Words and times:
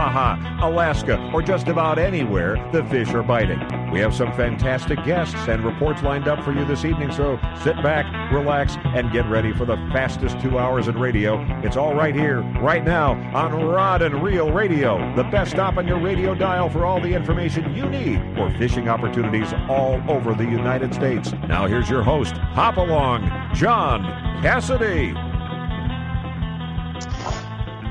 Baja, 0.00 0.38
Alaska, 0.66 1.30
or 1.30 1.42
just 1.42 1.68
about 1.68 1.98
anywhere 1.98 2.56
the 2.72 2.82
fish 2.84 3.10
are 3.10 3.22
biting. 3.22 3.60
We 3.92 4.00
have 4.00 4.14
some 4.14 4.32
fantastic 4.32 5.04
guests 5.04 5.34
and 5.46 5.62
reports 5.62 6.02
lined 6.02 6.26
up 6.26 6.42
for 6.42 6.52
you 6.52 6.64
this 6.64 6.86
evening, 6.86 7.12
so 7.12 7.38
sit 7.62 7.76
back, 7.82 8.32
relax, 8.32 8.78
and 8.82 9.12
get 9.12 9.28
ready 9.28 9.52
for 9.52 9.66
the 9.66 9.76
fastest 9.92 10.40
two 10.40 10.58
hours 10.58 10.88
in 10.88 10.98
radio. 10.98 11.44
It's 11.62 11.76
all 11.76 11.94
right 11.94 12.14
here, 12.14 12.40
right 12.62 12.82
now, 12.82 13.12
on 13.36 13.52
Rod 13.52 14.00
and 14.00 14.22
Reel 14.22 14.50
Radio, 14.50 15.14
the 15.16 15.24
best 15.24 15.50
stop 15.50 15.76
on 15.76 15.86
your 15.86 16.00
radio 16.00 16.34
dial 16.34 16.70
for 16.70 16.86
all 16.86 16.98
the 16.98 17.12
information 17.12 17.76
you 17.76 17.86
need 17.86 18.22
for 18.34 18.50
fishing 18.56 18.88
opportunities 18.88 19.52
all 19.68 20.00
over 20.08 20.32
the 20.32 20.44
United 20.44 20.94
States. 20.94 21.32
Now 21.46 21.66
here's 21.66 21.90
your 21.90 22.02
host, 22.02 22.32
Hop 22.32 22.78
Along, 22.78 23.30
John 23.54 24.04
Cassidy. 24.40 25.12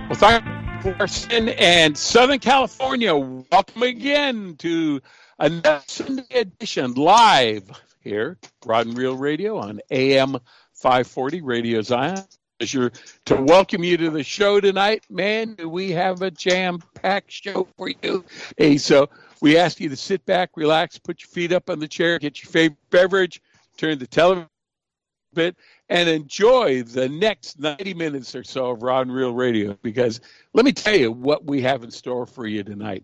Well, 0.09 0.17
thank 0.17 0.48
you, 0.83 0.95
Larson 0.99 1.49
and 1.49 1.97
Southern 1.97 2.39
California. 2.39 3.16
Welcome 3.16 3.83
again 3.83 4.55
to 4.58 5.02
another 5.39 5.83
Sunday 5.88 6.23
edition 6.31 6.94
live 6.94 7.69
here, 8.02 8.38
Rod 8.66 8.88
and 8.88 8.97
Reel 8.97 9.17
Radio 9.17 9.57
on 9.57 9.81
AM 9.91 10.38
540 10.73 11.41
Radio 11.41 11.81
Zion. 11.81 12.23
Pleasure 12.59 12.91
to 13.25 13.35
welcome 13.35 13.83
you 13.83 13.97
to 13.97 14.09
the 14.09 14.23
show 14.23 14.59
tonight. 14.59 15.03
Man, 15.09 15.55
do 15.55 15.67
we 15.67 15.91
have 15.91 16.22
a 16.22 16.31
jam 16.31 16.81
packed 16.94 17.31
show 17.31 17.67
for 17.77 17.89
you. 18.02 18.23
Hey, 18.57 18.77
so 18.77 19.09
we 19.41 19.57
ask 19.57 19.80
you 19.80 19.89
to 19.89 19.95
sit 19.95 20.25
back, 20.25 20.52
relax, 20.55 20.97
put 20.97 21.22
your 21.22 21.30
feet 21.30 21.52
up 21.52 21.69
on 21.69 21.80
the 21.80 21.88
chair, 21.88 22.19
get 22.19 22.44
your 22.44 22.52
favorite 22.52 22.77
beverage, 22.89 23.41
turn 23.77 23.97
the 24.00 24.07
television 24.07 24.50
a 25.33 25.35
bit, 25.35 25.55
and 25.89 26.07
enjoy 26.07 26.83
the 26.83 27.09
next 27.09 27.59
90 27.59 27.93
minutes 27.95 28.35
or 28.35 28.43
so 28.43 28.71
of 28.71 28.83
Rod 28.83 29.07
and 29.07 29.15
Reel 29.15 29.33
Radio 29.33 29.77
because 29.81 30.21
let 30.53 30.65
me 30.65 30.71
tell 30.71 30.95
you 30.95 31.11
what 31.11 31.45
we 31.45 31.61
have 31.61 31.83
in 31.83 31.91
store 31.91 32.25
for 32.25 32.45
you 32.45 32.63
tonight. 32.63 33.03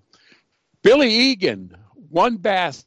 Billy 0.83 1.09
Egan, 1.09 1.75
WON 2.09 2.37
Bass 2.37 2.85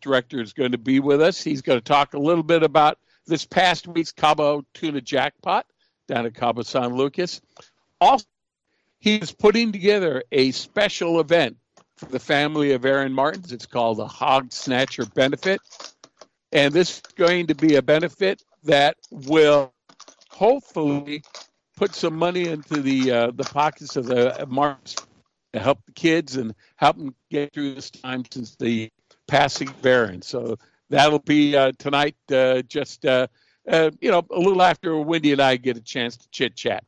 director, 0.00 0.40
is 0.40 0.54
going 0.54 0.72
to 0.72 0.78
be 0.78 0.98
with 0.98 1.20
us. 1.20 1.42
He's 1.42 1.60
going 1.60 1.78
to 1.78 1.84
talk 1.84 2.14
a 2.14 2.18
little 2.18 2.42
bit 2.42 2.62
about 2.62 2.98
this 3.26 3.44
past 3.44 3.86
week's 3.86 4.12
Cabo 4.12 4.64
Tuna 4.72 5.02
Jackpot 5.02 5.66
down 6.08 6.24
at 6.24 6.34
Cabo 6.34 6.62
San 6.62 6.94
Lucas. 6.94 7.42
Also, 8.00 8.24
he 8.98 9.16
is 9.16 9.30
putting 9.30 9.72
together 9.72 10.24
a 10.32 10.50
special 10.52 11.20
event 11.20 11.58
for 11.96 12.06
the 12.06 12.18
family 12.18 12.72
of 12.72 12.86
Aaron 12.86 13.12
Martins. 13.12 13.52
It's 13.52 13.66
called 13.66 13.98
the 13.98 14.06
Hog 14.06 14.50
Snatcher 14.50 15.04
Benefit. 15.04 15.60
And 16.52 16.72
this 16.72 16.96
is 16.96 17.02
going 17.16 17.48
to 17.48 17.54
be 17.54 17.76
a 17.76 17.82
benefit 17.82 18.42
that 18.64 18.96
will 19.10 19.72
hopefully 20.30 21.22
put 21.76 21.94
some 21.94 22.16
money 22.16 22.48
into 22.48 22.80
the 22.80 23.10
uh, 23.10 23.30
the 23.34 23.44
pockets 23.44 23.96
of 23.96 24.06
the 24.06 24.44
Martins 24.48 24.96
to 25.52 25.60
help 25.60 25.78
the 25.86 25.92
kids 25.92 26.36
and 26.36 26.54
help 26.76 26.96
them 26.96 27.14
get 27.30 27.52
through 27.52 27.74
this 27.74 27.90
time 27.90 28.24
since 28.30 28.56
the 28.56 28.90
passing 29.28 29.68
of 29.68 29.86
Aaron. 29.86 30.20
So 30.22 30.58
that'll 30.90 31.20
be 31.20 31.56
uh, 31.56 31.72
tonight, 31.78 32.16
uh, 32.32 32.62
just 32.62 33.06
uh, 33.06 33.28
uh, 33.68 33.90
you 34.00 34.10
know, 34.10 34.22
a 34.30 34.38
little 34.38 34.62
after 34.62 34.98
Wendy 34.98 35.32
and 35.32 35.40
I 35.40 35.56
get 35.56 35.76
a 35.76 35.80
chance 35.80 36.16
to 36.16 36.28
chit 36.30 36.56
chat. 36.56 36.84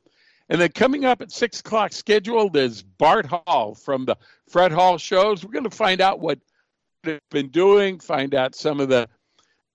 And 0.49 0.61
then 0.61 0.71
coming 0.71 1.05
up 1.05 1.22
at 1.22 1.33
six 1.33 1.61
o'clock 1.61 1.93
scheduled 1.93 2.56
is 2.56 2.83
Bart 2.83 3.27
Hall 3.27 3.75
from 3.75 4.05
the 4.05 4.17
Fred 4.49 4.72
Hall 4.72 4.99
shows. 4.99 5.45
We're 5.45 5.53
going 5.53 5.65
to 5.65 5.71
find 5.71 6.01
out 6.01 6.21
what 6.21 6.39
they've 7.03 7.21
been 7.31 7.49
doing, 7.49 7.99
find 7.99 8.34
out 8.34 8.55
some 8.55 8.81
of 8.81 8.89
the 8.89 9.09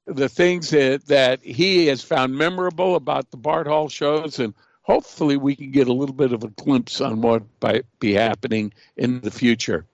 the 0.05 0.29
things 0.29 0.69
that, 0.71 1.05
that 1.07 1.43
he 1.43 1.87
has 1.87 2.03
found 2.03 2.35
memorable 2.35 2.95
about 2.95 3.29
the 3.31 3.37
Bart 3.37 3.67
Hall 3.67 3.89
shows, 3.89 4.39
and 4.39 4.53
hopefully 4.81 5.37
we 5.37 5.55
can 5.55 5.71
get 5.71 5.87
a 5.87 5.93
little 5.93 6.15
bit 6.15 6.33
of 6.33 6.43
a 6.43 6.49
glimpse 6.49 7.01
on 7.01 7.21
what 7.21 7.43
might 7.61 7.85
be 7.99 8.13
happening 8.13 8.73
in 8.97 9.21
the 9.21 9.31
future. 9.31 9.85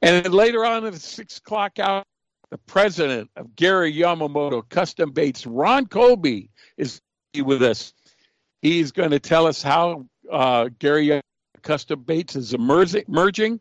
And 0.00 0.32
later 0.32 0.64
on 0.64 0.86
at 0.86 0.92
the 0.92 1.00
six 1.00 1.38
o'clock 1.38 1.78
hour, 1.78 2.04
the 2.50 2.58
president 2.58 3.30
of 3.36 3.54
Gary 3.56 3.92
Yamamoto 3.92 4.66
Custom 4.68 5.10
Baits, 5.10 5.46
Ron 5.46 5.86
Colby, 5.86 6.50
is 6.76 7.00
with 7.42 7.62
us. 7.62 7.92
He's 8.62 8.90
going 8.90 9.10
to 9.10 9.20
tell 9.20 9.46
us 9.46 9.62
how 9.62 10.06
uh, 10.30 10.70
Gary 10.78 11.20
Custom 11.62 12.02
Baits 12.02 12.36
is 12.36 12.54
emerging 12.54 13.60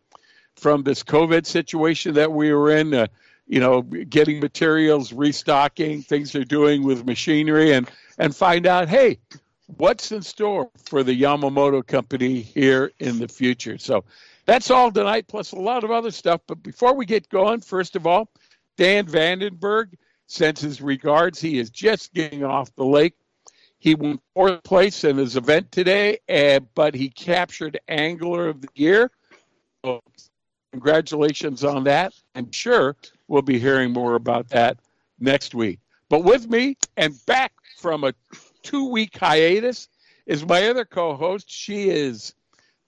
from 0.55 0.83
this 0.83 1.03
COVID 1.03 1.45
situation 1.45 2.13
that 2.15 2.31
we 2.31 2.53
were 2.53 2.71
in. 2.71 2.93
Uh, 2.93 3.07
you 3.47 3.59
know, 3.59 3.81
getting 3.81 4.39
materials, 4.39 5.13
restocking, 5.13 6.01
things 6.01 6.31
they're 6.31 6.43
doing 6.43 6.83
with 6.83 7.05
machinery, 7.05 7.73
and 7.73 7.89
and 8.17 8.35
find 8.35 8.65
out, 8.65 8.89
hey, 8.89 9.19
what's 9.77 10.11
in 10.11 10.21
store 10.21 10.69
for 10.85 11.03
the 11.03 11.19
Yamamoto 11.19 11.85
company 11.85 12.41
here 12.41 12.91
in 12.99 13.19
the 13.19 13.27
future. 13.27 13.77
So 13.77 14.03
that's 14.45 14.71
all 14.71 14.91
tonight, 14.91 15.27
plus 15.27 15.51
a 15.51 15.59
lot 15.59 15.83
of 15.83 15.91
other 15.91 16.11
stuff. 16.11 16.41
But 16.47 16.63
before 16.63 16.93
we 16.93 17.05
get 17.05 17.29
going, 17.29 17.61
first 17.61 17.95
of 17.95 18.07
all, 18.07 18.29
Dan 18.77 19.05
Vandenberg 19.05 19.93
sends 20.27 20.61
his 20.61 20.81
regards. 20.81 21.39
He 21.39 21.59
is 21.59 21.69
just 21.69 22.13
getting 22.13 22.43
off 22.43 22.73
the 22.75 22.85
lake. 22.85 23.13
He 23.79 23.93
won 23.95 24.19
fourth 24.33 24.63
place 24.63 25.03
in 25.03 25.17
his 25.17 25.35
event 25.35 25.71
today, 25.71 26.19
uh, 26.27 26.61
but 26.73 26.95
he 26.95 27.09
captured 27.09 27.79
Angler 27.87 28.47
of 28.47 28.61
the 28.61 28.69
Year. 28.73 29.11
So 29.85 30.01
congratulations 30.77 31.63
on 31.63 31.83
that. 31.83 32.13
I'm 32.35 32.51
sure 32.51 32.95
we'll 33.27 33.41
be 33.41 33.57
hearing 33.57 33.91
more 33.91 34.13
about 34.13 34.47
that 34.49 34.77
next 35.19 35.55
week. 35.55 35.79
But 36.07 36.23
with 36.23 36.47
me 36.47 36.77
and 36.97 37.15
back 37.25 37.51
from 37.79 38.03
a 38.03 38.13
two 38.61 38.87
week 38.87 39.17
hiatus 39.17 39.89
is 40.27 40.45
my 40.45 40.67
other 40.67 40.85
co 40.85 41.15
host. 41.15 41.49
She 41.49 41.89
is 41.89 42.35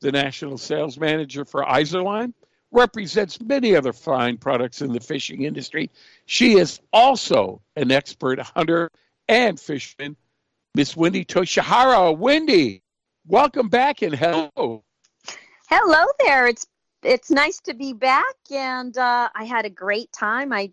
the 0.02 0.12
national 0.12 0.60
sales 0.60 1.00
manager 1.00 1.44
for 1.44 1.66
Izorline, 1.66 2.32
represents 2.72 3.42
many 3.42 3.76
other 3.76 3.92
fine 3.92 4.38
products 4.38 4.84
in 4.84 4.94
the 4.94 5.00
fishing 5.00 5.42
industry. 5.42 5.90
She 6.28 6.60
is 6.60 6.80
also 6.94 7.60
an 7.76 7.92
expert 7.92 8.40
hunter 8.40 8.92
and 9.28 9.60
fisherman, 9.60 10.16
Miss 10.76 10.96
Wendy 10.96 11.26
Toshihara. 11.26 12.16
Wendy, 12.16 12.84
welcome 13.26 13.68
back 13.68 14.04
and 14.04 14.14
hello. 14.14 14.84
Hello 15.70 16.06
there. 16.20 16.48
It's 16.48 16.68
it's 17.04 17.32
nice 17.32 17.60
to 17.62 17.74
be 17.74 17.94
back, 17.94 18.36
and 18.52 18.98
uh, 18.98 19.30
I 19.34 19.46
had 19.46 19.66
a 19.66 19.70
great 19.70 20.12
time. 20.12 20.52
I 20.52 20.72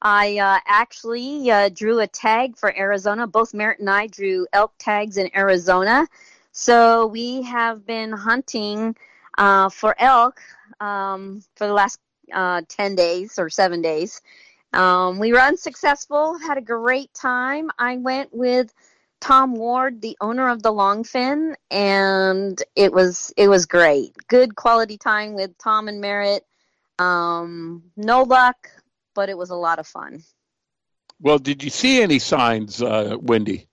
I 0.00 0.38
uh, 0.38 0.60
actually 0.66 1.50
uh, 1.50 1.70
drew 1.70 2.00
a 2.00 2.06
tag 2.06 2.56
for 2.56 2.76
Arizona. 2.76 3.26
Both 3.26 3.54
Merritt 3.54 3.80
and 3.80 3.90
I 3.90 4.06
drew 4.06 4.46
elk 4.52 4.72
tags 4.78 5.16
in 5.16 5.30
Arizona. 5.36 6.06
So 6.52 7.06
we 7.06 7.42
have 7.42 7.86
been 7.86 8.12
hunting 8.12 8.96
uh, 9.36 9.68
for 9.68 9.94
elk 9.98 10.40
um, 10.80 11.42
for 11.56 11.66
the 11.66 11.72
last 11.72 11.98
uh, 12.32 12.62
10 12.68 12.94
days 12.94 13.38
or 13.38 13.50
seven 13.50 13.82
days. 13.82 14.20
Um, 14.72 15.18
we 15.18 15.32
were 15.32 15.40
unsuccessful, 15.40 16.38
had 16.38 16.58
a 16.58 16.62
great 16.62 17.12
time. 17.14 17.70
I 17.78 17.96
went 17.96 18.34
with 18.34 18.72
Tom 19.20 19.54
Ward, 19.54 20.00
the 20.00 20.16
owner 20.20 20.48
of 20.48 20.62
the 20.62 20.72
Longfin, 20.72 21.54
and 21.70 22.62
it 22.76 22.92
was 22.92 23.32
it 23.36 23.48
was 23.48 23.66
great. 23.66 24.14
Good 24.28 24.54
quality 24.54 24.96
time 24.96 25.34
with 25.34 25.56
Tom 25.58 25.88
and 25.88 26.00
Merritt. 26.00 26.44
Um, 26.98 27.84
no 27.96 28.22
luck, 28.22 28.70
but 29.14 29.28
it 29.28 29.36
was 29.36 29.50
a 29.50 29.56
lot 29.56 29.78
of 29.78 29.86
fun. 29.86 30.22
Well, 31.20 31.38
did 31.38 31.64
you 31.64 31.70
see 31.70 32.00
any 32.00 32.18
signs, 32.20 32.80
uh, 32.80 33.16
Wendy? 33.20 33.68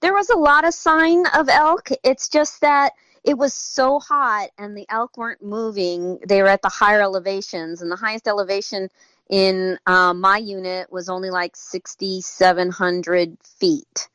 There 0.00 0.14
was 0.14 0.30
a 0.30 0.36
lot 0.36 0.64
of 0.64 0.74
sign 0.74 1.26
of 1.34 1.48
elk. 1.48 1.88
It's 2.04 2.28
just 2.28 2.60
that 2.60 2.92
it 3.24 3.36
was 3.36 3.52
so 3.52 3.98
hot 3.98 4.50
and 4.58 4.76
the 4.76 4.86
elk 4.88 5.16
weren't 5.16 5.42
moving. 5.42 6.18
They 6.26 6.40
were 6.40 6.48
at 6.48 6.62
the 6.62 6.68
higher 6.68 7.02
elevations, 7.02 7.82
and 7.82 7.90
the 7.90 7.96
highest 7.96 8.28
elevation 8.28 8.90
in 9.28 9.78
uh, 9.86 10.14
my 10.14 10.38
unit 10.38 10.90
was 10.92 11.08
only 11.08 11.30
like 11.30 11.56
6,700 11.56 13.36
feet. 13.42 14.08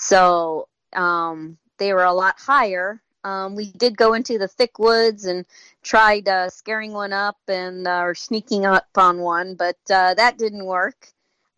So 0.00 0.66
um, 0.94 1.58
they 1.78 1.92
were 1.92 2.04
a 2.04 2.12
lot 2.12 2.36
higher. 2.38 3.00
Um, 3.22 3.54
we 3.54 3.70
did 3.72 3.98
go 3.98 4.14
into 4.14 4.38
the 4.38 4.48
thick 4.48 4.78
woods 4.78 5.26
and 5.26 5.44
tried 5.82 6.26
uh, 6.26 6.48
scaring 6.48 6.92
one 6.92 7.12
up 7.12 7.36
and 7.48 7.86
uh, 7.86 8.00
or 8.00 8.14
sneaking 8.14 8.64
up 8.64 8.88
on 8.96 9.18
one, 9.18 9.54
but 9.54 9.76
uh, 9.90 10.14
that 10.14 10.38
didn't 10.38 10.64
work. 10.64 11.08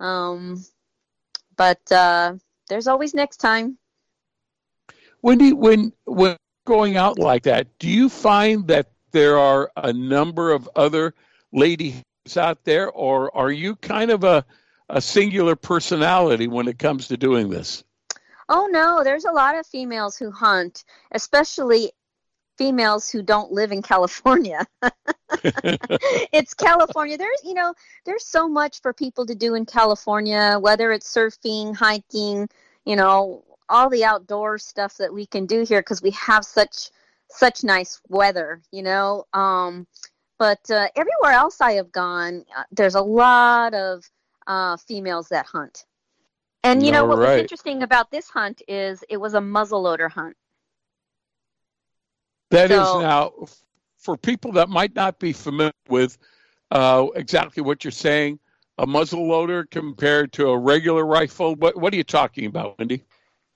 Um, 0.00 0.64
but 1.56 1.80
uh, 1.92 2.34
there's 2.68 2.88
always 2.88 3.14
next 3.14 3.36
time. 3.36 3.78
Wendy, 5.22 5.52
when 5.52 5.92
when 6.04 6.36
going 6.66 6.96
out 6.96 7.20
like 7.20 7.44
that, 7.44 7.78
do 7.78 7.88
you 7.88 8.08
find 8.08 8.66
that 8.66 8.90
there 9.12 9.38
are 9.38 9.70
a 9.76 9.92
number 9.92 10.50
of 10.50 10.68
other 10.74 11.14
ladies 11.52 12.02
out 12.36 12.64
there, 12.64 12.90
or 12.90 13.34
are 13.36 13.52
you 13.52 13.76
kind 13.76 14.10
of 14.10 14.24
a, 14.24 14.44
a 14.88 15.00
singular 15.00 15.54
personality 15.54 16.48
when 16.48 16.66
it 16.66 16.78
comes 16.78 17.06
to 17.08 17.16
doing 17.16 17.50
this? 17.50 17.84
Oh 18.48 18.68
no, 18.70 19.02
there's 19.04 19.24
a 19.24 19.32
lot 19.32 19.56
of 19.56 19.66
females 19.66 20.16
who 20.16 20.30
hunt, 20.30 20.84
especially 21.12 21.92
females 22.58 23.08
who 23.08 23.22
don't 23.22 23.52
live 23.52 23.72
in 23.72 23.82
California. 23.82 24.66
it's 25.42 26.54
California. 26.54 27.16
There's, 27.16 27.40
you 27.44 27.54
know, 27.54 27.74
there's 28.04 28.26
so 28.26 28.48
much 28.48 28.80
for 28.80 28.92
people 28.92 29.26
to 29.26 29.34
do 29.34 29.54
in 29.54 29.66
California, 29.66 30.58
whether 30.60 30.92
it's 30.92 31.12
surfing, 31.12 31.74
hiking, 31.74 32.48
you 32.84 32.96
know, 32.96 33.44
all 33.68 33.88
the 33.88 34.04
outdoor 34.04 34.58
stuff 34.58 34.96
that 34.98 35.12
we 35.12 35.26
can 35.26 35.46
do 35.46 35.64
here 35.64 35.80
because 35.80 36.02
we 36.02 36.10
have 36.10 36.44
such 36.44 36.90
such 37.28 37.64
nice 37.64 38.00
weather, 38.08 38.60
you 38.70 38.82
know. 38.82 39.24
Um, 39.32 39.86
but 40.38 40.70
uh, 40.70 40.88
everywhere 40.94 41.32
else 41.32 41.60
I 41.60 41.72
have 41.72 41.90
gone, 41.92 42.44
uh, 42.56 42.64
there's 42.70 42.94
a 42.94 43.00
lot 43.00 43.74
of 43.74 44.04
uh, 44.46 44.76
females 44.76 45.28
that 45.28 45.46
hunt. 45.46 45.86
And 46.64 46.84
you 46.84 46.92
know 46.92 47.04
what 47.04 47.18
right. 47.18 47.34
was 47.34 47.40
interesting 47.40 47.82
about 47.82 48.10
this 48.10 48.28
hunt 48.28 48.62
is 48.68 49.02
it 49.08 49.16
was 49.16 49.34
a 49.34 49.40
muzzleloader 49.40 50.10
hunt. 50.10 50.36
That 52.50 52.70
so, 52.70 52.82
is 52.82 53.02
now 53.02 53.32
for 53.98 54.16
people 54.16 54.52
that 54.52 54.68
might 54.68 54.94
not 54.94 55.18
be 55.18 55.32
familiar 55.32 55.72
with 55.88 56.18
uh, 56.70 57.06
exactly 57.14 57.62
what 57.62 57.84
you're 57.84 57.90
saying. 57.90 58.38
A 58.78 58.86
muzzleloader 58.86 59.68
compared 59.70 60.32
to 60.34 60.48
a 60.48 60.58
regular 60.58 61.04
rifle. 61.04 61.56
What 61.56 61.76
what 61.76 61.92
are 61.92 61.96
you 61.96 62.04
talking 62.04 62.46
about, 62.46 62.78
Wendy? 62.78 63.04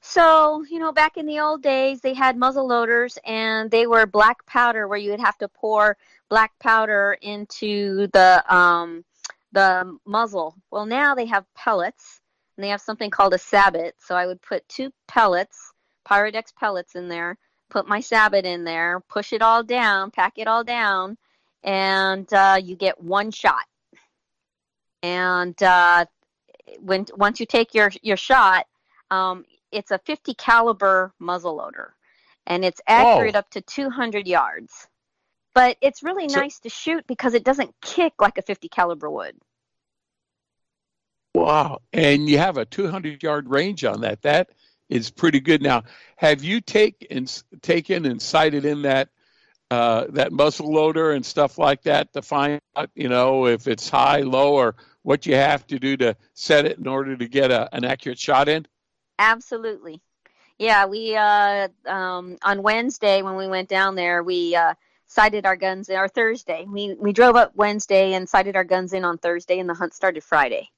So, 0.00 0.64
you 0.70 0.78
know, 0.78 0.92
back 0.92 1.16
in 1.16 1.26
the 1.26 1.40
old 1.40 1.62
days, 1.62 2.00
they 2.00 2.14
had 2.14 2.36
muzzle 2.36 2.66
loaders 2.66 3.18
and 3.24 3.70
they 3.70 3.86
were 3.86 4.06
black 4.06 4.44
powder 4.46 4.86
where 4.86 4.98
you 4.98 5.10
would 5.10 5.20
have 5.20 5.36
to 5.38 5.48
pour 5.48 5.96
black 6.28 6.52
powder 6.60 7.16
into 7.22 8.06
the 8.12 8.44
um, 8.54 9.04
the 9.52 9.98
muzzle. 10.06 10.54
Well, 10.70 10.86
now 10.86 11.14
they 11.14 11.26
have 11.26 11.44
pellets 11.54 12.20
and 12.56 12.64
they 12.64 12.68
have 12.68 12.80
something 12.80 13.10
called 13.10 13.34
a 13.34 13.38
sabot. 13.38 13.94
So 13.98 14.14
I 14.16 14.26
would 14.26 14.40
put 14.42 14.68
two 14.68 14.90
pellets, 15.08 15.72
Pyrodex 16.08 16.54
pellets 16.58 16.94
in 16.94 17.08
there, 17.08 17.36
put 17.70 17.88
my 17.88 18.00
sabot 18.00 18.44
in 18.44 18.64
there, 18.64 19.00
push 19.08 19.32
it 19.32 19.42
all 19.42 19.62
down, 19.62 20.10
pack 20.10 20.34
it 20.36 20.48
all 20.48 20.64
down, 20.64 21.16
and 21.62 22.32
uh, 22.32 22.58
you 22.62 22.76
get 22.76 23.00
one 23.00 23.30
shot. 23.30 23.64
And 25.02 25.60
uh, 25.62 26.06
when 26.80 27.06
once 27.16 27.40
you 27.40 27.46
take 27.46 27.74
your 27.74 27.90
your 28.02 28.16
shot, 28.16 28.66
um, 29.10 29.44
it's 29.70 29.90
a 29.90 29.98
50 29.98 30.34
caliber 30.34 31.12
muzzle 31.18 31.56
loader, 31.56 31.94
and 32.46 32.64
it's 32.64 32.80
accurate 32.86 33.36
oh. 33.36 33.40
up 33.40 33.50
to 33.50 33.60
200 33.60 34.26
yards. 34.26 34.86
But 35.54 35.76
it's 35.80 36.02
really 36.02 36.28
so, 36.28 36.40
nice 36.40 36.58
to 36.60 36.68
shoot 36.68 37.06
because 37.06 37.34
it 37.34 37.44
doesn't 37.44 37.74
kick 37.80 38.14
like 38.20 38.36
a 38.38 38.42
50 38.42 38.68
caliber 38.68 39.10
would. 39.10 39.36
Wow! 41.36 41.82
And 41.92 42.30
you 42.30 42.38
have 42.38 42.56
a 42.56 42.64
200 42.64 43.22
yard 43.22 43.50
range 43.50 43.84
on 43.84 44.00
that. 44.00 44.22
That 44.22 44.48
is 44.88 45.10
pretty 45.10 45.38
good. 45.38 45.60
Now, 45.60 45.82
have 46.16 46.42
you 46.42 46.62
take 46.62 47.06
and 47.10 47.30
taken 47.60 48.06
and 48.06 48.22
sighted 48.22 48.64
in 48.64 48.80
that 48.82 49.10
uh, 49.70 50.06
that 50.10 50.32
muzzle 50.32 50.72
loader 50.72 51.10
and 51.10 51.26
stuff 51.26 51.58
like 51.58 51.82
that 51.82 52.10
to 52.14 52.22
find 52.22 52.58
out, 52.74 52.88
you 52.94 53.10
know, 53.10 53.48
if 53.48 53.68
it's 53.68 53.90
high, 53.90 54.20
low, 54.20 54.54
or 54.54 54.76
what 55.02 55.26
you 55.26 55.34
have 55.34 55.66
to 55.66 55.78
do 55.78 55.94
to 55.98 56.16
set 56.32 56.64
it 56.64 56.78
in 56.78 56.86
order 56.86 57.14
to 57.14 57.28
get 57.28 57.50
a, 57.50 57.68
an 57.76 57.84
accurate 57.84 58.18
shot 58.18 58.48
in? 58.48 58.66
Absolutely. 59.18 60.00
Yeah, 60.58 60.86
we 60.86 61.16
uh, 61.16 61.68
um, 61.84 62.38
on 62.42 62.62
Wednesday 62.62 63.20
when 63.20 63.36
we 63.36 63.46
went 63.46 63.68
down 63.68 63.94
there, 63.94 64.22
we 64.22 64.56
uh, 64.56 64.72
sighted 65.06 65.44
our 65.44 65.56
guns. 65.56 65.90
In, 65.90 65.98
or 65.98 66.08
Thursday, 66.08 66.64
we 66.66 66.94
we 66.98 67.12
drove 67.12 67.36
up 67.36 67.52
Wednesday 67.54 68.14
and 68.14 68.26
sighted 68.26 68.56
our 68.56 68.64
guns 68.64 68.94
in 68.94 69.04
on 69.04 69.18
Thursday, 69.18 69.58
and 69.58 69.68
the 69.68 69.74
hunt 69.74 69.92
started 69.92 70.24
Friday. 70.24 70.70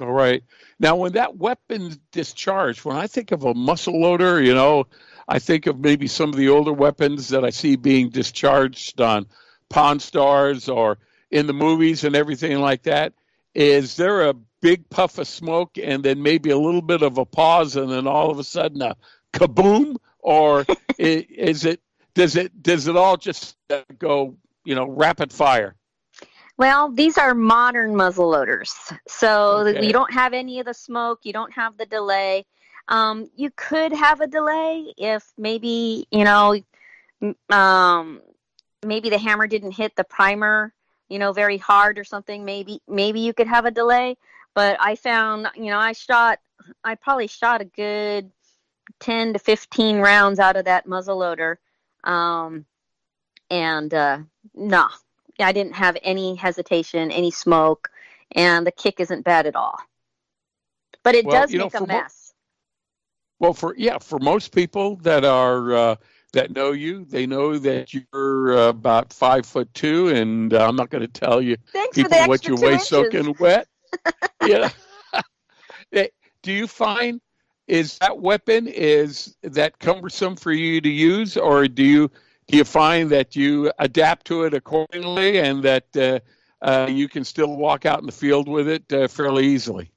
All 0.00 0.12
right. 0.12 0.42
Now, 0.78 0.96
when 0.96 1.12
that 1.12 1.38
weapon 1.38 1.98
discharged, 2.12 2.84
when 2.84 2.96
I 2.96 3.06
think 3.06 3.32
of 3.32 3.44
a 3.44 3.54
muzzle 3.54 3.98
loader, 3.98 4.42
you 4.42 4.54
know, 4.54 4.86
I 5.28 5.38
think 5.38 5.66
of 5.66 5.80
maybe 5.80 6.06
some 6.06 6.28
of 6.28 6.36
the 6.36 6.50
older 6.50 6.72
weapons 6.72 7.28
that 7.28 7.44
I 7.44 7.50
see 7.50 7.76
being 7.76 8.10
discharged 8.10 9.00
on 9.00 9.26
Pawn 9.70 9.98
Stars 10.00 10.68
or 10.68 10.98
in 11.30 11.46
the 11.46 11.52
movies 11.52 12.04
and 12.04 12.14
everything 12.14 12.58
like 12.60 12.82
that. 12.82 13.14
Is 13.54 13.96
there 13.96 14.28
a 14.28 14.34
big 14.60 14.88
puff 14.90 15.18
of 15.18 15.26
smoke 15.26 15.78
and 15.82 16.04
then 16.04 16.22
maybe 16.22 16.50
a 16.50 16.58
little 16.58 16.82
bit 16.82 17.02
of 17.02 17.16
a 17.16 17.24
pause 17.24 17.76
and 17.76 17.90
then 17.90 18.06
all 18.06 18.30
of 18.30 18.38
a 18.38 18.44
sudden 18.44 18.82
a 18.82 18.96
kaboom? 19.32 19.96
Or 20.18 20.66
is 20.98 21.64
it 21.64 21.80
does 22.14 22.36
it 22.36 22.62
does 22.62 22.86
it 22.86 22.96
all 22.96 23.16
just 23.16 23.56
go 23.98 24.36
you 24.64 24.74
know 24.74 24.86
rapid 24.86 25.32
fire? 25.32 25.74
Well, 26.58 26.90
these 26.90 27.18
are 27.18 27.34
modern 27.34 27.94
muzzle 27.94 28.30
loaders, 28.30 28.74
so 29.06 29.66
okay. 29.66 29.86
you 29.86 29.92
don't 29.92 30.12
have 30.12 30.32
any 30.32 30.58
of 30.58 30.66
the 30.66 30.74
smoke, 30.74 31.20
you 31.22 31.32
don't 31.32 31.52
have 31.52 31.76
the 31.76 31.86
delay. 31.86 32.46
Um, 32.88 33.28
you 33.36 33.50
could 33.56 33.92
have 33.92 34.20
a 34.20 34.26
delay 34.26 34.94
if 34.96 35.24
maybe 35.36 36.06
you 36.10 36.24
know, 36.24 36.60
um, 37.50 38.22
maybe 38.84 39.10
the 39.10 39.18
hammer 39.18 39.46
didn't 39.46 39.72
hit 39.72 39.96
the 39.96 40.04
primer 40.04 40.72
you 41.08 41.18
know, 41.18 41.32
very 41.32 41.58
hard 41.58 41.98
or 41.98 42.04
something, 42.04 42.44
maybe 42.44 42.80
maybe 42.88 43.20
you 43.20 43.32
could 43.32 43.46
have 43.46 43.64
a 43.64 43.70
delay. 43.70 44.16
But 44.54 44.76
I 44.80 44.96
found, 44.96 45.48
you 45.54 45.66
know, 45.66 45.78
I 45.78 45.92
shot, 45.92 46.40
I 46.82 46.94
probably 46.94 47.26
shot 47.26 47.60
a 47.60 47.64
good 47.64 48.30
ten 49.00 49.32
to 49.32 49.38
fifteen 49.38 49.98
rounds 49.98 50.38
out 50.38 50.56
of 50.56 50.64
that 50.64 50.86
muzzleloader, 50.86 51.56
um, 52.04 52.64
and 53.50 53.92
uh, 53.92 54.18
no, 54.54 54.88
I 55.40 55.52
didn't 55.52 55.74
have 55.74 55.96
any 56.02 56.34
hesitation, 56.34 57.10
any 57.10 57.30
smoke, 57.30 57.90
and 58.32 58.66
the 58.66 58.72
kick 58.72 59.00
isn't 59.00 59.24
bad 59.24 59.46
at 59.46 59.56
all. 59.56 59.78
But 61.02 61.14
it 61.14 61.24
well, 61.24 61.42
does 61.42 61.52
make 61.52 61.72
know, 61.72 61.84
a 61.84 61.86
mess. 61.86 62.32
Mo- 63.40 63.46
well, 63.46 63.54
for 63.54 63.74
yeah, 63.76 63.98
for 63.98 64.18
most 64.18 64.54
people 64.54 64.96
that 64.96 65.24
are. 65.24 65.74
Uh, 65.74 65.96
that 66.32 66.54
know 66.54 66.72
you. 66.72 67.06
They 67.06 67.26
know 67.26 67.56
that 67.58 67.94
you're 67.94 68.58
uh, 68.58 68.68
about 68.68 69.12
five 69.12 69.46
foot 69.46 69.72
two, 69.72 70.08
and 70.08 70.52
uh, 70.52 70.68
I'm 70.68 70.76
not 70.76 70.90
going 70.90 71.00
to 71.00 71.08
tell 71.08 71.40
you 71.40 71.56
Thanks 71.72 71.96
people 71.96 72.18
what 72.26 72.46
you 72.46 72.56
weigh 72.56 72.76
soaking 72.76 73.34
wet. 73.38 73.68
yeah. 74.44 74.68
Do 76.42 76.52
you 76.52 76.66
find 76.66 77.20
is 77.66 77.98
that 77.98 78.18
weapon 78.18 78.68
is 78.68 79.36
that 79.42 79.78
cumbersome 79.78 80.36
for 80.36 80.52
you 80.52 80.80
to 80.80 80.88
use, 80.88 81.36
or 81.36 81.66
do 81.66 81.82
you 81.82 82.10
do 82.48 82.56
you 82.56 82.64
find 82.64 83.10
that 83.10 83.36
you 83.36 83.72
adapt 83.78 84.26
to 84.26 84.44
it 84.44 84.54
accordingly, 84.54 85.40
and 85.40 85.62
that 85.62 85.96
uh, 85.96 86.20
uh 86.62 86.88
you 86.90 87.08
can 87.08 87.24
still 87.24 87.56
walk 87.56 87.86
out 87.86 88.00
in 88.00 88.06
the 88.06 88.12
field 88.12 88.48
with 88.48 88.68
it 88.68 88.92
uh, 88.92 89.08
fairly 89.08 89.46
easily? 89.46 89.90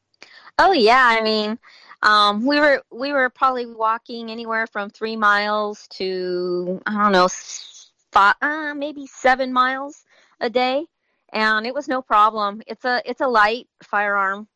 Oh 0.58 0.72
yeah, 0.72 1.03
I 1.03 1.22
mean 1.22 1.60
um, 2.01 2.46
we 2.46 2.60
were 2.60 2.82
we 2.91 3.12
were 3.12 3.29
probably 3.29 3.65
walking 3.65 4.32
anywhere 4.32 4.68
from 4.68 4.89
three 4.89 5.15
miles 5.15 5.88
to 5.91 6.82
I 6.86 7.03
don't 7.03 7.12
know, 7.12 7.27
five, 8.12 8.36
uh, 8.41 8.74
maybe 8.74 9.06
seven 9.06 9.51
miles 9.51 10.06
a 10.39 10.50
day, 10.50 10.86
and 11.34 11.65
it 11.65 11.74
was 11.74 11.88
no 11.88 12.01
problem. 12.01 12.62
It's 12.68 12.86
a 12.86 13.01
it's 13.06 13.22
a 13.22 13.27
light 13.27 13.68
firearm, 13.84 14.48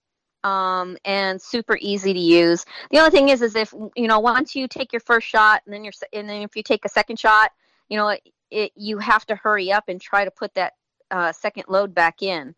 um, 0.45 0.97
and 1.03 1.41
super 1.41 1.77
easy 1.81 2.13
to 2.13 2.19
use. 2.19 2.65
The 2.91 2.99
only 2.99 3.11
thing 3.11 3.29
is, 3.29 3.41
is 3.41 3.55
if 3.55 3.73
you 3.95 4.07
know 4.07 4.19
once 4.19 4.55
you 4.55 4.67
take 4.69 4.93
your 4.93 5.01
first 5.01 5.27
shot, 5.27 5.63
and 5.65 5.73
then 5.73 5.83
you're 5.83 5.93
and 6.13 6.29
then 6.29 6.43
if 6.43 6.55
you 6.55 6.63
take 6.63 6.85
a 6.85 6.89
second 6.89 7.19
shot, 7.19 7.51
you 7.93 7.99
know 7.99 8.07
it, 8.07 8.21
it 8.49 8.71
you 8.75 8.97
have 8.97 9.23
to 9.27 9.35
hurry 9.35 9.71
up 9.71 9.83
and 9.87 10.01
try 10.01 10.25
to 10.25 10.31
put 10.31 10.51
that 10.55 10.73
uh, 11.11 11.31
second 11.31 11.65
load 11.67 11.93
back 11.93 12.23
in. 12.23 12.55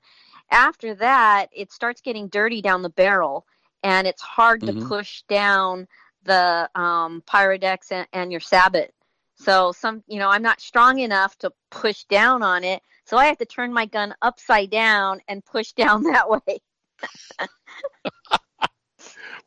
After 0.49 0.95
that, 0.95 1.47
it 1.51 1.73
starts 1.73 1.99
getting 1.99 2.29
dirty 2.29 2.61
down 2.61 2.81
the 2.81 2.89
barrel 2.89 3.45
and 3.83 4.07
it's 4.07 4.21
hard 4.21 4.61
mm-hmm. 4.61 4.79
to 4.79 4.85
push 4.85 5.23
down 5.23 5.89
the 6.23 6.69
um, 6.73 7.21
Pyrodex 7.27 7.91
and, 7.91 8.07
and 8.13 8.31
your 8.31 8.39
Sabot. 8.39 8.91
So 9.35 9.73
some, 9.73 10.03
you 10.07 10.19
know, 10.19 10.29
I'm 10.29 10.41
not 10.41 10.61
strong 10.61 10.99
enough 10.99 11.37
to 11.39 11.51
push 11.69 12.05
down 12.05 12.41
on 12.41 12.63
it, 12.63 12.81
so 13.03 13.17
I 13.17 13.25
have 13.25 13.37
to 13.39 13.45
turn 13.45 13.73
my 13.73 13.87
gun 13.87 14.15
upside 14.21 14.69
down 14.69 15.19
and 15.27 15.43
push 15.43 15.73
down 15.81 16.03
that 16.03 16.29
way. 16.29 16.61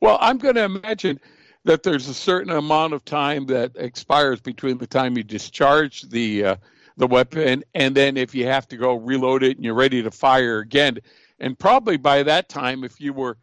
well, 0.03 0.19
I'm 0.21 0.37
going 0.37 0.57
to 0.57 0.65
imagine 0.65 1.19
that 1.65 1.83
there's 1.83 2.09
a 2.09 2.15
certain 2.15 2.53
amount 2.53 2.93
of 2.93 3.05
time 3.05 3.47
that 3.47 3.73
expires 3.77 4.41
between 4.41 4.79
the 4.79 4.87
time 4.87 5.17
you 5.17 5.25
discharge 5.25 6.03
the 6.03 6.45
uh, 6.45 6.57
the 6.97 7.07
weapon 7.07 7.63
and 7.75 7.95
then 7.95 8.17
if 8.17 8.35
you 8.35 8.47
have 8.47 8.67
to 8.69 8.77
go 8.77 8.95
reload 8.95 9.43
it 9.43 9.57
and 9.57 9.65
you're 9.65 9.75
ready 9.75 10.03
to 10.03 10.11
fire 10.11 10.59
again. 10.59 10.99
And 11.39 11.57
probably 11.57 11.97
by 11.97 12.25
that 12.25 12.49
time, 12.49 12.83
if 12.83 13.01
you 13.01 13.13
were 13.13 13.39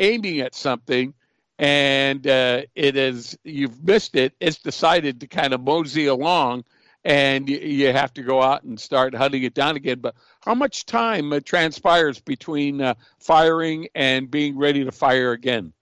aiming 0.00 0.40
at 0.40 0.54
something 0.54 1.14
and 1.58 2.26
uh, 2.26 2.62
it 2.74 2.96
is 2.96 3.38
you've 3.44 3.82
missed 3.84 4.16
it, 4.16 4.34
it's 4.40 4.58
decided 4.58 5.20
to 5.20 5.26
kind 5.26 5.54
of 5.54 5.60
mosey 5.60 6.06
along, 6.06 6.64
and 7.04 7.48
you, 7.48 7.92
have 7.92 8.12
to 8.14 8.22
go 8.22 8.42
out 8.42 8.64
and 8.64 8.78
start 8.78 9.14
hunting 9.14 9.44
it 9.44 9.54
down 9.54 9.76
again. 9.76 10.00
But 10.00 10.16
how 10.44 10.54
much 10.54 10.84
time 10.84 11.32
uh, 11.32 11.40
transpires 11.40 12.20
between 12.20 12.80
uh, 12.80 12.94
firing 13.20 13.88
and 13.94 14.30
being 14.30 14.58
ready 14.58 14.84
to 14.84 14.92
fire 14.92 15.32
again? 15.32 15.72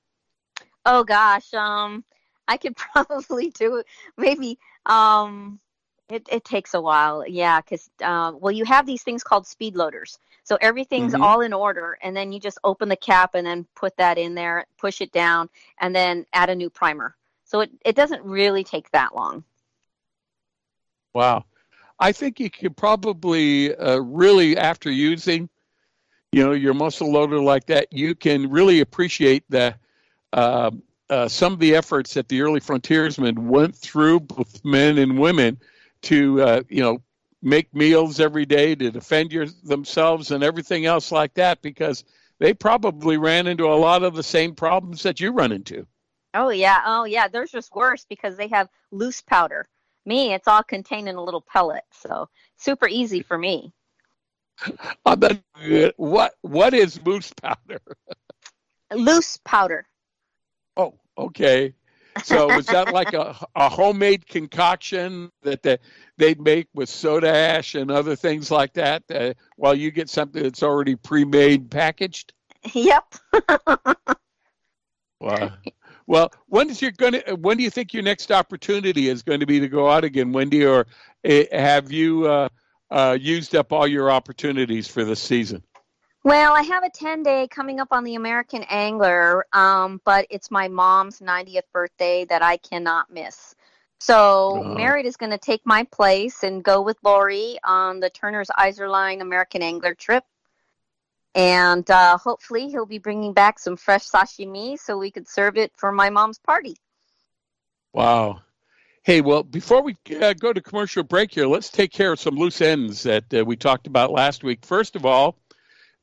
Oh 0.84 1.04
gosh, 1.04 1.52
um, 1.54 2.04
I 2.48 2.56
could 2.56 2.76
probably 2.94 3.50
do 3.50 3.76
it 3.76 3.86
maybe 4.16 4.58
um, 4.86 5.60
It, 6.08 6.28
it 6.30 6.44
takes 6.44 6.74
a 6.74 6.80
while, 6.82 7.26
yeah, 7.28 7.60
because 7.60 7.90
uh, 8.02 8.32
well, 8.38 8.52
you 8.52 8.64
have 8.66 8.86
these 8.86 9.02
things 9.02 9.24
called 9.24 9.46
speed 9.46 9.76
loaders. 9.76 10.18
So 10.44 10.58
everything's 10.60 11.14
Mhm. 11.14 11.20
all 11.20 11.40
in 11.42 11.52
order, 11.54 11.98
and 12.02 12.16
then 12.16 12.32
you 12.32 12.40
just 12.40 12.58
open 12.64 12.88
the 12.90 12.96
cap 12.96 13.34
and 13.34 13.46
then 13.46 13.66
put 13.76 13.96
that 13.98 14.18
in 14.18 14.34
there, 14.34 14.66
push 14.78 15.00
it 15.00 15.12
down, 15.12 15.48
and 15.80 15.94
then 15.96 16.26
add 16.34 16.50
a 16.50 16.54
new 16.56 16.70
primer. 16.70 17.16
So 17.46 17.60
it, 17.60 17.70
it 17.84 17.96
doesn't 17.96 18.24
really 18.24 18.64
take 18.64 18.90
that 18.92 19.14
long. 19.16 19.44
Wow. 21.14 21.44
I 22.00 22.12
think 22.12 22.40
you 22.40 22.50
could 22.50 22.76
probably 22.76 23.74
uh, 23.76 23.98
really, 23.98 24.56
after 24.56 24.90
using, 24.90 25.48
you 26.32 26.44
know, 26.44 26.52
your 26.52 26.74
muzzle 26.74 27.12
loader 27.12 27.40
like 27.40 27.66
that, 27.66 27.88
you 27.92 28.14
can 28.14 28.50
really 28.50 28.80
appreciate 28.80 29.44
the 29.50 29.76
uh, 30.34 30.70
uh, 31.10 31.28
some 31.28 31.52
of 31.52 31.58
the 31.60 31.76
efforts 31.76 32.14
that 32.14 32.28
the 32.28 32.42
early 32.42 32.60
frontiersmen 32.60 33.48
went 33.48 33.74
through, 33.74 34.20
both 34.20 34.64
men 34.64 34.98
and 34.98 35.18
women, 35.18 35.58
to 36.02 36.42
uh, 36.42 36.62
you 36.68 36.82
know 36.82 37.00
make 37.40 37.72
meals 37.74 38.20
every 38.20 38.44
day 38.44 38.74
to 38.74 38.90
defend 38.90 39.32
your, 39.32 39.46
themselves 39.62 40.30
and 40.30 40.42
everything 40.42 40.86
else 40.86 41.12
like 41.12 41.32
that, 41.34 41.62
because 41.62 42.04
they 42.40 42.52
probably 42.52 43.16
ran 43.16 43.46
into 43.46 43.66
a 43.66 43.76
lot 43.76 44.02
of 44.02 44.14
the 44.14 44.22
same 44.22 44.54
problems 44.54 45.02
that 45.04 45.20
you 45.20 45.30
run 45.30 45.52
into. 45.52 45.86
Oh 46.34 46.48
yeah, 46.48 46.82
oh 46.84 47.04
yeah. 47.04 47.28
Theirs 47.28 47.52
just 47.52 47.74
worse 47.74 48.04
because 48.08 48.36
they 48.36 48.48
have 48.48 48.68
loose 48.90 49.20
powder. 49.20 49.68
Me, 50.06 50.34
it's 50.34 50.48
all 50.48 50.64
contained 50.64 51.08
in 51.08 51.14
a 51.14 51.22
little 51.22 51.40
pellet, 51.42 51.84
so 51.92 52.28
super 52.56 52.88
easy 52.88 53.22
for 53.22 53.38
me. 53.38 53.72
But, 55.04 55.42
uh, 55.56 55.90
what 55.96 56.34
what 56.42 56.74
is 56.74 57.02
moose 57.04 57.32
powder? 57.40 57.80
Loose 58.92 59.38
powder. 59.44 59.86
Oh, 60.76 60.94
okay. 61.16 61.74
So 62.22 62.46
was 62.46 62.66
that 62.66 62.92
like 62.92 63.12
a, 63.12 63.36
a 63.56 63.68
homemade 63.68 64.26
concoction 64.26 65.30
that 65.42 65.62
they, 65.62 65.78
they'd 66.16 66.40
make 66.40 66.68
with 66.72 66.88
soda 66.88 67.28
ash 67.34 67.74
and 67.74 67.90
other 67.90 68.14
things 68.14 68.50
like 68.50 68.72
that, 68.74 69.02
uh, 69.10 69.34
while 69.56 69.74
you 69.74 69.90
get 69.90 70.08
something 70.08 70.42
that's 70.42 70.62
already 70.62 70.94
pre-made 70.94 71.70
packaged? 71.70 72.32
Yep. 72.72 73.14
Wow. 75.20 75.52
Well, 76.06 76.30
when 76.48 76.68
is 76.68 76.82
your 76.82 76.90
going 76.90 77.14
to? 77.14 77.34
When 77.36 77.56
do 77.56 77.62
you 77.62 77.70
think 77.70 77.94
your 77.94 78.02
next 78.02 78.30
opportunity 78.30 79.08
is 79.08 79.22
going 79.22 79.40
to 79.40 79.46
be 79.46 79.58
to 79.58 79.68
go 79.68 79.90
out 79.90 80.04
again, 80.04 80.32
Wendy? 80.32 80.66
Or 80.66 80.86
uh, 81.26 81.42
have 81.50 81.90
you 81.90 82.26
uh, 82.26 82.48
uh, 82.90 83.16
used 83.18 83.56
up 83.56 83.72
all 83.72 83.86
your 83.86 84.10
opportunities 84.10 84.86
for 84.86 85.02
this 85.02 85.20
season? 85.20 85.62
Well, 86.24 86.54
I 86.54 86.62
have 86.62 86.82
a 86.84 86.88
10 86.90 87.22
day 87.22 87.46
coming 87.48 87.80
up 87.80 87.88
on 87.90 88.02
the 88.02 88.14
American 88.14 88.62
Angler, 88.70 89.44
um, 89.52 90.00
but 90.06 90.26
it's 90.30 90.50
my 90.50 90.68
mom's 90.68 91.20
90th 91.20 91.70
birthday 91.70 92.24
that 92.24 92.40
I 92.42 92.56
cannot 92.56 93.12
miss. 93.12 93.54
So, 94.00 94.62
Oh. 94.64 94.74
Merritt 94.74 95.04
is 95.04 95.18
going 95.18 95.32
to 95.32 95.38
take 95.38 95.60
my 95.66 95.84
place 95.84 96.42
and 96.42 96.64
go 96.64 96.80
with 96.80 96.96
Lori 97.02 97.58
on 97.62 98.00
the 98.00 98.08
Turner's 98.08 98.48
Izorline 98.58 99.20
American 99.20 99.62
Angler 99.62 99.94
trip. 99.94 100.24
And 101.34 101.88
uh, 101.90 102.16
hopefully, 102.16 102.68
he'll 102.68 102.86
be 102.86 102.98
bringing 102.98 103.34
back 103.34 103.58
some 103.58 103.76
fresh 103.76 104.08
sashimi 104.08 104.78
so 104.78 104.96
we 104.96 105.10
could 105.10 105.28
serve 105.28 105.58
it 105.58 105.72
for 105.76 105.92
my 105.92 106.08
mom's 106.08 106.38
party. 106.38 106.76
Wow. 107.92 108.40
Hey, 109.02 109.20
well, 109.20 109.42
before 109.42 109.82
we 109.82 109.96
uh, 110.22 110.32
go 110.32 110.52
to 110.54 110.62
commercial 110.62 111.02
break 111.02 111.34
here, 111.34 111.46
let's 111.46 111.68
take 111.68 111.92
care 111.92 112.12
of 112.12 112.20
some 112.20 112.36
loose 112.36 112.62
ends 112.62 113.02
that 113.02 113.24
uh, 113.34 113.44
we 113.44 113.56
talked 113.56 113.86
about 113.86 114.10
last 114.10 114.42
week. 114.42 114.64
First 114.64 114.96
of 114.96 115.04
all, 115.04 115.36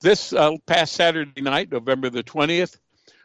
this 0.01 0.33
uh, 0.33 0.57
past 0.65 0.93
Saturday 0.93 1.41
night, 1.41 1.71
November 1.71 2.09
the 2.09 2.23
20th, 2.23 2.77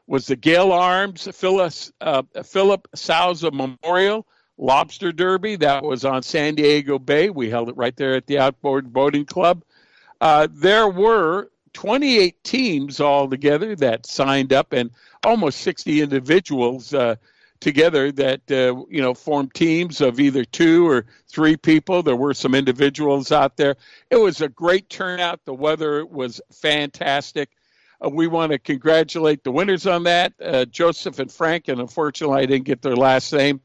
was 0.07 0.27
the 0.27 0.37
Gale 0.37 0.73
Arms 0.73 1.29
Phyllis, 1.33 1.93
uh, 2.01 2.23
Philip 2.45 2.87
Souza 2.95 3.51
Memorial 3.51 4.27
Lobster 4.59 5.13
Derby. 5.13 5.57
That 5.57 5.83
was 5.83 6.05
on 6.05 6.23
San 6.23 6.55
Diego 6.55 6.99
Bay. 6.99 7.31
We 7.31 7.51
held 7.51 7.69
it 7.69 7.77
right 7.77 7.97
there 7.97 8.15
at 8.15 8.27
the 8.27 8.39
Outboard 8.39 8.93
Boating 8.93 9.25
Club. 9.25 9.65
Uh, 10.21 10.49
there 10.51 10.89
were 10.89 11.51
28 11.73 12.43
teams 12.45 13.01
altogether 13.01 13.77
that 13.77 14.07
signed 14.07 14.53
up, 14.53 14.73
and 14.73 14.91
almost 15.25 15.61
60 15.61 16.01
individuals 16.01 16.95
uh, 16.95 17.17
together 17.61 18.13
that 18.13 18.41
uh, 18.51 18.83
you 18.89 19.01
know 19.03 19.15
formed 19.15 19.55
teams 19.55 20.01
of 20.01 20.21
either 20.21 20.45
two 20.45 20.89
or 20.89 21.07
three 21.29 21.57
people. 21.57 22.03
There 22.03 22.17
were 22.17 22.35
some 22.35 22.55
individuals 22.55 23.33
out 23.33 23.57
there. 23.57 23.77
It 24.11 24.17
was 24.17 24.41
a 24.41 24.49
great 24.49 24.89
turnout. 24.89 25.45
The 25.45 25.55
weather 25.55 26.05
was 26.07 26.41
fantastic. 26.53 27.51
Uh, 28.05 28.11
we 28.11 28.27
want 28.27 28.53
to 28.53 28.59
congratulate 28.59 29.43
the 29.43 29.53
winners 29.53 29.87
on 29.87 30.03
that, 30.05 30.35
uh, 30.45 30.65
Joseph 30.67 31.19
and 31.19 31.33
Frank, 31.33 31.69
and 31.69 31.81
unfortunately 31.81 32.43
I 32.43 32.47
didn't 32.47 32.67
get 32.67 32.83
their 32.83 32.97
last 32.97 33.33
name. 33.33 33.61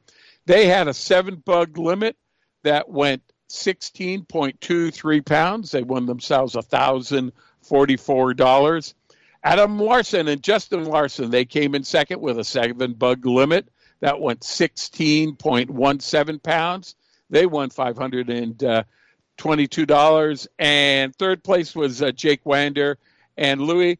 They 0.46 0.68
had 0.68 0.88
a 0.88 0.94
seven 0.94 1.36
bug 1.36 1.78
limit 1.78 2.16
that 2.64 2.90
went 2.90 3.22
16.23 3.50 5.26
pounds. 5.26 5.72
They 5.72 5.84
won 5.84 6.06
themselves 6.06 6.56
a 6.56 6.62
thousand 6.62 7.34
forty-four 7.62 8.34
dollars. 8.34 8.96
Adam 9.44 9.80
Larson 9.80 10.28
and 10.28 10.44
Justin 10.44 10.86
Larson, 10.86 11.32
they 11.32 11.46
came 11.46 11.74
in 11.74 11.84
second 11.84 12.22
with 12.22 12.38
a 12.38 12.44
seven 12.44 12.94
bug 12.94 13.26
limit 13.26 13.68
that 14.02 14.20
went 14.20 14.42
16.17 14.42 16.44
pounds. 16.44 16.96
They 17.30 17.46
won 17.46 17.70
$522. 17.70 20.48
And 20.60 21.16
third 21.16 21.42
place 21.44 21.76
was 21.76 22.02
uh, 22.02 22.12
Jake 22.12 22.46
Wander 22.46 22.98
and 23.38 23.62
Louis 23.62 23.98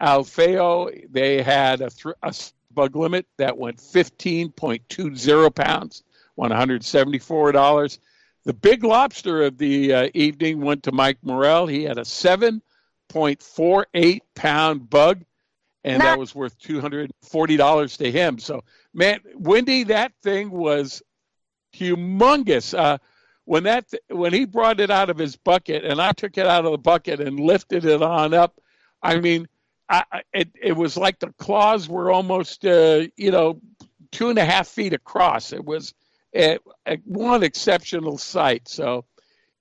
Alfeo. 0.00 1.12
They 1.12 1.42
had 1.42 1.82
a, 1.82 1.90
th- 1.90 2.14
a 2.22 2.34
bug 2.72 2.96
limit 2.96 3.26
that 3.36 3.58
went 3.58 3.76
15.20 3.78 5.54
pounds, 5.54 6.02
won 6.36 6.50
$174. 6.50 7.98
The 8.44 8.54
big 8.54 8.84
lobster 8.84 9.42
of 9.42 9.58
the 9.58 9.92
uh, 9.92 10.08
evening 10.14 10.62
went 10.62 10.84
to 10.84 10.92
Mike 10.92 11.18
Morrell. 11.22 11.66
He 11.66 11.82
had 11.82 11.98
a 11.98 12.02
7.48 12.02 14.20
pound 14.34 14.88
bug, 14.88 15.22
and 15.84 15.98
Not- 15.98 16.04
that 16.04 16.18
was 16.18 16.34
worth 16.34 16.58
$240 16.58 17.96
to 17.98 18.10
him. 18.10 18.38
So, 18.38 18.62
man, 18.94 19.20
Wendy, 19.34 19.84
that 19.84 20.12
thing 20.22 20.50
was 20.50 21.02
humongous. 21.74 22.76
Uh, 22.78 22.98
when 23.44 23.64
that 23.64 23.86
when 24.08 24.32
he 24.32 24.44
brought 24.44 24.80
it 24.80 24.90
out 24.90 25.10
of 25.10 25.18
his 25.18 25.36
bucket, 25.36 25.84
and 25.84 26.00
I 26.00 26.12
took 26.12 26.38
it 26.38 26.46
out 26.46 26.64
of 26.64 26.72
the 26.72 26.78
bucket 26.78 27.20
and 27.20 27.40
lifted 27.40 27.84
it 27.84 28.02
on 28.02 28.32
up, 28.34 28.60
I 29.02 29.18
mean, 29.18 29.48
I, 29.88 30.04
I- 30.12 30.22
it 30.32 30.50
it 30.60 30.72
was 30.72 30.96
like 30.96 31.18
the 31.18 31.32
claws 31.38 31.88
were 31.88 32.12
almost 32.12 32.64
uh, 32.64 33.06
you 33.16 33.30
know 33.30 33.60
two 34.12 34.28
and 34.28 34.38
a 34.38 34.44
half 34.44 34.68
feet 34.68 34.92
across. 34.92 35.52
It 35.52 35.64
was 35.64 35.94
a, 36.34 36.58
a, 36.86 36.96
one 37.04 37.42
exceptional 37.42 38.18
sight. 38.18 38.68
So 38.68 39.04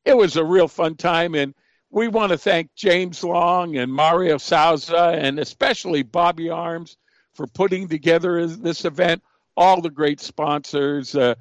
it 0.05 0.15
was 0.15 0.35
a 0.35 0.45
real 0.45 0.67
fun 0.67 0.95
time, 0.95 1.33
and 1.33 1.55
we 1.91 2.07
want 2.07 2.31
to 2.31 2.37
thank 2.37 2.73
James 2.75 3.23
Long 3.23 3.77
and 3.77 3.91
Mario 3.91 4.37
Souza, 4.37 5.15
and 5.17 5.39
especially 5.39 6.03
Bobby 6.03 6.49
Arms 6.49 6.97
for 7.33 7.47
putting 7.47 7.87
together 7.87 8.45
this 8.45 8.85
event. 8.85 9.23
All 9.57 9.81
the 9.81 9.89
great 9.89 10.19
sponsors. 10.19 11.15
Uh, 11.15 11.35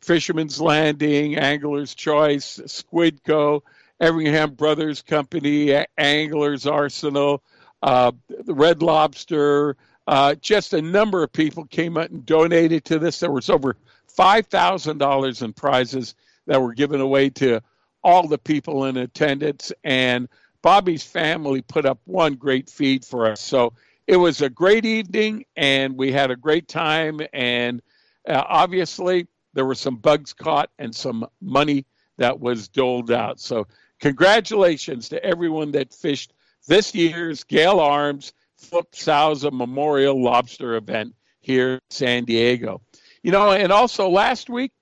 Fisherman's 0.00 0.60
Landing, 0.60 1.36
Angler's 1.36 1.94
Choice, 1.94 2.60
Squidco, 2.66 3.62
Everingham 4.00 4.54
Brothers 4.54 5.00
Company, 5.00 5.84
Angler's 5.96 6.66
Arsenal, 6.66 7.42
uh, 7.82 8.10
the 8.28 8.54
Red 8.54 8.82
Lobster. 8.82 9.76
Uh, 10.08 10.34
just 10.34 10.74
a 10.74 10.82
number 10.82 11.22
of 11.22 11.32
people 11.32 11.64
came 11.66 11.96
out 11.96 12.10
and 12.10 12.26
donated 12.26 12.84
to 12.86 12.98
this. 12.98 13.20
There 13.20 13.30
was 13.30 13.48
over 13.48 13.76
five 14.08 14.46
thousand 14.48 14.98
dollars 14.98 15.40
in 15.42 15.52
prizes 15.52 16.16
that 16.46 16.60
were 16.60 16.74
given 16.74 17.00
away 17.00 17.30
to 17.30 17.62
all 18.02 18.26
the 18.26 18.38
people 18.38 18.84
in 18.86 18.96
attendance, 18.96 19.72
and 19.84 20.28
Bobby's 20.62 21.02
family 21.02 21.62
put 21.62 21.86
up 21.86 21.98
one 22.04 22.34
great 22.34 22.70
feed 22.70 23.04
for 23.04 23.26
us. 23.26 23.40
So 23.40 23.72
it 24.06 24.16
was 24.16 24.42
a 24.42 24.50
great 24.50 24.84
evening, 24.84 25.44
and 25.56 25.96
we 25.96 26.12
had 26.12 26.30
a 26.30 26.36
great 26.36 26.68
time. 26.68 27.20
And 27.32 27.82
uh, 28.28 28.42
obviously, 28.46 29.26
there 29.54 29.64
were 29.64 29.74
some 29.74 29.96
bugs 29.96 30.32
caught 30.32 30.70
and 30.78 30.94
some 30.94 31.26
money 31.40 31.86
that 32.18 32.40
was 32.40 32.68
doled 32.68 33.10
out. 33.10 33.40
So, 33.40 33.66
congratulations 34.00 35.08
to 35.10 35.24
everyone 35.24 35.72
that 35.72 35.94
fished 35.94 36.32
this 36.66 36.94
year's 36.94 37.44
Gale 37.44 37.80
Arms 37.80 38.32
Flip 38.56 38.86
Souza 38.92 39.50
Memorial 39.50 40.22
Lobster 40.22 40.76
event 40.76 41.14
here 41.40 41.74
in 41.74 41.80
San 41.90 42.24
Diego. 42.24 42.80
You 43.22 43.32
know, 43.32 43.52
and 43.52 43.72
also 43.72 44.08
last 44.08 44.50
week, 44.50 44.72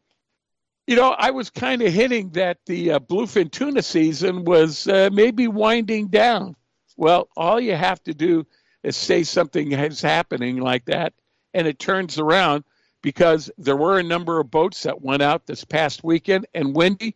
you 0.90 0.96
know, 0.96 1.14
I 1.16 1.30
was 1.30 1.50
kind 1.50 1.82
of 1.82 1.92
hinting 1.92 2.30
that 2.30 2.58
the 2.66 2.90
uh, 2.90 2.98
bluefin 2.98 3.48
tuna 3.48 3.80
season 3.80 4.44
was 4.44 4.88
uh, 4.88 5.08
maybe 5.12 5.46
winding 5.46 6.08
down. 6.08 6.56
Well, 6.96 7.28
all 7.36 7.60
you 7.60 7.76
have 7.76 8.02
to 8.02 8.12
do 8.12 8.44
is 8.82 8.96
say 8.96 9.22
something 9.22 9.70
is 9.70 10.02
happening 10.02 10.56
like 10.56 10.86
that, 10.86 11.12
and 11.54 11.68
it 11.68 11.78
turns 11.78 12.18
around 12.18 12.64
because 13.02 13.52
there 13.56 13.76
were 13.76 14.00
a 14.00 14.02
number 14.02 14.40
of 14.40 14.50
boats 14.50 14.82
that 14.82 15.00
went 15.00 15.22
out 15.22 15.46
this 15.46 15.62
past 15.62 16.02
weekend, 16.02 16.48
and 16.54 16.74
Wendy, 16.74 17.14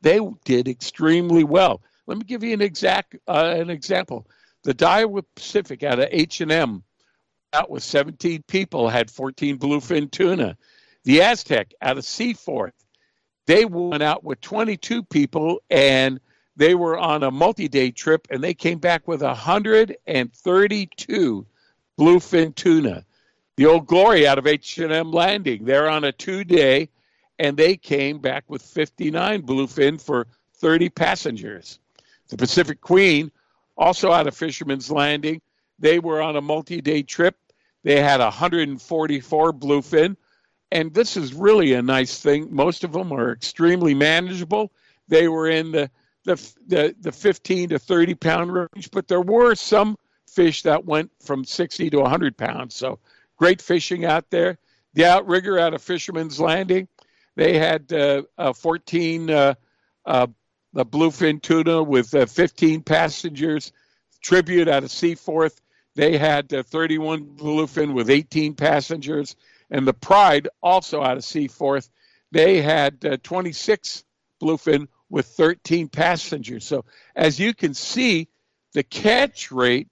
they 0.00 0.20
did 0.44 0.68
extremely 0.68 1.42
well. 1.42 1.82
Let 2.06 2.18
me 2.18 2.24
give 2.24 2.44
you 2.44 2.52
an 2.52 2.62
exact 2.62 3.16
uh, 3.26 3.56
an 3.56 3.68
example. 3.68 4.28
The 4.62 4.74
Daiwa 4.74 5.24
Pacific 5.34 5.82
out 5.82 5.98
of 5.98 6.06
H 6.12 6.40
and 6.40 6.52
M, 6.52 6.84
out 7.52 7.68
with 7.68 7.82
17 7.82 8.44
people, 8.46 8.88
had 8.88 9.10
14 9.10 9.58
bluefin 9.58 10.08
tuna. 10.08 10.56
The 11.02 11.22
Aztec 11.22 11.74
out 11.82 11.98
of 11.98 12.04
Seaforth, 12.04 12.74
they 13.48 13.64
went 13.64 14.02
out 14.02 14.22
with 14.22 14.40
22 14.42 15.02
people 15.04 15.62
and 15.70 16.20
they 16.56 16.74
were 16.74 16.98
on 16.98 17.22
a 17.22 17.30
multi-day 17.30 17.90
trip 17.90 18.28
and 18.28 18.44
they 18.44 18.52
came 18.52 18.78
back 18.78 19.08
with 19.08 19.22
132 19.22 21.46
bluefin 21.98 22.54
tuna. 22.54 23.06
The 23.56 23.64
old 23.64 23.86
glory 23.86 24.28
out 24.28 24.36
of 24.36 24.46
H&M 24.46 25.10
Landing. 25.10 25.64
They're 25.64 25.88
on 25.88 26.04
a 26.04 26.12
two-day 26.12 26.90
and 27.38 27.56
they 27.56 27.78
came 27.78 28.18
back 28.18 28.44
with 28.48 28.60
59 28.60 29.40
bluefin 29.40 29.98
for 29.98 30.26
30 30.56 30.90
passengers. 30.90 31.78
The 32.28 32.36
Pacific 32.36 32.82
Queen, 32.82 33.32
also 33.78 34.12
out 34.12 34.26
of 34.26 34.36
Fisherman's 34.36 34.90
Landing, 34.90 35.40
they 35.78 36.00
were 36.00 36.20
on 36.20 36.36
a 36.36 36.42
multi-day 36.42 37.02
trip. 37.02 37.38
They 37.82 38.02
had 38.02 38.20
144 38.20 39.52
bluefin, 39.54 40.16
and 40.70 40.92
this 40.92 41.16
is 41.16 41.34
really 41.34 41.72
a 41.74 41.82
nice 41.82 42.20
thing. 42.20 42.48
Most 42.50 42.84
of 42.84 42.92
them 42.92 43.12
are 43.12 43.32
extremely 43.32 43.94
manageable. 43.94 44.72
They 45.08 45.28
were 45.28 45.48
in 45.48 45.72
the 45.72 45.90
the 46.24 46.34
the, 46.66 46.94
the 47.00 47.12
15 47.12 47.70
to 47.70 47.78
30 47.78 48.14
pound 48.14 48.52
range, 48.52 48.90
but 48.90 49.08
there 49.08 49.20
were 49.20 49.54
some 49.54 49.96
fish 50.28 50.62
that 50.62 50.84
went 50.84 51.10
from 51.22 51.44
60 51.44 51.90
to 51.90 52.00
100 52.00 52.36
pounds. 52.36 52.74
So 52.74 52.98
great 53.36 53.62
fishing 53.62 54.04
out 54.04 54.30
there. 54.30 54.58
The 54.94 55.06
outrigger 55.06 55.58
out 55.58 55.74
of 55.74 55.82
Fisherman's 55.82 56.40
Landing, 56.40 56.88
they 57.36 57.58
had 57.58 57.92
uh, 57.92 58.22
uh, 58.36 58.52
14 58.52 59.30
uh, 59.30 59.54
uh 60.04 60.26
the 60.74 60.84
bluefin 60.84 61.40
tuna 61.40 61.82
with 61.82 62.14
uh, 62.14 62.26
15 62.26 62.82
passengers. 62.82 63.72
Tribute 64.20 64.68
out 64.68 64.84
of 64.84 64.90
Seaforth, 64.90 65.60
they 65.94 66.18
had 66.18 66.52
uh, 66.52 66.62
31 66.62 67.24
bluefin 67.36 67.94
with 67.94 68.10
18 68.10 68.54
passengers. 68.54 69.34
And 69.70 69.86
the 69.86 69.94
Pride, 69.94 70.48
also 70.62 71.02
out 71.02 71.16
of 71.16 71.24
Seaforth, 71.24 71.90
they 72.32 72.60
had 72.60 73.22
26 73.22 74.04
bluefin 74.40 74.88
with 75.10 75.26
13 75.26 75.88
passengers. 75.88 76.64
So 76.64 76.84
as 77.16 77.38
you 77.38 77.54
can 77.54 77.74
see, 77.74 78.28
the 78.72 78.82
catch 78.82 79.50
rate 79.50 79.88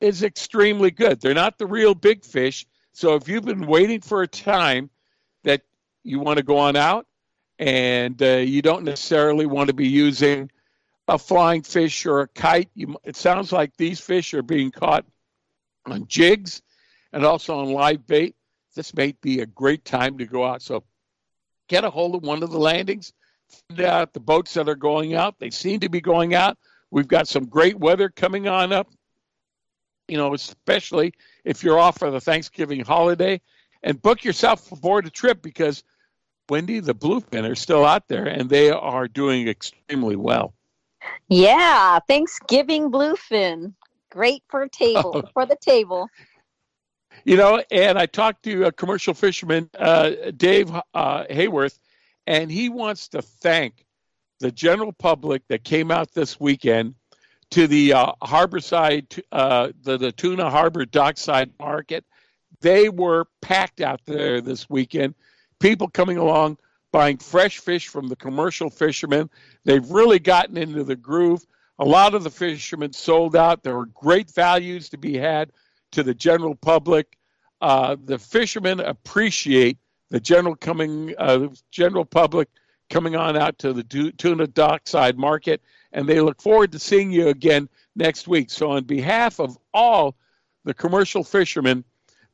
is 0.00 0.22
extremely 0.22 0.90
good. 0.90 1.20
They're 1.20 1.34
not 1.34 1.58
the 1.58 1.66
real 1.66 1.94
big 1.94 2.24
fish. 2.24 2.66
So 2.92 3.14
if 3.14 3.28
you've 3.28 3.44
been 3.44 3.66
waiting 3.66 4.00
for 4.00 4.22
a 4.22 4.28
time 4.28 4.90
that 5.44 5.62
you 6.02 6.20
want 6.20 6.38
to 6.38 6.42
go 6.42 6.58
on 6.58 6.76
out 6.76 7.06
and 7.58 8.20
uh, 8.22 8.36
you 8.36 8.62
don't 8.62 8.84
necessarily 8.84 9.46
want 9.46 9.68
to 9.68 9.74
be 9.74 9.88
using 9.88 10.50
a 11.08 11.18
flying 11.18 11.62
fish 11.62 12.06
or 12.06 12.20
a 12.20 12.28
kite, 12.28 12.70
you, 12.74 12.96
it 13.04 13.16
sounds 13.16 13.52
like 13.52 13.76
these 13.76 14.00
fish 14.00 14.32
are 14.34 14.42
being 14.42 14.70
caught 14.70 15.04
on 15.86 16.06
jigs 16.06 16.62
and 17.12 17.24
also 17.24 17.58
on 17.58 17.72
live 17.72 18.06
bait. 18.06 18.34
This 18.74 18.94
may 18.94 19.12
be 19.20 19.40
a 19.40 19.46
great 19.46 19.84
time 19.84 20.18
to 20.18 20.26
go 20.26 20.44
out. 20.44 20.62
So 20.62 20.84
get 21.68 21.84
a 21.84 21.90
hold 21.90 22.14
of 22.14 22.22
one 22.22 22.42
of 22.42 22.50
the 22.50 22.58
landings 22.58 23.12
out 23.78 24.12
the 24.12 24.20
boats 24.20 24.54
that 24.54 24.68
are 24.68 24.74
going 24.74 25.14
out. 25.14 25.38
They 25.38 25.50
seem 25.50 25.80
to 25.80 25.88
be 25.88 26.00
going 26.00 26.34
out. 26.34 26.58
We've 26.90 27.08
got 27.08 27.28
some 27.28 27.46
great 27.46 27.78
weather 27.78 28.08
coming 28.08 28.48
on 28.48 28.72
up, 28.72 28.88
you 30.08 30.16
know, 30.16 30.34
especially 30.34 31.12
if 31.44 31.62
you're 31.62 31.78
off 31.78 31.98
for 31.98 32.10
the 32.10 32.20
Thanksgiving 32.20 32.84
holiday. 32.84 33.40
And 33.82 34.00
book 34.00 34.24
yourself 34.24 34.72
aboard 34.72 35.06
a 35.06 35.10
trip 35.10 35.42
because 35.42 35.82
Wendy, 36.48 36.80
the 36.80 36.94
bluefin 36.94 37.48
are 37.48 37.54
still 37.54 37.84
out 37.84 38.08
there 38.08 38.26
and 38.26 38.48
they 38.48 38.70
are 38.70 39.08
doing 39.08 39.48
extremely 39.48 40.16
well. 40.16 40.54
Yeah, 41.28 41.98
Thanksgiving 42.06 42.90
bluefin. 42.90 43.74
Great 44.10 44.42
for 44.48 44.62
a 44.62 44.68
table, 44.68 45.12
oh. 45.24 45.28
for 45.32 45.44
the 45.46 45.56
table. 45.56 46.08
You 47.24 47.36
know, 47.36 47.62
and 47.70 47.98
I 47.98 48.06
talked 48.06 48.42
to 48.44 48.64
a 48.64 48.72
commercial 48.72 49.14
fisherman, 49.14 49.70
uh, 49.78 50.10
Dave 50.36 50.70
uh, 50.70 51.24
Hayworth, 51.30 51.78
and 52.26 52.50
he 52.50 52.68
wants 52.68 53.08
to 53.08 53.22
thank 53.22 53.84
the 54.40 54.50
general 54.50 54.92
public 54.92 55.46
that 55.48 55.64
came 55.64 55.90
out 55.90 56.12
this 56.12 56.38
weekend 56.38 56.94
to 57.50 57.66
the 57.66 57.92
uh, 57.92 58.12
Harborside, 58.22 59.22
uh, 59.32 59.68
the, 59.82 59.96
the 59.96 60.12
Tuna 60.12 60.50
Harbor 60.50 60.84
Dockside 60.84 61.52
Market. 61.58 62.04
They 62.60 62.88
were 62.88 63.26
packed 63.40 63.80
out 63.80 64.00
there 64.06 64.40
this 64.40 64.68
weekend. 64.68 65.14
People 65.60 65.88
coming 65.88 66.18
along 66.18 66.58
buying 66.92 67.16
fresh 67.16 67.58
fish 67.58 67.88
from 67.88 68.08
the 68.08 68.16
commercial 68.16 68.70
fishermen. 68.70 69.28
They've 69.64 69.88
really 69.90 70.18
gotten 70.18 70.56
into 70.56 70.84
the 70.84 70.96
groove. 70.96 71.44
A 71.78 71.84
lot 71.84 72.14
of 72.14 72.22
the 72.22 72.30
fishermen 72.30 72.92
sold 72.92 73.34
out. 73.34 73.62
There 73.62 73.76
were 73.76 73.86
great 73.86 74.30
values 74.30 74.88
to 74.90 74.96
be 74.96 75.16
had 75.16 75.50
to 75.94 76.02
the 76.02 76.14
general 76.14 76.54
public. 76.54 77.16
Uh, 77.60 77.96
the 78.04 78.18
fishermen 78.18 78.80
appreciate 78.80 79.78
the 80.10 80.20
general 80.20 80.54
coming 80.54 81.14
uh, 81.18 81.48
general 81.70 82.04
public 82.04 82.48
coming 82.90 83.16
on 83.16 83.36
out 83.36 83.58
to 83.58 83.72
the 83.72 84.12
tuna 84.18 84.46
dockside 84.46 85.16
market, 85.16 85.62
and 85.92 86.08
they 86.08 86.20
look 86.20 86.42
forward 86.42 86.72
to 86.72 86.78
seeing 86.78 87.10
you 87.10 87.28
again 87.28 87.68
next 87.96 88.28
week. 88.28 88.50
So, 88.50 88.72
on 88.72 88.84
behalf 88.84 89.40
of 89.40 89.56
all 89.72 90.14
the 90.64 90.74
commercial 90.74 91.24
fishermen 91.24 91.84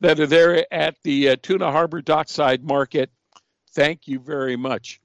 that 0.01 0.19
are 0.19 0.27
there 0.27 0.65
at 0.73 0.95
the 1.03 1.29
uh, 1.29 1.35
Tuna 1.41 1.71
Harbor 1.71 2.01
Dockside 2.01 2.63
Market, 2.63 3.09
thank 3.71 4.07
you 4.07 4.19
very 4.19 4.57
much. 4.57 4.99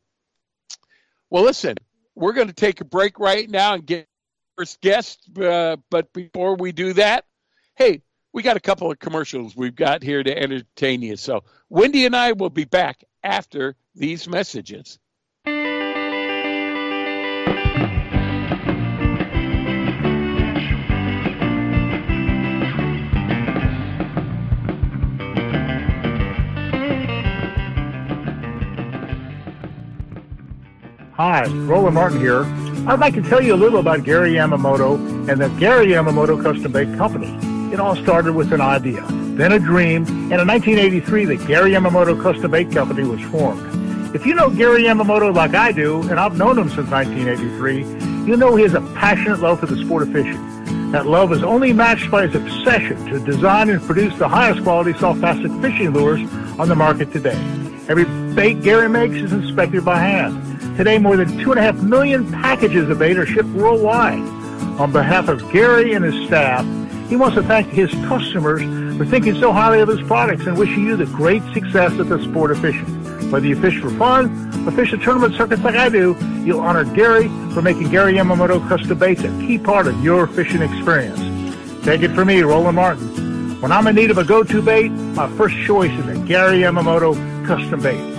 Well, 1.31 1.45
listen, 1.45 1.77
we're 2.15 2.33
going 2.33 2.49
to 2.49 2.55
take 2.55 2.81
a 2.81 2.85
break 2.85 3.19
right 3.19 3.49
now 3.49 3.75
and 3.75 3.85
get 3.85 4.09
first 4.57 4.81
guest. 4.81 5.21
Uh, 5.39 5.77
but 5.91 6.13
before 6.13 6.57
we 6.57 6.73
do 6.73 6.93
that, 6.95 7.25
hey, 7.75 8.03
we 8.37 8.43
got 8.43 8.55
a 8.55 8.61
couple 8.61 8.91
of 8.91 8.99
commercials 8.99 9.57
we've 9.57 9.75
got 9.75 10.03
here 10.03 10.23
to 10.23 10.39
entertain 10.39 11.01
you. 11.01 11.17
So 11.17 11.43
Wendy 11.71 12.05
and 12.05 12.15
I 12.15 12.33
will 12.33 12.51
be 12.51 12.67
back 12.67 13.03
after 13.25 13.75
these 13.95 14.29
messages. 14.29 14.99
Hi, 31.15 31.47
Roland 31.47 31.95
Martin 31.95 32.21
here. 32.21 32.43
I'd 32.87 33.01
like 33.01 33.15
to 33.15 33.23
tell 33.23 33.43
you 33.43 33.55
a 33.55 33.57
little 33.57 33.81
about 33.81 34.05
Gary 34.05 34.33
Yamamoto 34.33 34.97
and 35.27 35.41
the 35.41 35.49
Gary 35.59 35.87
Yamamoto 35.87 36.43
Custom 36.43 36.71
Bait 36.71 36.95
Company. 36.99 37.56
It 37.73 37.81
all 37.81 37.97
started 37.97 38.33
with 38.35 38.53
an 38.53 38.61
idea, 38.61 39.05
then 39.37 39.53
a 39.53 39.59
dream, 39.59 40.07
and 40.07 40.41
in 40.41 40.47
1983 40.47 41.25
the 41.25 41.37
Gary 41.47 41.73
Yamamoto 41.73 42.21
Custom 42.23 42.51
Bait 42.51 42.71
Company 42.71 43.03
was 43.03 43.21
formed. 43.23 44.15
If 44.15 44.25
you 44.25 44.35
know 44.35 44.49
Gary 44.49 44.85
Yamamoto 44.85 45.35
like 45.35 45.55
I 45.55 45.73
do, 45.73 46.01
and 46.03 46.19
I've 46.19 46.39
known 46.39 46.59
him 46.59 46.69
since 46.69 46.89
1983, 46.89 48.31
you 48.31 48.37
know 48.37 48.55
he 48.55 48.63
has 48.63 48.75
a 48.75 48.81
passionate 48.95 49.41
love 49.41 49.61
for 49.61 49.67
the 49.67 49.77
sport 49.85 50.05
of 50.05 50.13
fishing. 50.13 50.91
That 50.93 51.07
love 51.07 51.33
is 51.33 51.43
only 51.43 51.73
matched 51.73 52.11
by 52.11 52.29
his 52.29 52.37
obsession 52.37 53.05
to 53.07 53.19
design 53.19 53.69
and 53.69 53.83
produce 53.83 54.17
the 54.17 54.29
highest 54.29 54.63
quality 54.63 54.97
soft 54.99 55.21
plastic 55.21 55.51
fishing 55.61 55.91
lures 55.91 56.21
on 56.59 56.69
the 56.69 56.77
market 56.77 57.13
today. 57.13 57.37
Every 57.89 58.05
bait 58.35 58.63
Gary 58.63 58.89
makes 58.89 59.17
is 59.17 59.33
inspected 59.33 59.85
by 59.85 59.99
hand. 59.99 60.77
Today, 60.77 60.99
more 60.99 61.17
than 61.17 61.29
2.5 61.39 61.83
million 61.83 62.31
packages 62.31 62.89
of 62.89 62.99
bait 62.99 63.19
are 63.19 63.27
shipped 63.27 63.49
worldwide. 63.49 64.21
On 64.79 64.93
behalf 64.93 65.29
of 65.29 65.41
Gary 65.53 65.95
and 65.95 66.05
his 66.05 66.27
staff, 66.27 66.65
he 67.09 67.17
wants 67.17 67.37
to 67.37 67.43
thank 67.43 67.69
his 67.69 67.91
customers 68.07 68.63
for 68.99 69.07
thinking 69.07 69.35
so 69.39 69.53
highly 69.53 69.81
of 69.81 69.89
his 69.89 70.03
products 70.03 70.47
and 70.47 70.59
wishing 70.59 70.85
you 70.85 70.97
the 70.97 71.07
great 71.07 71.43
success 71.55 71.93
of 71.99 72.09
the 72.09 72.23
sport 72.23 72.51
of 72.51 72.59
fishing. 72.61 72.87
Whether 73.31 73.47
you 73.47 73.61
fish 73.61 73.81
for 73.81 73.91
fun 73.91 74.27
or 74.67 74.73
fish 74.73 74.91
the 74.91 74.99
tournament 74.99 75.35
circuits 75.35 75.63
like 75.63 75.77
I 75.77 75.89
do, 75.89 76.17
you'll 76.45 76.61
honor 76.61 76.85
Gary 76.85 77.29
for 77.53 77.63
making 77.63 77.91
Gary 77.91 78.15
Yamamoto 78.15 78.67
custom 78.69 78.99
baits 78.99 79.23
a 79.23 79.29
key 79.41 79.59
part 79.59 79.87
of 79.87 80.03
your 80.03 80.27
fishing 80.27 80.63
experience. 80.63 81.21
Take 81.85 82.03
it 82.03 82.13
from 82.13 82.29
me, 82.29 82.41
Roland 82.43 82.77
Martin. 82.77 83.61
When 83.61 83.73
I'm 83.73 83.87
in 83.87 83.95
need 83.95 84.11
of 84.11 84.19
a 84.19 84.25
go-to 84.25 84.61
bait, 84.61 84.89
my 84.89 85.29
first 85.37 85.57
choice 85.65 85.93
is 85.93 86.07
a 86.09 86.19
Gary 86.27 86.59
Yamamoto 86.59 87.15
custom 87.47 87.83
bait. 87.83 88.16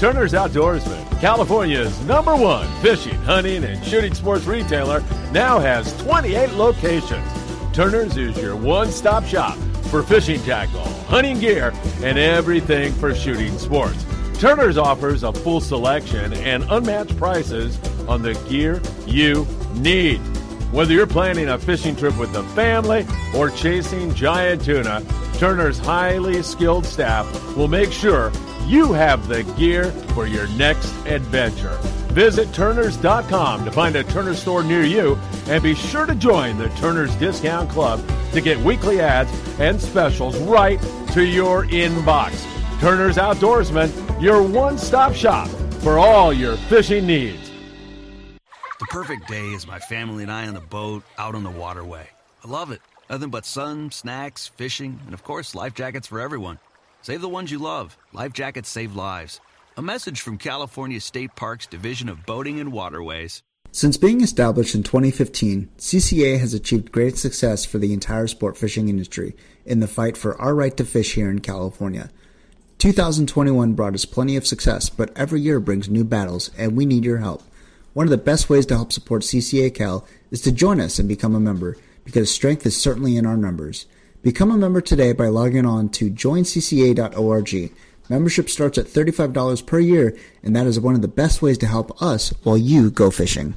Turner's 0.00 0.32
Outdoorsman, 0.32 1.20
California's 1.20 2.00
number 2.06 2.34
one 2.34 2.66
fishing, 2.80 3.16
hunting, 3.16 3.62
and 3.64 3.84
shooting 3.84 4.14
sports 4.14 4.46
retailer, 4.46 5.04
now 5.30 5.58
has 5.58 5.94
28 5.98 6.52
locations. 6.52 7.30
Turner's 7.74 8.16
is 8.16 8.34
your 8.38 8.56
one 8.56 8.90
stop 8.90 9.26
shop 9.26 9.58
for 9.90 10.02
fishing 10.02 10.40
tackle, 10.40 10.84
hunting 11.04 11.38
gear, 11.38 11.74
and 12.02 12.18
everything 12.18 12.94
for 12.94 13.14
shooting 13.14 13.58
sports. 13.58 14.06
Turner's 14.38 14.78
offers 14.78 15.22
a 15.22 15.34
full 15.34 15.60
selection 15.60 16.32
and 16.32 16.64
unmatched 16.70 17.18
prices 17.18 17.78
on 18.08 18.22
the 18.22 18.32
gear 18.48 18.80
you 19.06 19.46
need. 19.74 20.16
Whether 20.72 20.94
you're 20.94 21.06
planning 21.06 21.50
a 21.50 21.58
fishing 21.58 21.94
trip 21.94 22.16
with 22.16 22.32
the 22.32 22.42
family 22.54 23.06
or 23.36 23.50
chasing 23.50 24.14
giant 24.14 24.64
tuna, 24.64 25.04
Turner's 25.34 25.78
highly 25.78 26.42
skilled 26.42 26.86
staff 26.86 27.26
will 27.54 27.68
make 27.68 27.92
sure 27.92 28.32
you 28.66 28.92
have 28.92 29.28
the 29.28 29.42
gear 29.56 29.90
for 30.14 30.26
your 30.26 30.46
next 30.48 30.92
adventure. 31.06 31.78
Visit 32.12 32.52
Turners.com 32.52 33.64
to 33.64 33.70
find 33.70 33.94
a 33.96 34.04
Turner 34.04 34.34
store 34.34 34.62
near 34.62 34.82
you 34.82 35.16
and 35.46 35.62
be 35.62 35.74
sure 35.74 36.06
to 36.06 36.14
join 36.14 36.58
the 36.58 36.68
Turner's 36.70 37.14
Discount 37.16 37.70
Club 37.70 38.02
to 38.32 38.40
get 38.40 38.58
weekly 38.58 39.00
ads 39.00 39.30
and 39.60 39.80
specials 39.80 40.38
right 40.40 40.80
to 41.12 41.24
your 41.24 41.66
inbox. 41.66 42.46
Turner's 42.80 43.16
Outdoorsman, 43.16 44.22
your 44.22 44.42
one 44.42 44.78
stop 44.78 45.14
shop 45.14 45.48
for 45.82 45.98
all 45.98 46.32
your 46.32 46.56
fishing 46.56 47.06
needs. 47.06 47.50
The 48.80 48.86
perfect 48.86 49.28
day 49.28 49.46
is 49.52 49.66
my 49.66 49.78
family 49.78 50.22
and 50.22 50.32
I 50.32 50.46
on 50.46 50.54
the 50.54 50.60
boat 50.60 51.04
out 51.18 51.34
on 51.34 51.44
the 51.44 51.50
waterway. 51.50 52.08
I 52.44 52.48
love 52.48 52.70
it. 52.70 52.80
Nothing 53.10 53.30
but 53.30 53.44
sun, 53.44 53.90
snacks, 53.90 54.48
fishing, 54.48 55.00
and 55.04 55.14
of 55.14 55.22
course, 55.24 55.54
life 55.54 55.74
jackets 55.74 56.06
for 56.06 56.20
everyone. 56.20 56.58
Save 57.02 57.22
the 57.22 57.28
ones 57.30 57.50
you 57.50 57.58
love. 57.58 57.96
Life 58.12 58.34
jackets 58.34 58.68
save 58.68 58.94
lives. 58.94 59.40
A 59.78 59.82
message 59.82 60.20
from 60.20 60.36
California 60.36 61.00
State 61.00 61.34
Parks 61.34 61.66
Division 61.66 62.10
of 62.10 62.26
Boating 62.26 62.60
and 62.60 62.72
Waterways. 62.72 63.42
Since 63.72 63.96
being 63.96 64.20
established 64.20 64.74
in 64.74 64.82
2015, 64.82 65.70
CCA 65.78 66.38
has 66.38 66.52
achieved 66.52 66.92
great 66.92 67.16
success 67.16 67.64
for 67.64 67.78
the 67.78 67.94
entire 67.94 68.26
sport 68.26 68.58
fishing 68.58 68.90
industry 68.90 69.34
in 69.64 69.80
the 69.80 69.88
fight 69.88 70.18
for 70.18 70.38
our 70.38 70.54
right 70.54 70.76
to 70.76 70.84
fish 70.84 71.14
here 71.14 71.30
in 71.30 71.38
California. 71.38 72.10
2021 72.76 73.72
brought 73.72 73.94
us 73.94 74.04
plenty 74.04 74.36
of 74.36 74.46
success, 74.46 74.90
but 74.90 75.16
every 75.16 75.40
year 75.40 75.58
brings 75.58 75.88
new 75.88 76.04
battles, 76.04 76.50
and 76.58 76.76
we 76.76 76.84
need 76.84 77.04
your 77.04 77.18
help. 77.18 77.42
One 77.94 78.06
of 78.06 78.10
the 78.10 78.18
best 78.18 78.50
ways 78.50 78.66
to 78.66 78.74
help 78.74 78.92
support 78.92 79.22
CCA 79.22 79.74
Cal 79.74 80.06
is 80.30 80.42
to 80.42 80.52
join 80.52 80.80
us 80.80 80.98
and 80.98 81.08
become 81.08 81.34
a 81.34 81.40
member, 81.40 81.78
because 82.04 82.30
strength 82.30 82.66
is 82.66 82.76
certainly 82.76 83.16
in 83.16 83.24
our 83.24 83.38
numbers. 83.38 83.86
Become 84.22 84.50
a 84.50 84.58
member 84.58 84.82
today 84.82 85.14
by 85.14 85.28
logging 85.28 85.64
on 85.64 85.88
to 85.90 86.10
joincca.org. 86.10 87.72
Membership 88.10 88.50
starts 88.50 88.76
at 88.76 88.84
$35 88.84 89.64
per 89.64 89.78
year, 89.78 90.14
and 90.42 90.54
that 90.54 90.66
is 90.66 90.78
one 90.78 90.94
of 90.94 91.00
the 91.00 91.08
best 91.08 91.40
ways 91.40 91.56
to 91.56 91.66
help 91.66 92.02
us 92.02 92.28
while 92.42 92.58
you 92.58 92.90
go 92.90 93.10
fishing. 93.10 93.54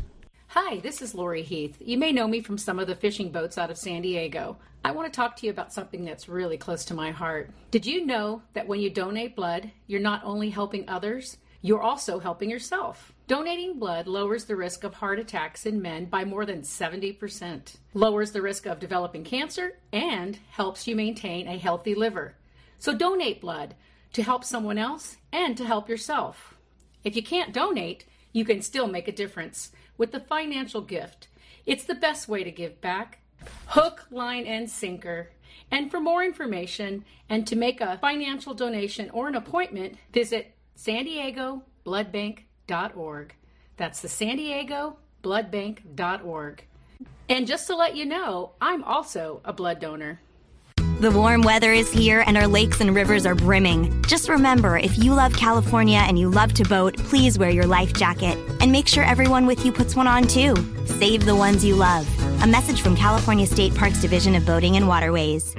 Hi, 0.48 0.80
this 0.80 1.02
is 1.02 1.14
Lori 1.14 1.42
Heath. 1.42 1.76
You 1.82 1.98
may 1.98 2.14
know 2.14 2.30
me 2.30 2.40
from 2.40 2.58
some 2.58 2.80
of 2.80 2.88
the 2.88 2.96
fishing 2.96 3.30
boats 3.30 3.58
out 3.58 3.72
of 3.72 3.78
San 3.78 4.04
Diego. 4.04 4.56
I 4.86 4.92
want 4.92 5.12
to 5.12 5.16
talk 5.16 5.36
to 5.38 5.46
you 5.46 5.52
about 5.52 5.74
something 5.74 6.06
that's 6.06 6.30
really 6.30 6.58
close 6.58 6.86
to 6.86 6.94
my 6.94 7.12
heart. 7.12 7.50
Did 7.70 7.86
you 7.86 8.06
know 8.06 8.42
that 8.54 8.66
when 8.66 8.80
you 8.80 8.90
donate 8.90 9.36
blood, 9.36 9.70
you're 9.88 10.00
not 10.00 10.24
only 10.24 10.50
helping 10.50 10.88
others, 10.88 11.36
you're 11.64 11.82
also 11.82 12.20
helping 12.20 12.50
yourself? 12.50 13.14
Donating 13.26 13.80
blood 13.80 14.06
lowers 14.06 14.44
the 14.44 14.56
risk 14.58 14.84
of 14.84 14.96
heart 14.96 15.18
attacks 15.18 15.66
in 15.66 15.82
men 15.82 16.06
by 16.06 16.26
more 16.26 16.46
than 16.46 16.62
70%, 16.62 17.78
lowers 17.94 18.34
the 18.34 18.42
risk 18.42 18.66
of 18.66 18.82
developing 18.82 19.24
cancer, 19.24 19.78
and 19.94 20.38
helps 20.52 20.88
you 20.88 20.96
maintain 20.96 21.48
a 21.48 21.58
healthy 21.58 21.96
liver. 21.96 22.36
So 22.80 22.94
donate 22.94 23.40
blood 23.40 23.76
to 24.12 24.24
help 24.24 24.44
someone 24.44 24.78
else 24.78 25.16
and 25.32 25.56
to 25.56 25.64
help 25.64 25.88
yourself. 25.88 26.56
If 27.06 27.16
you 27.16 27.24
can't 27.24 27.54
donate, 27.54 28.04
you 28.34 28.44
can 28.44 28.62
still 28.62 28.88
make 28.88 29.08
a 29.08 29.14
difference 29.14 29.72
with 29.98 30.12
the 30.12 30.20
financial 30.20 30.82
gift. 30.82 31.30
It's 31.66 31.86
the 31.86 31.96
best 31.96 32.28
way 32.28 32.44
to 32.44 32.52
give 32.52 32.82
back. 32.82 33.20
Hook, 33.68 34.06
line, 34.12 34.46
and 34.46 34.70
sinker. 34.70 35.30
And 35.72 35.90
for 35.90 36.02
more 36.02 36.24
information 36.24 37.06
and 37.30 37.48
to 37.48 37.56
make 37.56 37.80
a 37.80 37.98
financial 38.00 38.54
donation 38.54 39.10
or 39.12 39.30
an 39.30 39.36
appointment, 39.36 39.96
visit 40.12 40.53
san 40.76 41.06
diego 41.06 41.64
bloodbank.org. 41.86 43.34
That's 43.78 44.02
the 44.02 44.10
San 44.10 44.38
Diego 44.38 44.98
bloodbank.org. 45.24 46.64
And 47.30 47.48
just 47.48 47.68
to 47.68 47.76
let 47.76 47.96
you 47.96 48.06
know, 48.06 48.52
I'm 48.62 48.84
also 48.84 49.42
a 49.46 49.54
blood 49.54 49.80
donor. 49.80 50.20
The 51.00 51.12
warm 51.12 51.42
weather 51.42 51.74
is 51.74 51.92
here 51.92 52.24
and 52.28 52.38
our 52.38 52.48
lakes 52.48 52.80
and 52.80 52.96
rivers 52.96 53.26
are 53.26 53.36
brimming. 53.36 54.04
Just 54.04 54.30
remember 54.30 54.78
if 54.78 54.98
you 54.98 55.14
love 55.14 55.34
California 55.36 56.00
and 56.00 56.18
you 56.18 56.30
love 56.30 56.54
to 56.54 56.64
boat, 56.64 56.98
please 56.98 57.38
wear 57.38 57.50
your 57.50 57.66
life 57.66 57.94
jacket. 57.94 58.38
And 58.62 58.72
make 58.72 58.88
sure 58.88 59.04
everyone 59.04 59.46
with 59.46 59.66
you 59.66 59.72
puts 59.72 59.96
one 59.96 60.08
on 60.08 60.28
too. 60.28 60.56
Save 60.86 61.26
the 61.26 61.36
ones 61.36 61.66
you 61.66 61.76
love. 61.76 62.08
A 62.42 62.48
message 62.48 62.82
from 62.82 62.96
California 62.96 63.48
State 63.48 63.76
Parks 63.76 64.02
Division 64.02 64.36
of 64.36 64.46
Boating 64.46 64.78
and 64.78 64.88
Waterways. 64.88 65.56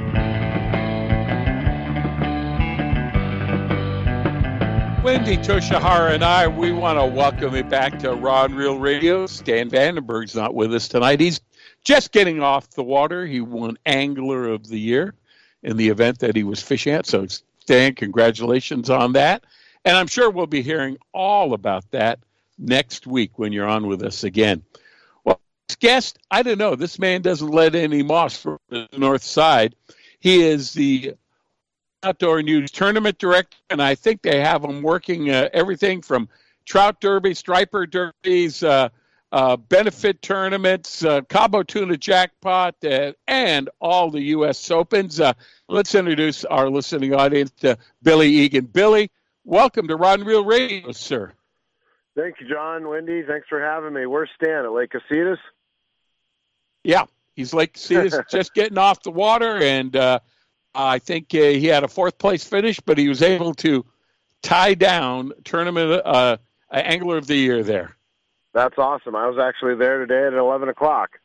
Wendy 5.05 5.37
Toshihara 5.37 6.15
and 6.15 6.25
I, 6.25 6.49
we 6.49 6.73
want 6.73 6.99
to 6.99 7.05
welcome 7.05 7.55
you 7.55 7.63
back 7.63 7.99
to 7.99 8.15
Rod 8.15 8.49
and 8.49 8.59
Reel 8.59 8.79
Radio. 8.79 9.27
Stan 9.27 9.69
Vandenberg's 9.69 10.35
not 10.35 10.55
with 10.55 10.75
us 10.75 10.89
tonight. 10.89 11.21
He's 11.21 11.43
just 11.85 12.11
getting 12.11 12.41
off 12.41 12.71
the 12.71 12.83
water. 12.83 13.27
He 13.27 13.43
won 13.43 13.77
Angler 13.85 14.49
of 14.49 14.67
the 14.67 14.81
Year 14.81 15.13
in 15.63 15.77
the 15.77 15.91
event 15.91 16.21
that 16.21 16.35
he 16.35 16.43
was 16.43 16.63
fishing 16.63 16.95
at. 16.95 17.05
So, 17.05 17.27
Stan, 17.61 17.95
congratulations 17.95 18.89
on 18.89 19.13
that. 19.13 19.45
And 19.85 19.95
I'm 19.95 20.07
sure 20.07 20.31
we'll 20.31 20.47
be 20.47 20.63
hearing 20.63 20.97
all 21.13 21.53
about 21.53 21.85
that 21.91 22.21
next 22.57 23.07
week 23.07 23.39
when 23.39 23.53
you're 23.53 23.69
on 23.69 23.87
with 23.87 24.03
us 24.03 24.25
again. 24.25 24.63
Well, 25.23 25.39
guest, 25.81 26.19
I 26.31 26.43
don't 26.43 26.57
know. 26.57 26.77
This 26.77 26.99
man 26.99 27.21
doesn't 27.21 27.51
let 27.51 27.75
any 27.75 28.03
moss 28.03 28.39
from 28.39 28.57
the 28.71 28.89
north 28.97 29.23
side. 29.23 29.75
He 30.19 30.43
is 30.43 30.73
the 30.73 31.15
outdoor 32.05 32.43
news 32.43 32.71
tournament 32.71 33.19
director, 33.19 33.57
and 33.71 33.83
I 33.83 33.95
think 33.95 34.23
they 34.23 34.41
have 34.41 34.63
them 34.63 34.83
working 34.83 35.31
uh, 35.31 35.49
everything 35.53 36.03
from 36.03 36.29
trout 36.67 37.01
derby, 37.01 37.35
striper 37.35 37.87
derbies, 37.87 38.63
uh, 38.63 38.91
uh, 39.33 39.57
benefit 39.57 40.21
tournaments, 40.23 41.05
uh, 41.05 41.23
Cabo 41.23 41.63
Tuna 41.63 41.97
Jackpot, 41.97 42.77
uh, 42.85 43.13
and 43.27 43.69
all 43.81 44.11
the 44.11 44.21
U.S. 44.21 44.71
Opens. 44.71 45.19
Uh, 45.19 45.33
let's 45.69 45.95
introduce 45.95 46.45
our 46.45 46.69
listening 46.69 47.15
audience 47.15 47.51
to 47.61 47.77
Billy 48.03 48.29
Egan. 48.29 48.67
Billy, 48.67 49.11
welcome 49.45 49.89
to 49.89 49.97
Rod 49.97 50.21
and 50.21 50.29
Reel 50.29 50.45
Radio, 50.45 50.93
sir. 50.93 51.33
Thank 52.17 52.37
you, 52.41 52.49
John. 52.49 52.87
Wendy, 52.89 53.23
thanks 53.23 53.49
for 53.49 53.61
having 53.61 53.93
me. 53.93 54.07
Where's 54.07 54.31
Stan 54.41 54.65
at 54.65 54.73
Lake 54.73 54.93
Casitas? 54.93 55.39
Yeah, 56.85 57.07
he's 57.35 57.53
Lake 57.53 57.75
Casitas, 57.75 58.23
just 58.31 58.55
getting 58.55 58.79
off 58.79 59.03
the 59.03 59.11
water, 59.11 59.57
and 59.57 59.97
I 60.75 60.99
think 60.99 61.35
uh, 61.35 61.39
he 61.39 61.67
had 61.67 61.85
a 61.85 61.89
fourth 61.89 62.19
place 62.19 62.45
finish, 62.45 62.81
but 62.81 62.99
he 62.99 63.09
was 63.09 63.23
able 63.23 63.55
to 63.55 63.85
tie 64.43 64.75
down 64.75 65.33
tournament 65.45 66.03
uh, 66.05 66.37
angler 66.71 67.17
of 67.17 67.27
the 67.27 67.37
year 67.37 67.63
there. 67.63 67.97
That's 68.53 68.79
awesome. 68.79 69.17
I 69.17 69.27
was 69.27 69.39
actually 69.39 69.77
there 69.77 70.05
today 70.07 70.27
at 70.27 70.35
eleven 70.35 70.69
o'clock. 70.69 71.19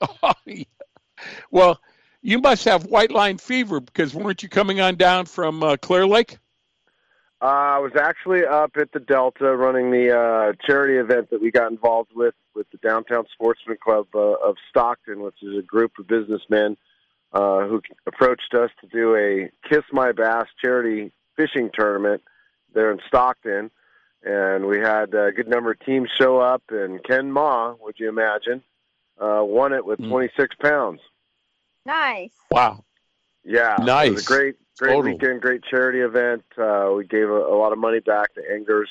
well, 1.50 1.80
you 2.22 2.38
must 2.38 2.64
have 2.64 2.86
white 2.86 3.10
line 3.10 3.38
fever 3.38 3.80
because 3.80 4.14
weren't 4.14 4.42
you 4.42 4.48
coming 4.48 4.80
on 4.80 4.96
down 4.96 5.26
from 5.26 5.62
uh, 5.62 5.76
Clear 5.76 6.06
Lake? 6.06 6.38
Uh, 7.40 7.44
I 7.44 7.78
was 7.78 7.92
actually 7.94 8.44
up 8.44 8.72
at 8.76 8.90
the 8.92 8.98
Delta 8.98 9.56
running 9.56 9.92
the 9.92 10.16
uh, 10.16 10.52
charity 10.66 10.96
event 10.96 11.30
that 11.30 11.40
we 11.40 11.50
got 11.50 11.70
involved 11.70 12.10
with 12.14 12.34
with 12.54 12.68
the 12.70 12.78
Downtown 12.78 13.26
Sportsman 13.32 13.78
Club 13.82 14.08
uh, 14.14 14.18
of 14.18 14.56
Stockton, 14.68 15.20
which 15.20 15.40
is 15.42 15.56
a 15.56 15.62
group 15.62 15.92
of 15.98 16.08
businessmen 16.08 16.76
uh, 17.32 17.66
who 17.66 17.82
approached 18.06 18.54
us 18.54 18.70
to 18.80 18.86
do 18.86 19.14
a 19.16 19.50
Kiss 19.68 19.84
My 19.92 20.12
Bass 20.12 20.46
charity 20.62 21.12
fishing 21.36 21.70
tournament 21.72 22.22
there 22.74 22.90
in 22.90 22.98
Stockton. 23.06 23.70
And 24.22 24.66
we 24.66 24.78
had 24.78 25.14
a 25.14 25.30
good 25.32 25.48
number 25.48 25.70
of 25.70 25.80
teams 25.80 26.10
show 26.18 26.38
up, 26.38 26.62
and 26.70 27.02
Ken 27.04 27.30
Ma, 27.30 27.74
would 27.80 27.96
you 27.98 28.08
imagine, 28.08 28.62
uh, 29.20 29.42
won 29.42 29.72
it 29.72 29.84
with 29.84 30.00
mm. 30.00 30.08
26 30.08 30.56
pounds. 30.60 31.00
Nice. 31.86 32.32
Wow. 32.50 32.84
Yeah. 33.44 33.76
Nice. 33.80 34.08
It 34.08 34.14
was 34.14 34.24
a 34.24 34.26
great, 34.26 34.56
great 34.78 34.94
Total. 34.94 35.12
weekend, 35.12 35.40
great 35.40 35.62
charity 35.62 36.00
event. 36.00 36.44
Uh, 36.56 36.92
we 36.96 37.06
gave 37.06 37.28
a, 37.28 37.32
a, 37.32 37.56
lot 37.56 37.72
of 37.72 37.78
money 37.78 38.00
back 38.00 38.34
to 38.34 38.42
anglers, 38.52 38.90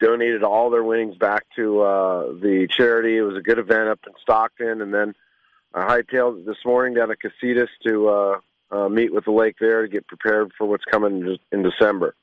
donated 0.00 0.42
all 0.42 0.70
their 0.70 0.82
winnings 0.82 1.16
back 1.16 1.44
to 1.56 1.82
uh, 1.82 2.26
the 2.32 2.66
charity. 2.70 3.18
It 3.18 3.22
was 3.22 3.36
a 3.36 3.42
good 3.42 3.58
event 3.58 3.90
up 3.90 4.00
in 4.06 4.14
Stockton, 4.22 4.80
and 4.80 4.92
then 4.92 5.14
I 5.74 6.02
hightailed 6.02 6.44
this 6.44 6.56
morning 6.64 6.94
down 6.94 7.08
to 7.08 7.16
Casitas 7.16 7.68
to 7.86 8.08
uh, 8.08 8.40
uh, 8.70 8.88
meet 8.88 9.12
with 9.12 9.24
the 9.24 9.32
lake 9.32 9.56
there 9.58 9.82
to 9.82 9.88
get 9.88 10.06
prepared 10.06 10.52
for 10.56 10.66
what's 10.66 10.84
coming 10.84 11.38
in 11.50 11.62
December. 11.62 12.14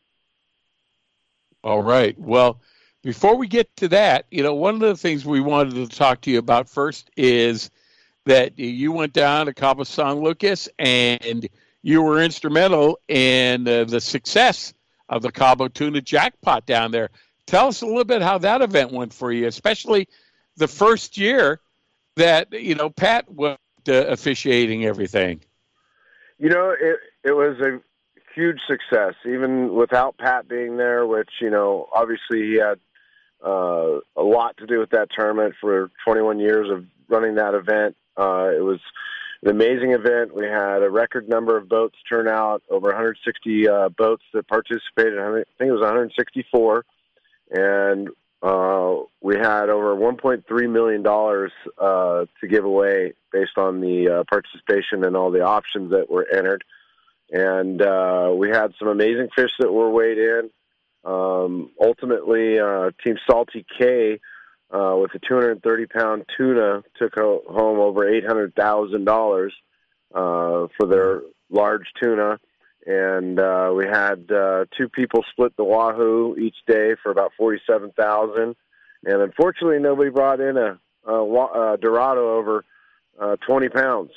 All 1.64 1.82
right. 1.82 2.18
Well, 2.20 2.62
before 3.02 3.36
we 3.36 3.48
get 3.48 3.76
to 3.78 3.88
that, 3.90 4.26
you 4.32 4.44
know, 4.44 4.54
one 4.54 4.76
of 4.76 4.82
the 4.82 4.96
things 4.96 5.26
we 5.26 5.42
wanted 5.42 5.76
to 5.76 5.88
talk 5.88 6.22
to 6.22 6.32
you 6.32 6.40
about 6.40 6.70
first 6.70 7.10
is 7.18 7.70
that 8.26 8.58
you 8.60 8.92
went 8.92 9.14
down 9.14 9.48
to 9.48 9.54
Cabo 9.54 9.84
San 9.84 10.22
Lucas 10.22 10.70
and 10.78 11.48
you 11.82 12.02
were 12.02 12.22
instrumental 12.22 13.00
in 13.08 13.68
uh, 13.68 13.86
the 13.86 14.02
success 14.02 14.74
of 15.08 15.22
the 15.22 15.32
Cabo 15.32 15.68
Tuna 15.68 16.02
Jackpot 16.02 16.66
down 16.66 16.92
there. 16.92 17.10
Tell 17.48 17.68
us 17.68 17.82
a 17.82 17.86
little 17.86 18.04
bit 18.04 18.22
how 18.22 18.38
that 18.38 18.62
event 18.62 18.92
went 18.92 19.14
for 19.14 19.32
you, 19.32 19.48
especially 19.48 20.08
the 20.58 20.68
first 20.68 21.18
year 21.18 21.62
that 22.20 22.54
you 22.54 22.76
know 22.76 22.90
Pat 22.90 23.30
was 23.30 23.58
uh, 23.88 23.94
officiating 24.08 24.86
everything. 24.86 25.42
You 26.38 26.50
know, 26.50 26.74
it 26.80 27.00
it 27.24 27.32
was 27.32 27.60
a 27.60 27.80
huge 28.36 28.60
success, 28.68 29.16
even 29.26 29.74
without 29.74 30.18
Pat 30.18 30.48
being 30.48 30.78
there. 30.78 31.06
Which 31.06 31.30
you 31.42 31.50
know, 31.50 31.88
obviously 31.94 32.42
he 32.42 32.60
had 32.60 32.80
uh, 33.46 34.00
a 34.16 34.24
lot 34.24 34.58
to 34.58 34.68
do 34.68 34.80
with 34.80 34.92
that 34.92 35.10
tournament 35.18 35.56
for 35.60 35.90
21 36.06 36.40
years 36.40 36.70
of 36.70 36.86
running 37.08 37.36
that 37.36 37.54
event. 37.54 37.96
Uh, 38.18 38.50
it 38.56 38.64
was 38.64 38.80
an 39.44 39.50
amazing 39.50 39.92
event. 39.92 40.36
We 40.36 40.46
had 40.46 40.84
a 40.84 40.90
record 40.90 41.30
number 41.30 41.58
of 41.58 41.70
boats 41.70 41.96
turn 42.08 42.28
out, 42.28 42.62
over 42.70 42.88
160 42.88 43.68
uh, 43.68 43.90
boats 43.90 44.24
that 44.34 44.48
participated. 44.48 45.18
I 45.18 45.32
think 45.58 45.70
it 45.70 45.72
was 45.72 45.82
164, 45.82 46.86
and 47.52 48.10
uh, 48.42 48.96
we 49.22 49.36
had 49.36 49.70
over 49.70 49.96
1.3 49.96 50.70
million 50.70 51.04
dollars 51.04 51.52
uh, 51.78 52.26
to 52.40 52.48
give 52.48 52.64
away 52.64 53.14
based 53.32 53.58
on 53.58 53.82
the 53.82 54.20
uh, 54.20 54.24
participation 54.30 55.04
and 55.04 55.16
all 55.18 55.32
the 55.32 55.42
options 55.42 55.92
that 55.92 56.10
were 56.10 56.28
entered, 56.34 56.64
and 57.32 57.82
uh, 57.82 58.34
we 58.36 58.50
had 58.50 58.74
some 58.80 58.88
amazing 58.88 59.30
fish 59.36 59.52
that 59.60 59.72
were 59.72 59.90
weighed 59.90 60.18
in. 60.18 60.50
Um, 61.04 61.72
ultimately, 61.82 62.60
uh, 62.60 62.92
Team 63.04 63.18
Salty 63.30 63.66
K 63.78 64.20
with 64.72 65.12
a 65.16 65.20
230 65.20 65.86
pound 65.88 66.26
tuna 66.38 66.84
took 66.98 67.16
home 67.16 67.80
over 67.80 68.06
$800,000 68.06 69.50
uh, 70.14 70.68
for 70.78 70.88
their 70.88 71.22
large 71.50 71.88
tuna. 72.02 72.40
And 72.86 73.40
uh, 73.40 73.74
we 73.76 73.86
had 73.86 74.32
uh, 74.32 74.66
two 74.78 74.90
people 74.90 75.24
split 75.32 75.56
the 75.58 75.64
wahoo 75.64 76.36
each 76.38 76.56
day 76.68 76.96
for 77.02 77.12
about 77.12 77.34
47000 77.38 78.56
And 79.06 79.22
unfortunately, 79.22 79.80
nobody 79.80 80.10
brought 80.10 80.40
in 80.40 80.58
a, 80.58 80.80
a, 81.06 81.24
a 81.24 81.78
Dorado 81.78 82.38
over 82.38 82.66
uh, 83.20 83.36
20 83.48 83.70
pounds. 83.70 84.12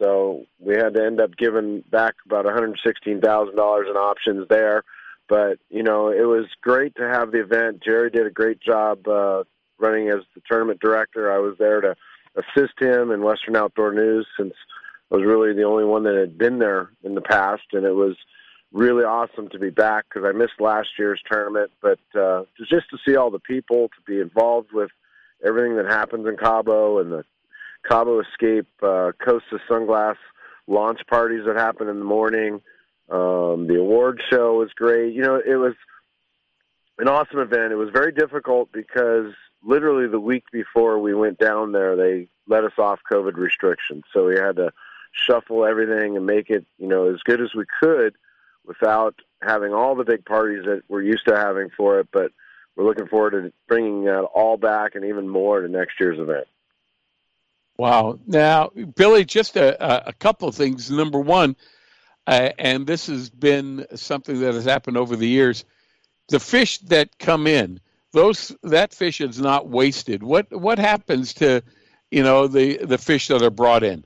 So 0.00 0.44
we 0.58 0.74
had 0.74 0.94
to 0.94 1.04
end 1.04 1.20
up 1.20 1.36
giving 1.36 1.82
back 1.90 2.14
about 2.24 2.44
$116,000 2.44 3.90
in 3.90 3.96
options 3.96 4.46
there. 4.48 4.82
But, 5.28 5.58
you 5.70 5.82
know, 5.82 6.08
it 6.08 6.26
was 6.26 6.46
great 6.62 6.94
to 6.96 7.08
have 7.08 7.32
the 7.32 7.40
event. 7.40 7.82
Jerry 7.84 8.10
did 8.10 8.26
a 8.26 8.30
great 8.30 8.60
job 8.60 9.06
uh, 9.08 9.44
running 9.78 10.08
as 10.08 10.20
the 10.34 10.42
tournament 10.48 10.80
director. 10.80 11.32
I 11.32 11.38
was 11.38 11.56
there 11.58 11.80
to 11.80 11.96
assist 12.36 12.74
him 12.80 13.10
in 13.10 13.22
Western 13.22 13.56
Outdoor 13.56 13.92
News 13.92 14.26
since 14.38 14.54
I 15.10 15.16
was 15.16 15.24
really 15.24 15.52
the 15.54 15.64
only 15.64 15.84
one 15.84 16.04
that 16.04 16.16
had 16.16 16.36
been 16.36 16.58
there 16.58 16.90
in 17.04 17.14
the 17.14 17.20
past. 17.20 17.62
And 17.72 17.84
it 17.84 17.94
was 17.94 18.16
really 18.72 19.04
awesome 19.04 19.48
to 19.50 19.58
be 19.58 19.70
back 19.70 20.06
because 20.08 20.28
I 20.28 20.36
missed 20.36 20.60
last 20.60 20.88
year's 20.98 21.22
tournament. 21.30 21.70
But 21.80 22.00
uh, 22.18 22.44
just 22.58 22.90
to 22.90 22.98
see 23.06 23.16
all 23.16 23.30
the 23.30 23.38
people, 23.38 23.88
to 23.88 24.02
be 24.06 24.20
involved 24.20 24.72
with 24.72 24.90
everything 25.44 25.76
that 25.76 25.86
happens 25.86 26.26
in 26.26 26.36
Cabo 26.36 26.98
and 26.98 27.12
the 27.12 27.24
Cabo 27.88 28.20
Escape 28.20 28.66
uh, 28.82 29.12
Costa 29.24 29.58
Sunglass 29.68 30.16
launch 30.66 31.00
parties 31.08 31.44
that 31.46 31.56
happen 31.56 31.88
in 31.88 31.98
the 31.98 32.04
morning. 32.04 32.60
Um, 33.08 33.68
the 33.68 33.78
award 33.78 34.20
show 34.30 34.58
was 34.58 34.72
great. 34.74 35.14
You 35.14 35.22
know, 35.22 35.36
it 35.36 35.54
was 35.54 35.74
an 36.98 37.08
awesome 37.08 37.38
event. 37.38 37.72
It 37.72 37.76
was 37.76 37.90
very 37.92 38.10
difficult 38.10 38.72
because 38.72 39.32
literally 39.62 40.08
the 40.08 40.20
week 40.20 40.44
before 40.52 40.98
we 40.98 41.14
went 41.14 41.38
down 41.38 41.72
there, 41.72 41.94
they 41.96 42.28
let 42.48 42.64
us 42.64 42.72
off 42.78 43.00
COVID 43.10 43.36
restrictions. 43.36 44.04
So 44.12 44.26
we 44.26 44.36
had 44.36 44.56
to 44.56 44.72
shuffle 45.16 45.64
everything 45.64 46.16
and 46.16 46.26
make 46.26 46.50
it, 46.50 46.66
you 46.78 46.86
know, 46.86 47.12
as 47.12 47.20
good 47.24 47.40
as 47.40 47.54
we 47.54 47.64
could 47.80 48.14
without 48.66 49.14
having 49.42 49.72
all 49.72 49.94
the 49.94 50.04
big 50.04 50.24
parties 50.24 50.64
that 50.64 50.82
we're 50.88 51.02
used 51.02 51.26
to 51.26 51.36
having 51.36 51.70
for 51.76 52.00
it. 52.00 52.08
But 52.12 52.32
we're 52.74 52.84
looking 52.84 53.06
forward 53.06 53.30
to 53.30 53.52
bringing 53.66 54.04
that 54.04 54.22
all 54.22 54.56
back 54.56 54.94
and 54.94 55.04
even 55.04 55.28
more 55.28 55.60
to 55.60 55.68
next 55.68 55.98
year's 55.98 56.18
event. 56.18 56.46
Wow. 57.78 58.18
Now, 58.26 58.70
Billy, 58.94 59.24
just 59.24 59.56
a, 59.56 60.08
a 60.08 60.12
couple 60.12 60.48
of 60.48 60.54
things. 60.54 60.90
Number 60.90 61.20
one, 61.20 61.56
uh, 62.26 62.50
and 62.58 62.86
this 62.86 63.06
has 63.06 63.30
been 63.30 63.86
something 63.94 64.40
that 64.40 64.54
has 64.54 64.64
happened 64.64 64.96
over 64.96 65.16
the 65.16 65.28
years. 65.28 65.64
The 66.28 66.40
fish 66.40 66.78
that 66.78 67.18
come 67.18 67.46
in, 67.46 67.80
those 68.12 68.54
that 68.62 68.94
fish 68.94 69.20
is 69.20 69.40
not 69.40 69.68
wasted. 69.68 70.22
What 70.22 70.50
what 70.50 70.78
happens 70.78 71.34
to, 71.34 71.62
you 72.10 72.22
know, 72.22 72.46
the 72.48 72.78
the 72.78 72.98
fish 72.98 73.28
that 73.28 73.42
are 73.42 73.50
brought 73.50 73.84
in? 73.84 74.04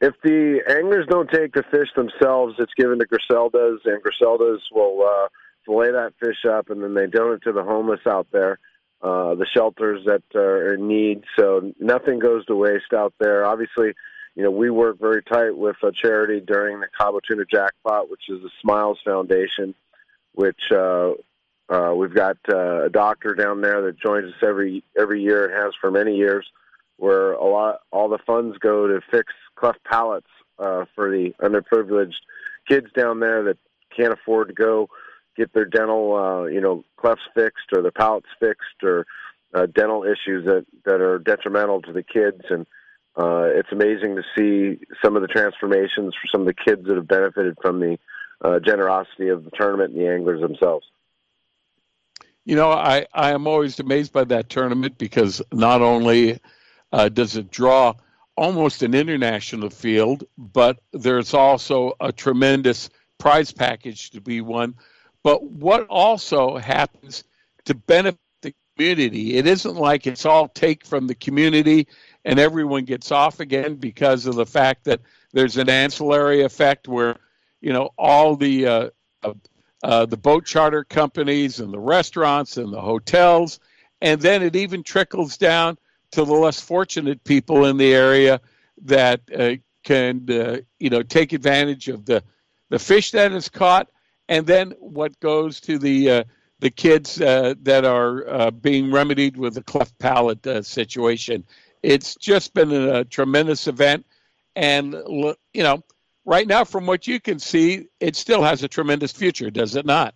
If 0.00 0.14
the 0.22 0.60
anglers 0.68 1.06
don't 1.08 1.28
take 1.30 1.54
the 1.54 1.64
fish 1.70 1.88
themselves, 1.96 2.54
it's 2.58 2.74
given 2.76 3.00
to 3.00 3.06
Griseldas, 3.06 3.78
and 3.84 4.00
Griseldas 4.02 4.58
will 4.72 5.04
uh, 5.04 5.28
fillet 5.66 5.90
that 5.90 6.12
fish 6.20 6.44
up, 6.48 6.70
and 6.70 6.82
then 6.82 6.94
they 6.94 7.06
donate 7.06 7.42
to 7.42 7.52
the 7.52 7.64
homeless 7.64 8.00
out 8.06 8.28
there 8.32 8.58
uh, 9.02 9.34
the 9.34 9.46
shelters 9.54 10.04
that 10.06 10.22
are 10.34 10.74
in 10.74 10.88
need. 10.88 11.22
So 11.38 11.72
nothing 11.78 12.18
goes 12.18 12.44
to 12.46 12.56
waste 12.56 12.92
out 12.94 13.14
there. 13.20 13.44
Obviously, 13.44 13.92
you 14.34 14.42
know, 14.42 14.50
we 14.50 14.70
work 14.70 14.98
very 14.98 15.22
tight 15.22 15.56
with 15.56 15.76
a 15.82 15.92
charity 15.92 16.40
during 16.40 16.80
the 16.80 16.88
Cabo 16.98 17.20
Tuna 17.20 17.44
Jackpot, 17.44 18.10
which 18.10 18.22
is 18.28 18.40
the 18.42 18.50
Smiles 18.60 18.98
Foundation, 19.04 19.74
which 20.34 20.60
uh, 20.72 21.12
uh, 21.68 21.92
we've 21.94 22.14
got 22.14 22.36
uh, 22.52 22.84
a 22.84 22.90
doctor 22.90 23.34
down 23.34 23.60
there 23.60 23.82
that 23.82 24.00
joins 24.00 24.26
us 24.26 24.40
every 24.42 24.82
every 24.98 25.22
year 25.22 25.44
and 25.44 25.54
has 25.54 25.74
for 25.80 25.90
many 25.90 26.16
years, 26.16 26.46
where 26.98 27.32
a 27.32 27.44
lot 27.44 27.80
all 27.90 28.08
the 28.08 28.18
funds 28.26 28.58
go 28.58 28.86
to 28.86 29.00
fix 29.10 29.32
cleft 29.56 29.82
palates 29.84 30.28
uh, 30.58 30.84
for 30.94 31.10
the 31.10 31.32
underprivileged 31.40 32.20
kids 32.68 32.88
down 32.96 33.20
there 33.20 33.44
that 33.44 33.56
can't 33.96 34.12
afford 34.12 34.48
to 34.48 34.54
go 34.54 34.88
get 35.36 35.52
their 35.54 35.64
dental, 35.64 36.16
uh, 36.16 36.44
you 36.46 36.60
know, 36.60 36.84
clefts 36.96 37.22
fixed 37.34 37.66
or 37.74 37.80
their 37.80 37.92
palates 37.92 38.26
fixed 38.40 38.82
or 38.82 39.06
uh, 39.54 39.66
dental 39.66 40.04
issues 40.04 40.44
that 40.44 40.66
that 40.84 41.00
are 41.00 41.18
detrimental 41.18 41.80
to 41.82 41.92
the 41.92 42.02
kids. 42.02 42.42
And 42.50 42.66
uh, 43.16 43.46
it's 43.54 43.72
amazing 43.72 44.16
to 44.16 44.22
see 44.36 44.84
some 45.02 45.16
of 45.16 45.22
the 45.22 45.28
transformations 45.28 46.14
for 46.14 46.28
some 46.30 46.42
of 46.42 46.46
the 46.46 46.54
kids 46.54 46.86
that 46.86 46.96
have 46.96 47.08
benefited 47.08 47.56
from 47.62 47.80
the 47.80 47.98
uh, 48.42 48.58
generosity 48.60 49.28
of 49.28 49.44
the 49.44 49.50
tournament 49.50 49.94
and 49.94 50.00
the 50.00 50.08
anglers 50.08 50.40
themselves. 50.40 50.86
You 52.44 52.56
know, 52.56 52.70
I, 52.70 53.06
I 53.12 53.32
am 53.32 53.46
always 53.46 53.78
amazed 53.78 54.12
by 54.12 54.24
that 54.24 54.48
tournament 54.48 54.96
because 54.96 55.42
not 55.52 55.82
only 55.82 56.40
uh, 56.92 57.08
does 57.08 57.36
it 57.36 57.50
draw 57.50 57.94
almost 58.36 58.82
an 58.82 58.94
international 58.94 59.70
field, 59.70 60.24
but 60.36 60.78
there's 60.92 61.34
also 61.34 61.92
a 62.00 62.12
tremendous 62.12 62.88
prize 63.18 63.52
package 63.52 64.10
to 64.10 64.20
be 64.20 64.40
won 64.40 64.74
but 65.22 65.42
what 65.44 65.86
also 65.88 66.56
happens 66.56 67.24
to 67.64 67.74
benefit 67.74 68.18
the 68.42 68.54
community? 68.76 69.36
It 69.36 69.46
isn't 69.46 69.76
like 69.76 70.06
it's 70.06 70.24
all 70.24 70.48
take 70.48 70.86
from 70.86 71.06
the 71.06 71.14
community 71.14 71.86
and 72.24 72.38
everyone 72.38 72.84
gets 72.84 73.10
off 73.12 73.40
again 73.40 73.76
because 73.76 74.26
of 74.26 74.36
the 74.36 74.46
fact 74.46 74.84
that 74.84 75.00
there's 75.32 75.56
an 75.56 75.68
ancillary 75.68 76.42
effect 76.42 76.88
where 76.88 77.16
you 77.60 77.72
know 77.72 77.90
all 77.98 78.36
the 78.36 78.66
uh, 78.66 78.90
uh, 79.22 79.34
uh, 79.82 80.06
the 80.06 80.16
boat 80.16 80.46
charter 80.46 80.84
companies 80.84 81.60
and 81.60 81.72
the 81.72 81.78
restaurants 81.78 82.56
and 82.56 82.72
the 82.72 82.80
hotels, 82.80 83.60
and 84.00 84.20
then 84.20 84.42
it 84.42 84.56
even 84.56 84.82
trickles 84.82 85.36
down 85.36 85.76
to 86.12 86.24
the 86.24 86.32
less 86.32 86.60
fortunate 86.60 87.22
people 87.24 87.64
in 87.66 87.76
the 87.76 87.94
area 87.94 88.40
that 88.84 89.20
uh, 89.36 89.54
can 89.84 90.26
uh, 90.30 90.58
you 90.78 90.90
know 90.90 91.02
take 91.02 91.32
advantage 91.32 91.88
of 91.88 92.04
the 92.04 92.22
the 92.70 92.78
fish 92.78 93.10
that 93.12 93.32
is 93.32 93.48
caught 93.48 93.88
and 94.28 94.46
then 94.46 94.72
what 94.78 95.18
goes 95.20 95.60
to 95.60 95.78
the 95.78 96.10
uh, 96.10 96.24
the 96.60 96.70
kids 96.70 97.20
uh, 97.20 97.54
that 97.62 97.84
are 97.84 98.28
uh, 98.28 98.50
being 98.50 98.90
remedied 98.90 99.36
with 99.36 99.54
the 99.54 99.62
cleft 99.62 99.98
palate 99.98 100.44
uh, 100.46 100.62
situation. 100.62 101.44
It's 101.82 102.16
just 102.16 102.52
been 102.52 102.72
a, 102.72 103.04
tremendous 103.04 103.68
event, 103.68 104.04
and 104.56 104.92
you 104.92 105.62
know, 105.62 105.84
right 106.24 106.46
now, 106.46 106.64
from 106.64 106.86
what 106.86 107.06
you 107.06 107.20
can 107.20 107.38
see, 107.38 107.86
it 108.00 108.16
still 108.16 108.42
has 108.42 108.64
a 108.64 108.68
tremendous 108.68 109.12
future, 109.12 109.50
does 109.50 109.76
it 109.76 109.86
not? 109.86 110.14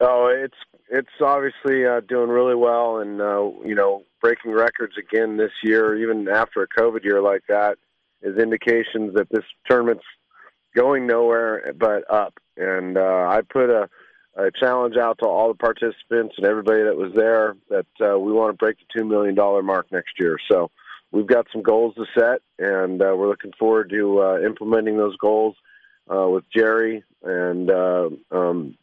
Oh, 0.00 0.26
it's 0.26 0.56
it's 0.90 1.20
obviously 1.20 1.84
doing 2.08 2.28
really 2.28 2.56
well, 2.56 2.98
and 2.98 3.18
you 3.64 3.76
know, 3.76 4.02
breaking 4.24 4.52
records 4.52 4.94
again 4.96 5.36
this 5.36 5.52
year, 5.62 5.98
even 5.98 6.26
after 6.28 6.62
a 6.62 6.80
COVID 6.80 7.04
year 7.04 7.20
like 7.20 7.42
that, 7.46 7.76
is 8.22 8.38
indications 8.38 9.12
that 9.12 9.28
this 9.30 9.44
tournament's 9.68 10.06
going 10.74 11.06
nowhere 11.06 11.74
but 11.78 12.10
up. 12.10 12.32
And 12.56 12.96
uh, 12.96 13.28
I 13.28 13.42
put 13.42 13.68
a, 13.68 13.90
a 14.34 14.50
challenge 14.50 14.96
out 14.96 15.18
to 15.18 15.26
all 15.26 15.48
the 15.48 15.58
participants 15.58 16.36
and 16.38 16.46
everybody 16.46 16.84
that 16.84 16.96
was 16.96 17.12
there 17.14 17.54
that 17.68 17.84
uh, 18.00 18.18
we 18.18 18.32
want 18.32 18.54
to 18.54 18.56
break 18.56 18.78
the 18.78 18.98
$2 18.98 19.06
million 19.06 19.34
mark 19.62 19.92
next 19.92 20.18
year. 20.18 20.38
So 20.50 20.70
we've 21.12 21.26
got 21.26 21.46
some 21.52 21.60
goals 21.60 21.94
to 21.96 22.06
set, 22.18 22.40
and 22.58 23.02
uh, 23.02 23.14
we're 23.14 23.28
looking 23.28 23.52
forward 23.58 23.90
to 23.90 24.22
uh, 24.22 24.38
implementing 24.38 24.96
those 24.96 25.18
goals 25.18 25.54
uh, 26.10 26.26
with 26.30 26.44
Jerry 26.50 27.04
and 27.22 27.70
uh, 27.70 28.08
um, 28.30 28.78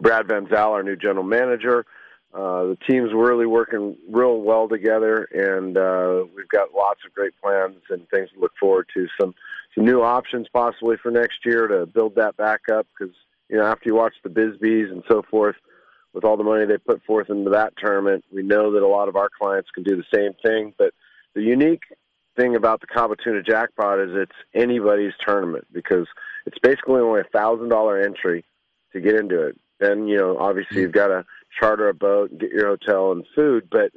Brad 0.00 0.26
Van 0.26 0.48
Zyl, 0.48 0.72
our 0.72 0.82
new 0.82 0.96
general 0.96 1.24
manager. 1.24 1.86
Uh, 2.34 2.64
the 2.64 2.78
team's 2.88 3.12
really 3.14 3.46
working 3.46 3.96
real 4.10 4.40
well 4.40 4.68
together, 4.68 5.26
and 5.32 5.78
uh, 5.78 6.24
we've 6.36 6.48
got 6.48 6.74
lots 6.74 7.00
of 7.06 7.14
great 7.14 7.32
plans 7.42 7.76
and 7.88 8.08
things 8.10 8.28
to 8.34 8.40
look 8.40 8.52
forward 8.60 8.86
to. 8.94 9.06
Some 9.20 9.34
some 9.74 9.84
new 9.84 10.02
options 10.02 10.46
possibly 10.52 10.96
for 11.02 11.10
next 11.10 11.44
year 11.44 11.66
to 11.66 11.86
build 11.86 12.14
that 12.16 12.36
back 12.36 12.62
up 12.72 12.86
because 12.98 13.14
you 13.48 13.56
know 13.56 13.64
after 13.64 13.88
you 13.88 13.94
watch 13.94 14.14
the 14.22 14.28
Bisbees 14.28 14.90
and 14.90 15.02
so 15.08 15.22
forth, 15.30 15.56
with 16.12 16.24
all 16.24 16.36
the 16.36 16.44
money 16.44 16.64
they 16.64 16.78
put 16.78 17.02
forth 17.04 17.30
into 17.30 17.50
that 17.50 17.74
tournament, 17.78 18.24
we 18.32 18.42
know 18.42 18.72
that 18.72 18.82
a 18.82 18.88
lot 18.88 19.08
of 19.08 19.16
our 19.16 19.28
clients 19.28 19.70
can 19.70 19.84
do 19.84 19.96
the 19.96 20.04
same 20.14 20.32
thing. 20.44 20.72
But 20.78 20.94
the 21.34 21.42
unique 21.42 21.82
thing 22.36 22.56
about 22.56 22.80
the 22.80 22.86
Cabo 22.86 23.14
Tuna 23.14 23.42
Jackpot 23.42 24.00
is 24.00 24.10
it's 24.14 24.36
anybody's 24.54 25.12
tournament 25.26 25.66
because 25.72 26.06
it's 26.44 26.58
basically 26.62 27.00
only 27.00 27.20
a 27.20 27.38
thousand 27.38 27.68
dollar 27.68 28.00
entry 28.00 28.44
to 28.92 29.00
get 29.00 29.14
into 29.14 29.46
it. 29.46 29.58
Then 29.78 30.06
you 30.08 30.16
know 30.16 30.38
obviously 30.38 30.82
you've 30.82 30.92
got 30.92 31.08
to 31.08 31.24
charter 31.58 31.88
a 31.88 31.94
boat 31.94 32.30
and 32.30 32.40
get 32.40 32.50
your 32.50 32.68
hotel 32.68 33.12
and 33.12 33.24
food, 33.34 33.68
but 33.70 33.92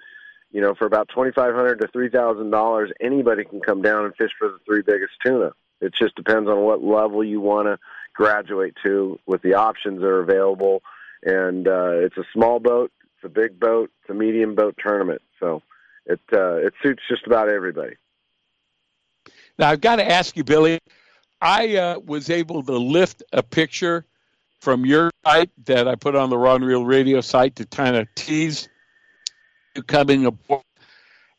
you 0.51 0.61
know 0.61 0.73
for 0.75 0.85
about 0.85 1.09
twenty 1.09 1.31
five 1.31 1.53
hundred 1.53 1.79
to 1.81 1.87
three 1.87 2.09
thousand 2.09 2.49
dollars, 2.51 2.91
anybody 2.99 3.43
can 3.43 3.59
come 3.59 3.81
down 3.81 4.05
and 4.05 4.15
fish 4.15 4.31
for 4.37 4.49
the 4.49 4.59
three 4.65 4.81
biggest 4.81 5.13
tuna. 5.23 5.51
It 5.81 5.93
just 5.93 6.15
depends 6.15 6.49
on 6.49 6.61
what 6.61 6.83
level 6.83 7.23
you 7.23 7.39
want 7.39 7.67
to 7.67 7.77
graduate 8.13 8.75
to 8.83 9.17
with 9.25 9.41
the 9.41 9.53
options 9.53 10.01
that 10.01 10.07
are 10.07 10.19
available. 10.19 10.81
And 11.23 11.67
uh, 11.67 11.91
it's 11.93 12.17
a 12.17 12.25
small 12.33 12.59
boat, 12.59 12.91
it's 13.15 13.25
a 13.25 13.29
big 13.29 13.59
boat, 13.59 13.91
it's 14.01 14.09
a 14.09 14.13
medium 14.13 14.55
boat 14.55 14.75
tournament. 14.81 15.21
So 15.39 15.61
it 16.05 16.19
uh, 16.33 16.55
it 16.55 16.73
suits 16.81 17.03
just 17.09 17.25
about 17.27 17.49
everybody. 17.49 17.95
Now 19.57 19.69
I've 19.69 19.81
got 19.81 19.97
to 19.97 20.09
ask 20.09 20.35
you, 20.35 20.43
Billy. 20.43 20.79
I 21.41 21.77
uh, 21.77 21.99
was 21.99 22.29
able 22.29 22.63
to 22.63 22.77
lift 22.77 23.23
a 23.31 23.41
picture 23.41 24.05
from 24.59 24.85
your 24.85 25.11
site 25.25 25.51
that 25.65 25.87
I 25.87 25.95
put 25.95 26.15
on 26.15 26.29
the 26.29 26.37
Rod 26.37 26.55
and 26.55 26.65
Reel 26.65 26.85
Radio 26.85 27.21
site 27.21 27.55
to 27.57 27.65
kind 27.65 27.95
of 27.95 28.07
tease 28.15 28.67
you 29.75 29.83
coming 29.83 30.25
aboard. 30.25 30.63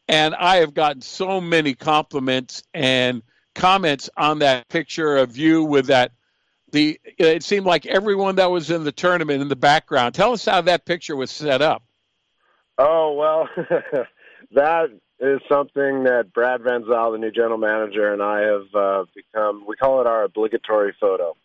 And 0.08 0.34
I 0.34 0.56
have 0.56 0.74
gotten 0.74 1.02
so 1.02 1.40
many 1.40 1.74
compliments 1.74 2.62
and 2.74 3.22
comments 3.54 4.10
on 4.16 4.40
that 4.40 4.68
picture 4.68 5.16
of 5.16 5.36
you 5.36 5.64
with 5.64 5.86
that. 5.86 6.12
The 6.72 7.00
it 7.04 7.42
seemed 7.42 7.66
like 7.66 7.84
everyone 7.86 8.36
that 8.36 8.50
was 8.50 8.70
in 8.70 8.84
the 8.84 8.92
tournament 8.92 9.42
in 9.42 9.48
the 9.48 9.56
background. 9.56 10.14
Tell 10.14 10.32
us 10.32 10.44
how 10.44 10.60
that 10.62 10.84
picture 10.84 11.16
was 11.16 11.30
set 11.30 11.62
up. 11.62 11.82
Oh 12.78 13.14
well, 13.14 13.48
that 14.52 14.90
is 15.18 15.40
something 15.48 16.04
that 16.04 16.32
Brad 16.32 16.62
Van 16.62 16.84
Zyl, 16.84 17.12
the 17.12 17.18
new 17.18 17.32
general 17.32 17.58
manager, 17.58 18.12
and 18.12 18.22
I 18.22 18.42
have 18.42 18.74
uh, 18.74 19.04
become. 19.14 19.64
We 19.66 19.76
call 19.76 20.00
it 20.00 20.06
our 20.06 20.24
obligatory 20.24 20.94
photo. 21.00 21.36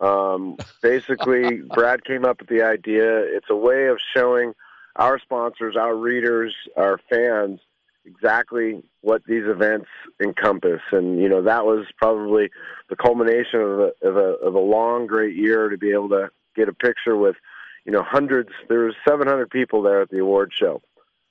Um, 0.00 0.56
basically, 0.82 1.62
Brad 1.74 2.04
came 2.04 2.24
up 2.24 2.40
with 2.40 2.48
the 2.48 2.62
idea. 2.62 3.20
It's 3.20 3.48
a 3.50 3.56
way 3.56 3.86
of 3.86 3.98
showing 4.14 4.54
our 4.96 5.18
sponsors, 5.18 5.76
our 5.76 5.94
readers, 5.94 6.54
our 6.76 6.98
fans 7.10 7.60
exactly 8.04 8.82
what 9.00 9.22
these 9.26 9.44
events 9.44 9.88
encompass. 10.20 10.80
And 10.92 11.20
you 11.20 11.28
know 11.28 11.42
that 11.42 11.66
was 11.66 11.86
probably 11.96 12.50
the 12.88 12.96
culmination 12.96 13.60
of 13.60 13.80
a, 13.80 13.92
of 14.02 14.16
a, 14.16 14.34
of 14.44 14.54
a 14.54 14.60
long, 14.60 15.06
great 15.06 15.34
year 15.34 15.68
to 15.68 15.76
be 15.76 15.90
able 15.90 16.08
to 16.10 16.30
get 16.54 16.68
a 16.68 16.72
picture 16.72 17.16
with 17.16 17.36
you 17.84 17.92
know 17.92 18.02
hundreds. 18.02 18.50
There 18.68 18.84
was 18.84 18.94
700 19.06 19.50
people 19.50 19.82
there 19.82 20.02
at 20.02 20.10
the 20.10 20.18
award 20.18 20.52
show. 20.54 20.82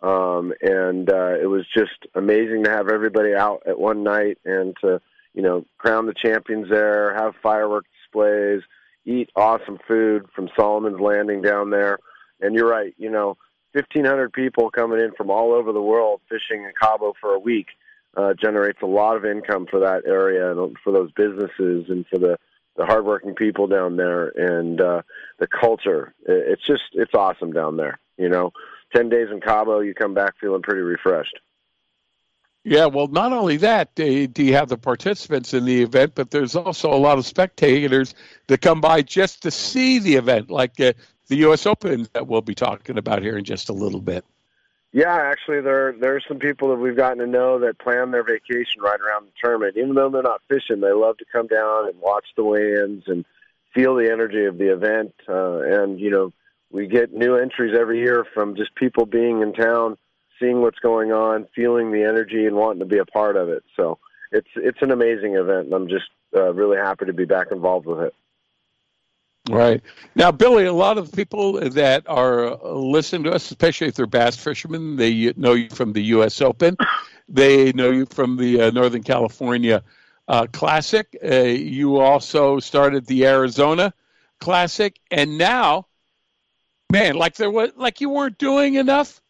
Um, 0.02 0.54
and 0.62 1.10
uh, 1.10 1.36
it 1.42 1.48
was 1.48 1.66
just 1.74 2.06
amazing 2.14 2.66
to 2.66 2.70
have 2.70 2.90
everybody 2.90 3.34
out 3.34 3.64
at 3.66 3.80
one 3.80 4.04
night 4.04 4.38
and 4.46 4.76
to 4.82 5.02
you 5.34 5.42
know 5.42 5.66
crown 5.78 6.06
the 6.06 6.14
champions 6.14 6.70
there, 6.70 7.16
have 7.16 7.36
fireworks 7.42 7.90
displays, 8.16 8.62
eat 9.06 9.30
awesome 9.36 9.78
food 9.88 10.26
from 10.36 10.50
Solomon's 10.58 11.00
Landing 11.00 11.42
down 11.42 11.70
there. 11.70 12.00
And 12.42 12.56
you're 12.56 12.70
right, 12.70 12.94
you 12.98 13.10
know, 13.10 13.38
1,500 13.74 14.32
people 14.32 14.70
coming 14.70 15.00
in 15.00 15.12
from 15.18 15.30
all 15.30 15.54
over 15.54 15.72
the 15.72 15.82
world 15.82 16.22
fishing 16.30 16.64
in 16.64 16.72
Cabo 16.82 17.14
for 17.20 17.34
a 17.34 17.40
week 17.40 17.68
uh, 18.18 18.34
generates 18.34 18.80
a 18.82 18.88
lot 18.88 19.18
of 19.18 19.26
income 19.26 19.68
for 19.70 19.80
that 19.82 20.04
area 20.06 20.52
and 20.52 20.78
for 20.84 20.94
those 20.94 21.12
businesses 21.12 21.86
and 21.90 22.06
for 22.08 22.18
the 22.18 22.38
the 22.78 22.86
hardworking 22.86 23.36
people 23.36 23.68
down 23.68 23.96
there 23.96 24.28
and 24.36 24.82
uh, 24.82 25.02
the 25.40 25.48
culture. 25.48 26.14
It's 26.26 26.66
just 26.66 26.84
it's 26.92 27.14
awesome 27.14 27.54
down 27.54 27.78
there. 27.78 28.00
You 28.18 28.28
know, 28.28 28.52
ten 28.94 29.08
days 29.08 29.28
in 29.32 29.40
Cabo, 29.40 29.80
you 29.80 29.94
come 29.94 30.14
back 30.14 30.34
feeling 30.42 30.62
pretty 30.62 30.82
refreshed. 30.82 31.40
Yeah, 32.68 32.88
well, 32.88 33.06
not 33.06 33.32
only 33.32 33.58
that, 33.58 33.94
do 33.94 34.28
you 34.38 34.54
have 34.56 34.70
the 34.70 34.78
participants 34.78 35.54
in 35.54 35.66
the 35.66 35.84
event, 35.84 36.14
but 36.16 36.32
there's 36.32 36.56
also 36.56 36.92
a 36.92 36.98
lot 36.98 37.20
of 37.20 37.26
spectators 37.28 38.16
that 38.48 38.62
come 38.62 38.82
by 38.82 39.04
just 39.04 39.44
to 39.44 39.52
see 39.52 40.00
the 40.00 40.16
event, 40.16 40.50
like 40.50 40.80
uh, 40.80 40.94
the 41.28 41.36
U.S. 41.38 41.68
Open 41.68 42.08
that 42.14 42.26
we'll 42.26 42.42
be 42.42 42.56
talking 42.56 42.98
about 42.98 43.22
here 43.22 43.38
in 43.38 43.44
just 43.44 43.70
a 43.70 43.74
little 43.74 44.02
bit. 44.02 44.26
Yeah, 44.94 45.14
actually, 45.14 45.62
there 45.62 45.92
there's 45.92 46.26
some 46.28 46.40
people 46.40 46.70
that 46.70 46.78
we've 46.78 46.98
gotten 46.98 47.20
to 47.20 47.28
know 47.28 47.60
that 47.60 47.78
plan 47.78 48.10
their 48.10 48.24
vacation 48.24 48.82
right 48.82 49.00
around 49.00 49.28
the 49.28 49.32
tournament. 49.40 49.78
Even 49.78 49.94
though 49.94 50.10
they're 50.10 50.24
not 50.24 50.42
fishing, 50.48 50.82
they 50.82 50.92
love 50.92 51.18
to 51.20 51.26
come 51.32 51.46
down 51.46 51.88
and 51.88 52.00
watch 52.00 52.26
the 52.36 52.44
weigh-ins 52.44 53.04
and 53.06 53.26
feel 53.76 53.94
the 53.94 54.12
energy 54.12 54.46
of 54.46 54.58
the 54.58 54.74
event. 54.74 55.14
Uh, 55.30 55.60
and 55.60 56.00
you 56.00 56.10
know, 56.10 56.34
we 56.72 56.88
get 56.88 57.14
new 57.14 57.36
entries 57.36 57.78
every 57.80 58.00
year 58.00 58.26
from 58.34 58.56
just 58.56 58.74
people 58.74 59.06
being 59.06 59.44
in 59.44 59.54
town 59.54 60.00
seeing 60.40 60.62
what's 60.62 60.80
going 60.80 61.12
on, 61.12 61.48
feeling 61.56 61.92
the 61.92 62.04
energy, 62.04 62.46
and 62.46 62.56
wanting 62.56 62.80
to 62.80 62.86
be 62.86 62.98
a 62.98 63.06
part 63.06 63.38
of 63.38 63.50
it. 63.50 63.64
So 63.76 64.00
it's 64.32 64.50
it's 64.56 64.82
an 64.82 64.92
amazing 64.92 65.36
event, 65.36 65.66
and 65.66 65.74
I'm 65.74 65.88
just 65.88 66.10
uh, 66.36 66.54
really 66.54 66.78
happy 66.78 67.06
to 67.06 67.14
be 67.14 67.26
back 67.26 67.52
involved 67.52 67.86
with 67.86 68.00
it. 68.00 68.14
Right 69.50 69.84
now, 70.16 70.32
Billy, 70.32 70.66
a 70.66 70.74
lot 70.74 70.98
of 70.98 71.12
people 71.12 71.54
that 71.54 72.04
are 72.08 72.58
listening 72.64 73.26
to 73.26 73.32
us, 73.32 73.52
especially 73.52 73.88
if 73.88 73.96
they're 73.96 74.08
bass 74.08 74.36
fishermen, 74.36 74.96
they 74.96 75.34
know 75.38 75.54
you 75.54 75.70
from 75.70 75.94
the 75.94 76.02
U.S. 76.04 76.42
Open. 76.42 76.76
They 77.30 77.72
know 77.74 77.92
you 77.92 78.06
from 78.08 78.38
the 78.38 78.62
uh, 78.62 78.72
Northern 78.72 79.04
California 79.04 79.84
uh, 80.28 80.48
Classic. 80.52 81.16
Uh, 81.24 81.36
you 81.44 81.98
also 81.98 82.60
started 82.60 83.06
the 83.06 83.26
Arizona 83.26 83.94
Classic, 84.40 85.00
and 85.12 85.38
now, 85.38 85.88
man, 86.92 87.16
like 87.16 87.36
there 87.36 87.52
was, 87.52 87.72
like 87.76 88.02
you 88.02 88.10
weren't 88.10 88.38
doing 88.38 88.76
enough 88.76 89.22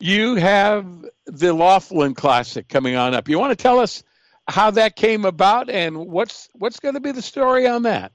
you 0.00 0.36
have 0.36 0.86
the 1.26 1.52
Laughlin 1.52 2.14
Classic 2.14 2.68
coming 2.68 2.96
on 2.96 3.14
up. 3.14 3.28
You 3.28 3.38
want 3.38 3.56
to 3.56 3.62
tell 3.62 3.78
us 3.78 4.02
how 4.48 4.70
that 4.72 4.96
came 4.96 5.24
about 5.24 5.68
and 5.68 6.06
what's 6.06 6.48
what's 6.54 6.80
going 6.80 6.94
to 6.94 7.00
be 7.00 7.12
the 7.12 7.22
story 7.22 7.66
on 7.66 7.82
that? 7.82 8.12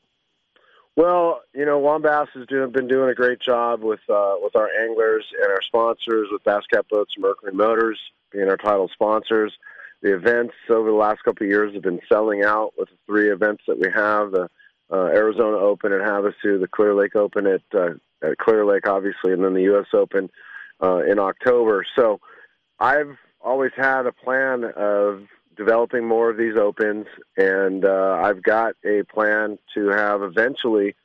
Well, 0.96 1.42
you 1.56 1.66
know, 1.66 1.80
WON 1.80 2.04
Bass 2.04 2.28
has 2.36 2.46
doing, 2.48 2.72
been 2.72 2.88
doing 2.88 3.10
a 3.10 3.16
great 3.16 3.40
job 3.40 3.82
with 3.82 4.02
uh, 4.10 4.36
with 4.42 4.56
our 4.56 4.70
anglers 4.82 5.26
and 5.42 5.52
our 5.52 5.62
sponsors, 5.62 6.30
with 6.32 6.44
Bass 6.44 6.64
Cat 6.72 6.86
Boats 6.90 7.14
and 7.16 7.24
Mercury 7.24 7.54
Motors 7.54 8.00
being 8.32 8.50
our 8.50 8.58
title 8.58 8.90
sponsors. 8.94 9.54
The 10.02 10.14
events 10.14 10.54
over 10.70 10.90
the 10.90 10.96
last 10.96 11.24
couple 11.24 11.46
of 11.46 11.50
years 11.50 11.74
have 11.74 11.84
been 11.84 12.02
selling 12.10 12.44
out 12.44 12.74
with 12.78 12.90
the 12.90 12.98
three 13.08 13.32
events 13.32 13.64
that 13.68 13.80
we 13.80 13.90
have: 13.92 14.32
the 14.32 14.50
uh, 14.92 15.06
Arizona 15.06 15.58
Open 15.58 15.94
at 15.94 16.02
Havasu, 16.02 16.60
the 16.60 16.68
Clear 16.70 16.94
Lake 16.94 17.16
Open 17.16 17.48
at, 17.48 17.62
uh, 17.74 17.94
at 18.22 18.38
Clear 18.38 18.66
Lake, 18.66 18.88
obviously, 18.88 19.34
and 19.34 19.44
then 19.44 19.54
the 19.54 19.64
U.S. 19.64 19.88
Open 19.94 20.30
uh, 20.82 21.00
in 21.00 21.20
October. 21.20 21.86
So 21.96 22.20
I've 22.80 23.18
always 23.42 23.72
had 23.76 24.06
a 24.06 24.12
plan 24.12 24.64
of 24.76 25.24
developing 25.56 26.08
more 26.08 26.30
of 26.30 26.38
these 26.38 26.56
opens, 26.56 27.06
and 27.38 27.86
uh, 27.86 28.20
I've 28.24 28.42
got 28.42 28.76
a 28.86 29.04
plan 29.04 29.60
to 29.76 29.90
have 29.90 30.22
eventually 30.24 30.96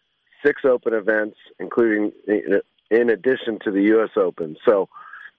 six 0.45 0.65
open 0.65 0.95
events, 0.95 1.37
including 1.59 2.13
in 2.91 3.11
addition 3.11 3.59
to 3.65 3.71
the 3.71 3.83
U.S. 3.95 4.11
Open. 4.17 4.57
So 4.65 4.89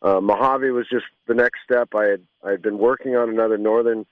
uh, 0.01 0.21
Mojave 0.21 0.69
was 0.69 0.87
just 0.89 1.05
the 1.27 1.33
next 1.33 1.59
step. 1.63 1.89
I 1.95 2.05
had 2.05 2.21
I 2.43 2.51
had 2.51 2.61
been 2.61 2.77
working 2.77 3.15
on 3.15 3.29
another 3.29 3.57
northern 3.57 4.05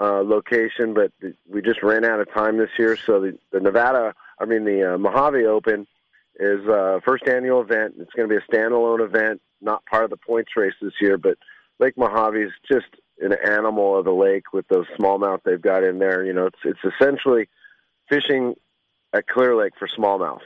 uh, 0.00 0.22
location, 0.22 0.94
but 0.94 1.12
we 1.48 1.62
just 1.62 1.82
ran 1.82 2.04
out 2.04 2.20
of 2.20 2.32
time 2.32 2.58
this 2.58 2.70
year. 2.78 2.96
So 3.06 3.20
the, 3.20 3.38
the 3.52 3.60
Nevada, 3.60 4.14
I 4.38 4.44
mean 4.44 4.64
the 4.64 4.94
uh, 4.94 4.98
Mojave 4.98 5.44
Open, 5.46 5.86
is 6.38 6.66
a 6.66 6.96
uh, 6.96 7.00
first 7.04 7.28
annual 7.28 7.60
event. 7.60 7.94
It's 7.98 8.12
going 8.12 8.28
to 8.28 8.34
be 8.34 8.40
a 8.40 8.52
standalone 8.52 9.04
event 9.04 9.40
not 9.64 9.84
part 9.86 10.04
of 10.04 10.10
the 10.10 10.16
points 10.16 10.52
race 10.56 10.74
this 10.80 10.92
year, 11.00 11.18
but 11.18 11.38
Lake 11.78 11.96
Mojave 11.96 12.38
is 12.38 12.52
just 12.70 12.86
an 13.20 13.32
animal 13.32 13.98
of 13.98 14.04
the 14.04 14.12
lake 14.12 14.52
with 14.52 14.66
those 14.68 14.86
smallmouth 14.98 15.40
they've 15.44 15.60
got 15.60 15.84
in 15.84 15.98
there. 15.98 16.24
You 16.24 16.32
know, 16.32 16.46
it's 16.46 16.58
it's 16.64 16.94
essentially 16.94 17.48
fishing 18.08 18.54
at 19.12 19.26
Clear 19.26 19.56
Lake 19.56 19.72
for 19.78 19.88
smallmouth. 19.88 20.40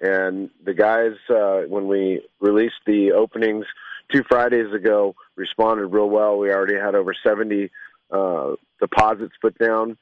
And 0.00 0.50
the 0.64 0.74
guys, 0.74 1.12
uh, 1.30 1.62
when 1.68 1.86
we 1.86 2.22
released 2.40 2.80
the 2.86 3.12
openings 3.12 3.64
two 4.12 4.22
Fridays 4.28 4.72
ago, 4.72 5.14
responded 5.36 5.86
real 5.86 6.10
well. 6.10 6.38
We 6.38 6.50
already 6.50 6.76
had 6.76 6.94
over 6.94 7.14
70 7.14 7.70
uh, 8.10 8.52
deposits 8.80 9.34
put 9.40 9.56
down 9.58 9.96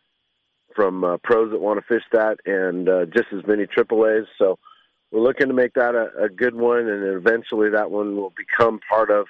from 0.74 1.04
uh, 1.04 1.16
pros 1.22 1.52
that 1.52 1.60
want 1.60 1.78
to 1.80 1.86
fish 1.86 2.02
that, 2.12 2.38
and 2.44 2.88
uh, 2.88 3.04
just 3.06 3.28
as 3.32 3.46
many 3.46 3.66
AAA's. 3.66 4.26
So 4.38 4.58
we're 5.14 5.20
looking 5.20 5.46
to 5.46 5.54
make 5.54 5.74
that 5.74 5.94
a, 5.94 6.24
a 6.24 6.28
good 6.28 6.56
one, 6.56 6.88
and 6.88 7.04
eventually 7.04 7.70
that 7.70 7.92
one 7.92 8.16
will 8.16 8.32
become 8.36 8.80
part 8.80 9.10
of 9.10 9.26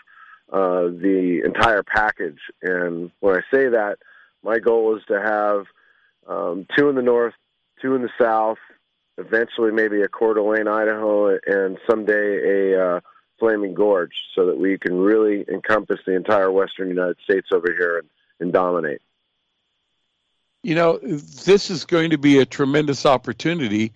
uh, 0.50 0.84
the 0.84 1.42
entire 1.44 1.82
package. 1.82 2.38
And 2.62 3.10
when 3.20 3.36
I 3.36 3.40
say 3.54 3.68
that, 3.68 3.98
my 4.42 4.58
goal 4.58 4.96
is 4.96 5.02
to 5.08 5.20
have 5.20 5.66
um, 6.26 6.66
two 6.74 6.88
in 6.88 6.96
the 6.96 7.02
north, 7.02 7.34
two 7.82 7.94
in 7.94 8.00
the 8.00 8.08
south, 8.18 8.56
eventually 9.18 9.72
maybe 9.72 10.00
a 10.00 10.08
Coeur 10.08 10.32
d'Alene, 10.32 10.68
Idaho, 10.68 11.36
and 11.46 11.76
someday 11.88 12.72
a 12.72 12.96
uh, 12.96 13.00
Flaming 13.38 13.74
Gorge, 13.74 14.14
so 14.34 14.46
that 14.46 14.56
we 14.56 14.78
can 14.78 14.98
really 14.98 15.44
encompass 15.52 16.00
the 16.06 16.14
entire 16.14 16.50
western 16.50 16.88
United 16.88 17.18
States 17.22 17.48
over 17.52 17.70
here 17.76 17.98
and, 17.98 18.08
and 18.40 18.54
dominate. 18.54 19.02
You 20.62 20.76
know, 20.76 20.98
this 21.02 21.68
is 21.68 21.84
going 21.84 22.08
to 22.08 22.18
be 22.18 22.38
a 22.38 22.46
tremendous 22.46 23.04
opportunity 23.04 23.92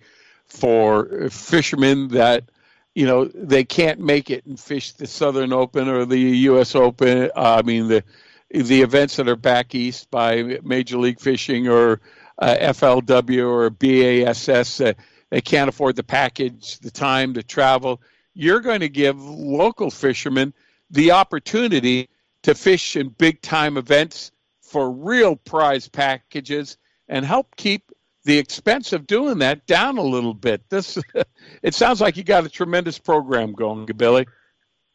for 0.49 1.29
fishermen 1.29 2.09
that 2.09 2.49
you 2.95 3.05
know 3.05 3.25
they 3.25 3.63
can't 3.63 3.99
make 3.99 4.29
it 4.29 4.45
and 4.45 4.59
fish 4.59 4.93
the 4.93 5.07
Southern 5.07 5.53
Open 5.53 5.87
or 5.87 6.05
the 6.05 6.17
U.S. 6.17 6.75
Open. 6.75 7.31
Uh, 7.35 7.55
I 7.55 7.61
mean 7.61 7.87
the 7.87 8.03
the 8.49 8.81
events 8.81 9.15
that 9.17 9.27
are 9.27 9.35
back 9.35 9.75
east 9.75 10.09
by 10.09 10.59
Major 10.63 10.97
League 10.97 11.19
Fishing 11.19 11.67
or 11.67 12.01
uh, 12.39 12.55
FLW 12.59 13.47
or 13.47 13.69
BASS. 13.69 14.81
Uh, 14.81 14.93
they 15.29 15.41
can't 15.41 15.69
afford 15.69 15.95
the 15.95 16.03
package, 16.03 16.79
the 16.79 16.89
time, 16.89 17.35
to 17.35 17.43
travel. 17.43 18.01
You're 18.33 18.61
going 18.61 18.79
to 18.79 18.89
give 18.89 19.21
local 19.21 19.91
fishermen 19.91 20.53
the 20.89 21.11
opportunity 21.11 22.09
to 22.43 22.55
fish 22.55 22.95
in 22.95 23.09
big 23.09 23.41
time 23.41 23.77
events 23.77 24.31
for 24.61 24.91
real 24.91 25.35
prize 25.35 25.87
packages 25.87 26.77
and 27.07 27.25
help 27.25 27.55
keep 27.55 27.91
the 28.23 28.37
expense 28.37 28.93
of 28.93 29.07
doing 29.07 29.39
that 29.39 29.65
down 29.65 29.97
a 29.97 30.03
little 30.03 30.33
bit. 30.33 30.61
This 30.69 30.97
it 31.63 31.73
sounds 31.73 32.01
like 32.01 32.17
you 32.17 32.23
got 32.23 32.45
a 32.45 32.49
tremendous 32.49 32.99
program 32.99 33.53
going, 33.53 33.85
Billy. 33.85 34.27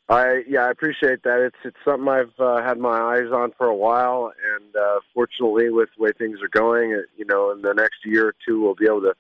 I 0.08 0.42
yeah, 0.46 0.66
I 0.66 0.70
appreciate 0.70 1.22
that. 1.22 1.40
It's 1.40 1.56
it's 1.64 1.76
something 1.84 2.08
I've 2.08 2.38
uh, 2.38 2.62
had 2.62 2.78
my 2.78 3.16
eyes 3.16 3.32
on 3.32 3.52
for 3.56 3.66
a 3.66 3.74
while, 3.74 4.32
and 4.54 4.76
uh, 4.76 5.00
fortunately, 5.14 5.70
with 5.70 5.88
the 5.96 6.02
way 6.02 6.10
things 6.16 6.40
are 6.42 6.48
going, 6.48 6.90
you 7.16 7.24
know, 7.24 7.50
in 7.52 7.62
the 7.62 7.72
next 7.72 8.04
year 8.04 8.28
or 8.28 8.34
two, 8.46 8.60
we'll 8.60 8.74
be 8.74 8.84
able 8.84 9.00
to 9.00 9.14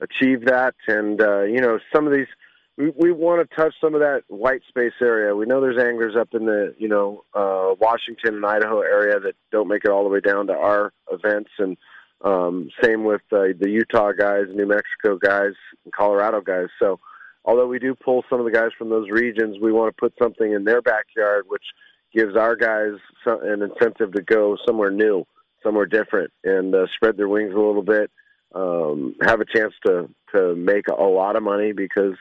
achieve 0.00 0.44
that. 0.44 0.74
And 0.86 1.20
uh, 1.20 1.42
you 1.42 1.60
know, 1.60 1.80
some 1.92 2.06
of 2.06 2.12
these 2.12 2.28
we, 2.76 2.90
we 2.90 3.12
want 3.12 3.48
to 3.48 3.56
touch 3.56 3.74
some 3.80 3.94
of 3.94 4.00
that 4.00 4.22
white 4.28 4.62
space 4.68 4.92
area. 5.02 5.34
We 5.34 5.46
know 5.46 5.60
there's 5.60 5.82
anglers 5.82 6.14
up 6.14 6.28
in 6.32 6.46
the 6.46 6.74
you 6.78 6.88
know 6.88 7.24
uh, 7.34 7.74
Washington 7.80 8.36
and 8.36 8.46
Idaho 8.46 8.80
area 8.80 9.18
that 9.18 9.34
don't 9.50 9.68
make 9.68 9.84
it 9.84 9.90
all 9.90 10.04
the 10.04 10.08
way 10.08 10.20
down 10.20 10.46
to 10.46 10.54
our 10.54 10.92
events, 11.10 11.50
and 11.58 11.76
um, 12.22 12.68
same 12.82 13.04
with 13.04 13.22
uh, 13.32 13.54
the 13.58 13.70
Utah 13.70 14.12
guys, 14.12 14.46
New 14.54 14.66
Mexico 14.66 15.16
guys, 15.16 15.52
and 15.84 15.92
Colorado 15.92 16.40
guys. 16.40 16.66
So 16.80 16.98
although 17.44 17.66
we 17.66 17.78
do 17.78 17.94
pull 17.94 18.24
some 18.28 18.40
of 18.40 18.44
the 18.44 18.52
guys 18.52 18.70
from 18.76 18.90
those 18.90 19.08
regions, 19.10 19.58
we 19.60 19.72
want 19.72 19.94
to 19.94 20.00
put 20.00 20.14
something 20.20 20.52
in 20.52 20.64
their 20.64 20.82
backyard, 20.82 21.44
which 21.48 21.64
gives 22.12 22.36
our 22.36 22.56
guys 22.56 22.92
some, 23.24 23.42
an 23.42 23.62
incentive 23.62 24.12
to 24.12 24.22
go 24.22 24.56
somewhere 24.66 24.90
new, 24.90 25.24
somewhere 25.62 25.86
different, 25.86 26.32
and 26.44 26.74
uh, 26.74 26.86
spread 26.94 27.16
their 27.16 27.28
wings 27.28 27.54
a 27.54 27.58
little 27.58 27.82
bit. 27.82 28.10
Um, 28.54 29.14
have 29.22 29.40
a 29.40 29.44
chance 29.44 29.74
to 29.86 30.08
to 30.34 30.56
make 30.56 30.88
a 30.88 31.02
lot 31.02 31.36
of 31.36 31.42
money 31.42 31.72
because 31.72 32.14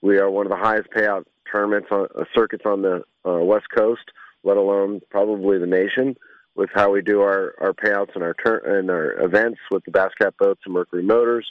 we 0.00 0.18
are 0.18 0.30
one 0.30 0.46
of 0.46 0.50
the 0.50 0.56
highest 0.56 0.88
payout 0.90 1.24
tournaments 1.50 1.88
on 1.90 2.06
uh, 2.16 2.24
circuits 2.34 2.64
on 2.64 2.82
the 2.82 3.02
uh, 3.26 3.38
West 3.38 3.66
Coast, 3.76 4.04
let 4.44 4.56
alone 4.56 5.00
probably 5.10 5.58
the 5.58 5.66
nation, 5.66 6.16
with 6.54 6.70
how 6.74 6.90
we 6.90 7.02
do 7.02 7.20
our, 7.20 7.54
our 7.60 7.72
payouts 7.72 8.14
and 8.14 8.22
our 8.22 8.34
tur- 8.34 8.78
and 8.78 8.90
our 8.90 9.12
events 9.22 9.60
with 9.70 9.84
the 9.84 9.90
Bass 9.90 10.10
Basscat 10.20 10.36
boats 10.38 10.60
and 10.64 10.74
Mercury 10.74 11.02
motors, 11.02 11.50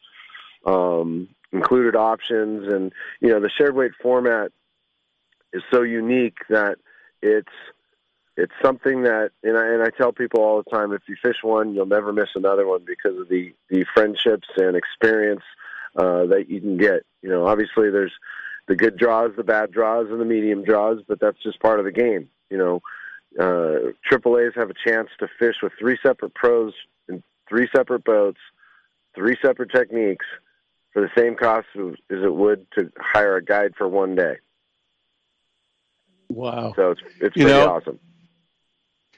um, 0.65 1.27
included 1.51 1.95
options, 1.95 2.71
and 2.71 2.91
you 3.19 3.29
know 3.29 3.39
the 3.39 3.49
shared 3.49 3.75
weight 3.75 3.91
format 4.01 4.51
is 5.53 5.63
so 5.71 5.81
unique 5.81 6.37
that 6.49 6.77
it's 7.21 7.51
it's 8.37 8.53
something 8.63 9.03
that 9.03 9.31
and 9.43 9.57
I, 9.57 9.67
and 9.67 9.83
I 9.83 9.89
tell 9.89 10.11
people 10.11 10.41
all 10.41 10.61
the 10.63 10.69
time 10.69 10.93
if 10.93 11.01
you 11.07 11.15
fish 11.21 11.37
one 11.41 11.73
you'll 11.73 11.85
never 11.85 12.13
miss 12.13 12.29
another 12.35 12.65
one 12.67 12.83
because 12.85 13.19
of 13.19 13.27
the 13.27 13.53
the 13.69 13.85
friendships 13.93 14.47
and 14.55 14.77
experience 14.77 15.43
uh, 15.97 16.25
that 16.27 16.45
you 16.47 16.61
can 16.61 16.77
get 16.77 17.03
you 17.21 17.29
know 17.29 17.47
obviously 17.47 17.89
there's 17.89 18.13
the 18.67 18.75
good 18.75 18.97
draws, 18.97 19.31
the 19.35 19.43
bad 19.43 19.71
draws, 19.71 20.07
and 20.09 20.19
the 20.19 20.25
medium 20.25 20.63
draws, 20.63 20.99
but 21.07 21.19
that's 21.19 21.41
just 21.43 21.59
part 21.59 21.79
of 21.79 21.85
the 21.85 21.91
game. 21.91 22.29
You 22.49 22.57
know, 22.57 22.81
uh, 23.39 23.91
AAA's 24.11 24.55
have 24.55 24.69
a 24.69 24.73
chance 24.85 25.09
to 25.19 25.27
fish 25.39 25.55
with 25.61 25.73
three 25.79 25.97
separate 26.03 26.33
pros 26.33 26.73
in 27.07 27.23
three 27.47 27.67
separate 27.73 28.03
boats, 28.03 28.39
three 29.15 29.37
separate 29.41 29.71
techniques 29.71 30.25
for 30.91 31.01
the 31.01 31.09
same 31.17 31.35
cost 31.35 31.67
as 31.75 31.95
it 32.09 32.33
would 32.33 32.69
to 32.71 32.91
hire 32.99 33.37
a 33.37 33.43
guide 33.43 33.73
for 33.77 33.87
one 33.87 34.15
day. 34.15 34.37
Wow! 36.29 36.73
So 36.75 36.91
it's 36.91 37.01
it's 37.19 37.35
you 37.35 37.43
pretty 37.43 37.59
know, 37.59 37.69
awesome. 37.69 37.99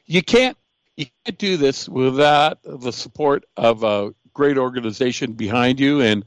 You 0.05 0.22
can't 0.22 0.57
you 0.97 1.05
can't 1.26 1.38
do 1.38 1.57
this 1.57 1.88
without 1.88 2.59
the 2.64 2.91
support 2.91 3.45
of 3.57 3.84
a 3.84 4.14
great 4.34 4.57
organization 4.57 5.34
behind 5.34 5.80
you 5.80 6.01
and 6.01 6.26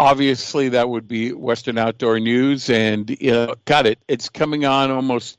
obviously 0.00 0.70
that 0.70 0.88
would 0.88 1.06
be 1.06 1.32
Western 1.32 1.78
Outdoor 1.78 2.18
News, 2.18 2.70
and 2.70 3.10
you 3.20 3.30
know, 3.30 3.54
got 3.66 3.86
it. 3.86 3.98
It's 4.08 4.28
coming 4.28 4.64
on 4.64 4.90
almost 4.90 5.38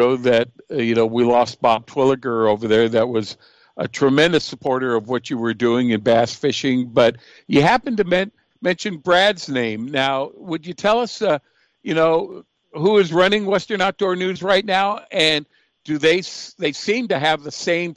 go 0.00 0.16
that 0.16 0.48
uh, 0.70 0.76
you 0.76 0.94
know 0.94 1.06
we 1.06 1.24
lost 1.24 1.60
Bob 1.60 1.86
Twilegar 1.86 2.48
over 2.48 2.66
there. 2.66 2.88
That 2.88 3.08
was 3.08 3.36
a 3.76 3.86
tremendous 3.86 4.44
supporter 4.44 4.94
of 4.94 5.08
what 5.08 5.30
you 5.30 5.38
were 5.38 5.54
doing 5.54 5.90
in 5.90 6.00
bass 6.00 6.34
fishing. 6.34 6.88
But 6.88 7.16
you 7.46 7.62
happened 7.62 7.98
to 7.98 8.04
men- 8.04 8.32
mention 8.62 8.98
Brad's 8.98 9.48
name. 9.48 9.86
Now, 9.86 10.30
would 10.34 10.66
you 10.66 10.74
tell 10.74 11.00
us, 11.00 11.22
uh, 11.22 11.38
you 11.82 11.94
know, 11.94 12.44
who 12.72 12.98
is 12.98 13.12
running 13.12 13.46
Western 13.46 13.80
Outdoor 13.80 14.16
News 14.16 14.42
right 14.42 14.64
now, 14.64 15.00
and 15.10 15.46
do 15.84 15.98
they 15.98 16.22
they 16.58 16.72
seem 16.72 17.08
to 17.08 17.18
have 17.18 17.42
the 17.42 17.52
same 17.52 17.94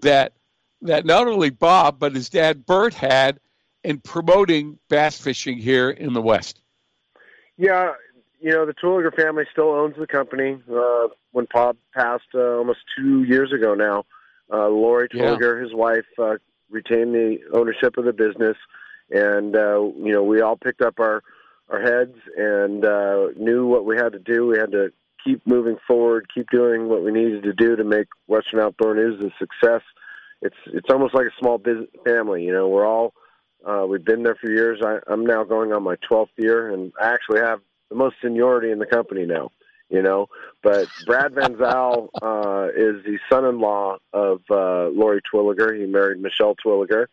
that 0.00 0.32
that 0.82 1.06
not 1.06 1.26
only 1.26 1.50
Bob 1.50 1.98
but 1.98 2.14
his 2.14 2.28
dad 2.28 2.66
Bert 2.66 2.92
had 2.94 3.40
in 3.82 4.00
promoting 4.00 4.78
bass 4.88 5.18
fishing 5.18 5.56
here 5.58 5.90
in 5.90 6.12
the 6.12 6.22
West? 6.22 6.60
Yeah, 7.56 7.92
you 8.44 8.50
know, 8.50 8.66
the 8.66 8.74
Twilegar 8.74 9.16
family 9.16 9.44
still 9.50 9.70
owns 9.70 9.94
the 9.98 10.06
company. 10.06 10.58
Uh, 10.70 11.08
when 11.32 11.46
Bob 11.50 11.78
passed 11.94 12.28
uh, 12.34 12.58
almost 12.58 12.80
two 12.94 13.22
years 13.22 13.50
ago 13.54 13.72
now, 13.72 14.04
uh, 14.52 14.68
Lori 14.68 15.08
Twilegar, 15.08 15.56
yeah. 15.56 15.62
his 15.62 15.74
wife, 15.74 16.04
uh, 16.18 16.34
retained 16.68 17.14
the 17.14 17.38
ownership 17.54 17.96
of 17.96 18.04
the 18.04 18.12
business, 18.12 18.58
and 19.10 19.56
uh, 19.56 19.80
you 19.80 20.12
know, 20.12 20.22
we 20.22 20.42
all 20.42 20.56
picked 20.56 20.82
up 20.82 21.00
our 21.00 21.22
our 21.70 21.80
heads 21.80 22.18
and 22.36 22.84
uh, 22.84 23.28
knew 23.34 23.66
what 23.66 23.86
we 23.86 23.96
had 23.96 24.12
to 24.12 24.18
do. 24.18 24.46
We 24.46 24.58
had 24.58 24.72
to 24.72 24.92
keep 25.24 25.46
moving 25.46 25.78
forward, 25.86 26.26
keep 26.34 26.50
doing 26.50 26.90
what 26.90 27.02
we 27.02 27.12
needed 27.12 27.44
to 27.44 27.54
do 27.54 27.76
to 27.76 27.84
make 27.84 28.08
Western 28.26 28.60
Outdoor 28.60 28.94
News 28.94 29.24
a 29.24 29.30
success. 29.38 29.80
It's 30.42 30.58
it's 30.66 30.90
almost 30.90 31.14
like 31.14 31.28
a 31.28 31.40
small 31.40 31.56
business 31.56 31.88
family. 32.04 32.44
You 32.44 32.52
know, 32.52 32.68
we're 32.68 32.86
all 32.86 33.14
uh, 33.66 33.86
we've 33.88 34.04
been 34.04 34.22
there 34.22 34.36
for 34.38 34.50
years. 34.50 34.82
I, 34.84 34.98
I'm 35.10 35.24
now 35.24 35.44
going 35.44 35.72
on 35.72 35.82
my 35.82 35.96
12th 36.10 36.28
year, 36.36 36.70
and 36.70 36.92
I 37.00 37.14
actually 37.14 37.40
have 37.40 37.60
the 37.88 37.96
most 37.96 38.16
seniority 38.22 38.70
in 38.70 38.78
the 38.78 38.86
company 38.86 39.26
now. 39.26 39.50
You 39.90 40.02
know, 40.02 40.28
but 40.62 40.88
Brad 41.06 41.34
Van 41.34 41.56
Zyl 41.56 42.08
uh, 42.22 42.68
is 42.74 43.04
the 43.04 43.18
son-in-law 43.30 43.98
of 44.12 44.40
uh, 44.50 44.88
Lori 44.88 45.20
Twilegar. 45.32 45.78
He 45.78 45.86
married 45.86 46.20
Michelle 46.20 46.56
Twilegar, 46.56 47.06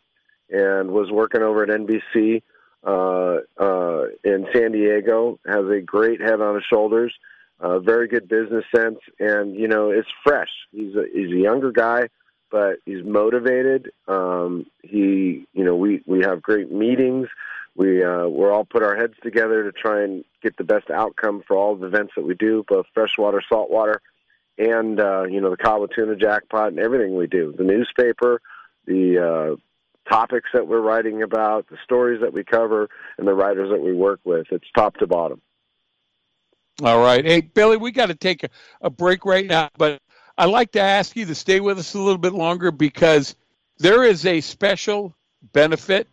and 0.50 0.92
was 0.92 1.12
working 1.12 1.42
over 1.42 1.64
at 1.64 1.70
NBC 1.70 2.42
uh, 2.84 3.40
uh, 3.62 4.06
in 4.24 4.48
San 4.54 4.72
Diego. 4.72 5.38
Has 5.46 5.66
a 5.70 5.82
great 5.82 6.22
head 6.22 6.40
on 6.40 6.56
his 6.56 6.64
shoulders, 6.64 7.14
uh, 7.60 7.80
very 7.80 8.08
good 8.08 8.30
business 8.30 8.64
sense, 8.74 9.00
and 9.20 9.56
you 9.56 9.68
know, 9.68 9.92
it's 9.92 10.10
fresh. 10.24 10.50
He's 10.72 10.96
a, 10.96 11.04
he's 11.14 11.32
a 11.32 11.40
younger 11.40 11.72
guy 11.72 12.08
but 12.52 12.80
he's 12.86 13.04
motivated. 13.04 13.92
Um, 14.08 14.66
he, 14.84 15.48
you 15.54 15.64
know, 15.64 15.76
we 15.76 16.04
we 16.06 16.20
have 16.20 16.42
great 16.42 16.72
meetings. 16.72 17.28
We 17.76 18.04
uh, 18.04 18.28
we're 18.28 18.52
all 18.52 18.66
put 18.66 18.84
our 18.84 18.96
heads 18.96 19.14
together 19.24 19.64
to 19.64 19.72
try 19.72 20.04
and 20.04 20.26
get 20.44 20.58
the 20.58 20.64
best 20.64 20.90
outcome 20.90 21.42
for 21.48 21.56
all 21.56 21.76
the 21.76 21.88
events 21.88 22.14
that 22.16 22.26
we 22.26 22.36
do, 22.36 22.66
both 22.68 22.86
freshwater, 22.94 23.42
saltwater, 23.48 24.02
and 24.58 25.00
uh, 25.00 25.24
you 25.24 25.40
know 25.40 25.50
the 25.50 25.58
Cabo 25.58 25.88
Tuna 25.88 26.16
jackpot 26.16 26.70
and 26.70 26.80
everything 26.80 27.16
we 27.16 27.28
do. 27.28 27.54
The 27.58 27.64
newspaper, 27.64 28.42
the 28.86 29.56
uh, 29.58 30.12
topics 30.12 30.50
that 30.54 30.68
we're 30.68 30.82
writing 30.82 31.24
about, 31.24 31.68
the 31.70 31.78
stories 31.84 32.22
that 32.22 32.34
we 32.34 32.44
cover, 32.44 32.90
and 33.18 33.28
the 33.28 33.34
writers 33.34 33.70
that 33.72 33.82
we 33.82 33.94
work 33.94 34.20
with. 34.26 34.48
It's 34.52 34.68
top 34.76 34.98
to 34.98 35.08
bottom. 35.08 35.42
All 36.84 37.02
right. 37.02 37.24
Hey, 37.24 37.42
Billy, 37.42 37.78
we 37.78 37.92
got 37.92 38.08
to 38.08 38.16
take 38.16 38.44
a, 38.44 38.50
a 38.82 38.90
break 38.90 39.24
right 39.24 39.46
now, 39.46 39.70
but 39.78 40.02
I'd 40.38 40.46
like 40.46 40.72
to 40.72 40.82
ask 40.82 41.16
you 41.16 41.26
to 41.26 41.36
stay 41.36 41.60
with 41.60 41.78
us 41.78 41.94
a 41.94 42.00
little 42.00 42.18
bit 42.18 42.34
longer 42.34 42.72
because 42.72 43.36
there 43.78 44.04
is 44.04 44.26
a 44.26 44.42
special 44.42 45.16
benefit 45.54 46.08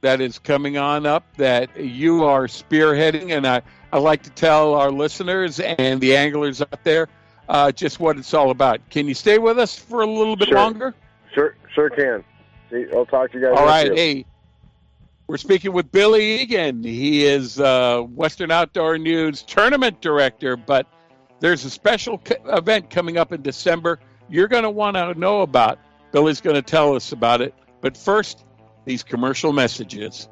that 0.00 0.20
is 0.20 0.38
coming 0.38 0.78
on 0.78 1.06
up 1.06 1.24
that 1.36 1.76
you 1.78 2.24
are 2.24 2.46
spearheading, 2.46 3.36
and 3.36 3.46
I, 3.46 3.62
I 3.92 3.98
like 3.98 4.22
to 4.24 4.30
tell 4.30 4.74
our 4.74 4.90
listeners 4.90 5.60
and 5.60 6.00
the 6.00 6.16
anglers 6.16 6.60
out 6.60 6.84
there 6.84 7.08
uh, 7.48 7.72
just 7.72 8.00
what 8.00 8.18
it's 8.18 8.34
all 8.34 8.50
about. 8.50 8.88
Can 8.90 9.06
you 9.08 9.14
stay 9.14 9.38
with 9.38 9.58
us 9.58 9.76
for 9.76 10.02
a 10.02 10.06
little 10.06 10.36
bit 10.36 10.48
sure. 10.48 10.56
longer? 10.56 10.94
Sure, 11.34 11.56
sure 11.74 11.90
can. 11.90 12.24
See, 12.70 12.86
I'll 12.94 13.06
talk 13.06 13.32
to 13.32 13.38
you 13.38 13.44
guys. 13.44 13.56
All 13.56 13.66
right, 13.66 13.92
hey, 13.92 14.24
we're 15.26 15.36
speaking 15.36 15.72
with 15.72 15.90
Billy 15.90 16.40
Egan. 16.40 16.82
He 16.82 17.24
is 17.24 17.58
uh, 17.58 18.02
Western 18.02 18.50
Outdoor 18.50 18.98
News 18.98 19.42
tournament 19.42 20.00
director, 20.00 20.56
but 20.56 20.86
there's 21.40 21.64
a 21.64 21.70
special 21.70 22.20
event 22.46 22.90
coming 22.90 23.18
up 23.18 23.32
in 23.32 23.42
December 23.42 24.00
you're 24.28 24.48
going 24.48 24.64
to 24.64 24.70
want 24.70 24.96
to 24.96 25.14
know 25.14 25.42
about. 25.42 25.78
Billy's 26.12 26.40
going 26.40 26.56
to 26.56 26.62
tell 26.62 26.94
us 26.94 27.12
about 27.12 27.40
it. 27.40 27.54
But 27.80 27.96
first, 27.96 28.44
these 28.86 29.02
commercial 29.02 29.52
messages. 29.52 30.28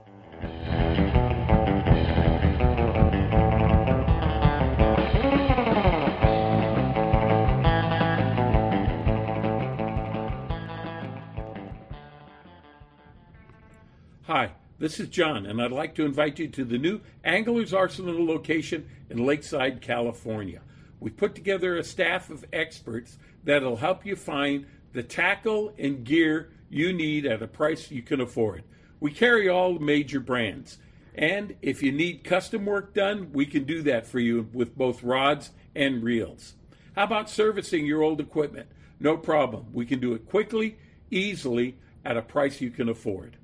Hi, 14.26 14.52
this 14.78 15.00
is 15.00 15.08
John, 15.08 15.46
and 15.46 15.60
I'd 15.60 15.72
like 15.72 15.96
to 15.96 16.04
invite 16.04 16.38
you 16.38 16.48
to 16.48 16.64
the 16.64 16.78
new 16.78 17.00
Anglers 17.24 17.74
Arsenal 17.74 18.24
location 18.24 18.88
in 19.10 19.26
Lakeside, 19.26 19.82
California. 19.82 20.60
We 21.00 21.10
put 21.10 21.34
together 21.34 21.76
a 21.76 21.84
staff 21.84 22.30
of 22.30 22.44
experts 22.52 23.18
that'll 23.42 23.76
help 23.76 24.06
you 24.06 24.14
find 24.14 24.64
the 24.92 25.02
tackle 25.02 25.74
and 25.76 26.04
gear 26.04 26.50
you 26.74 26.92
need 26.92 27.24
at 27.26 27.42
a 27.42 27.46
price 27.46 27.90
you 27.90 28.02
can 28.02 28.20
afford. 28.20 28.64
We 29.00 29.12
carry 29.12 29.48
all 29.48 29.78
major 29.78 30.20
brands. 30.20 30.78
And 31.14 31.54
if 31.62 31.82
you 31.82 31.92
need 31.92 32.24
custom 32.24 32.66
work 32.66 32.94
done, 32.94 33.30
we 33.32 33.46
can 33.46 33.64
do 33.64 33.82
that 33.82 34.06
for 34.06 34.18
you 34.18 34.48
with 34.52 34.76
both 34.76 35.02
rods 35.02 35.50
and 35.74 36.02
reels. 36.02 36.54
How 36.96 37.04
about 37.04 37.30
servicing 37.30 37.86
your 37.86 38.02
old 38.02 38.20
equipment? 38.20 38.68
No 38.98 39.16
problem. 39.16 39.66
We 39.72 39.86
can 39.86 40.00
do 40.00 40.14
it 40.14 40.28
quickly, 40.28 40.76
easily, 41.10 41.76
at 42.04 42.16
a 42.16 42.22
price 42.22 42.60
you 42.60 42.70
can 42.70 42.88
afford. 42.88 43.36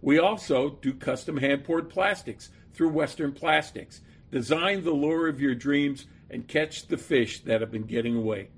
We 0.00 0.18
also 0.18 0.70
do 0.80 0.94
custom 0.94 1.36
hand 1.36 1.64
poured 1.64 1.90
plastics 1.90 2.50
through 2.72 2.90
Western 2.90 3.32
Plastics. 3.32 4.00
Design 4.30 4.82
the 4.82 4.92
lure 4.92 5.28
of 5.28 5.40
your 5.40 5.54
dreams 5.54 6.06
and 6.30 6.48
catch 6.48 6.86
the 6.86 6.96
fish 6.96 7.40
that 7.40 7.60
have 7.60 7.70
been 7.70 7.84
getting 7.84 8.16
away. 8.16 8.48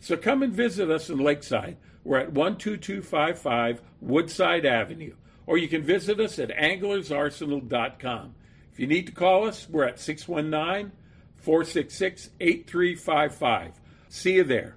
So 0.00 0.16
come 0.16 0.42
and 0.42 0.52
visit 0.52 0.90
us 0.90 1.10
in 1.10 1.18
Lakeside. 1.18 1.76
We're 2.04 2.18
at 2.18 2.34
12255 2.34 3.80
Woodside 4.00 4.66
Avenue. 4.66 5.14
or 5.46 5.58
you 5.58 5.68
can 5.68 5.82
visit 5.82 6.20
us 6.20 6.38
at 6.38 6.48
anglersarsenal.com. 6.50 8.34
If 8.72 8.80
you 8.80 8.86
need 8.86 9.06
to 9.06 9.12
call 9.12 9.46
us, 9.46 9.68
we're 9.68 9.84
at 9.84 10.00
619 10.00 10.92
466 11.36 12.30
8355. 12.40 13.72
See 14.08 14.34
you 14.34 14.44
there. 14.44 14.76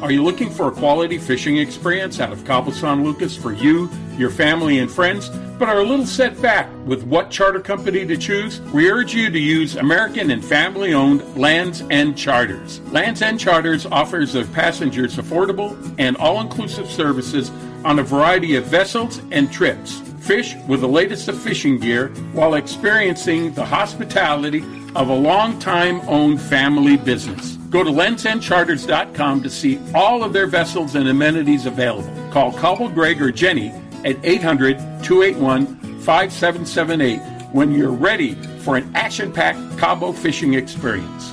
Are 0.00 0.12
you 0.12 0.22
looking 0.22 0.48
for 0.48 0.68
a 0.68 0.70
quality 0.70 1.18
fishing 1.18 1.56
experience 1.58 2.20
out 2.20 2.30
of 2.30 2.46
San 2.72 3.02
Lucas 3.02 3.36
for 3.36 3.52
you, 3.52 3.90
your 4.16 4.30
family, 4.30 4.78
and 4.78 4.88
friends, 4.88 5.28
but 5.58 5.68
are 5.68 5.80
a 5.80 5.82
little 5.82 6.06
set 6.06 6.40
back 6.40 6.68
with 6.86 7.02
what 7.02 7.32
charter 7.32 7.58
company 7.58 8.06
to 8.06 8.16
choose? 8.16 8.60
We 8.72 8.92
urge 8.92 9.12
you 9.12 9.28
to 9.28 9.38
use 9.38 9.74
American 9.74 10.30
and 10.30 10.44
family 10.44 10.94
owned 10.94 11.36
Lands 11.36 11.82
End 11.90 12.16
Charters. 12.16 12.80
Lands 12.92 13.22
End 13.22 13.40
Charters 13.40 13.86
offers 13.86 14.32
their 14.32 14.44
passengers 14.46 15.16
affordable 15.16 15.76
and 15.98 16.16
all 16.18 16.40
inclusive 16.40 16.88
services 16.88 17.50
on 17.84 17.98
a 17.98 18.04
variety 18.04 18.54
of 18.54 18.66
vessels 18.66 19.20
and 19.32 19.50
trips. 19.50 20.00
Fish 20.20 20.54
with 20.68 20.80
the 20.80 20.88
latest 20.88 21.26
of 21.26 21.42
fishing 21.42 21.76
gear 21.76 22.10
while 22.34 22.54
experiencing 22.54 23.52
the 23.54 23.64
hospitality 23.64 24.60
of 24.94 25.08
a 25.08 25.14
long-time 25.14 26.00
owned 26.02 26.40
family 26.40 26.96
business. 26.96 27.57
Go 27.70 27.84
to 27.84 27.90
landsendcharters.com 27.90 29.42
to 29.42 29.50
see 29.50 29.80
all 29.94 30.24
of 30.24 30.32
their 30.32 30.46
vessels 30.46 30.94
and 30.94 31.08
amenities 31.08 31.66
available. 31.66 32.10
Call 32.30 32.52
Cobble 32.52 32.88
Greg 32.88 33.20
or 33.20 33.30
Jenny 33.30 33.70
at 34.04 34.16
800 34.24 34.78
281 35.02 35.76
5778 36.00 37.18
when 37.52 37.72
you're 37.72 37.90
ready 37.90 38.34
for 38.60 38.76
an 38.76 38.90
action 38.94 39.32
packed 39.32 39.78
Cabo 39.78 40.12
fishing 40.12 40.54
experience. 40.54 41.32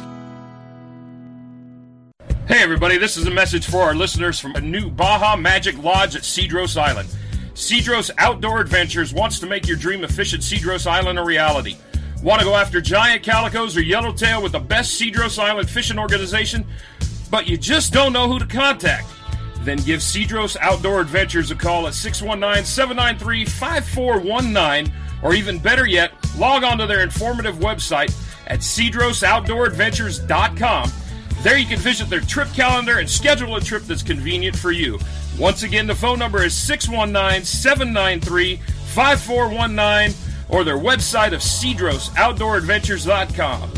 Hey, 2.48 2.62
everybody, 2.62 2.98
this 2.98 3.18
is 3.18 3.26
a 3.26 3.32
message 3.32 3.66
for 3.66 3.82
our 3.82 3.96
listeners 3.96 4.40
from 4.40 4.56
a 4.56 4.62
new 4.62 4.90
Baja 4.90 5.36
Magic 5.36 5.78
Lodge 5.82 6.16
at 6.16 6.22
Cedros 6.22 6.80
Island. 6.80 7.10
Cedros 7.54 8.12
Outdoor 8.18 8.60
Adventures 8.60 9.14
wants 9.14 9.40
to 9.40 9.48
make 9.48 9.68
your 9.68 9.78
dream 9.78 10.04
of 10.04 10.12
fish 10.12 10.34
at 10.34 10.42
Cedros 10.42 10.86
Island 10.86 11.18
a 11.18 11.24
reality. 11.24 11.78
Want 12.26 12.40
to 12.40 12.46
go 12.46 12.56
after 12.56 12.82
giant 12.82 13.22
calicos 13.22 13.78
or 13.78 13.82
yellowtail 13.82 14.42
with 14.42 14.54
the 14.54 14.60
best 14.60 15.00
Cedros 15.00 15.38
Island 15.38 15.70
fishing 15.70 16.00
organization, 16.00 16.66
but 17.30 17.46
you 17.46 17.56
just 17.56 17.94
don't 17.94 18.14
know 18.14 18.28
who 18.28 18.40
to 18.40 18.48
contact? 18.48 19.06
Then 19.60 19.78
give 19.78 20.00
Cedros 20.00 20.58
Outdoor 20.60 21.02
Adventures 21.02 21.52
a 21.52 21.56
call 21.56 21.86
at 21.86 21.94
619 21.94 22.66
793 22.66 23.46
5419, 23.46 24.92
or 25.22 25.36
even 25.36 25.60
better 25.60 25.86
yet, 25.86 26.14
log 26.36 26.64
on 26.64 26.80
to 26.80 26.88
their 26.88 27.02
informative 27.02 27.58
website 27.58 28.12
at 28.48 28.62
cedrosoutdooradventures.com. 28.62 30.92
There 31.44 31.60
you 31.60 31.68
can 31.68 31.78
visit 31.78 32.10
their 32.10 32.22
trip 32.22 32.52
calendar 32.54 32.98
and 32.98 33.08
schedule 33.08 33.56
a 33.56 33.62
trip 33.62 33.84
that's 33.84 34.02
convenient 34.02 34.56
for 34.56 34.72
you. 34.72 34.98
Once 35.38 35.62
again, 35.62 35.86
the 35.86 35.94
phone 35.94 36.18
number 36.18 36.44
is 36.44 36.56
619 36.56 37.46
793 37.46 38.56
5419 38.56 40.25
or 40.50 40.64
their 40.64 40.78
website 40.78 41.34
of 41.34 41.42
cedrosoutdooradventures.com. 41.42 43.72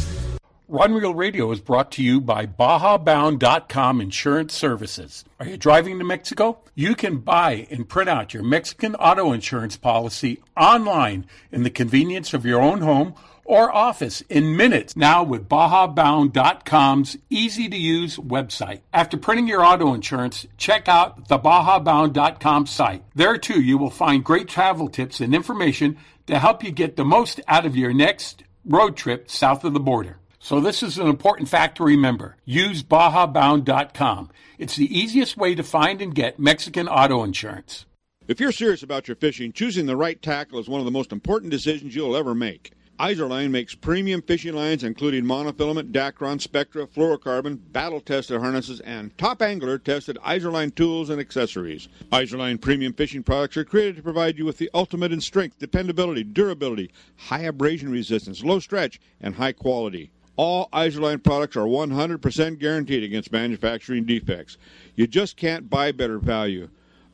Rod 0.70 0.90
and 0.90 1.00
Reel 1.00 1.16
Radio 1.16 1.50
is 1.52 1.62
brought 1.62 1.94
to 1.94 2.04
you 2.04 2.20
by 2.20 2.46
BajaBound.com 2.46 4.02
Insurance 4.02 4.54
Services. 4.54 5.24
Are 5.40 5.46
you 5.46 5.56
driving 5.56 5.98
to 5.98 6.04
Mexico? 6.04 6.60
You 6.76 6.94
can 6.94 7.20
buy 7.20 7.68
and 7.72 7.88
print 7.88 8.10
out 8.10 8.34
your 8.34 8.44
Mexican 8.44 8.94
auto 8.96 9.32
insurance 9.32 9.78
policy 9.78 10.44
online 10.58 11.26
in 11.54 11.64
the 11.64 11.70
convenience 11.70 12.34
of 12.34 12.46
your 12.46 12.62
own 12.62 12.82
home 12.82 13.16
or 13.48 13.74
office 13.74 14.22
in 14.30 14.56
minutes 14.56 14.96
now 14.96 15.24
with 15.24 15.50
BajaBound.com's 15.50 17.18
easy 17.30 17.70
to 17.70 17.78
use 17.78 18.18
website. 18.18 18.82
After 18.94 19.18
printing 19.18 19.48
your 19.48 19.66
auto 19.66 19.94
insurance, 19.94 20.46
check 20.58 20.88
out 20.88 21.30
the 21.30 21.40
BajaBound.com 21.40 22.68
site. 22.68 23.04
There 23.16 23.38
too, 23.38 23.62
you 23.62 23.78
will 23.78 23.90
find 23.90 24.24
great 24.24 24.48
travel 24.48 24.90
tips 24.90 25.22
and 25.22 25.34
information 25.34 25.98
to 26.28 26.38
help 26.38 26.64
you 26.64 26.72
get 26.72 26.98
the 26.98 27.06
most 27.06 27.40
out 27.48 27.66
of 27.66 27.76
your 27.76 27.94
next 27.94 28.44
road 28.66 28.98
trip 28.98 29.32
south 29.32 29.64
of 29.64 29.74
the 29.74 29.80
border. 29.80 30.18
So 30.40 30.60
this 30.60 30.84
is 30.84 30.98
an 30.98 31.08
important 31.08 31.50
fact 31.50 31.78
to 31.78 31.84
remember. 31.84 32.36
Use 32.46 32.84
BajaBound.com. 32.84 34.30
It's 34.60 34.76
the 34.76 34.98
easiest 34.98 35.38
way 35.38 35.56
to 35.56 35.64
find 35.64 36.02
and 36.02 36.14
get 36.14 36.38
Mexican 36.38 36.88
auto 36.88 37.24
insurance. 37.24 37.86
If 38.28 38.42
you're 38.42 38.52
serious 38.52 38.84
about 38.84 39.08
your 39.08 39.16
fishing, 39.16 39.54
choosing 39.54 39.86
the 39.86 39.96
right 39.96 40.22
tackle 40.22 40.60
is 40.60 40.68
one 40.68 40.82
of 40.82 40.86
the 40.86 40.92
most 40.92 41.14
important 41.14 41.50
decisions 41.50 41.96
you'll 41.96 42.18
ever 42.18 42.36
make. 42.36 42.74
Izorline 43.00 43.52
makes 43.52 43.76
premium 43.76 44.24
fishing 44.24 44.56
lines 44.56 44.84
including 44.84 45.24
monofilament, 45.24 45.92
Dacron, 45.92 46.42
Spectra, 46.42 46.88
fluorocarbon, 46.88 47.60
battle-tested 47.72 48.40
harnesses, 48.40 48.80
and 48.80 49.16
top 49.20 49.44
angler 49.44 49.78
tested 49.78 50.18
Izorline 50.26 50.74
tools 50.74 51.12
and 51.12 51.20
accessories. 51.22 51.90
Izorline 52.12 52.60
premium 52.60 52.94
fishing 52.94 53.22
products 53.22 53.56
are 53.56 53.64
created 53.64 53.98
to 53.98 54.02
provide 54.02 54.38
you 54.38 54.46
with 54.46 54.58
the 54.58 54.72
ultimate 54.74 55.12
in 55.12 55.22
strength, 55.22 55.60
dependability, 55.60 56.24
durability, 56.24 56.92
high 57.18 57.42
abrasion 57.42 57.92
resistance, 57.92 58.44
low 58.44 58.60
stretch, 58.60 59.00
and 59.22 59.36
high 59.36 59.52
quality. 59.52 60.10
All 60.36 60.68
Izorline 60.74 61.24
products 61.24 61.56
are 61.56 61.68
100% 61.68 62.60
guaranteed 62.60 63.04
against 63.04 63.32
manufacturing 63.32 64.06
defects. 64.06 64.58
You 64.96 65.06
just 65.06 65.38
can't 65.38 65.70
buy 65.70 65.92
better 65.92 66.18
value. 66.18 66.70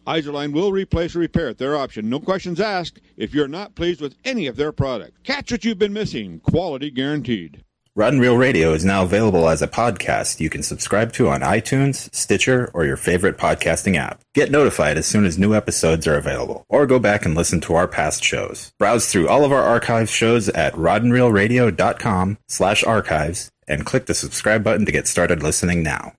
Izorline 0.06 0.54
will 0.54 0.72
replace 0.72 1.16
or 1.16 1.20
repair 1.20 1.50
at 1.50 1.58
their 1.58 1.76
option. 1.76 2.10
No 2.10 2.20
questions 2.20 2.60
asked 2.60 3.02
if 3.18 3.34
you're 3.34 3.48
not 3.48 3.76
pleased 3.76 4.02
with 4.02 4.16
any 4.26 4.48
of 4.48 4.56
their 4.56 4.72
products. 4.72 5.20
Catch 5.24 5.52
what 5.52 5.66
you've 5.66 5.80
been 5.80 5.94
missing. 5.94 6.40
Quality 6.40 6.90
guaranteed. 6.92 7.64
Rod 7.96 8.14
and 8.14 8.22
Reel 8.24 8.38
Radio 8.38 8.74
is 8.74 8.84
now 8.84 9.04
available 9.04 9.48
as 9.48 9.62
a 9.62 9.68
podcast 9.68 10.40
you 10.40 10.50
can 10.50 10.64
subscribe 10.64 11.14
to 11.14 11.30
on 11.30 11.42
iTunes, 11.42 12.12
Stitcher, 12.12 12.72
or 12.74 12.86
your 12.86 12.98
favorite 12.98 13.38
podcasting 13.38 13.98
app. 13.98 14.20
Get 14.34 14.50
notified 14.50 14.98
as 14.98 15.06
soon 15.06 15.26
as 15.26 15.38
new 15.38 15.54
episodes 15.54 16.08
are 16.08 16.18
available, 16.18 16.66
or 16.70 16.88
go 16.88 16.98
back 16.98 17.24
and 17.24 17.36
listen 17.36 17.62
to 17.62 17.76
our 17.76 17.88
past 17.88 18.24
shows. 18.24 18.72
Browse 18.80 19.12
through 19.12 19.30
all 19.30 19.46
of 19.46 19.52
our 19.52 19.62
archive 19.62 20.10
shows 20.10 20.50
at 20.50 20.74
rodandreelradio.com 20.74 22.40
slash 22.48 22.84
archives 22.84 23.52
and 23.68 23.86
click 23.86 24.08
the 24.08 24.16
subscribe 24.16 24.64
button 24.64 24.88
to 24.88 24.92
get 24.92 25.08
started 25.08 25.44
listening 25.44 25.84
now. 25.84 26.14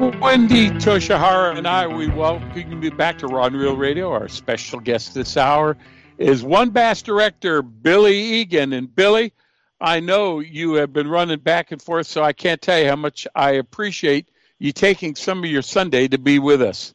Wendy 0.00 0.70
Toshihara 0.70 1.56
and 1.56 1.68
I, 1.68 1.86
we 1.86 2.08
welcome 2.08 2.82
you 2.82 2.90
back 2.90 3.18
to 3.18 3.28
Rod 3.28 3.52
and 3.52 3.60
Reel 3.60 3.76
Radio. 3.76 4.10
Our 4.10 4.28
special 4.28 4.80
guest 4.80 5.14
this 5.14 5.36
hour 5.36 5.76
is 6.18 6.42
WON 6.42 6.70
Bass 6.70 7.00
director, 7.00 7.62
Billy 7.62 8.16
Egan. 8.16 8.72
And 8.72 8.92
Billy, 8.92 9.32
I 9.80 10.00
know 10.00 10.40
you 10.40 10.74
have 10.74 10.92
been 10.92 11.06
running 11.06 11.38
back 11.38 11.70
and 11.70 11.80
forth, 11.80 12.08
so 12.08 12.24
I 12.24 12.32
can't 12.32 12.60
tell 12.60 12.80
you 12.80 12.88
how 12.88 12.96
much 12.96 13.28
I 13.36 13.52
appreciate 13.52 14.28
you 14.58 14.72
taking 14.72 15.14
some 15.14 15.44
of 15.44 15.50
your 15.50 15.62
Sunday 15.62 16.08
to 16.08 16.18
be 16.18 16.40
with 16.40 16.60
us. 16.60 16.92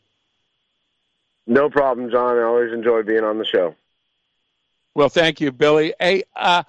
No 1.47 1.69
problem, 1.69 2.11
John. 2.11 2.37
I 2.37 2.43
always 2.43 2.73
enjoy 2.73 3.03
being 3.03 3.23
on 3.23 3.37
the 3.37 3.45
show. 3.45 3.75
Well, 4.93 5.09
thank 5.09 5.39
you, 5.39 5.53
Billy. 5.53 5.93
Hey, 6.01 6.23
uh, 6.35 6.63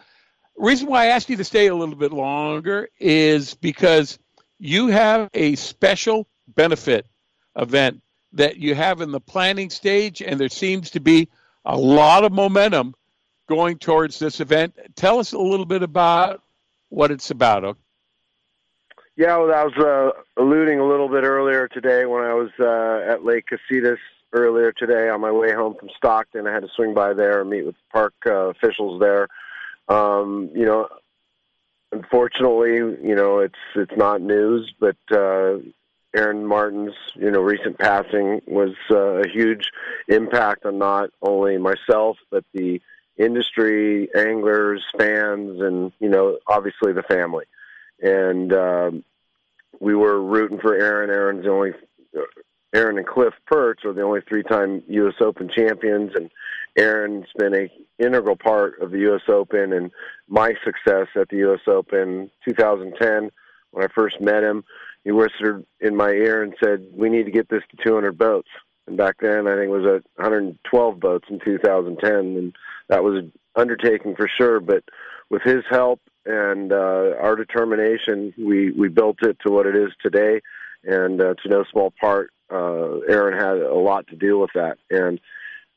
reason 0.57 0.87
why 0.87 1.05
I 1.05 1.07
asked 1.07 1.29
you 1.29 1.39
to 1.39 1.45
stay 1.45 1.67
a 1.67 1.75
little 1.75 1.97
bit 1.97 2.13
longer 2.13 2.89
is 3.01 3.55
because 3.55 4.19
you 4.61 4.89
have 4.89 5.31
a 5.33 5.57
special 5.57 6.29
benefit 6.49 7.07
event 7.57 8.03
that 8.35 8.59
you 8.59 8.75
have 8.75 9.01
in 9.01 9.11
the 9.11 9.21
planning 9.21 9.71
stage, 9.71 10.23
and 10.23 10.39
there 10.39 10.51
seems 10.51 10.91
to 10.91 11.01
be 11.01 11.29
a 11.65 11.77
lot 11.77 12.25
of 12.25 12.31
momentum 12.31 12.95
going 13.49 13.79
towards 13.79 14.19
this 14.19 14.39
event. 14.39 14.79
Tell 14.95 15.19
us 15.19 15.33
a 15.33 15.39
little 15.39 15.67
bit 15.67 15.83
about 15.83 16.43
what 16.91 17.11
it's 17.11 17.31
about. 17.31 17.65
Okay? 17.65 17.81
Yeah, 19.17 19.37
well, 19.39 19.53
I 19.53 19.65
was 19.65 19.77
uh, 19.77 20.41
alluding 20.41 20.79
a 20.79 20.87
little 20.87 21.09
bit 21.09 21.25
earlier 21.25 21.67
today 21.67 22.05
when 22.07 22.23
I 22.23 22.35
was 22.35 22.51
uh, 22.61 23.11
at 23.11 23.25
Lake 23.25 23.47
Casitas 23.51 23.99
earlier 24.33 24.73
today 24.73 25.09
on 25.09 25.21
my 25.21 25.33
way 25.33 25.53
home 25.53 25.75
from 25.79 25.89
Stockton. 25.97 26.47
I 26.47 26.53
had 26.53 26.63
to 26.63 26.69
swing 26.77 26.95
by 26.95 27.15
there 27.15 27.41
and 27.41 27.51
meet 27.51 27.67
with 27.67 27.75
park 27.91 28.15
uh, 28.27 28.51
officials 28.51 29.01
there. 29.01 29.27
Um, 29.89 30.51
you 30.55 30.65
know, 30.65 30.89
unfortunately, 31.93 32.77
you 32.77 33.15
know, 33.15 33.39
it's 33.41 33.55
it's 33.75 33.97
not 33.97 34.21
news, 34.21 34.73
but 34.79 34.97
uh, 35.13 35.59
Aaron 36.15 36.47
Martens' 36.47 36.95
you 37.15 37.31
know 37.31 37.41
recent 37.41 37.79
passing 37.79 38.41
was 38.47 38.75
uh, 38.91 39.23
a 39.23 39.29
huge 39.29 39.71
impact 40.09 40.65
on 40.67 40.79
not 40.79 41.11
only 41.23 41.59
myself 41.59 42.17
but 42.31 42.45
the 42.53 42.81
industry, 43.17 44.09
anglers, 44.17 44.83
fans, 44.99 45.61
and 45.61 45.93
you 46.01 46.09
know 46.09 46.39
obviously 46.47 46.93
the 46.93 47.03
family. 47.03 47.45
And 48.03 48.53
um, 48.53 49.05
we 49.79 49.95
were 49.95 50.21
rooting 50.23 50.59
for 50.59 50.75
Aaron. 50.75 51.11
Aaron's 51.11 51.45
the 51.45 51.51
only 51.51 51.73
Aaron 52.75 52.99
and 52.99 53.07
Cliff 53.07 53.35
Pirch 53.47 53.85
are 53.85 53.93
the 53.93 54.03
only 54.03 54.21
three-time 54.29 54.83
U.S. 54.89 55.15
Open 55.21 55.51
champions, 55.55 56.13
and 56.15 56.31
Aaron's 56.77 57.27
been 57.37 57.55
a 57.55 57.71
integral 57.99 58.37
part 58.37 58.81
of 58.81 58.91
the 58.91 58.99
U.S. 59.01 59.23
Open 59.29 59.73
and 59.73 59.91
my 60.29 60.55
success 60.65 61.09
at 61.17 61.29
the 61.29 61.39
U.S. 61.39 61.61
Open 61.67 62.31
2010 62.49 63.31
when 63.73 63.85
I 63.85 63.89
first 63.95 64.21
met 64.21 64.43
him 64.43 64.65
he 65.05 65.13
whispered 65.13 65.65
in 65.81 65.97
my 65.97 66.11
ear 66.11 66.43
and 66.43 66.55
said, 66.63 66.87
"We 66.95 67.09
need 67.09 67.25
to 67.25 67.31
get 67.31 67.49
this 67.49 67.63
to 67.71 67.85
200 67.85 68.19
boats." 68.19 68.49
And 68.87 68.97
back 68.97 69.17
then, 69.21 69.47
I 69.47 69.55
think 69.55 69.67
it 69.67 69.69
was 69.69 69.87
at 69.87 70.23
112 70.23 71.01
boats 71.01 71.27
in 71.31 71.41
2010, 71.41 72.13
and 72.13 72.57
that 72.89 73.03
was 73.03 73.17
an 73.17 73.33
undertaking 73.57 74.15
for 74.17 74.29
sure. 74.29 74.61
But 74.61 74.85
with 75.31 75.43
his 75.43 75.63
help 75.71 76.01
and 76.27 76.73
uh, 76.73 77.15
our 77.21 77.37
determination, 77.37 78.35
we 78.39 78.73
we 78.73 78.89
built 78.89 79.23
it 79.23 79.39
to 79.47 79.53
what 79.53 79.67
it 79.67 79.77
is 79.77 79.91
today. 80.03 80.41
And 80.85 81.21
uh, 81.21 81.35
to 81.43 81.49
no 81.49 81.65
small 81.71 81.93
part, 82.01 82.33
uh, 82.51 83.01
Aaron 83.09 83.39
had 83.39 83.59
a 83.59 83.75
lot 83.75 84.07
to 84.09 84.17
do 84.17 84.39
with 84.39 84.51
that. 84.55 84.79
And 84.91 85.21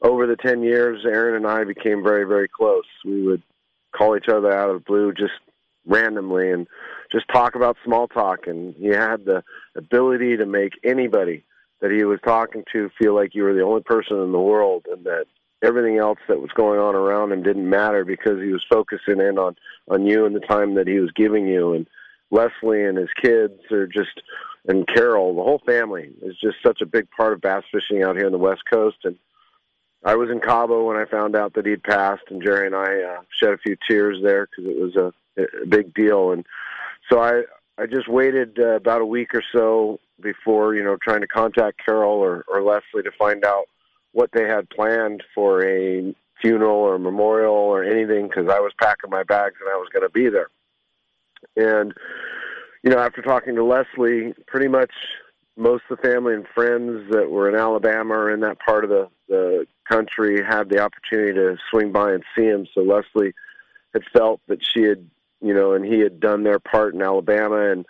over 0.03 0.27
the 0.27 0.35
10 0.35 0.61
years, 0.61 1.05
Aaron 1.05 1.35
and 1.35 1.47
I 1.47 1.63
became 1.63 2.03
very, 2.03 2.25
very 2.25 2.47
close. 2.47 2.85
We 3.05 3.23
would 3.23 3.41
call 3.95 4.17
each 4.17 4.27
other 4.29 4.51
out 4.51 4.69
of 4.69 4.75
the 4.75 4.85
blue 4.85 5.13
just 5.13 5.33
randomly 5.85 6.51
and 6.51 6.67
just 7.11 7.25
talk 7.33 7.55
about 7.55 7.77
small 7.85 8.07
talk. 8.07 8.47
And 8.47 8.75
he 8.75 8.87
had 8.87 9.25
the 9.25 9.43
ability 9.75 10.37
to 10.37 10.45
make 10.45 10.73
anybody 10.83 11.43
that 11.81 11.91
he 11.91 12.03
was 12.03 12.19
talking 12.23 12.63
to 12.73 12.89
feel 13.01 13.15
like 13.15 13.35
you 13.35 13.43
were 13.43 13.53
the 13.53 13.63
only 13.63 13.81
person 13.81 14.17
in 14.21 14.31
the 14.31 14.39
world 14.39 14.85
and 14.91 15.05
that 15.05 15.25
everything 15.63 15.97
else 15.97 16.19
that 16.27 16.41
was 16.41 16.51
going 16.55 16.79
on 16.79 16.95
around 16.95 17.31
him 17.31 17.43
didn't 17.43 17.69
matter 17.69 18.03
because 18.03 18.41
he 18.41 18.51
was 18.51 18.63
focusing 18.69 19.19
in 19.19 19.37
on 19.37 19.55
on 19.89 20.05
you 20.05 20.25
and 20.25 20.35
the 20.35 20.39
time 20.41 20.75
that 20.75 20.87
he 20.87 20.99
was 20.99 21.11
giving 21.11 21.47
you. 21.47 21.73
And 21.73 21.87
Leslie 22.31 22.83
and 22.83 22.97
his 22.97 23.09
kids 23.21 23.59
are 23.71 23.87
just 23.87 24.21
and 24.65 24.87
Carol 24.87 25.35
the 25.35 25.43
whole 25.43 25.61
family 25.65 26.09
is 26.21 26.35
just 26.41 26.55
such 26.65 26.81
a 26.81 26.85
big 26.85 27.09
part 27.11 27.33
of 27.33 27.41
bass 27.41 27.63
fishing 27.71 28.03
out 28.03 28.15
here 28.15 28.25
on 28.25 28.31
the 28.31 28.37
west 28.37 28.61
coast. 28.71 28.97
And 29.03 29.17
I 30.05 30.15
was 30.15 30.29
in 30.29 30.39
Cabo 30.39 30.85
when 30.85 30.97
I 30.97 31.05
found 31.05 31.35
out 31.35 31.53
that 31.53 31.65
he'd 31.65 31.83
passed 31.83 32.23
and 32.29 32.43
Jerry 32.43 32.67
and 32.67 32.75
I 32.75 33.01
uh, 33.01 33.21
shed 33.39 33.53
a 33.53 33.57
few 33.57 33.77
tears 33.89 34.19
there 34.21 34.47
because 34.47 34.69
it 34.69 34.81
was 34.81 34.95
a 34.95 35.13
a 35.37 35.65
big 35.67 35.93
deal. 35.93 36.31
And 36.31 36.45
so 37.11 37.21
I 37.21 37.43
I 37.77 37.85
just 37.85 38.07
waited 38.07 38.59
uh, 38.59 38.75
about 38.75 39.01
a 39.01 39.05
week 39.05 39.33
or 39.33 39.43
so 39.53 39.99
before 40.21 40.75
you 40.75 40.83
know 40.83 40.97
trying 41.01 41.21
to 41.21 41.27
contact 41.27 41.81
Carol 41.83 42.19
or, 42.19 42.43
or 42.47 42.61
Leslie 42.61 43.03
to 43.03 43.11
find 43.17 43.43
out 43.45 43.65
what 44.11 44.29
they 44.33 44.47
had 44.47 44.69
planned 44.69 45.23
for 45.33 45.65
a 45.65 46.13
funeral 46.41 46.77
or 46.77 46.99
memorial 46.99 47.53
or 47.53 47.83
anything 47.83 48.27
because 48.27 48.47
I 48.49 48.59
was 48.59 48.73
packing 48.79 49.09
my 49.09 49.23
bags 49.23 49.55
and 49.59 49.69
I 49.69 49.77
was 49.77 49.89
going 49.91 50.03
to 50.03 50.09
be 50.09 50.29
there. 50.29 50.49
And 51.55 51.93
you 52.83 52.91
know, 52.91 52.99
after 52.99 53.21
talking 53.21 53.55
to 53.55 53.63
Leslie, 53.63 54.33
pretty 54.45 54.67
much 54.67 54.91
most 55.55 55.83
of 55.89 55.97
the 55.97 56.07
family 56.07 56.33
and 56.33 56.47
friends 56.53 57.11
that 57.11 57.29
were 57.29 57.49
in 57.49 57.55
Alabama 57.55 58.13
or 58.13 58.31
in 58.31 58.39
that 58.41 58.59
part 58.59 58.83
of 58.83 58.89
the 58.89 59.09
the 59.29 59.65
country 59.87 60.43
had 60.43 60.69
the 60.69 60.79
opportunity 60.79 61.33
to 61.33 61.57
swing 61.69 61.91
by 61.91 62.13
and 62.13 62.23
see 62.35 62.43
him. 62.43 62.67
So 62.73 62.81
Leslie 62.81 63.33
had 63.93 64.03
felt 64.11 64.41
that 64.47 64.63
she 64.63 64.83
had 64.83 65.09
you 65.41 65.53
know, 65.53 65.73
and 65.73 65.83
he 65.83 65.99
had 65.99 66.21
done 66.21 66.43
their 66.43 66.59
part 66.59 66.93
in 66.93 67.01
Alabama 67.01 67.69
and 67.69 67.85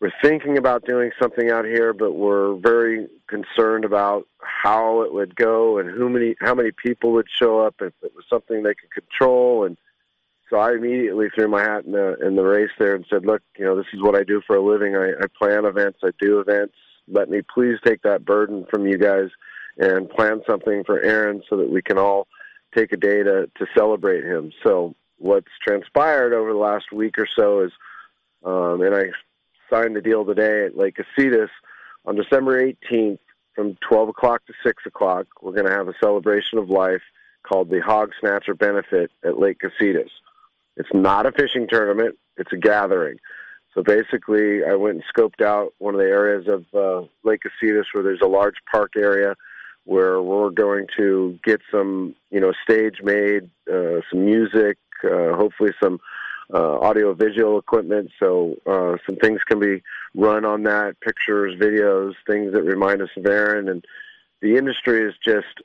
we're 0.00 0.12
thinking 0.22 0.56
about 0.56 0.84
doing 0.84 1.10
something 1.20 1.50
out 1.50 1.64
here, 1.64 1.92
but 1.92 2.12
we're 2.12 2.54
very 2.54 3.08
concerned 3.26 3.84
about 3.84 4.28
how 4.40 5.02
it 5.02 5.12
would 5.12 5.34
go 5.34 5.78
and 5.78 5.90
who 5.90 6.08
many 6.08 6.36
how 6.40 6.54
many 6.54 6.70
people 6.70 7.12
would 7.12 7.26
show 7.28 7.58
up 7.58 7.74
if 7.80 7.92
it 8.02 8.12
was 8.14 8.24
something 8.30 8.62
they 8.62 8.74
could 8.74 8.92
control. 8.92 9.64
And 9.64 9.76
so 10.50 10.56
I 10.58 10.72
immediately 10.72 11.28
threw 11.34 11.48
my 11.48 11.62
hat 11.62 11.84
in 11.84 11.92
the 11.92 12.16
in 12.24 12.36
the 12.36 12.42
race 12.42 12.70
there 12.78 12.94
and 12.94 13.04
said, 13.10 13.26
"Look, 13.26 13.42
you 13.58 13.64
know, 13.64 13.76
this 13.76 13.86
is 13.92 14.02
what 14.02 14.14
I 14.14 14.24
do 14.24 14.40
for 14.46 14.56
a 14.56 14.62
living. 14.62 14.96
I, 14.96 15.10
I 15.10 15.26
plan 15.38 15.64
events. 15.64 16.00
I 16.02 16.10
do 16.18 16.40
events. 16.40 16.74
Let 17.06 17.28
me 17.28 17.42
please 17.42 17.78
take 17.84 18.02
that 18.02 18.24
burden 18.24 18.66
from 18.70 18.86
you 18.86 18.98
guys 18.98 19.28
and 19.78 20.08
plan 20.10 20.42
something 20.48 20.84
for 20.84 21.00
Aaron 21.00 21.42
so 21.48 21.56
that 21.56 21.70
we 21.70 21.82
can 21.82 21.98
all 21.98 22.28
take 22.74 22.92
a 22.92 22.96
day 22.96 23.22
to 23.22 23.50
to 23.56 23.66
celebrate 23.76 24.24
him." 24.24 24.52
So 24.64 24.94
what's 25.18 25.52
transpired 25.66 26.32
over 26.32 26.52
the 26.52 26.58
last 26.58 26.92
week 26.92 27.18
or 27.18 27.28
so 27.36 27.60
is, 27.60 27.72
um, 28.44 28.80
and 28.82 28.94
I 28.94 29.10
signed 29.70 29.96
the 29.96 30.00
deal 30.00 30.24
today 30.24 30.64
at 30.64 30.76
Lake 30.76 30.96
Casitas 30.96 31.50
on 32.06 32.16
December 32.16 32.62
18th 32.62 33.18
from 33.54 33.76
12 33.86 34.10
o'clock 34.10 34.46
to 34.46 34.52
6 34.64 34.84
o'clock. 34.86 35.26
We're 35.42 35.52
going 35.52 35.66
to 35.66 35.72
have 35.72 35.88
a 35.88 35.94
celebration 36.00 36.58
of 36.58 36.70
life 36.70 37.02
called 37.42 37.68
the 37.68 37.80
Hog 37.80 38.12
Snatcher 38.20 38.54
Benefit 38.54 39.10
at 39.24 39.38
Lake 39.38 39.58
Casitas. 39.58 40.10
It's 40.78 40.88
not 40.94 41.26
a 41.26 41.32
fishing 41.32 41.66
tournament; 41.68 42.16
it's 42.38 42.52
a 42.52 42.56
gathering. 42.56 43.18
So 43.74 43.82
basically, 43.82 44.64
I 44.64 44.74
went 44.74 44.96
and 44.96 45.04
scoped 45.14 45.44
out 45.44 45.74
one 45.78 45.94
of 45.94 46.00
the 46.00 46.06
areas 46.06 46.48
of 46.48 46.64
uh, 46.74 47.06
Lake 47.22 47.42
Casitas 47.42 47.84
where 47.92 48.02
there's 48.02 48.22
a 48.22 48.26
large 48.26 48.56
park 48.70 48.92
area 48.96 49.34
where 49.84 50.20
we're 50.20 50.50
going 50.50 50.86
to 50.96 51.38
get 51.44 51.60
some, 51.70 52.14
you 52.30 52.40
know, 52.40 52.52
stage 52.62 52.96
made, 53.02 53.48
uh, 53.72 54.00
some 54.10 54.24
music, 54.24 54.78
uh, 55.04 55.34
hopefully 55.34 55.70
some 55.82 55.98
uh, 56.52 56.78
audio 56.80 57.14
visual 57.14 57.58
equipment. 57.58 58.10
So 58.18 58.56
uh, 58.66 58.96
some 59.06 59.16
things 59.16 59.40
can 59.46 59.60
be 59.60 59.82
run 60.14 60.44
on 60.44 60.64
that 60.64 61.00
pictures 61.00 61.54
videos 61.58 62.14
things 62.26 62.52
that 62.52 62.64
remind 62.64 63.00
us 63.00 63.10
of 63.16 63.26
aaron. 63.26 63.68
And 63.68 63.84
the 64.42 64.56
industry 64.56 65.08
is 65.08 65.14
just 65.24 65.62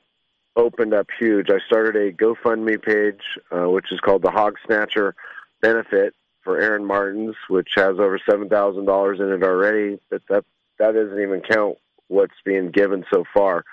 opened 0.56 0.94
up 0.94 1.08
huge 1.18 1.50
i 1.50 1.58
started 1.66 1.96
a 1.96 2.12
gofundme 2.12 2.80
page 2.82 3.22
uh, 3.50 3.68
which 3.68 3.92
is 3.92 4.00
called 4.00 4.22
the 4.22 4.30
hog 4.30 4.54
snatcher 4.66 5.14
benefit 5.60 6.14
for 6.42 6.60
Aaron 6.60 6.84
Martens 6.84 7.34
which 7.48 7.70
has 7.74 7.98
over 7.98 8.18
seven 8.28 8.48
thousand 8.48 8.84
dollars 8.84 9.20
in 9.20 9.30
it 9.30 9.42
already 9.42 9.98
but 10.10 10.22
that 10.28 10.44
that 10.78 10.92
doesn't 10.92 11.20
even 11.20 11.40
count 11.40 11.76
what's 12.08 12.34
being 12.44 12.70
given 12.70 13.04
so 13.12 13.24
far 13.32 13.64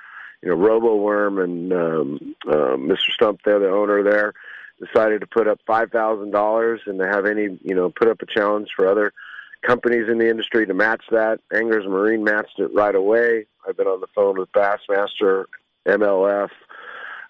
you 0.42 0.50
know 0.50 0.56
Roboworm 0.56 1.44
and 1.44 1.74
um, 1.74 2.36
uh, 2.48 2.78
mr 2.78 3.12
stump 3.12 3.42
there 3.46 3.60
the 3.60 3.70
owner 3.70 4.04
there 4.04 4.34
decided 4.80 5.22
to 5.22 5.28
put 5.28 5.48
up 5.48 5.60
five 5.68 5.92
thousand 5.92 6.32
dollars 6.32 6.82
and 6.86 7.00
to 7.00 7.08
have 7.08 7.26
any 7.26 7.60
you 7.64 7.76
know 7.76 7.90
put 7.90 8.08
up 8.08 8.22
a 8.22 8.26
challenge 8.26 8.70
for 8.76 8.88
other 8.88 9.14
companies 9.62 10.10
in 10.10 10.18
the 10.18 10.30
industry 10.30 10.66
to 10.66 10.74
match 10.74 11.04
that. 11.12 11.40
Anglers 11.54 11.86
Marine 11.86 12.24
matched 12.24 12.60
it 12.60 12.74
right 12.74 12.96
away. 12.96 13.46
I've 13.68 13.78
been 13.78 13.88
on 13.88 14.02
the 14.02 14.08
phone 14.16 14.40
with 14.40 14.52
Bassmaster, 14.52 15.46
MLF, 15.88 16.50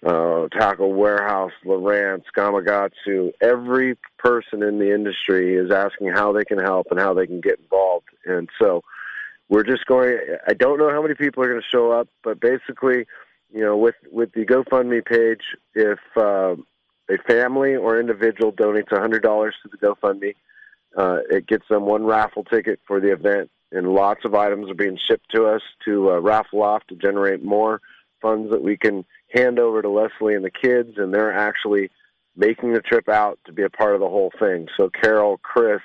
uh, 0.04 0.48
Tackle 0.48 0.92
Warehouse, 0.92 1.52
Lowrance, 1.64 2.24
Gamakatsu. 2.36 3.32
Every 3.40 3.96
person 4.18 4.62
in 4.62 4.78
the 4.78 4.92
industry 4.92 5.54
is 5.56 5.70
asking 5.70 6.08
how 6.08 6.32
they 6.32 6.44
can 6.44 6.58
help 6.58 6.88
and 6.90 6.98
how 6.98 7.14
they 7.14 7.26
can 7.26 7.40
get 7.40 7.60
involved. 7.60 8.08
And 8.24 8.48
so 8.60 8.82
we're 9.48 9.64
just 9.64 9.86
going. 9.86 10.18
I 10.46 10.54
don't 10.54 10.78
know 10.78 10.90
how 10.90 11.02
many 11.02 11.14
people 11.14 11.42
are 11.42 11.48
going 11.48 11.60
to 11.60 11.68
show 11.70 11.92
up, 11.92 12.08
but 12.24 12.40
basically, 12.40 13.06
you 13.52 13.60
know, 13.60 13.76
with 13.76 13.96
with 14.10 14.32
the 14.32 14.44
GoFundMe 14.44 15.04
page, 15.04 15.42
if 15.74 15.98
uh, 16.16 16.56
a 17.10 17.18
family 17.26 17.76
or 17.76 18.00
individual 18.00 18.52
donates 18.52 18.88
$100 18.88 19.20
to 19.20 19.68
the 19.70 19.76
GoFundMe, 19.76 20.34
uh, 20.96 21.18
it 21.30 21.46
gets 21.46 21.68
them 21.68 21.84
one 21.84 22.04
raffle 22.04 22.44
ticket 22.44 22.80
for 22.86 22.98
the 23.00 23.12
event, 23.12 23.50
and 23.70 23.88
lots 23.88 24.24
of 24.24 24.34
items 24.34 24.70
are 24.70 24.74
being 24.74 24.98
shipped 24.98 25.30
to 25.34 25.46
us 25.46 25.62
to 25.84 26.10
uh, 26.10 26.18
raffle 26.20 26.62
off 26.62 26.82
to 26.88 26.96
generate 26.96 27.44
more 27.44 27.80
funds 28.20 28.50
that 28.50 28.62
we 28.62 28.76
can 28.76 29.04
hand 29.32 29.58
over 29.58 29.82
to 29.82 29.88
Leslie 29.88 30.34
and 30.34 30.44
the 30.44 30.50
kids, 30.50 30.94
and 30.96 31.12
they're 31.12 31.32
actually 31.32 31.90
making 32.36 32.72
the 32.72 32.80
trip 32.80 33.08
out 33.08 33.38
to 33.46 33.52
be 33.52 33.62
a 33.62 33.70
part 33.70 33.94
of 33.94 34.00
the 34.00 34.08
whole 34.08 34.32
thing. 34.38 34.68
So 34.76 34.90
Carol, 34.90 35.38
Chris, 35.42 35.80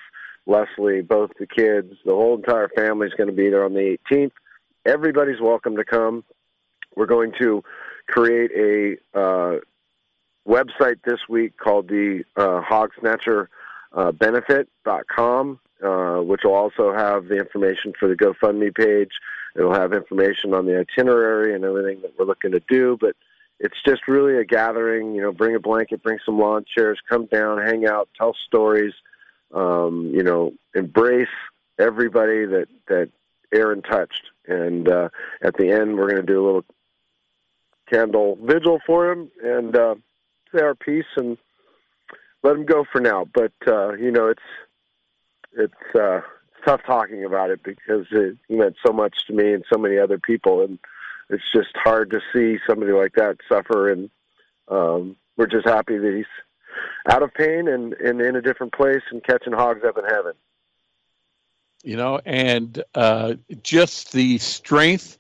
Leslie, 0.45 1.01
both 1.01 1.31
the 1.39 1.47
kids, 1.47 1.93
the 2.05 2.13
whole 2.13 2.35
entire 2.35 2.69
family 2.69 3.07
is 3.07 3.13
going 3.13 3.29
to 3.29 3.35
be 3.35 3.49
there 3.49 3.65
on 3.65 3.73
the 3.73 3.97
18th. 4.09 4.31
Everybody's 4.85 5.41
welcome 5.41 5.75
to 5.75 5.83
come. 5.83 6.23
We're 6.95 7.05
going 7.05 7.33
to 7.39 7.63
create 8.07 8.51
a 8.55 9.19
uh, 9.19 9.59
website 10.47 10.99
this 11.05 11.19
week 11.27 11.57
called 11.57 11.89
the 11.89 12.23
uh, 12.37 12.61
Hog 12.61 12.91
Snatcher 12.99 13.49
uh, 13.93 14.13
Benefit.com, 14.13 15.59
uh, 15.83 16.17
which 16.21 16.41
will 16.45 16.53
also 16.53 16.93
have 16.93 17.27
the 17.27 17.35
information 17.35 17.93
for 17.99 18.07
the 18.07 18.15
GoFundMe 18.15 18.73
page. 18.73 19.11
It'll 19.55 19.73
have 19.73 19.91
information 19.91 20.53
on 20.53 20.65
the 20.65 20.79
itinerary 20.79 21.53
and 21.53 21.65
everything 21.65 22.01
that 22.01 22.13
we're 22.17 22.25
looking 22.25 22.51
to 22.51 22.61
do. 22.69 22.97
But 22.99 23.15
it's 23.59 23.77
just 23.85 24.07
really 24.07 24.37
a 24.37 24.45
gathering. 24.45 25.13
You 25.13 25.21
know, 25.21 25.31
bring 25.31 25.55
a 25.55 25.59
blanket, 25.59 26.03
bring 26.03 26.19
some 26.25 26.39
lawn 26.39 26.65
chairs, 26.65 26.99
come 27.09 27.25
down, 27.25 27.61
hang 27.61 27.85
out, 27.87 28.09
tell 28.17 28.35
stories. 28.47 28.93
Um, 29.53 30.11
you 30.13 30.23
know, 30.23 30.53
embrace 30.75 31.27
everybody 31.79 32.45
that 32.45 32.67
that 32.87 33.09
Aaron 33.53 33.81
touched. 33.81 34.23
And 34.47 34.87
uh, 34.87 35.09
at 35.41 35.55
the 35.57 35.69
end, 35.69 35.97
we're 35.97 36.09
going 36.09 36.25
to 36.25 36.33
do 36.33 36.43
a 36.43 36.45
little 36.45 36.65
candle 37.89 38.37
vigil 38.41 38.79
for 38.85 39.11
him 39.11 39.31
and. 39.43 39.75
Uh, 39.75 39.95
say 40.53 40.61
our 40.61 40.75
piece 40.75 41.05
and 41.15 41.37
let 42.43 42.55
him 42.55 42.65
go 42.65 42.85
for 42.91 43.01
now. 43.01 43.25
But 43.33 43.53
uh, 43.65 43.93
you 43.93 44.11
know, 44.11 44.27
it's 44.27 44.41
it's 45.53 45.95
uh, 45.95 46.21
tough 46.65 46.81
talking 46.85 47.25
about 47.25 47.49
it 47.49 47.63
because 47.63 48.05
it, 48.11 48.37
meant 48.49 48.75
so 48.85 48.93
much 48.93 49.25
to 49.27 49.33
me 49.33 49.53
and 49.53 49.63
so 49.71 49.79
many 49.79 49.97
other 49.97 50.17
people, 50.17 50.63
and 50.63 50.79
it's 51.29 51.51
just 51.53 51.75
hard 51.75 52.11
to 52.11 52.21
see 52.33 52.59
somebody 52.67 52.91
like 52.91 53.13
that 53.13 53.37
suffer. 53.47 53.91
And 53.91 54.09
um, 54.67 55.15
we're 55.35 55.47
just 55.47 55.67
happy 55.67 55.97
that 55.97 56.15
he's 56.15 56.25
out 57.09 57.23
of 57.23 57.33
pain 57.33 57.67
and, 57.67 57.93
and 57.93 58.21
in 58.21 58.35
a 58.35 58.41
different 58.41 58.73
place 58.73 59.03
and 59.11 59.23
catching 59.23 59.53
hogs 59.53 59.83
up 59.83 59.97
in 59.97 60.05
heaven. 60.05 60.33
You 61.83 61.95
know, 61.95 62.19
and 62.25 62.83
uh, 62.95 63.35
just 63.63 64.11
the 64.11 64.37
strength 64.39 65.17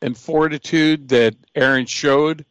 and 0.00 0.16
fortitude 0.16 1.08
that 1.08 1.36
Aaron 1.54 1.86
showed 1.86 2.44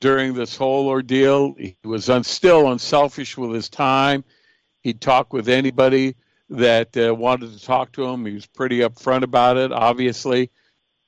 during 0.00 0.34
this 0.34 0.56
whole 0.56 0.88
ordeal. 0.88 1.54
He 1.58 1.76
was 1.84 2.08
un- 2.08 2.24
still 2.24 2.70
unselfish 2.72 3.36
with 3.36 3.52
his 3.52 3.68
time. 3.68 4.24
He'd 4.80 5.00
talk 5.00 5.32
with 5.32 5.48
anybody 5.48 6.16
that 6.48 6.96
uh, 6.96 7.14
wanted 7.14 7.52
to 7.52 7.64
talk 7.64 7.92
to 7.92 8.04
him. 8.04 8.24
He 8.24 8.34
was 8.34 8.46
pretty 8.46 8.78
upfront 8.78 9.22
about 9.22 9.56
it. 9.56 9.72
Obviously, 9.72 10.50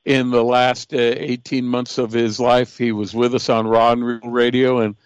in 0.09 0.31
the 0.31 0.43
last 0.43 0.95
uh, 0.95 0.97
18 0.97 1.67
months 1.67 1.99
of 1.99 2.13
his 2.13 2.41
life, 2.41 2.79
he 2.79 2.93
was 2.93 3.15
with 3.15 3.35
us 3.35 3.51
on 3.51 3.67
Rod 3.67 3.99
and 3.99 4.07
Reel 4.07 4.33
Radio 4.33 4.79
and 4.79 4.97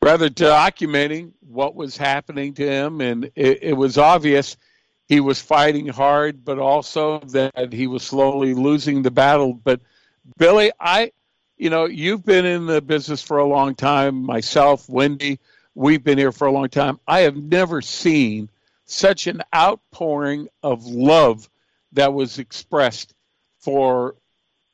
rather 0.00 0.30
documenting 0.30 1.32
what 1.46 1.74
was 1.74 1.98
happening 1.98 2.54
to 2.54 2.66
him. 2.66 3.02
And 3.02 3.26
it, 3.36 3.62
it 3.62 3.72
was 3.74 3.98
obvious 3.98 4.56
he 5.06 5.20
was 5.20 5.38
fighting 5.38 5.86
hard, 5.86 6.46
but 6.46 6.58
also 6.58 7.18
that 7.26 7.74
he 7.74 7.86
was 7.86 8.02
slowly 8.02 8.54
losing 8.54 9.02
the 9.02 9.10
battle. 9.10 9.52
But 9.52 9.82
Billy, 10.38 10.72
I, 10.80 11.12
you 11.58 11.68
know, 11.68 11.84
you've 11.84 12.24
been 12.24 12.46
in 12.46 12.64
the 12.64 12.80
business 12.80 13.20
for 13.20 13.36
a 13.36 13.46
long 13.46 13.74
time. 13.74 14.14
Myself, 14.14 14.88
Wendy, 14.88 15.40
we've 15.74 16.02
been 16.02 16.16
here 16.16 16.32
for 16.32 16.46
a 16.46 16.52
long 16.52 16.70
time. 16.70 16.98
I 17.06 17.20
have 17.20 17.36
never 17.36 17.82
seen 17.82 18.48
such 18.86 19.26
an 19.26 19.42
outpouring 19.54 20.48
of 20.62 20.86
love 20.86 21.50
that 21.92 22.14
was 22.14 22.38
expressed 22.38 23.12
for 23.58 24.14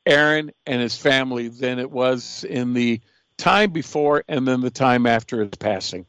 Aaron 0.05 0.51
and 0.65 0.81
his 0.81 0.97
family 0.97 1.47
than 1.47 1.79
it 1.79 1.91
was 1.91 2.43
in 2.43 2.73
the 2.73 3.01
time 3.37 3.71
before 3.71 4.23
and 4.27 4.47
then 4.47 4.61
the 4.61 4.69
time 4.69 5.05
after 5.05 5.41
his 5.41 5.51
passing. 5.59 6.05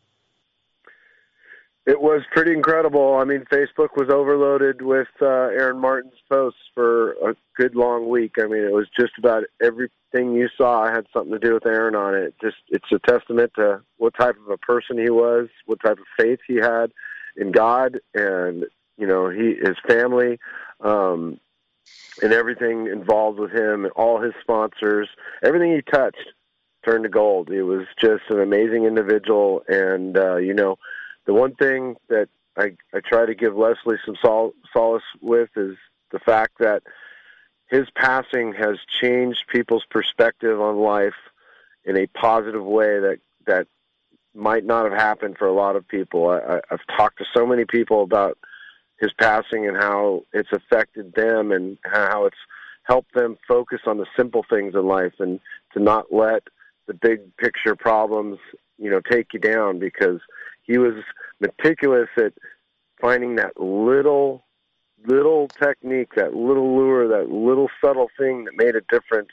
It 1.86 2.00
was 2.00 2.22
pretty 2.32 2.52
incredible. 2.52 3.14
I 3.14 3.24
mean, 3.24 3.44
Facebook 3.50 3.90
was 3.96 4.10
overloaded 4.10 4.82
with 4.82 5.06
uh, 5.22 5.26
Aaron 5.26 5.78
Martens' 5.78 6.14
posts 6.28 6.58
for 6.74 7.12
a 7.12 7.36
good 7.56 7.76
long 7.76 8.08
week. 8.08 8.32
I 8.40 8.46
mean, 8.46 8.64
it 8.64 8.72
was 8.72 8.88
just 8.98 9.12
about 9.18 9.44
everything 9.62 10.34
you 10.34 10.48
saw 10.56 10.92
had 10.92 11.06
something 11.12 11.32
to 11.32 11.38
do 11.38 11.54
with 11.54 11.64
Aaron 11.64 11.94
on 11.94 12.16
it. 12.16 12.34
Just 12.42 12.56
it's 12.70 12.90
a 12.92 12.98
testament 13.08 13.52
to 13.54 13.82
what 13.98 14.14
type 14.18 14.34
of 14.36 14.50
a 14.50 14.58
person 14.58 14.98
he 14.98 15.10
was, 15.10 15.48
what 15.66 15.78
type 15.80 15.98
of 15.98 16.06
faith 16.18 16.40
he 16.48 16.56
had 16.56 16.90
in 17.36 17.52
God, 17.52 18.00
and 18.14 18.64
you 18.98 19.06
know, 19.06 19.28
he 19.28 19.54
his 19.54 19.76
family, 19.86 20.40
um, 20.80 21.38
and 22.22 22.32
everything 22.32 22.86
involved 22.86 23.38
with 23.38 23.52
him, 23.52 23.84
and 23.84 23.92
all 23.92 24.20
his 24.20 24.34
sponsors, 24.40 25.08
everything 25.42 25.74
he 25.74 25.82
touched 25.82 26.32
turned 26.84 27.04
to 27.04 27.10
gold. 27.10 27.48
He 27.48 27.62
was 27.62 27.86
just 28.00 28.24
an 28.30 28.40
amazing 28.40 28.84
individual, 28.84 29.62
and 29.68 30.16
uh, 30.16 30.36
you 30.36 30.54
know 30.54 30.78
the 31.26 31.34
one 31.34 31.54
thing 31.54 31.96
that 32.08 32.28
I, 32.56 32.76
I 32.94 33.00
try 33.00 33.26
to 33.26 33.34
give 33.34 33.56
Leslie 33.56 33.98
some 34.04 34.16
sol- 34.22 34.54
solace 34.72 35.02
with 35.20 35.50
is 35.56 35.76
the 36.12 36.18
fact 36.20 36.58
that 36.60 36.82
his 37.68 37.88
passing 37.94 38.54
has 38.54 38.76
changed 39.00 39.44
people's 39.48 39.84
perspective 39.90 40.60
on 40.60 40.78
life 40.78 41.14
in 41.84 41.96
a 41.96 42.06
positive 42.06 42.64
way 42.64 43.00
that 43.00 43.18
that 43.46 43.66
might 44.34 44.64
not 44.64 44.84
have 44.84 44.98
happened 44.98 45.36
for 45.38 45.46
a 45.46 45.52
lot 45.52 45.76
of 45.76 45.88
people. 45.88 46.28
I, 46.28 46.38
I, 46.38 46.60
I've 46.70 46.86
talked 46.96 47.18
to 47.18 47.24
so 47.34 47.46
many 47.46 47.64
people 47.64 48.02
about 48.02 48.38
his 48.98 49.12
passing 49.20 49.66
and 49.66 49.76
how 49.76 50.22
it's 50.32 50.52
affected 50.52 51.14
them 51.14 51.52
and 51.52 51.78
how 51.84 52.26
it's 52.26 52.36
helped 52.84 53.14
them 53.14 53.36
focus 53.46 53.80
on 53.86 53.98
the 53.98 54.06
simple 54.16 54.44
things 54.48 54.74
in 54.74 54.86
life 54.86 55.14
and 55.18 55.40
to 55.72 55.82
not 55.82 56.12
let 56.12 56.42
the 56.86 56.94
big 56.94 57.36
picture 57.36 57.74
problems, 57.74 58.38
you 58.78 58.90
know, 58.90 59.00
take 59.10 59.32
you 59.32 59.40
down 59.40 59.78
because 59.78 60.20
he 60.62 60.78
was 60.78 60.94
meticulous 61.40 62.08
at 62.16 62.32
finding 63.00 63.36
that 63.36 63.58
little 63.60 64.42
little 65.06 65.46
technique, 65.48 66.14
that 66.16 66.34
little 66.34 66.74
lure, 66.74 67.06
that 67.06 67.30
little 67.30 67.68
subtle 67.84 68.08
thing 68.18 68.44
that 68.44 68.56
made 68.56 68.74
a 68.74 68.80
difference 68.88 69.28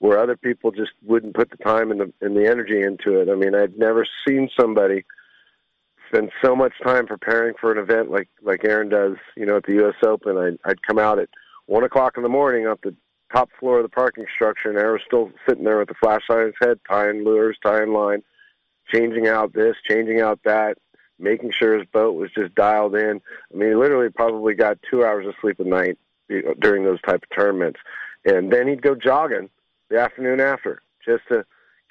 where 0.00 0.18
other 0.18 0.36
people 0.36 0.70
just 0.70 0.90
wouldn't 1.02 1.34
put 1.34 1.50
the 1.50 1.56
time 1.58 1.90
and 1.90 2.00
the 2.00 2.12
and 2.20 2.36
the 2.36 2.46
energy 2.46 2.80
into 2.80 3.20
it. 3.20 3.28
I 3.28 3.34
mean, 3.34 3.54
I'd 3.54 3.78
never 3.78 4.06
seen 4.26 4.48
somebody 4.58 5.04
spend 6.14 6.30
so 6.44 6.54
much 6.54 6.72
time 6.82 7.06
preparing 7.06 7.54
for 7.60 7.72
an 7.72 7.78
event 7.78 8.10
like 8.10 8.28
like 8.42 8.64
Aaron 8.64 8.88
does, 8.88 9.16
you 9.36 9.46
know, 9.46 9.56
at 9.56 9.64
the 9.64 9.84
US 9.84 9.94
Open. 10.04 10.36
I'd 10.36 10.58
I'd 10.64 10.82
come 10.82 10.98
out 10.98 11.18
at 11.18 11.28
one 11.66 11.84
o'clock 11.84 12.16
in 12.16 12.22
the 12.22 12.28
morning 12.28 12.66
up 12.66 12.80
the 12.82 12.94
top 13.32 13.50
floor 13.58 13.78
of 13.78 13.82
the 13.82 13.88
parking 13.88 14.26
structure 14.32 14.68
and 14.68 14.78
Aaron 14.78 14.92
was 14.92 15.02
still 15.06 15.32
sitting 15.48 15.64
there 15.64 15.78
with 15.78 15.88
the 15.88 15.94
flashlight 15.94 16.38
on 16.38 16.46
his 16.46 16.54
head, 16.60 16.78
tying 16.88 17.24
lures, 17.24 17.58
tying 17.62 17.92
line, 17.92 18.22
changing 18.92 19.26
out 19.26 19.54
this, 19.54 19.76
changing 19.88 20.20
out 20.20 20.38
that, 20.44 20.78
making 21.18 21.50
sure 21.50 21.76
his 21.76 21.88
boat 21.92 22.14
was 22.14 22.30
just 22.32 22.54
dialed 22.54 22.94
in. 22.94 23.20
I 23.52 23.56
mean, 23.56 23.70
he 23.70 23.74
literally 23.74 24.10
probably 24.10 24.54
got 24.54 24.78
two 24.88 25.04
hours 25.04 25.26
of 25.26 25.34
sleep 25.40 25.58
a 25.58 25.64
night 25.64 25.98
during 26.60 26.84
those 26.84 27.00
type 27.02 27.22
of 27.22 27.36
tournaments, 27.36 27.80
and 28.24 28.52
then 28.52 28.68
he'd 28.68 28.82
go 28.82 28.94
jogging 28.94 29.50
the 29.90 29.98
afternoon 29.98 30.40
after 30.40 30.80
just 31.04 31.24
to 31.28 31.44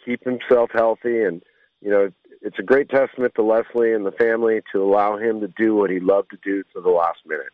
keep 0.04 0.24
himself 0.24 0.72
healthy. 0.74 1.24
And 1.24 1.44
you 1.82 1.92
know, 1.92 2.12
it's 2.44 2.60
a 2.60 2.64
great 2.64 2.90
testament 2.90 3.34
to 3.36 3.42
Leslie 3.42 3.94
and 3.94 4.06
the 4.06 4.12
family 4.12 4.62
to 4.72 4.84
allow 4.84 5.18
him 5.18 5.40
to 5.40 5.48
do 5.48 5.76
what 5.76 5.90
he 5.90 6.00
loved 6.00 6.30
to 6.32 6.38
do 6.44 6.62
to 6.76 6.82
the 6.82 6.90
last 6.90 7.20
minute. 7.26 7.48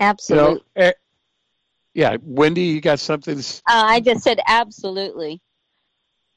Absolutely. 0.00 0.54
You 0.54 0.54
know, 0.54 0.86
eh, 0.88 0.92
yeah, 1.92 2.16
Wendy, 2.22 2.62
you 2.62 2.80
got 2.80 3.00
something? 3.00 3.40
To... 3.40 3.62
Uh, 3.68 3.84
I 3.86 4.00
just 4.00 4.22
said 4.22 4.40
absolutely. 4.46 5.40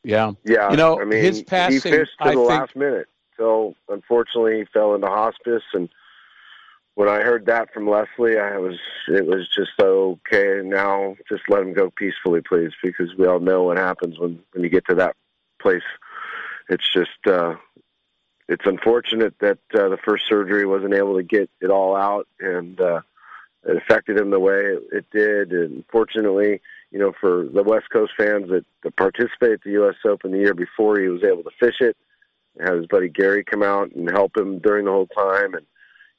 Yeah. 0.03 0.33
Yeah. 0.45 0.71
You 0.71 0.77
know, 0.77 0.99
I 0.99 1.05
mean, 1.05 1.23
his 1.23 1.43
passing. 1.43 1.75
He 1.75 1.97
fished 1.97 2.11
to 2.21 2.27
I 2.27 2.31
the 2.31 2.35
think... 2.35 2.49
last 2.49 2.75
minute. 2.75 3.07
So 3.37 3.75
unfortunately, 3.89 4.59
he 4.59 4.65
fell 4.65 4.95
into 4.95 5.07
hospice. 5.07 5.63
And 5.73 5.89
when 6.95 7.07
I 7.07 7.21
heard 7.21 7.45
that 7.47 7.73
from 7.73 7.89
Leslie, 7.89 8.39
I 8.39 8.57
was 8.57 8.77
it 9.07 9.25
was 9.25 9.47
just 9.53 9.79
okay. 9.79 10.61
Now 10.63 11.15
just 11.29 11.43
let 11.49 11.61
him 11.61 11.73
go 11.73 11.91
peacefully, 11.91 12.41
please, 12.41 12.71
because 12.81 13.15
we 13.17 13.27
all 13.27 13.39
know 13.39 13.63
what 13.63 13.77
happens 13.77 14.17
when 14.17 14.39
when 14.53 14.63
you 14.63 14.69
get 14.69 14.85
to 14.89 14.95
that 14.95 15.15
place. 15.61 15.83
It's 16.69 16.91
just 16.91 17.25
uh, 17.25 17.55
it's 18.47 18.65
unfortunate 18.65 19.35
that 19.39 19.59
uh, 19.73 19.89
the 19.89 19.97
first 20.05 20.27
surgery 20.27 20.65
wasn't 20.65 20.93
able 20.93 21.17
to 21.17 21.23
get 21.23 21.49
it 21.61 21.69
all 21.69 21.95
out, 21.95 22.27
and 22.39 22.79
uh, 22.79 23.01
it 23.65 23.77
affected 23.77 24.17
him 24.17 24.31
the 24.31 24.39
way 24.39 24.77
it, 24.91 25.05
did. 25.11 25.51
And 25.51 25.83
fortunately, 25.91 26.61
you 26.91 26.99
know, 26.99 27.13
for 27.19 27.45
the 27.45 27.63
West 27.63 27.89
Coast 27.91 28.13
fans 28.17 28.49
that, 28.49 28.65
that 28.83 28.95
participated 28.95 29.55
at 29.55 29.63
the 29.63 29.71
U.S. 29.71 29.95
Open 30.05 30.31
the 30.31 30.39
year 30.39 30.53
before, 30.53 30.99
he 30.99 31.07
was 31.07 31.23
able 31.23 31.43
to 31.43 31.51
fish 31.59 31.81
it 31.81 31.97
had 32.59 32.75
his 32.75 32.87
buddy 32.87 33.09
Gary 33.09 33.43
come 33.43 33.63
out 33.63 33.91
and 33.91 34.09
help 34.09 34.35
him 34.37 34.59
during 34.59 34.85
the 34.85 34.91
whole 34.91 35.07
time, 35.07 35.53
and 35.53 35.65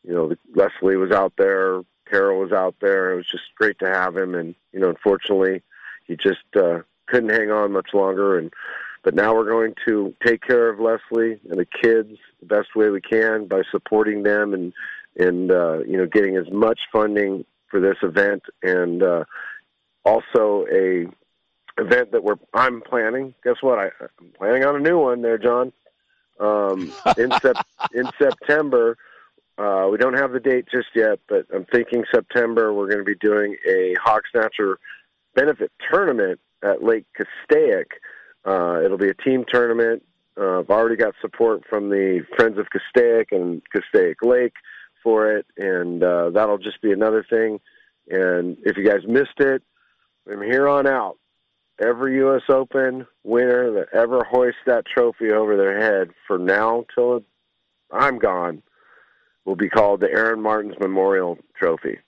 you 0.05 0.15
know 0.15 0.35
Leslie 0.55 0.97
was 0.97 1.11
out 1.11 1.33
there, 1.37 1.83
Carol 2.09 2.41
was 2.41 2.53
out 2.53 2.77
there. 2.81 3.13
It 3.13 3.17
was 3.17 3.27
just 3.27 3.45
great 3.57 3.79
to 3.81 3.89
have 3.89 4.17
him, 4.17 4.35
and 4.35 4.55
you 4.73 4.81
know 4.81 4.91
unfortunately 4.91 5.63
he 6.07 6.17
just 6.17 6.45
uh, 6.57 6.81
couldn't 7.07 7.31
hang 7.31 7.51
on 7.51 7.73
much 7.73 7.91
longer, 7.93 8.39
and 8.39 8.53
but 9.05 9.15
now 9.15 9.35
we're 9.35 9.49
going 9.49 9.75
to 9.87 10.15
take 10.25 10.43
care 10.43 10.69
of 10.69 10.81
Leslie 10.81 11.41
and 11.51 11.59
the 11.59 11.67
kids 11.67 12.19
the 12.41 12.47
best 12.47 12.75
way 12.77 12.91
we 12.91 13.01
can 13.01 13.47
by 13.47 13.63
supporting 13.71 14.23
them 14.23 14.55
and 14.55 14.73
and 15.17 15.51
uh, 15.51 15.79
you 15.81 15.97
know 15.97 16.07
getting 16.07 16.37
as 16.37 16.51
much 16.51 16.81
funding 16.93 17.45
for 17.71 17.81
this 17.81 17.97
event 18.03 18.43
and 18.63 19.03
uh, 19.03 19.25
also 20.05 20.67
a 20.73 21.07
event 21.79 22.13
that 22.13 22.23
we're 22.23 22.39
I'm 22.55 22.81
planning. 22.81 23.35
Guess 23.45 23.57
what? 23.61 23.79
I, 23.79 23.91
I'm 24.01 24.33
planning 24.37 24.65
on 24.65 24.77
a 24.77 24.81
new 24.81 24.99
one 24.99 25.23
there, 25.23 25.39
John. 25.39 25.73
Um, 26.41 26.93
in 27.17 27.33
sep- 27.43 27.67
in 27.93 28.09
September, 28.21 28.97
uh, 29.59 29.89
we 29.91 29.99
don't 29.99 30.15
have 30.15 30.33
the 30.33 30.41
date 30.41 30.67
just 30.71 30.89
yet, 30.95 31.19
but 31.29 31.47
I'm 31.55 31.65
thinking 31.65 32.05
September 32.13 32.73
we're 32.73 32.87
going 32.87 32.99
to 32.99 33.05
be 33.05 33.17
doing 33.17 33.57
a 33.69 33.95
hog 34.01 34.23
snatcher 34.31 34.79
benefit 35.35 35.73
tournament 35.91 36.41
at 36.63 36.83
Lake 36.83 37.07
Castaic. 37.17 37.87
Uh, 38.49 38.81
it'll 38.83 38.99
be 38.99 39.11
a 39.11 39.15
team 39.15 39.45
tournament. 39.47 40.03
Uh, 40.41 40.61
I've 40.61 40.71
already 40.71 40.97
got 40.97 41.15
support 41.21 41.65
from 41.69 41.91
the 41.91 42.25
Friends 42.37 42.59
of 42.59 42.69
Castaic 42.71 43.27
and 43.33 43.61
Castaic 43.75 44.23
Lake 44.23 44.55
for 45.03 45.37
it, 45.37 45.47
and 45.59 46.03
uh, 46.03 46.31
that'll 46.31 46.59
just 46.59 46.81
be 46.81 46.93
another 46.93 47.27
thing. 47.29 47.61
And 48.09 48.57
if 48.65 48.77
you 48.77 48.85
guys 48.85 49.01
missed 49.07 49.39
it, 49.41 49.63
from 50.25 50.43
here 50.43 50.67
on 50.67 50.87
out, 50.87 51.17
every 51.79 52.17
U.S. 52.17 52.43
Open 52.49 53.07
winner 53.23 53.73
that 53.73 53.89
ever 53.93 54.25
hoists 54.25 54.61
that 54.67 54.87
trophy 54.87 55.31
over 55.31 55.57
their 55.57 55.79
head 55.79 56.11
for 56.27 56.39
now 56.39 56.85
till 56.95 57.23
I'm 57.93 58.19
gone 58.19 58.63
will 59.45 59.57
be 59.57 59.69
called 59.69 60.01
the 60.01 60.11
Aaron 60.11 60.41
Martens 60.41 60.75
Memorial 60.81 61.39
Trophy. 61.55 61.99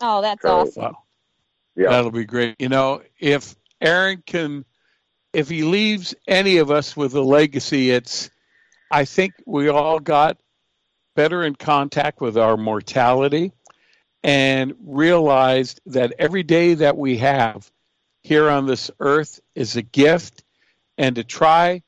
Oh, 0.00 0.20
that's 0.20 0.42
so, 0.42 0.60
awesome. 0.60 0.82
Wow. 0.82 0.98
Yeah. 1.76 1.90
That'll 1.90 2.10
be 2.10 2.24
great. 2.24 2.56
You 2.60 2.68
know, 2.68 3.02
if 3.18 3.56
Aaron 3.80 4.22
can, 4.26 4.64
if 5.32 5.48
he 5.48 5.62
leaves 5.62 6.14
any 6.26 6.58
of 6.58 6.70
us 6.70 6.96
with 6.96 7.14
a 7.14 7.22
legacy, 7.22 7.90
it's, 7.90 8.30
I 8.90 9.04
think 9.04 9.34
we 9.46 9.68
all 9.68 9.98
got 9.98 10.38
better 11.16 11.42
in 11.42 11.54
contact 11.54 12.20
with 12.20 12.36
our 12.36 12.56
mortality 12.56 13.52
and 14.22 14.74
realized 14.84 15.80
that 15.86 16.14
every 16.18 16.42
day 16.42 16.74
that 16.74 16.96
we 16.96 17.18
have 17.18 17.70
here 18.22 18.48
on 18.48 18.66
this 18.66 18.90
earth 19.00 19.40
is 19.54 19.76
a 19.76 19.82
gift 19.82 20.44
and 20.96 21.16
to 21.16 21.24
try 21.24 21.82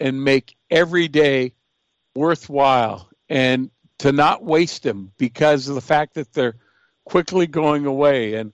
and 0.00 0.22
make 0.22 0.56
every 0.70 1.08
day 1.08 1.52
worthwhile 2.14 3.08
and 3.28 3.70
to 3.98 4.12
not 4.12 4.44
waste 4.44 4.82
them 4.82 5.12
because 5.18 5.68
of 5.68 5.74
the 5.74 5.80
fact 5.80 6.14
that 6.14 6.32
they're 6.32 6.56
quickly 7.04 7.46
going 7.46 7.86
away. 7.86 8.34
And 8.34 8.52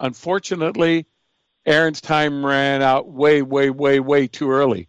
unfortunately, 0.00 1.06
Aaron's 1.66 2.00
time 2.00 2.44
ran 2.44 2.82
out 2.82 3.08
way, 3.08 3.42
way, 3.42 3.70
way, 3.70 4.00
way 4.00 4.26
too 4.26 4.50
early. 4.50 4.88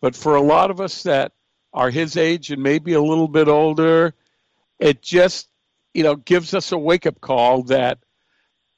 But 0.00 0.14
for 0.14 0.36
a 0.36 0.42
lot 0.42 0.70
of 0.70 0.80
us 0.80 1.02
that 1.04 1.32
are 1.72 1.90
his 1.90 2.16
age 2.16 2.50
and 2.50 2.62
maybe 2.62 2.92
a 2.92 3.02
little 3.02 3.28
bit 3.28 3.48
older, 3.48 4.14
it 4.78 5.02
just, 5.02 5.48
you 5.94 6.02
know, 6.02 6.16
gives 6.16 6.54
us 6.54 6.72
a 6.72 6.78
wake 6.78 7.06
up 7.06 7.20
call 7.20 7.62
that, 7.64 7.98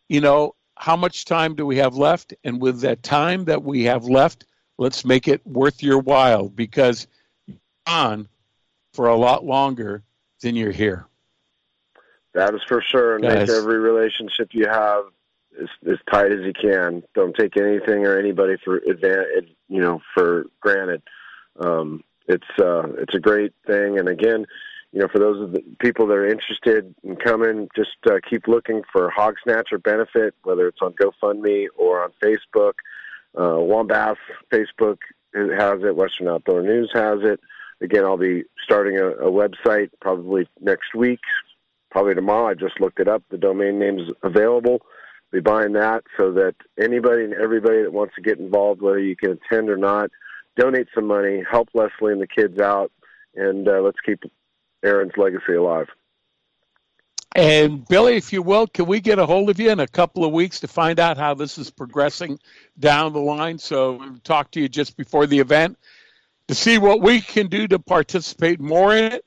you 0.09 0.21
know, 0.21 0.55
how 0.77 0.97
much 0.97 1.25
time 1.25 1.55
do 1.55 1.65
we 1.65 1.77
have 1.77 1.97
left? 1.97 2.35
And 2.45 2.61
with 2.61 2.81
that 2.81 3.03
time 3.03 3.45
that 3.45 3.63
we 3.63 3.85
have 3.85 4.05
left, 4.05 4.47
let's 4.79 5.05
make 5.05 5.29
it 5.29 5.47
worth 5.47 5.83
your 5.83 5.99
while 5.99 6.49
because 6.49 7.07
you're 7.47 7.57
on 7.87 8.29
for 8.93 9.09
a 9.09 9.17
lot 9.17 9.45
longer 9.45 10.03
than 10.41 10.57
you're 10.57 10.73
here. 10.73 11.07
That 12.35 12.55
is 12.55 12.61
for 12.67 12.83
sure. 12.83 13.17
And 13.17 13.25
Guys. 13.25 13.49
make 13.49 13.57
every 13.57 13.79
relationship 13.79 14.49
you 14.53 14.67
have 14.67 15.05
as, 15.61 15.69
as 15.91 15.99
tight 16.11 16.33
as 16.33 16.41
you 16.41 16.53
can. 16.53 17.03
Don't 17.15 17.35
take 17.37 17.57
anything 17.57 18.07
or 18.07 18.19
anybody 18.19 18.57
for 18.65 18.81
advan- 18.81 19.49
you 19.69 19.81
know, 19.81 20.01
for 20.15 20.47
granted. 20.61 21.03
Um, 21.59 22.03
it's 22.27 22.45
uh, 22.59 22.89
it's 22.99 23.15
a 23.15 23.21
great 23.21 23.53
thing. 23.67 23.99
And 23.99 24.09
again, 24.09 24.47
you 24.93 25.01
know, 25.01 25.09
for 25.09 25.19
those 25.19 25.43
of 25.43 25.53
the 25.53 25.63
people 25.81 26.07
that 26.07 26.15
are 26.15 26.29
interested 26.29 26.95
in 27.03 27.17
coming, 27.17 27.69
just 27.75 27.97
uh, 28.07 28.19
keep 28.29 28.47
looking 28.47 28.83
for 28.93 29.11
Hog 29.11 29.35
Snatcher 29.43 29.79
benefit, 29.79 30.35
whether 30.45 30.69
it's 30.69 30.81
on 30.81 30.95
GoFundMe 30.95 31.67
or 31.77 32.03
on 32.03 32.13
Facebook. 32.23 32.75
Uh, 33.37 33.59
WON 33.59 33.89
Bass 33.89 34.17
Facebook 34.53 34.99
has 35.35 35.83
it. 35.83 35.97
Western 35.97 36.29
Outdoor 36.29 36.63
News 36.63 36.91
has 36.95 37.19
it. 37.23 37.41
Again, 37.81 38.05
I'll 38.05 38.17
be 38.17 38.45
starting 38.63 38.99
a, 38.99 39.09
a 39.09 39.31
website 39.31 39.91
probably 40.01 40.49
next 40.61 40.95
week, 40.95 41.21
probably 41.91 42.15
tomorrow. 42.15 42.49
I 42.49 42.55
just 42.55 42.81
looked 42.81 43.01
it 43.01 43.09
up. 43.09 43.25
The 43.31 43.39
domain 43.39 43.81
name's 43.81 44.09
available. 44.23 44.83
Be 45.35 45.41
buying 45.41 45.73
that 45.73 46.05
so 46.17 46.31
that 46.35 46.55
anybody 46.79 47.25
and 47.25 47.35
everybody 47.35 47.83
that 47.83 47.93
wants 47.93 48.15
to 48.15 48.23
get 48.23 48.39
involved, 48.39 48.81
whether 48.81 49.01
you 49.01 49.17
can 49.17 49.33
attend 49.33 49.69
or 49.69 49.77
not, 49.77 50.09
donate 50.57 50.87
some 50.95 51.07
money, 51.07 51.43
help 51.51 51.71
Leslie 51.75 52.13
and 52.13 52.23
the 52.23 52.29
kids 52.29 52.61
out, 52.61 52.93
and 53.35 53.67
uh, 53.67 53.81
let's 53.81 53.99
keep 54.07 54.21
Aaron's 54.85 55.11
legacy 55.17 55.55
alive. 55.55 55.89
And 57.35 57.85
Billy, 57.89 58.17
if 58.17 58.33
you 58.33 58.43
will, 58.43 58.69
can 58.69 58.87
we 58.87 59.01
get 59.01 59.19
a 59.19 59.27
hold 59.27 59.51
of 59.51 59.59
you 59.59 59.71
in 59.71 59.81
a 59.81 59.89
couple 59.89 60.25
of 60.25 60.31
weeks 60.31 60.61
to 60.61 60.69
find 60.69 61.01
out 61.01 61.17
how 61.17 61.35
this 61.35 61.59
is 61.59 61.69
progressing 61.69 62.39
down 62.79 63.13
the 63.13 63.19
line? 63.19 63.59
So 63.59 63.95
we'll 63.95 64.19
talk 64.23 64.53
to 64.53 64.61
you 64.61 64.69
just 64.69 64.97
before 64.97 65.27
the 65.27 65.41
event 65.41 65.77
to 66.47 66.55
see 66.55 66.79
what 66.79 67.01
we 67.01 67.21
can 67.21 67.49
do 67.49 67.67
to 67.67 67.81
participate 67.81 68.61
more 68.61 68.97
in 68.97 69.15
it, 69.15 69.25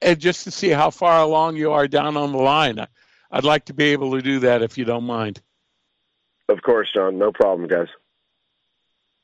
and 0.00 0.18
just 0.18 0.44
to 0.44 0.50
see 0.50 0.70
how 0.70 0.88
far 0.88 1.20
along 1.20 1.56
you 1.56 1.72
are 1.72 1.86
down 1.86 2.16
on 2.16 2.32
the 2.32 2.38
line. 2.38 2.86
I'd 3.30 3.44
like 3.44 3.66
to 3.66 3.74
be 3.74 3.92
able 3.92 4.12
to 4.12 4.22
do 4.22 4.38
that 4.38 4.62
if 4.62 4.78
you 4.78 4.86
don't 4.86 5.04
mind. 5.04 5.42
Of 6.50 6.62
course, 6.62 6.88
John. 6.92 7.16
No 7.16 7.30
problem, 7.30 7.68
guys. 7.68 7.86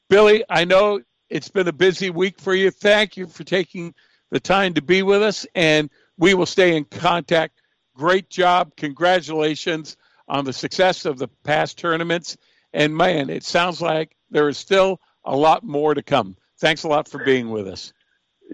Billy, 0.09 0.45
I 0.49 0.65
know 0.65 1.01
it's 1.29 1.49
been 1.49 1.67
a 1.67 1.73
busy 1.73 2.11
week 2.11 2.39
for 2.39 2.55
you. 2.55 2.71
Thank 2.71 3.17
you 3.17 3.27
for 3.27 3.43
taking 3.43 3.93
the 4.31 4.39
time 4.39 4.75
to 4.75 4.83
be 4.83 5.03
with 5.03 5.23
us, 5.23 5.45
and 5.57 5.91
we 6.17 6.35
will 6.35 6.47
stay 6.47 6.77
in 6.77 6.85
contact. 6.85 7.61
Great 7.95 8.31
job. 8.31 8.77
Congratulations 8.77 9.97
on 10.29 10.45
the 10.45 10.53
success 10.53 11.05
of 11.05 11.19
the 11.19 11.27
past 11.43 11.79
tournaments. 11.79 12.37
And 12.73 12.97
man, 12.97 13.29
it 13.29 13.43
sounds 13.43 13.83
like 13.83 14.17
there 14.31 14.49
is 14.49 14.57
still 14.57 15.01
a 15.25 15.37
lot 15.37 15.65
more 15.65 15.95
to 15.95 16.03
come. 16.03 16.37
Thanks 16.59 16.85
a 16.85 16.89
lot 16.89 17.09
for 17.09 17.25
being 17.25 17.51
with 17.51 17.67
us. 17.67 17.93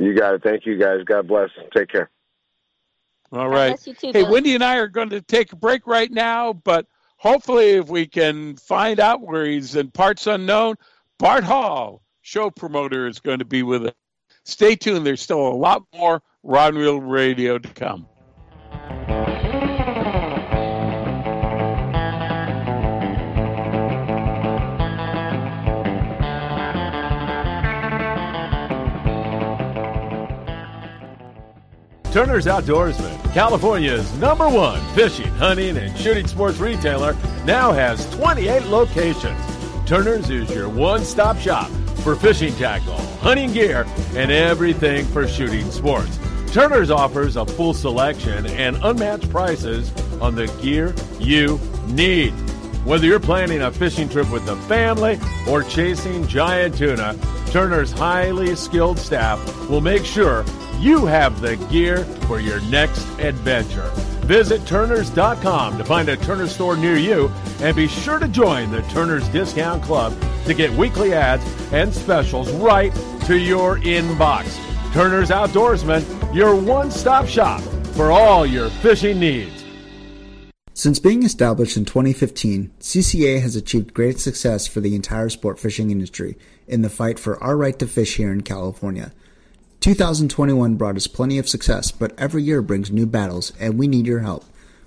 You 0.01 0.15
got 0.15 0.35
it. 0.35 0.43
Thank 0.43 0.65
you, 0.65 0.79
guys. 0.79 1.03
God 1.05 1.29
bless. 1.29 1.51
Take 1.77 1.89
care. 1.89 2.11
All 3.33 3.49
right. 3.49 3.71
bless 3.71 3.87
you 3.87 3.95
too, 3.95 4.13
hey, 4.13 4.25
Wendy 4.25 4.55
and 4.55 4.65
I 4.65 4.77
are 4.77 4.89
going 4.89 5.11
to 5.11 5.21
take 5.21 5.53
a 5.53 5.57
break 5.57 5.87
right 5.87 6.11
now, 6.11 6.55
but 6.55 6.87
hopefully, 7.23 7.71
if 7.71 7.89
we 7.89 8.05
can 8.05 8.57
find 8.57 8.99
out 8.99 9.23
where 9.23 9.47
he's 9.47 9.77
in 9.77 9.93
parts 9.93 10.27
unknown, 10.27 10.75
Bart 11.21 11.45
Hall, 11.45 12.03
show 12.21 12.51
promoter, 12.51 13.07
is 13.07 13.21
going 13.21 13.39
to 13.39 13.45
be 13.45 13.63
with 13.63 13.87
us. 13.87 13.93
Stay 14.45 14.75
tuned. 14.75 15.07
There's 15.07 15.23
still 15.23 15.47
a 15.47 15.55
lot 15.55 15.85
more 15.95 16.21
Rod 16.43 16.75
and 16.75 16.79
Reel 16.79 17.01
Radio 17.01 17.59
to 17.59 17.69
come. 17.69 18.09
Turner's 32.13 32.45
Outdoorsman, 32.45 33.33
California's 33.33 34.13
number 34.19 34.47
one 34.47 34.79
fishing, 34.95 35.33
hunting, 35.37 35.79
and 35.79 35.97
shooting 35.97 36.27
sports 36.27 36.59
retailer, 36.59 37.17
now 37.47 37.73
has 37.73 38.07
28 38.17 38.65
locations. 38.65 39.41
Turner's 39.87 40.29
is 40.29 40.51
your 40.51 40.69
one 40.69 41.07
stop 41.07 41.39
shop 41.39 41.71
for 42.05 42.15
fishing 42.15 42.55
tackle, 42.57 42.99
hunting 43.23 43.51
gear, 43.51 43.87
and 44.15 44.31
everything 44.31 45.07
for 45.07 45.27
shooting 45.27 45.71
sports. 45.71 46.19
Turner's 46.53 46.91
offers 46.91 47.37
a 47.37 47.47
full 47.47 47.73
selection 47.73 48.45
and 48.45 48.77
unmatched 48.83 49.31
prices 49.31 49.91
on 50.21 50.35
the 50.35 50.49
gear 50.61 50.95
you 51.19 51.59
need. 51.87 52.33
Whether 52.85 53.07
you're 53.07 53.21
planning 53.21 53.63
a 53.63 53.73
fishing 53.73 54.11
trip 54.11 54.31
with 54.31 54.45
the 54.45 54.57
family 54.57 55.19
or 55.49 55.63
chasing 55.63 56.27
giant 56.27 56.77
tuna, 56.77 57.17
Turner's 57.47 57.91
highly 57.91 58.55
skilled 58.55 58.99
staff 58.99 59.41
will 59.71 59.81
make 59.81 60.05
sure 60.05 60.45
you 60.83 61.07
have 61.07 61.41
the 61.41 61.57
gear 61.71 62.05
for 62.27 62.41
your 62.41 62.61
next 62.63 63.07
adventure. 63.21 63.89
Visit 64.27 64.67
Turners.com 64.67 65.79
to 65.79 65.85
find 65.85 66.09
a 66.09 66.17
Turner 66.17 66.49
store 66.49 66.77
near 66.77 66.97
you 66.97 67.31
and 67.61 67.77
be 67.77 67.87
sure 67.87 68.19
to 68.19 68.27
join 68.27 68.73
the 68.73 68.83
Turner's 68.83 69.29
Discount 69.29 69.83
Club 69.85 70.13
to 70.45 70.55
get 70.55 70.73
weekly 70.73 71.13
ads 71.13 71.45
and 71.73 71.95
specials 71.95 72.51
right 72.55 72.93
to 73.27 73.39
your 73.39 73.79
inbox. 73.79 74.59
Turner's 74.93 75.31
Outdoorsman, 75.31 76.35
your 76.35 76.57
one 76.57 76.91
stop 76.91 77.27
shop 77.27 77.61
for 77.95 78.11
all 78.11 78.45
your 78.45 78.69
fishing 78.69 79.21
needs. 79.21 79.65
Since 80.75 80.99
being 80.99 81.23
established 81.23 81.77
in 81.77 81.85
2015, 81.85 82.73
CCA 82.81 83.41
has 83.41 83.55
achieved 83.55 83.95
great 83.95 84.19
success 84.19 84.67
for 84.67 84.81
the 84.81 84.97
entire 84.97 85.29
sport 85.29 85.61
fishing 85.61 85.93
industry 85.93 86.37
in 86.67 86.83
the 86.83 86.91
fight 86.91 87.21
for 87.21 87.41
our 87.41 87.57
right 87.57 87.79
to 87.79 87.87
fish 87.87 88.17
here 88.17 88.33
in 88.33 88.41
California. 88.41 89.13
2021 89.83 90.77
brought 90.77 90.97
us 90.97 91.09
plenty 91.09 91.39
of 91.39 91.49
success, 91.49 91.91
but 91.91 92.17
every 92.17 92.41
year 92.41 92.63
brings 92.63 92.93
new 92.93 93.05
battles, 93.05 93.53
and 93.59 93.77
we 93.77 93.89
need 93.89 94.07
your 94.07 94.21
help. 94.21 94.45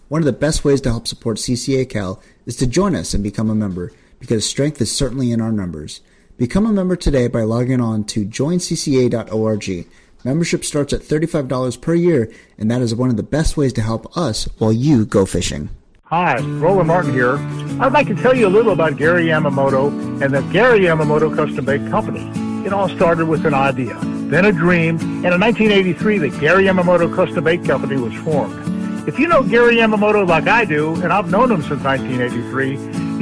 One 0.08 0.22
of 0.22 0.26
the 0.26 0.32
best 0.32 0.64
ways 0.64 0.80
to 0.82 0.90
help 0.90 1.06
support 1.06 1.36
CCA 1.38 1.90
Cal 1.90 2.22
is 2.46 2.56
to 2.56 2.66
join 2.66 2.96
us 2.96 3.14
and 3.14 3.22
become 3.22 3.50
a 3.50 3.56
member, 3.56 3.92
because 4.20 4.46
strength 4.46 4.80
is 4.80 4.96
certainly 4.96 5.34
in 5.34 5.42
our 5.42 5.52
numbers. 5.52 6.00
Become 6.38 6.66
a 6.66 6.72
member 6.72 6.96
today 6.96 7.28
by 7.28 7.42
logging 7.42 7.82
on 7.82 8.06
to 8.06 8.26
joincca.org. 8.26 9.88
Membership 10.24 10.64
starts 10.64 10.94
at 10.94 11.02
$35 11.02 11.82
per 11.82 11.94
year, 11.94 12.32
and 12.58 12.72
that 12.72 12.82
is 12.82 12.96
one 12.96 13.10
of 13.10 13.18
the 13.18 13.24
best 13.24 13.58
ways 13.58 13.74
to 13.74 13.82
help 13.82 14.16
us 14.18 14.46
while 14.60 14.72
you 14.72 15.06
go 15.06 15.26
fishing. 15.26 15.70
Hi, 16.04 16.38
Roland 16.38 16.88
Martin 16.88 17.12
here. 17.12 17.36
I'd 17.82 17.92
like 17.92 18.08
to 18.08 18.16
tell 18.16 18.34
you 18.34 18.48
a 18.48 18.50
little 18.50 18.72
about 18.72 18.96
Gary 18.96 19.26
Yamamoto 19.26 19.90
and 20.22 20.34
the 20.34 20.42
Gary 20.54 20.82
Yamamoto 20.82 21.36
Custom 21.36 21.66
Bait 21.66 21.86
Company. 21.90 22.32
It 22.66 22.72
all 22.72 22.88
started 22.90 23.26
with 23.26 23.46
an 23.46 23.54
idea, 23.54 24.00
then 24.30 24.46
a 24.46 24.52
dream, 24.52 24.98
and 25.00 25.34
in 25.34 25.40
1983 25.40 26.18
the 26.18 26.30
Gary 26.40 26.66
Yamamoto 26.66 27.14
Custom 27.14 27.44
Bait 27.44 27.64
Company 27.64 27.98
was 27.98 28.14
formed. 28.16 29.08
If 29.08 29.20
you 29.20 29.28
know 29.28 29.44
Gary 29.44 29.76
Yamamoto 29.76 30.28
like 30.28 30.48
I 30.48 30.66
do, 30.66 30.96
and 31.02 31.14
I've 31.14 31.30
known 31.30 31.52
him 31.52 31.62
since 31.62 31.84
1983, 31.84 32.72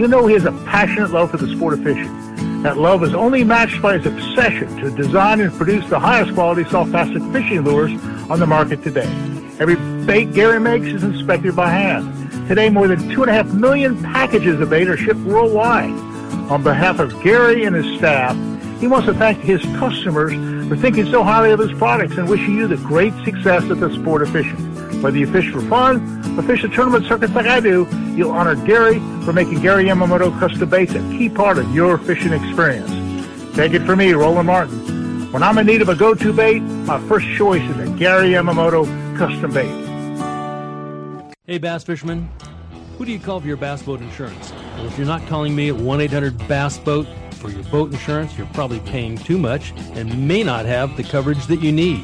you 0.02 0.08
know 0.08 0.28
he 0.28 0.34
has 0.34 0.46
a 0.46 0.54
passionate 0.66 1.12
love 1.12 1.32
for 1.32 1.38
the 1.38 1.54
sport 1.56 1.74
of 1.74 1.84
fishing. 1.84 2.62
That 2.64 2.78
love 2.78 3.04
is 3.04 3.14
only 3.14 3.44
matched 3.44 3.82
by 3.82 3.98
his 3.98 4.06
obsession 4.06 4.78
to 4.78 4.90
design 4.92 5.42
and 5.42 5.52
produce 5.52 5.86
the 5.90 6.00
highest 6.00 6.34
quality 6.34 6.64
soft 6.70 6.92
plastic 6.92 7.22
fishing 7.34 7.66
lures 7.66 7.92
on 8.30 8.40
the 8.40 8.48
market 8.48 8.82
today. 8.82 9.10
Every 9.60 9.76
bait 10.06 10.34
Gary 10.34 10.62
makes 10.62 10.86
is 10.88 11.04
inspected 11.04 11.54
by 11.54 11.70
hand. 11.70 12.48
Today, 12.48 12.70
more 12.70 12.88
than 12.88 13.10
two 13.10 13.24
and 13.24 13.30
a 13.30 13.34
half 13.34 13.48
million 13.48 14.02
packages 14.02 14.62
of 14.62 14.70
bait 14.70 14.88
are 14.88 14.96
shipped 14.96 15.20
worldwide. 15.20 15.92
On 16.50 16.64
behalf 16.64 17.00
of 17.00 17.22
Gary 17.22 17.66
and 17.66 17.76
his 17.76 17.98
staff, 17.98 18.38
he 18.80 18.88
wants 18.88 19.08
to 19.08 19.14
thank 19.14 19.40
his 19.40 19.62
customers 19.78 20.34
for 20.74 20.82
thinking 20.82 21.06
so 21.12 21.24
highly 21.24 21.52
of 21.52 21.60
his 21.60 21.72
products 21.74 22.18
and 22.18 22.28
wishing 22.28 22.56
you 22.56 22.68
the 22.68 22.78
great 22.78 23.14
success 23.24 23.64
of 23.70 23.80
the 23.80 23.94
sport 23.94 24.24
of 24.24 24.32
fishing. 24.32 24.58
Whether 25.04 25.20
you 25.20 25.32
fish 25.32 25.52
for 25.52 25.62
fun 25.62 25.98
or 26.40 26.42
fish 26.42 26.64
the 26.64 26.68
tournament 26.68 27.06
circuits 27.06 27.34
like 27.34 27.46
I 27.46 27.60
do, 27.60 27.88
you'll 28.16 28.32
honor 28.32 28.56
Gary 28.66 28.98
for 29.24 29.34
making 29.34 29.62
Gary 29.62 29.84
Yamamoto 29.84 30.32
custom 30.40 30.68
baits 30.68 30.96
a 30.96 31.00
key 31.12 31.30
part 31.30 31.60
of 31.60 31.76
your 31.76 32.00
fishing 32.00 32.34
experience. 32.34 32.90
Take 33.56 33.74
it 33.74 33.84
from 33.84 34.00
me, 34.00 34.14
Roland 34.14 34.48
Martin. 34.48 35.32
When 35.32 35.44
I'm 35.44 35.60
in 35.60 35.68
need 35.68 35.84
of 35.84 35.90
a 35.90 35.96
go-to 35.96 36.34
bait, 36.34 36.62
my 36.62 37.00
first 37.08 37.28
choice 37.38 37.62
is 37.62 37.78
a 37.78 37.96
Gary 37.96 38.30
Yamamoto 38.30 38.86
custom 39.16 39.54
bait. 39.54 41.36
Hey, 41.46 41.60
bass 41.60 41.84
fishermen. 41.84 42.32
Who 42.98 43.06
do 43.06 43.12
you 43.12 43.20
call 43.20 43.40
for 43.42 43.48
your 43.48 43.58
bass 43.58 43.84
boat 43.84 44.02
insurance? 44.02 44.52
Well, 44.78 44.88
if 44.88 44.98
you're 44.98 45.06
not 45.06 45.28
calling 45.28 45.56
me 45.56 45.70
at 45.70 45.76
1 45.76 46.02
800 46.02 46.48
Bass 46.48 46.80
Boat 46.80 47.06
for 47.44 47.50
your 47.50 47.64
boat 47.64 47.92
insurance, 47.92 48.38
you're 48.38 48.48
probably 48.48 48.80
paying 48.80 49.18
too 49.18 49.38
much 49.38 49.74
and 49.96 50.28
may 50.28 50.44
not 50.44 50.66
have 50.66 50.96
the 50.96 51.04
coverage 51.04 51.46
that 51.48 51.60
you 51.60 51.74
need. 51.74 52.00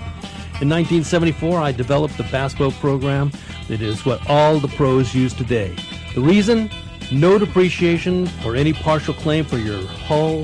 In 0.61 0.67
1974, 0.67 1.57
I 1.57 1.71
developed 1.71 2.17
the 2.17 2.23
Bass 2.23 2.53
Boat 2.53 2.73
program 2.73 3.31
that 3.69 3.81
is 3.81 4.05
what 4.05 4.19
all 4.29 4.59
the 4.59 4.67
pros 4.67 5.15
use 5.15 5.33
today. 5.33 5.73
The 6.13 6.19
reason? 6.19 6.69
No 7.09 7.39
depreciation 7.39 8.29
or 8.45 8.57
any 8.57 8.73
partial 8.73 9.13
claim 9.13 9.45
for 9.45 9.57
your 9.57 9.81
hull, 9.87 10.43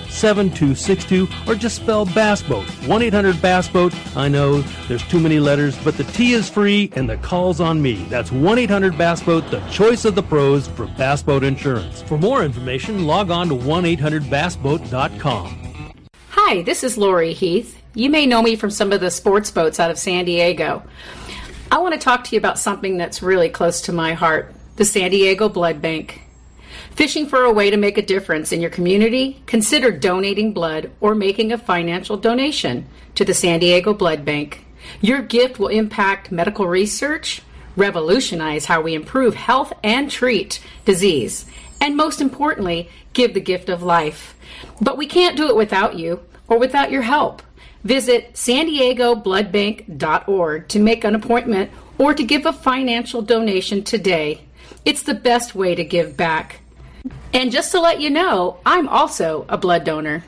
7262 0.11 1.27
or 1.47 1.55
just 1.55 1.77
spell 1.77 2.05
Bass 2.05 2.43
Boat. 2.43 2.65
1 2.87 3.01
800 3.01 3.41
Bass 3.41 3.67
Boat. 3.67 3.93
I 4.15 4.27
know 4.27 4.61
there's 4.87 5.03
too 5.07 5.19
many 5.19 5.39
letters, 5.39 5.77
but 5.83 5.97
the 5.97 6.03
T 6.03 6.33
is 6.33 6.49
free 6.49 6.91
and 6.95 7.09
the 7.09 7.17
call's 7.17 7.59
on 7.59 7.81
me. 7.81 8.03
That's 8.09 8.31
1 8.31 8.57
800 8.59 8.97
Bass 8.97 9.23
Boat, 9.23 9.49
the 9.49 9.59
choice 9.69 10.05
of 10.05 10.15
the 10.15 10.23
pros 10.23 10.67
for 10.67 10.85
Bass 10.85 11.23
Boat 11.23 11.43
Insurance. 11.43 12.01
For 12.01 12.17
more 12.17 12.43
information, 12.43 13.05
log 13.05 13.31
on 13.31 13.49
to 13.49 13.55
1 13.55 13.85
800 13.85 14.23
BassBoat.com. 14.23 15.93
Hi, 16.29 16.61
this 16.63 16.83
is 16.83 16.97
Lori 16.97 17.33
Heath. 17.33 17.81
You 17.93 18.09
may 18.09 18.25
know 18.25 18.41
me 18.41 18.55
from 18.55 18.71
some 18.71 18.91
of 18.91 19.01
the 19.01 19.11
sports 19.11 19.51
boats 19.51 19.79
out 19.79 19.91
of 19.91 19.97
San 19.97 20.25
Diego. 20.25 20.83
I 21.71 21.77
want 21.77 21.93
to 21.93 21.99
talk 21.99 22.23
to 22.25 22.35
you 22.35 22.39
about 22.39 22.59
something 22.59 22.97
that's 22.97 23.21
really 23.21 23.49
close 23.49 23.81
to 23.81 23.93
my 23.93 24.13
heart 24.13 24.53
the 24.77 24.85
San 24.85 25.11
Diego 25.11 25.49
Blood 25.49 25.81
Bank. 25.81 26.20
Fishing 26.95 27.25
for 27.25 27.43
a 27.43 27.53
way 27.53 27.69
to 27.69 27.77
make 27.77 27.97
a 27.97 28.01
difference 28.01 28.51
in 28.51 28.61
your 28.61 28.69
community? 28.69 29.41
Consider 29.45 29.91
donating 29.91 30.51
blood 30.51 30.91
or 30.99 31.15
making 31.15 31.51
a 31.51 31.57
financial 31.57 32.17
donation 32.17 32.85
to 33.15 33.23
the 33.23 33.33
San 33.33 33.61
Diego 33.61 33.93
Blood 33.93 34.25
Bank. 34.25 34.65
Your 34.99 35.21
gift 35.21 35.57
will 35.57 35.69
impact 35.69 36.31
medical 36.31 36.67
research, 36.67 37.41
revolutionize 37.77 38.65
how 38.65 38.81
we 38.81 38.93
improve 38.93 39.35
health 39.35 39.71
and 39.83 40.11
treat 40.11 40.61
disease, 40.83 41.45
and 41.79 41.95
most 41.95 42.19
importantly, 42.19 42.89
give 43.13 43.33
the 43.33 43.39
gift 43.39 43.69
of 43.69 43.81
life. 43.81 44.35
But 44.81 44.97
we 44.97 45.07
can't 45.07 45.37
do 45.37 45.47
it 45.47 45.55
without 45.55 45.97
you 45.97 46.19
or 46.47 46.59
without 46.59 46.91
your 46.91 47.03
help. 47.03 47.41
Visit 47.83 48.37
san 48.37 48.67
to 48.67 50.79
make 50.79 51.03
an 51.03 51.15
appointment 51.15 51.71
or 51.97 52.13
to 52.13 52.23
give 52.23 52.45
a 52.45 52.53
financial 52.53 53.21
donation 53.21 53.83
today. 53.83 54.41
It's 54.83 55.03
the 55.03 55.13
best 55.13 55.55
way 55.55 55.73
to 55.73 55.83
give 55.83 56.17
back. 56.17 56.60
And 57.33 57.49
just 57.49 57.71
to 57.71 57.79
let 57.79 58.01
you 58.01 58.09
know, 58.09 58.57
I'm 58.65 58.89
also 58.89 59.45
a 59.47 59.57
blood 59.57 59.85
donor. 59.85 60.23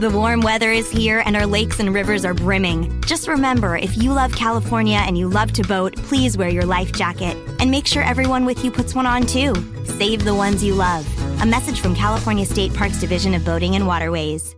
The 0.00 0.10
warm 0.10 0.40
weather 0.40 0.72
is 0.72 0.90
here 0.90 1.22
and 1.24 1.36
our 1.36 1.46
lakes 1.46 1.78
and 1.78 1.94
rivers 1.94 2.24
are 2.24 2.34
brimming. 2.34 3.00
Just 3.02 3.28
remember 3.28 3.76
if 3.76 3.96
you 3.96 4.12
love 4.12 4.34
California 4.34 4.98
and 4.98 5.16
you 5.16 5.28
love 5.28 5.52
to 5.52 5.62
boat, 5.62 5.96
please 5.96 6.36
wear 6.36 6.48
your 6.48 6.66
life 6.66 6.92
jacket. 6.92 7.36
And 7.60 7.70
make 7.70 7.86
sure 7.86 8.02
everyone 8.02 8.44
with 8.44 8.64
you 8.64 8.72
puts 8.72 8.94
one 8.94 9.06
on 9.06 9.24
too. 9.24 9.54
Save 9.84 10.24
the 10.24 10.34
ones 10.34 10.64
you 10.64 10.74
love. 10.74 11.06
A 11.40 11.46
message 11.46 11.80
from 11.80 11.94
California 11.94 12.44
State 12.44 12.74
Parks 12.74 13.00
Division 13.00 13.32
of 13.32 13.44
Boating 13.44 13.76
and 13.76 13.86
Waterways. 13.86 14.54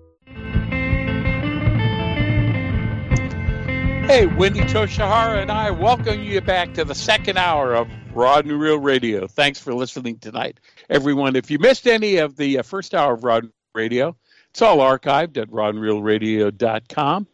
Hey, 4.08 4.24
Wendy 4.24 4.60
Toshihara 4.60 5.42
and 5.42 5.52
I 5.52 5.70
welcome 5.70 6.22
you 6.22 6.40
back 6.40 6.72
to 6.74 6.84
the 6.84 6.94
second 6.94 7.36
hour 7.36 7.74
of 7.74 7.88
Rod 8.18 8.46
and 8.46 8.60
Reel 8.60 8.80
Radio. 8.80 9.28
Thanks 9.28 9.60
for 9.60 9.72
listening 9.72 10.18
tonight, 10.18 10.58
everyone. 10.90 11.36
If 11.36 11.52
you 11.52 11.60
missed 11.60 11.86
any 11.86 12.16
of 12.16 12.34
the 12.36 12.58
uh, 12.58 12.62
first 12.64 12.92
hour 12.92 13.14
of 13.14 13.22
Rod 13.22 13.48
Radio, 13.74 14.16
it's 14.50 14.60
all 14.60 14.78
archived 14.78 15.36
at 15.36 15.48
rodandreelradio.com. 15.50 17.28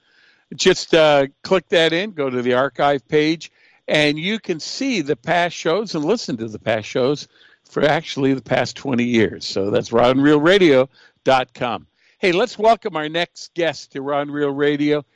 Just 0.54 0.92
uh, 0.94 1.28
click 1.42 1.66
that 1.70 1.94
in, 1.94 2.10
go 2.10 2.28
to 2.28 2.42
the 2.42 2.52
archive 2.52 3.08
page, 3.08 3.50
and 3.88 4.18
you 4.18 4.38
can 4.38 4.60
see 4.60 5.00
the 5.00 5.16
past 5.16 5.56
shows 5.56 5.94
and 5.94 6.04
listen 6.04 6.36
to 6.36 6.48
the 6.48 6.58
past 6.58 6.86
shows 6.86 7.28
for 7.64 7.82
actually 7.82 8.34
the 8.34 8.42
past 8.42 8.76
20 8.76 9.04
years. 9.04 9.46
So 9.46 9.70
that's 9.70 9.88
rodandreelradio.com. 9.88 11.86
Hey, 12.18 12.32
let's 12.32 12.58
welcome 12.58 12.94
our 12.94 13.08
next 13.08 13.54
guest 13.54 13.92
to 13.92 14.02
Rod 14.02 14.26
and 14.26 14.34
Reel 14.34 14.50
Radio. 14.50 15.06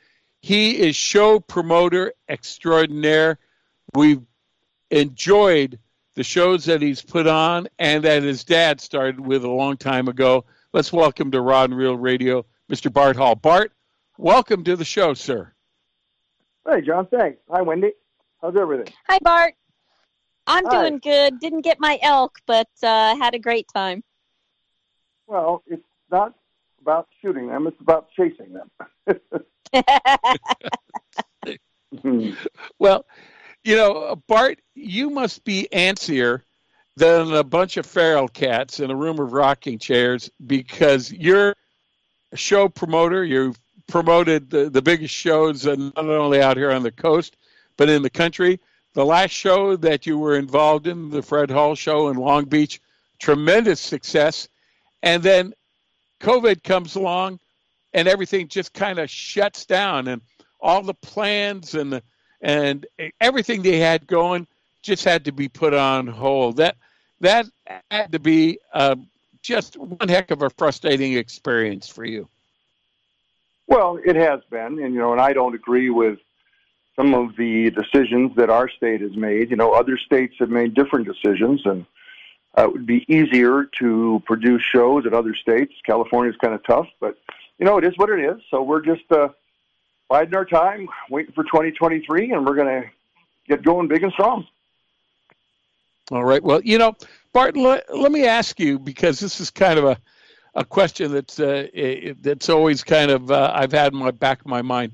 He 0.41 0.79
is 0.79 0.95
show 0.95 1.39
promoter 1.39 2.13
extraordinaire. 2.27 3.37
We've 3.93 4.21
enjoyed 4.91 5.79
the 6.15 6.23
shows 6.23 6.65
that 6.65 6.81
he's 6.81 7.01
put 7.01 7.27
on 7.27 7.67
and 7.77 8.03
that 8.03 8.23
his 8.23 8.43
dad 8.43 8.81
started 8.81 9.19
with 9.19 9.43
a 9.43 9.49
long 9.49 9.77
time 9.77 10.07
ago. 10.07 10.45
Let's 10.73 10.91
welcome 10.91 11.31
to 11.31 11.41
Rod 11.41 11.69
and 11.69 11.79
Reel 11.79 11.95
Radio, 11.95 12.45
Mr. 12.69 12.91
Bart 12.91 13.15
Hall. 13.15 13.35
Bart, 13.35 13.71
welcome 14.17 14.63
to 14.65 14.75
the 14.75 14.85
show, 14.85 15.13
sir. 15.13 15.51
Hey, 16.67 16.81
John. 16.81 17.07
Thanks. 17.07 17.39
Hi, 17.49 17.61
Wendy. 17.61 17.93
How's 18.41 18.55
everything? 18.55 18.93
Hi, 19.07 19.19
Bart. 19.21 19.53
I'm 20.45 20.65
Hi. 20.65 20.81
doing 20.81 20.99
good. 20.99 21.39
Didn't 21.39 21.61
get 21.61 21.79
my 21.79 21.99
elk, 22.01 22.39
but 22.45 22.67
uh, 22.83 23.15
had 23.15 23.33
a 23.33 23.39
great 23.39 23.67
time. 23.73 24.03
Well, 25.27 25.63
it's 25.67 25.83
not 26.11 26.33
about 26.81 27.07
shooting 27.21 27.47
them; 27.47 27.67
it's 27.67 27.79
about 27.79 28.09
chasing 28.11 28.53
them. 28.53 28.69
Well, 32.79 33.05
you 33.63 33.75
know, 33.75 34.21
Bart, 34.27 34.59
you 34.75 35.09
must 35.09 35.43
be 35.43 35.67
antsier 35.71 36.41
than 36.95 37.33
a 37.33 37.43
bunch 37.43 37.77
of 37.77 37.85
feral 37.85 38.27
cats 38.27 38.79
in 38.79 38.91
a 38.91 38.95
room 38.95 39.19
of 39.19 39.31
rocking 39.31 39.79
chairs 39.79 40.29
because 40.45 41.11
you're 41.11 41.55
a 42.31 42.37
show 42.37 42.67
promoter. 42.69 43.23
You've 43.23 43.59
promoted 43.87 44.49
the, 44.49 44.69
the 44.69 44.81
biggest 44.81 45.13
shows, 45.13 45.65
uh, 45.65 45.75
not 45.75 45.97
only 45.97 46.41
out 46.41 46.57
here 46.57 46.71
on 46.71 46.83
the 46.83 46.91
coast, 46.91 47.37
but 47.77 47.89
in 47.89 48.01
the 48.01 48.09
country. 48.09 48.59
The 48.93 49.05
last 49.05 49.31
show 49.31 49.75
that 49.77 50.05
you 50.05 50.17
were 50.17 50.35
involved 50.35 50.87
in, 50.87 51.09
the 51.09 51.21
Fred 51.21 51.49
Hall 51.49 51.75
show 51.75 52.09
in 52.09 52.17
Long 52.17 52.45
Beach, 52.45 52.81
tremendous 53.19 53.79
success. 53.79 54.49
And 55.03 55.23
then 55.23 55.53
COVID 56.19 56.63
comes 56.63 56.95
along 56.95 57.39
and 57.93 58.07
everything 58.07 58.47
just 58.47 58.73
kind 58.73 58.99
of 58.99 59.09
shuts 59.09 59.65
down 59.65 60.07
and 60.07 60.21
all 60.59 60.81
the 60.81 60.93
plans 60.93 61.75
and 61.75 61.93
the, 61.93 62.03
and 62.41 62.85
everything 63.19 63.61
they 63.61 63.79
had 63.79 64.07
going 64.07 64.47
just 64.81 65.03
had 65.03 65.25
to 65.25 65.31
be 65.31 65.49
put 65.49 65.73
on 65.73 66.07
hold. 66.07 66.57
That 66.57 66.75
that 67.21 67.45
had 67.91 68.11
to 68.13 68.19
be 68.19 68.59
uh, 68.73 68.95
just 69.41 69.77
one 69.77 70.07
heck 70.07 70.31
of 70.31 70.41
a 70.41 70.49
frustrating 70.49 71.13
experience 71.13 71.87
for 71.87 72.05
you. 72.05 72.27
well, 73.67 73.99
it 74.03 74.15
has 74.15 74.41
been, 74.49 74.79
and 74.79 74.93
you 74.93 74.99
know, 74.99 75.11
and 75.11 75.21
I 75.21 75.33
don't 75.33 75.55
agree 75.55 75.89
with 75.89 76.19
some 76.95 77.13
of 77.13 77.35
the 77.37 77.69
decisions 77.71 78.35
that 78.35 78.49
our 78.49 78.69
state 78.69 79.01
has 79.01 79.15
made. 79.15 79.51
You 79.51 79.55
know, 79.55 79.71
other 79.71 79.97
states 79.97 80.35
have 80.39 80.49
made 80.49 80.73
different 80.73 81.07
decisions, 81.07 81.61
and 81.65 81.85
uh, 82.57 82.63
it 82.63 82.73
would 82.73 82.85
be 82.85 83.05
easier 83.07 83.65
to 83.79 84.21
produce 84.25 84.63
shows 84.63 85.05
at 85.05 85.13
other 85.13 85.35
states. 85.35 85.73
California's 85.85 86.35
kind 86.41 86.53
of 86.53 86.63
tough, 86.63 86.87
but 86.99 87.17
you 87.57 87.65
know, 87.65 87.77
it 87.77 87.83
is 87.83 87.97
what 87.97 88.09
it 88.09 88.19
is. 88.19 88.41
So 88.49 88.61
we're 88.61 88.81
just 88.81 89.09
uh, 89.11 89.29
biding 90.09 90.35
our 90.35 90.45
time, 90.45 90.89
waiting 91.09 91.33
for 91.33 91.43
2023, 91.43 92.31
and 92.31 92.45
we're 92.45 92.55
going 92.55 92.81
to 92.81 92.89
get 93.47 93.63
going 93.63 93.87
big 93.87 94.03
and 94.03 94.11
strong. 94.11 94.45
All 96.11 96.25
right. 96.25 96.43
Well, 96.43 96.61
you 96.63 96.77
know, 96.79 96.95
Bart, 97.31 97.55
let, 97.55 97.95
let 97.95 98.11
me 98.11 98.25
ask 98.25 98.59
you 98.59 98.79
because 98.79 99.19
this 99.19 99.39
is 99.39 99.51
kind 99.51 99.77
of 99.77 99.85
a, 99.85 99.97
a 100.55 100.65
question 100.65 101.11
that's 101.11 101.39
uh, 101.39 101.67
that's 102.21 102.49
always 102.49 102.83
kind 102.83 103.11
of 103.11 103.29
uh, 103.29 103.51
I've 103.53 103.71
had 103.71 103.93
in 103.93 103.99
my 103.99 104.11
back 104.11 104.41
of 104.41 104.47
my 104.47 104.63
mind. 104.63 104.93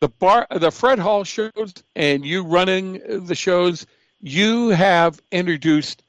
The 0.00 0.08
bar, 0.08 0.46
the 0.50 0.70
Fred 0.70 1.00
Hall 1.00 1.24
shows, 1.24 1.74
and 1.96 2.24
you 2.24 2.44
running 2.44 3.26
the 3.26 3.34
shows, 3.34 3.86
you 4.20 4.68
have 4.68 5.20
introduced 5.32 6.04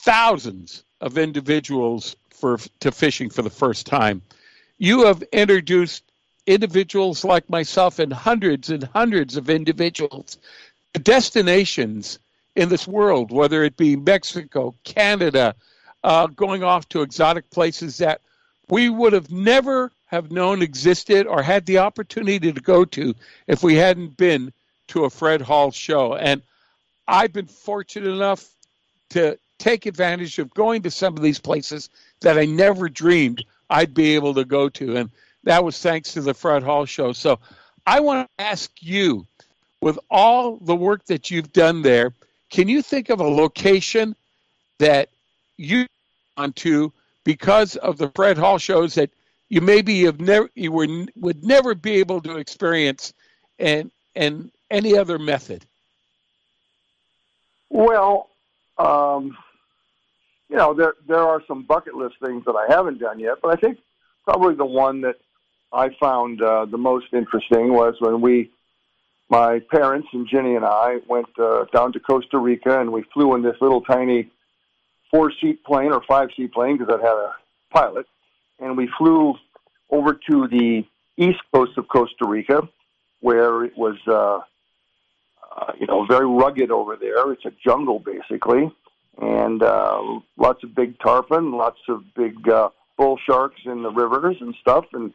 thousands 0.00 0.84
of 1.02 1.18
individuals 1.18 2.16
for 2.30 2.58
to 2.80 2.90
fishing 2.90 3.28
for 3.28 3.42
the 3.42 3.50
first 3.50 3.86
time. 3.86 4.22
You 4.78 5.04
have 5.04 5.22
introduced 5.32 6.04
individuals 6.46 7.24
like 7.24 7.48
myself 7.48 7.98
and 7.98 8.12
hundreds 8.12 8.70
and 8.70 8.84
hundreds 8.84 9.36
of 9.36 9.48
individuals 9.48 10.38
to 10.92 11.00
destinations 11.00 12.18
in 12.56 12.68
this 12.68 12.86
world, 12.86 13.32
whether 13.32 13.64
it 13.64 13.76
be 13.76 13.96
Mexico, 13.96 14.74
Canada, 14.84 15.54
uh, 16.04 16.26
going 16.28 16.62
off 16.62 16.88
to 16.90 17.02
exotic 17.02 17.50
places 17.50 17.98
that 17.98 18.20
we 18.68 18.88
would 18.88 19.12
have 19.12 19.30
never 19.30 19.90
have 20.06 20.30
known 20.30 20.62
existed 20.62 21.26
or 21.26 21.42
had 21.42 21.66
the 21.66 21.78
opportunity 21.78 22.52
to 22.52 22.60
go 22.60 22.84
to 22.84 23.14
if 23.46 23.62
we 23.62 23.74
hadn't 23.74 24.16
been 24.16 24.52
to 24.88 25.04
a 25.04 25.10
Fred 25.10 25.40
Hall 25.40 25.70
show. 25.70 26.14
And 26.14 26.42
I've 27.08 27.32
been 27.32 27.46
fortunate 27.46 28.10
enough 28.10 28.48
to 29.10 29.38
take 29.58 29.86
advantage 29.86 30.38
of 30.38 30.52
going 30.54 30.82
to 30.82 30.90
some 30.90 31.16
of 31.16 31.22
these 31.22 31.38
places 31.38 31.88
that 32.20 32.38
I 32.38 32.44
never 32.44 32.88
dreamed 32.88 33.44
I'd 33.70 33.94
be 33.94 34.14
able 34.14 34.34
to 34.34 34.44
go 34.44 34.68
to. 34.68 34.96
And 34.96 35.10
that 35.44 35.64
was 35.64 35.78
thanks 35.78 36.12
to 36.14 36.20
the 36.20 36.34
Fred 36.34 36.62
Hall 36.62 36.84
show. 36.84 37.12
So 37.12 37.38
I 37.86 38.00
want 38.00 38.28
to 38.38 38.44
ask 38.44 38.70
you, 38.80 39.26
with 39.80 39.98
all 40.10 40.56
the 40.56 40.74
work 40.74 41.04
that 41.06 41.30
you've 41.30 41.52
done 41.52 41.82
there, 41.82 42.12
can 42.50 42.68
you 42.68 42.82
think 42.82 43.10
of 43.10 43.20
a 43.20 43.28
location 43.28 44.16
that 44.78 45.10
you 45.56 45.86
want 46.36 46.56
to 46.56 46.92
because 47.24 47.76
of 47.76 47.98
the 47.98 48.10
Fred 48.14 48.38
Hall 48.38 48.58
shows 48.58 48.94
that 48.94 49.10
you 49.48 49.60
maybe 49.60 50.04
have 50.04 50.20
never 50.20 50.50
you 50.54 50.72
were 50.72 50.88
would 51.16 51.44
never 51.44 51.74
be 51.74 51.92
able 51.96 52.20
to 52.22 52.36
experience 52.38 53.12
and 53.58 53.90
and 54.16 54.50
any 54.70 54.96
other 54.96 55.18
method? 55.18 55.64
Well, 57.68 58.30
um, 58.78 59.36
you 60.48 60.56
know, 60.56 60.72
there 60.74 60.94
there 61.06 61.20
are 61.20 61.42
some 61.46 61.62
bucket 61.62 61.94
list 61.94 62.16
things 62.24 62.44
that 62.46 62.54
I 62.54 62.72
haven't 62.72 62.98
done 62.98 63.20
yet, 63.20 63.38
but 63.42 63.56
I 63.56 63.60
think 63.60 63.78
probably 64.24 64.54
the 64.54 64.64
one 64.64 65.02
that 65.02 65.16
I 65.74 65.90
found 66.00 66.40
uh, 66.40 66.66
the 66.66 66.78
most 66.78 67.06
interesting 67.12 67.72
was 67.72 67.96
when 67.98 68.20
we, 68.20 68.50
my 69.28 69.60
parents 69.70 70.08
and 70.12 70.28
Jenny 70.28 70.54
and 70.54 70.64
I, 70.64 70.98
went 71.08 71.26
uh, 71.38 71.64
down 71.72 71.92
to 71.94 72.00
Costa 72.00 72.38
Rica 72.38 72.80
and 72.80 72.92
we 72.92 73.02
flew 73.12 73.34
in 73.34 73.42
this 73.42 73.56
little 73.60 73.80
tiny 73.80 74.30
four 75.10 75.32
seat 75.40 75.64
plane 75.64 75.92
or 75.92 76.02
five 76.06 76.28
seat 76.36 76.52
plane 76.52 76.78
because 76.78 76.94
it 76.94 77.00
had 77.00 77.16
a 77.16 77.34
pilot, 77.72 78.06
and 78.60 78.76
we 78.76 78.88
flew 78.98 79.34
over 79.90 80.14
to 80.14 80.48
the 80.48 80.84
east 81.16 81.40
coast 81.52 81.72
of 81.76 81.88
Costa 81.88 82.26
Rica, 82.26 82.68
where 83.20 83.64
it 83.64 83.76
was, 83.76 83.96
uh, 84.06 84.40
uh, 85.56 85.72
you 85.78 85.86
know, 85.86 86.04
very 86.06 86.26
rugged 86.26 86.70
over 86.70 86.96
there. 86.96 87.32
It's 87.32 87.44
a 87.44 87.52
jungle 87.64 87.98
basically, 87.98 88.70
and 89.20 89.62
uh, 89.62 90.20
lots 90.36 90.64
of 90.64 90.74
big 90.74 90.98
tarpon, 90.98 91.52
lots 91.52 91.78
of 91.88 92.02
big 92.14 92.48
uh, 92.48 92.70
bull 92.96 93.18
sharks 93.24 93.60
in 93.64 93.82
the 93.82 93.90
rivers 93.90 94.36
and 94.40 94.54
stuff, 94.60 94.86
and 94.92 95.14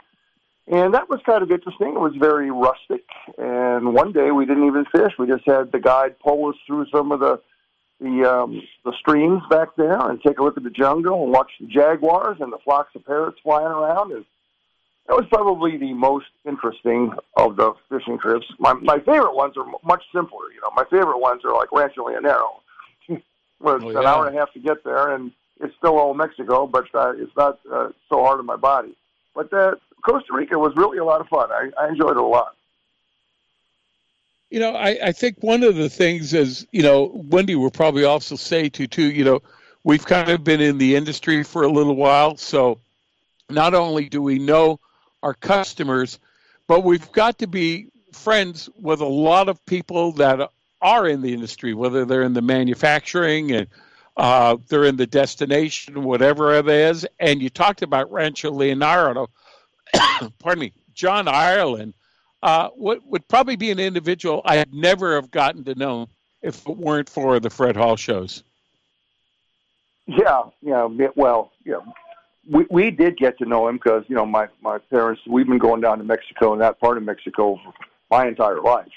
and 0.69 0.93
that 0.93 1.09
was 1.09 1.19
kind 1.25 1.41
of 1.41 1.51
interesting. 1.51 1.89
It 1.89 1.99
was 1.99 2.13
very 2.15 2.51
rustic, 2.51 3.03
and 3.37 3.93
one 3.93 4.11
day 4.11 4.31
we 4.31 4.45
didn't 4.45 4.67
even 4.67 4.85
fish. 4.85 5.13
We 5.17 5.27
just 5.27 5.45
had 5.45 5.71
the 5.71 5.79
guide 5.79 6.19
pull 6.19 6.49
us 6.49 6.55
through 6.67 6.85
some 6.91 7.11
of 7.11 7.19
the 7.19 7.41
the 7.99 8.23
um, 8.23 8.61
the 8.85 8.93
streams 8.99 9.41
back 9.49 9.75
there 9.75 9.99
and 9.99 10.21
take 10.21 10.39
a 10.39 10.43
look 10.43 10.57
at 10.57 10.63
the 10.63 10.69
jungle 10.69 11.23
and 11.23 11.31
watch 11.31 11.51
the 11.59 11.67
jaguars 11.67 12.37
and 12.39 12.53
the 12.53 12.59
flocks 12.63 12.95
of 12.95 13.05
parrots 13.05 13.39
flying 13.43 13.67
around. 13.67 14.11
And 14.11 14.25
that 15.07 15.17
was 15.17 15.25
probably 15.31 15.77
the 15.77 15.93
most 15.93 16.27
interesting 16.45 17.13
of 17.35 17.55
the 17.55 17.73
fishing 17.89 18.19
trips. 18.19 18.45
My 18.59 18.73
my 18.73 18.99
favorite 18.99 19.35
ones 19.35 19.55
are 19.57 19.65
much 19.83 20.03
simpler. 20.13 20.51
You 20.53 20.61
know, 20.61 20.71
my 20.75 20.85
favorite 20.85 21.19
ones 21.19 21.43
are 21.45 21.53
like 21.53 21.71
Rancho 21.71 22.05
Leonero, 22.05 22.61
where 23.57 23.77
it's 23.77 23.85
Oh, 23.85 23.89
an 23.89 24.05
hour 24.05 24.27
and 24.27 24.35
a 24.35 24.39
half 24.39 24.53
to 24.53 24.59
get 24.59 24.83
there, 24.83 25.15
and 25.15 25.31
it's 25.59 25.75
still 25.77 25.99
old 25.99 26.15
Mexico, 26.15 26.67
but 26.67 26.85
uh, 26.93 27.13
it's 27.17 27.35
not 27.35 27.59
uh, 27.71 27.89
so 28.07 28.23
hard 28.23 28.39
on 28.39 28.45
my 28.45 28.55
body. 28.55 28.95
But 29.35 29.51
uh, 29.51 29.75
Costa 30.01 30.33
Rica 30.33 30.57
was 30.57 30.75
really 30.75 30.97
a 30.97 31.05
lot 31.05 31.21
of 31.21 31.27
fun. 31.27 31.51
I, 31.51 31.69
I 31.79 31.89
enjoyed 31.89 32.11
it 32.11 32.17
a 32.17 32.23
lot. 32.23 32.55
You 34.49 34.59
know, 34.59 34.75
I, 34.75 34.97
I 35.03 35.11
think 35.11 35.37
one 35.41 35.63
of 35.63 35.75
the 35.75 35.89
things 35.89 36.33
is, 36.33 36.65
you 36.71 36.81
know, 36.81 37.11
Wendy 37.13 37.55
will 37.55 37.69
probably 37.69 38.03
also 38.03 38.35
say 38.35 38.67
to 38.69 38.87
too, 38.87 39.11
you 39.11 39.23
know, 39.23 39.41
we've 39.83 40.05
kind 40.05 40.29
of 40.29 40.43
been 40.43 40.61
in 40.61 40.77
the 40.77 40.95
industry 40.95 41.43
for 41.43 41.63
a 41.63 41.71
little 41.71 41.95
while, 41.95 42.35
so 42.35 42.79
not 43.49 43.73
only 43.73 44.09
do 44.09 44.21
we 44.21 44.39
know 44.39 44.79
our 45.21 45.33
customers, 45.33 46.19
but 46.67 46.83
we've 46.83 47.11
got 47.11 47.37
to 47.39 47.47
be 47.47 47.87
friends 48.11 48.69
with 48.79 49.01
a 49.01 49.05
lot 49.05 49.49
of 49.49 49.63
people 49.65 50.13
that 50.13 50.49
are 50.81 51.07
in 51.07 51.21
the 51.21 51.33
industry, 51.33 51.73
whether 51.73 52.05
they're 52.05 52.23
in 52.23 52.33
the 52.33 52.41
manufacturing 52.41 53.51
and 53.51 53.67
uh, 54.17 54.57
they're 54.67 54.85
in 54.85 54.97
the 54.97 55.07
destination, 55.07 56.03
whatever 56.03 56.53
it 56.55 56.67
is. 56.67 57.05
And 57.19 57.41
you 57.41 57.49
talked 57.49 57.81
about 57.81 58.11
Rancho 58.11 58.51
Leonardo, 58.51 59.29
pardon 60.39 60.59
me, 60.59 60.73
John 60.93 61.27
Ireland 61.27 61.93
uh, 62.43 62.69
would, 62.75 63.01
would 63.05 63.27
probably 63.27 63.55
be 63.55 63.71
an 63.71 63.79
individual 63.79 64.41
I'd 64.45 64.73
never 64.73 65.15
have 65.15 65.31
gotten 65.31 65.63
to 65.65 65.75
know 65.75 66.09
if 66.41 66.67
it 66.67 66.77
weren't 66.77 67.09
for 67.09 67.39
the 67.39 67.49
Fred 67.49 67.75
Hall 67.75 67.95
shows. 67.95 68.43
Yeah, 70.07 70.43
yeah. 70.61 70.87
Well, 71.15 71.51
yeah, 71.65 71.81
we 72.49 72.65
we 72.69 72.91
did 72.91 73.17
get 73.17 73.37
to 73.39 73.45
know 73.45 73.67
him 73.67 73.75
because 73.75 74.03
you 74.07 74.15
know 74.15 74.25
my 74.25 74.47
my 74.61 74.79
parents. 74.89 75.21
We've 75.27 75.45
been 75.45 75.59
going 75.59 75.81
down 75.81 75.99
to 75.99 76.03
Mexico 76.03 76.53
and 76.53 76.61
that 76.61 76.79
part 76.79 76.97
of 76.97 77.03
Mexico 77.03 77.59
my 78.09 78.27
entire 78.27 78.61
life. 78.61 78.87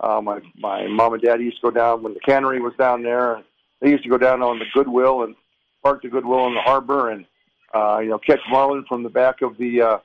Uh, 0.00 0.20
my 0.20 0.40
my 0.58 0.88
mom 0.88 1.14
and 1.14 1.22
dad 1.22 1.40
used 1.40 1.60
to 1.60 1.62
go 1.62 1.70
down 1.70 2.02
when 2.02 2.14
the 2.14 2.20
cannery 2.20 2.60
was 2.60 2.72
down 2.78 3.02
there. 3.02 3.42
They 3.80 3.90
used 3.90 4.02
to 4.04 4.10
go 4.10 4.18
down 4.18 4.42
on 4.42 4.58
the 4.58 4.64
Goodwill 4.74 5.22
and 5.22 5.36
park 5.82 6.02
the 6.02 6.08
Goodwill 6.08 6.48
in 6.48 6.54
the 6.54 6.60
harbor 6.60 7.10
and 7.10 7.26
uh, 7.72 7.98
you 7.98 8.08
know 8.08 8.18
catch 8.18 8.40
marlin 8.50 8.84
from 8.88 9.02
the 9.02 9.08
back 9.08 9.42
of 9.42 9.56
the 9.58 9.82
uh, 9.82 9.98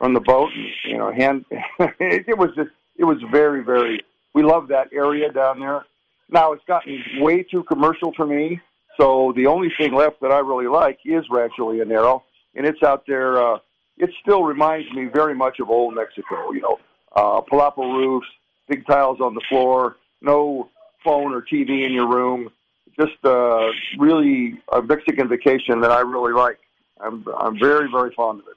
from 0.00 0.14
the 0.14 0.20
boat. 0.20 0.50
And, 0.52 0.66
you 0.84 0.98
know, 0.98 1.12
hand 1.12 1.44
it, 1.50 1.60
it 2.28 2.38
was 2.38 2.50
just 2.56 2.70
it 2.96 3.04
was 3.04 3.18
very 3.30 3.62
very. 3.62 4.00
We 4.34 4.42
love 4.42 4.68
that 4.68 4.88
area 4.92 5.30
down 5.30 5.60
there. 5.60 5.84
Now 6.28 6.52
it's 6.52 6.64
gotten 6.66 7.02
way 7.18 7.42
too 7.42 7.62
commercial 7.64 8.12
for 8.16 8.26
me. 8.26 8.60
So 8.96 9.32
the 9.36 9.46
only 9.46 9.70
thing 9.78 9.94
left 9.94 10.20
that 10.20 10.30
I 10.30 10.38
really 10.38 10.66
like 10.66 10.98
is 11.04 11.24
Rancho 11.30 11.72
Leonero, 11.72 12.22
and 12.54 12.66
it's 12.66 12.82
out 12.82 13.04
there. 13.06 13.42
Uh, 13.42 13.58
it 13.96 14.10
still 14.22 14.44
reminds 14.44 14.90
me 14.92 15.06
very 15.06 15.34
much 15.34 15.60
of 15.60 15.68
old 15.68 15.94
Mexico. 15.94 16.52
You 16.52 16.60
know, 16.60 16.78
uh, 17.14 17.40
palapa 17.42 17.78
roofs, 17.78 18.26
big 18.68 18.86
tiles 18.86 19.20
on 19.20 19.34
the 19.34 19.42
floor, 19.48 19.96
no 20.22 20.68
phone 21.04 21.32
or 21.32 21.42
TV 21.42 21.84
in 21.84 21.92
your 21.92 22.08
room. 22.08 22.50
Just 22.98 23.24
uh, 23.24 23.68
really 23.98 24.60
a 24.72 24.82
Mexican 24.82 25.28
vacation 25.28 25.80
that 25.80 25.90
I 25.90 26.00
really 26.00 26.32
like. 26.32 26.58
I'm 27.00 27.24
I'm 27.38 27.58
very 27.58 27.90
very 27.90 28.12
fond 28.14 28.40
of 28.40 28.46
it. 28.48 28.56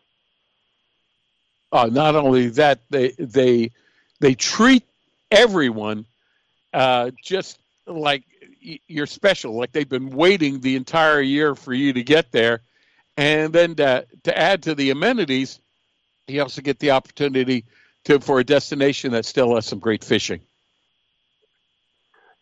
Uh, 1.73 1.89
not 1.91 2.15
only 2.15 2.49
that, 2.49 2.79
they 2.91 3.09
they 3.17 3.71
they 4.19 4.35
treat 4.35 4.83
everyone 5.31 6.05
uh, 6.71 7.09
just 7.23 7.57
like 7.87 8.23
you're 8.61 9.07
special, 9.07 9.55
like 9.55 9.71
they've 9.71 9.89
been 9.89 10.11
waiting 10.11 10.59
the 10.59 10.75
entire 10.75 11.19
year 11.19 11.55
for 11.55 11.73
you 11.73 11.91
to 11.93 12.03
get 12.03 12.31
there, 12.31 12.61
and 13.17 13.51
then 13.51 13.73
to, 13.75 14.05
to 14.23 14.37
add 14.37 14.61
to 14.63 14.75
the 14.75 14.91
amenities, 14.91 15.59
you 16.27 16.43
also 16.43 16.61
get 16.61 16.77
the 16.77 16.91
opportunity 16.91 17.65
to 18.03 18.19
for 18.19 18.39
a 18.39 18.43
destination 18.43 19.11
that 19.13 19.25
still 19.25 19.55
has 19.55 19.65
some 19.65 19.79
great 19.79 20.03
fishing. 20.03 20.41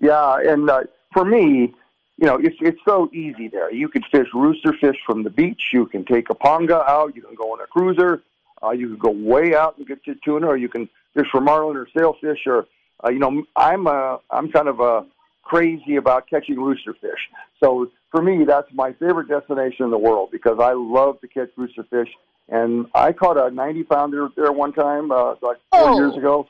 Yeah, 0.02 0.40
and 0.40 0.70
uh, 0.70 0.84
for 1.14 1.24
me, 1.24 1.74
you 2.18 2.28
know, 2.28 2.36
it's 2.36 2.58
it's 2.60 2.82
so 2.84 3.10
easy 3.14 3.48
there. 3.48 3.72
You 3.72 3.88
can 3.88 4.04
fish 4.12 4.28
rooster 4.34 4.74
fish 4.74 4.98
from 5.06 5.24
the 5.24 5.30
beach. 5.30 5.70
You 5.72 5.86
can 5.86 6.04
take 6.04 6.30
a 6.30 6.36
panga 6.36 6.82
out. 6.82 7.16
You 7.16 7.22
can 7.22 7.36
go 7.36 7.54
on 7.54 7.62
a 7.62 7.68
cruiser. 7.68 8.22
Uh, 8.64 8.72
you 8.72 8.88
can 8.90 8.98
go 8.98 9.10
way 9.12 9.56
out 9.56 9.78
and 9.78 9.88
get 9.88 10.00
your 10.06 10.16
tuna, 10.24 10.48
or 10.48 10.58
you 10.58 10.70
can 10.70 10.88
fish 11.14 11.28
for 11.32 11.42
marlin 11.42 11.78
or 11.78 11.88
sailfish. 11.98 12.40
Or 12.46 12.66
uh, 13.04 13.10
you 13.10 13.20
know, 13.20 13.44
I'm 13.56 13.88
uh, 13.88 14.18
I'm 14.30 14.52
kind 14.52 14.68
of 14.68 14.80
uh, 14.82 15.02
crazy 15.44 15.96
about 15.96 16.30
catching 16.30 16.58
rooster 16.60 16.94
fish. 16.94 17.20
So 17.64 17.90
for 18.12 18.22
me, 18.22 18.44
that's 18.46 18.68
my 18.74 18.94
favorite 18.94 19.28
destination 19.30 19.86
in 19.86 19.92
the 19.92 19.98
world 19.98 20.30
because 20.32 20.60
I 20.60 20.74
love 20.74 21.20
to 21.22 21.28
catch 21.28 21.50
rooster 21.56 21.84
fish. 21.90 22.10
And 22.50 22.88
I 22.94 23.14
caught 23.14 23.38
a 23.38 23.50
90 23.50 23.84
pounder 23.84 24.28
there 24.36 24.52
one 24.52 24.74
time, 24.74 25.10
uh, 25.12 25.36
like 25.42 25.58
four 25.72 25.90
Oh. 25.92 25.98
years 25.98 26.18
ago. 26.18 26.48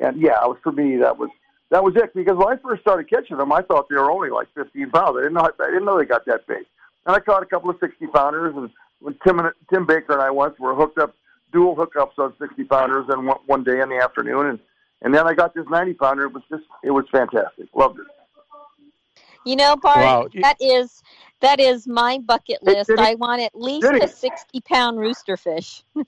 And 0.00 0.20
yeah, 0.20 0.42
it 0.42 0.48
was 0.48 0.58
for 0.62 0.72
me 0.72 0.96
that 0.96 1.16
was 1.16 1.30
that 1.70 1.84
was 1.84 1.94
it 1.96 2.12
because 2.14 2.36
when 2.36 2.48
I 2.48 2.56
first 2.56 2.82
started 2.82 3.08
catching 3.08 3.36
them, 3.36 3.52
I 3.52 3.62
thought 3.62 3.88
they 3.88 3.94
were 3.96 4.10
only 4.10 4.30
like 4.30 4.48
15 4.54 4.90
pounds. 4.90 5.16
I 5.16 5.22
didn't 5.22 5.34
know 5.34 5.48
I 5.60 5.66
didn't 5.66 5.84
know 5.84 5.96
they 5.98 6.04
got 6.04 6.24
that 6.26 6.46
big. 6.46 6.64
And 7.06 7.14
I 7.14 7.20
caught 7.20 7.42
a 7.42 7.46
couple 7.46 7.70
of 7.70 7.76
60 7.78 8.06
pounders, 8.08 8.54
and 8.56 8.68
when 9.00 9.14
Tim 9.24 9.38
and 9.38 9.52
Tim 9.72 9.86
Baker 9.86 10.12
and 10.14 10.20
I 10.22 10.30
once 10.30 10.58
were 10.58 10.74
hooked 10.74 10.98
up, 10.98 11.14
dual 11.52 11.74
hookups 11.76 12.18
on 12.18 12.34
60 12.38 12.64
pounders, 12.64 13.06
and 13.08 13.26
one, 13.26 13.38
one 13.46 13.64
day 13.64 13.80
in 13.80 13.88
the 13.88 13.96
afternoon, 14.02 14.46
and 14.46 14.58
and 15.02 15.14
then 15.14 15.28
I 15.28 15.32
got 15.34 15.54
this 15.54 15.64
90 15.70 15.94
pounder. 15.94 16.24
It 16.24 16.32
was 16.32 16.42
just 16.50 16.64
it 16.82 16.90
was 16.90 17.04
fantastic. 17.12 17.68
Loved 17.74 18.00
it. 18.00 18.06
You 19.44 19.56
know, 19.56 19.76
Bart, 19.76 19.98
Wow. 19.98 20.28
that 20.42 20.56
is 20.60 21.02
that 21.40 21.60
is 21.60 21.86
my 21.86 22.18
bucket 22.18 22.62
list. 22.62 22.88
did 22.88 22.98
it- 22.98 23.04
I 23.06 23.14
want 23.14 23.40
at 23.40 23.54
least 23.54 23.86
a 23.86 24.08
sixty 24.08 24.60
pound 24.60 24.98
rooster 24.98 25.36
fish. 25.36 25.82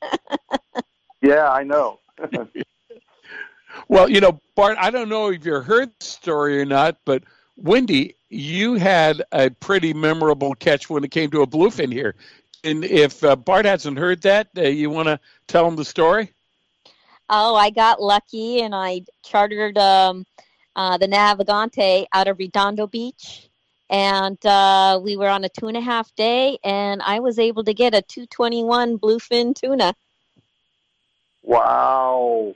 Yeah, 1.23 1.51
I 1.51 1.63
know. 1.65 1.99
Well, 3.89 4.09
you 4.11 4.21
know, 4.21 4.41
Bart, 4.57 4.77
I 4.81 4.91
don't 4.91 5.09
know 5.09 5.31
if 5.31 5.45
you 5.45 5.55
heard 5.61 5.91
the 5.99 6.05
story 6.05 6.61
or 6.61 6.65
not, 6.65 6.97
but 7.05 7.23
Wendy, 7.57 8.17
you 8.29 8.75
had 8.75 9.23
a 9.33 9.51
pretty 9.51 9.95
memorable 9.95 10.55
catch 10.55 10.91
when 10.91 11.05
it 11.05 11.11
came 11.13 11.31
to 11.31 11.43
a 11.43 11.47
bluefin 11.47 11.93
here. 11.93 12.15
And 12.63 12.85
if 12.85 13.25
uh, 13.25 13.37
Bart 13.37 13.65
hasn't 13.65 13.99
heard 13.99 14.23
that, 14.23 14.49
uh, 14.57 14.63
you 14.63 14.91
want 14.91 15.09
to 15.09 15.19
tell 15.47 15.67
him 15.67 15.77
the 15.77 15.85
story? 15.85 16.33
Oh, 17.29 17.55
I 17.55 17.71
got 17.71 18.03
lucky 18.03 18.61
and 18.61 18.75
I 18.75 19.03
chartered 19.25 19.79
um, 19.79 20.27
uh, 20.77 20.99
the 20.99 21.07
Navigante 21.07 22.07
out 22.13 22.29
of 22.29 22.39
Redondo 22.39 22.87
Beach. 22.87 23.49
And 23.89 24.45
uh, 24.47 25.01
we 25.03 25.17
were 25.17 25.29
on 25.29 25.45
a 25.45 25.49
two 25.49 25.67
and 25.67 25.77
a 25.77 25.81
half 25.81 26.15
day, 26.15 26.59
and 26.63 27.03
I 27.03 27.19
was 27.19 27.41
able 27.41 27.65
to 27.65 27.75
get 27.75 27.93
a 27.93 28.03
221 28.03 28.99
bluefin 28.99 29.53
tuna. 29.53 29.95
Wow. 31.43 32.55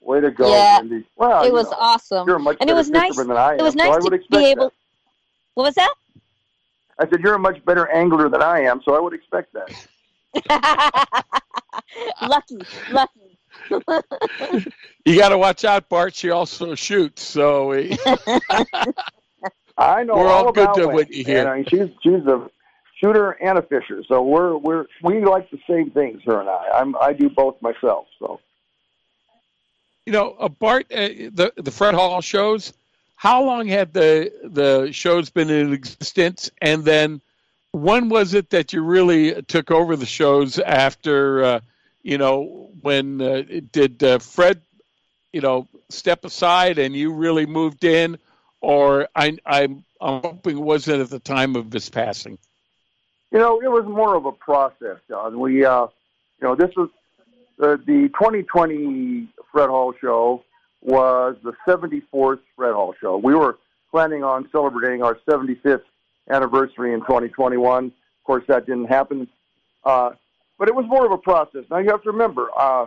Way 0.00 0.20
to 0.20 0.30
go, 0.32 0.50
Yeah, 0.50 0.78
Wendy. 0.78 1.04
Well, 1.16 1.44
it 1.44 1.52
was 1.52 1.70
know, 1.70 1.76
awesome, 1.78 2.26
You're 2.26 2.36
a 2.36 2.40
much 2.40 2.56
and 2.60 2.68
it 2.68 2.74
was 2.74 2.90
nice. 2.90 3.16
than 3.16 3.30
I 3.30 3.54
it 3.54 3.62
was 3.62 3.74
am, 3.74 3.78
so 3.78 3.90
nice 3.90 4.04
to 4.04 4.10
be 4.30 4.44
able. 4.44 4.64
that. 4.64 4.72
What 5.54 5.64
was 5.64 5.74
that? 5.74 5.94
I 6.98 7.08
said 7.08 7.20
you're 7.20 7.34
a 7.34 7.38
much 7.38 7.62
better 7.64 7.88
angler 7.90 8.28
than 8.28 8.42
I 8.42 8.60
am, 8.62 8.80
so 8.84 8.94
I 8.96 9.00
would 9.00 9.12
expect 9.12 9.52
that. 9.54 9.70
lucky, 12.22 12.58
lucky. 12.90 13.20
You 15.04 15.16
got 15.16 15.28
to 15.28 15.38
watch 15.38 15.64
out, 15.64 15.88
Bart. 15.88 16.14
She 16.16 16.30
also 16.30 16.74
shoots, 16.74 17.22
so 17.22 17.68
we- 17.68 17.96
I 19.78 20.02
know 20.02 20.16
We're 20.16 20.26
all 20.28 20.50
good 20.52 20.64
about 20.64 20.74
to 20.76 20.86
Wendy, 20.88 20.94
what 20.94 21.10
you 21.14 21.24
hear. 21.24 21.44
man. 21.44 21.46
I 21.52 21.56
mean, 21.56 21.66
she's 21.68 21.88
she's 22.02 22.26
a 22.26 22.50
shooter 23.00 23.32
and 23.32 23.56
a 23.58 23.62
fisher, 23.62 24.02
so 24.08 24.22
we're 24.22 24.56
we're 24.56 24.86
we 25.02 25.22
like 25.24 25.48
the 25.50 25.58
same 25.68 25.90
things, 25.90 26.22
her 26.26 26.40
and 26.40 26.48
I. 26.48 26.70
I'm 26.74 26.96
I 26.96 27.12
do 27.12 27.28
both 27.30 27.60
myself, 27.62 28.06
so. 28.18 28.40
you 30.06 30.12
know, 30.12 30.34
uh, 30.40 30.48
Bart, 30.48 30.86
uh, 30.90 30.96
the 30.96 31.52
the 31.56 31.70
Fred 31.70 31.94
Hall 31.94 32.20
shows. 32.20 32.72
How 33.26 33.42
long 33.42 33.66
had 33.66 33.92
the 33.92 34.30
the 34.44 34.92
shows 34.92 35.30
been 35.30 35.50
in 35.50 35.72
existence? 35.72 36.48
And 36.62 36.84
then, 36.84 37.20
when 37.72 38.08
was 38.08 38.34
it 38.34 38.50
that 38.50 38.72
you 38.72 38.82
really 38.82 39.42
took 39.42 39.72
over 39.72 39.96
the 39.96 40.06
shows 40.06 40.60
after? 40.60 41.42
Uh, 41.42 41.60
you 42.04 42.18
know, 42.18 42.70
when 42.82 43.20
uh, 43.20 43.42
did 43.72 44.00
uh, 44.04 44.20
Fred, 44.20 44.60
you 45.32 45.40
know, 45.40 45.66
step 45.88 46.24
aside 46.24 46.78
and 46.78 46.94
you 46.94 47.12
really 47.12 47.46
moved 47.46 47.82
in, 47.82 48.16
or 48.60 49.08
I, 49.16 49.36
I'm 49.44 49.84
I'm 50.00 50.22
hoping 50.22 50.58
it 50.58 50.62
wasn't 50.62 51.00
at 51.00 51.10
the 51.10 51.18
time 51.18 51.56
of 51.56 51.72
his 51.72 51.90
passing. 51.90 52.38
You 53.32 53.40
know, 53.40 53.60
it 53.60 53.72
was 53.72 53.86
more 53.86 54.14
of 54.14 54.26
a 54.26 54.30
process, 54.30 54.98
John. 55.08 55.40
We, 55.40 55.64
uh, 55.64 55.88
you 56.40 56.46
know, 56.46 56.54
this 56.54 56.70
was 56.76 56.90
the 57.58 57.76
the 57.76 58.08
2020 58.14 59.26
Fred 59.50 59.68
Hall 59.68 59.94
show 60.00 60.44
was 60.86 61.36
the 61.42 61.52
74th 61.66 62.38
Fred 62.54 62.72
Hall 62.72 62.94
show. 63.00 63.16
We 63.18 63.34
were 63.34 63.58
planning 63.90 64.22
on 64.22 64.48
celebrating 64.52 65.02
our 65.02 65.18
75th 65.28 65.82
anniversary 66.30 66.94
in 66.94 67.00
2021. 67.00 67.86
Of 67.86 67.92
course, 68.24 68.44
that 68.48 68.66
didn't 68.66 68.86
happen, 68.86 69.28
uh, 69.84 70.10
but 70.58 70.68
it 70.68 70.74
was 70.74 70.86
more 70.86 71.04
of 71.04 71.12
a 71.12 71.18
process. 71.18 71.64
Now 71.70 71.78
you 71.78 71.90
have 71.90 72.02
to 72.04 72.10
remember, 72.10 72.48
uh, 72.56 72.86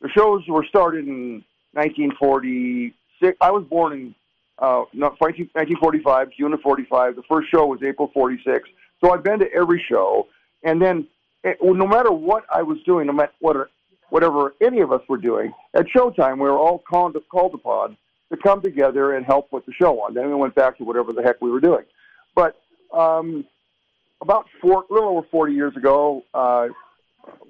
the 0.00 0.08
shows 0.08 0.42
were 0.48 0.64
started 0.64 1.06
in 1.06 1.44
1946. 1.72 3.36
I 3.40 3.50
was 3.50 3.64
born 3.64 3.92
in 3.92 4.14
uh, 4.58 4.84
1945, 4.92 6.30
June 6.38 6.52
of 6.52 6.60
45. 6.60 7.16
The 7.16 7.22
first 7.22 7.50
show 7.50 7.66
was 7.66 7.82
April 7.82 8.10
46. 8.12 8.68
So 9.02 9.12
I've 9.12 9.24
been 9.24 9.40
to 9.40 9.52
every 9.52 9.84
show, 9.86 10.28
and 10.62 10.80
then 10.80 11.06
eh, 11.44 11.54
no 11.62 11.86
matter 11.86 12.12
what 12.12 12.44
I 12.54 12.62
was 12.62 12.78
doing, 12.86 13.06
no 13.06 13.12
matter 13.12 13.32
what, 13.40 13.68
whatever 14.14 14.54
any 14.60 14.80
of 14.80 14.92
us 14.92 15.00
were 15.08 15.16
doing, 15.16 15.52
at 15.74 15.86
showtime 15.86 16.34
we 16.34 16.48
were 16.48 16.56
all 16.56 16.78
called, 16.78 17.16
called 17.32 17.52
upon 17.52 17.96
to 18.30 18.38
come 18.38 18.62
together 18.62 19.16
and 19.16 19.26
help 19.26 19.50
put 19.50 19.66
the 19.66 19.72
show 19.72 20.00
on. 20.02 20.14
Then 20.14 20.28
we 20.28 20.36
went 20.36 20.54
back 20.54 20.78
to 20.78 20.84
whatever 20.84 21.12
the 21.12 21.20
heck 21.20 21.42
we 21.42 21.50
were 21.50 21.58
doing. 21.58 21.82
But 22.32 22.56
um, 22.92 23.44
about 24.20 24.46
four, 24.62 24.84
a 24.88 24.94
little 24.94 25.08
over 25.08 25.26
40 25.32 25.52
years 25.52 25.76
ago, 25.76 26.22
uh, 26.32 26.68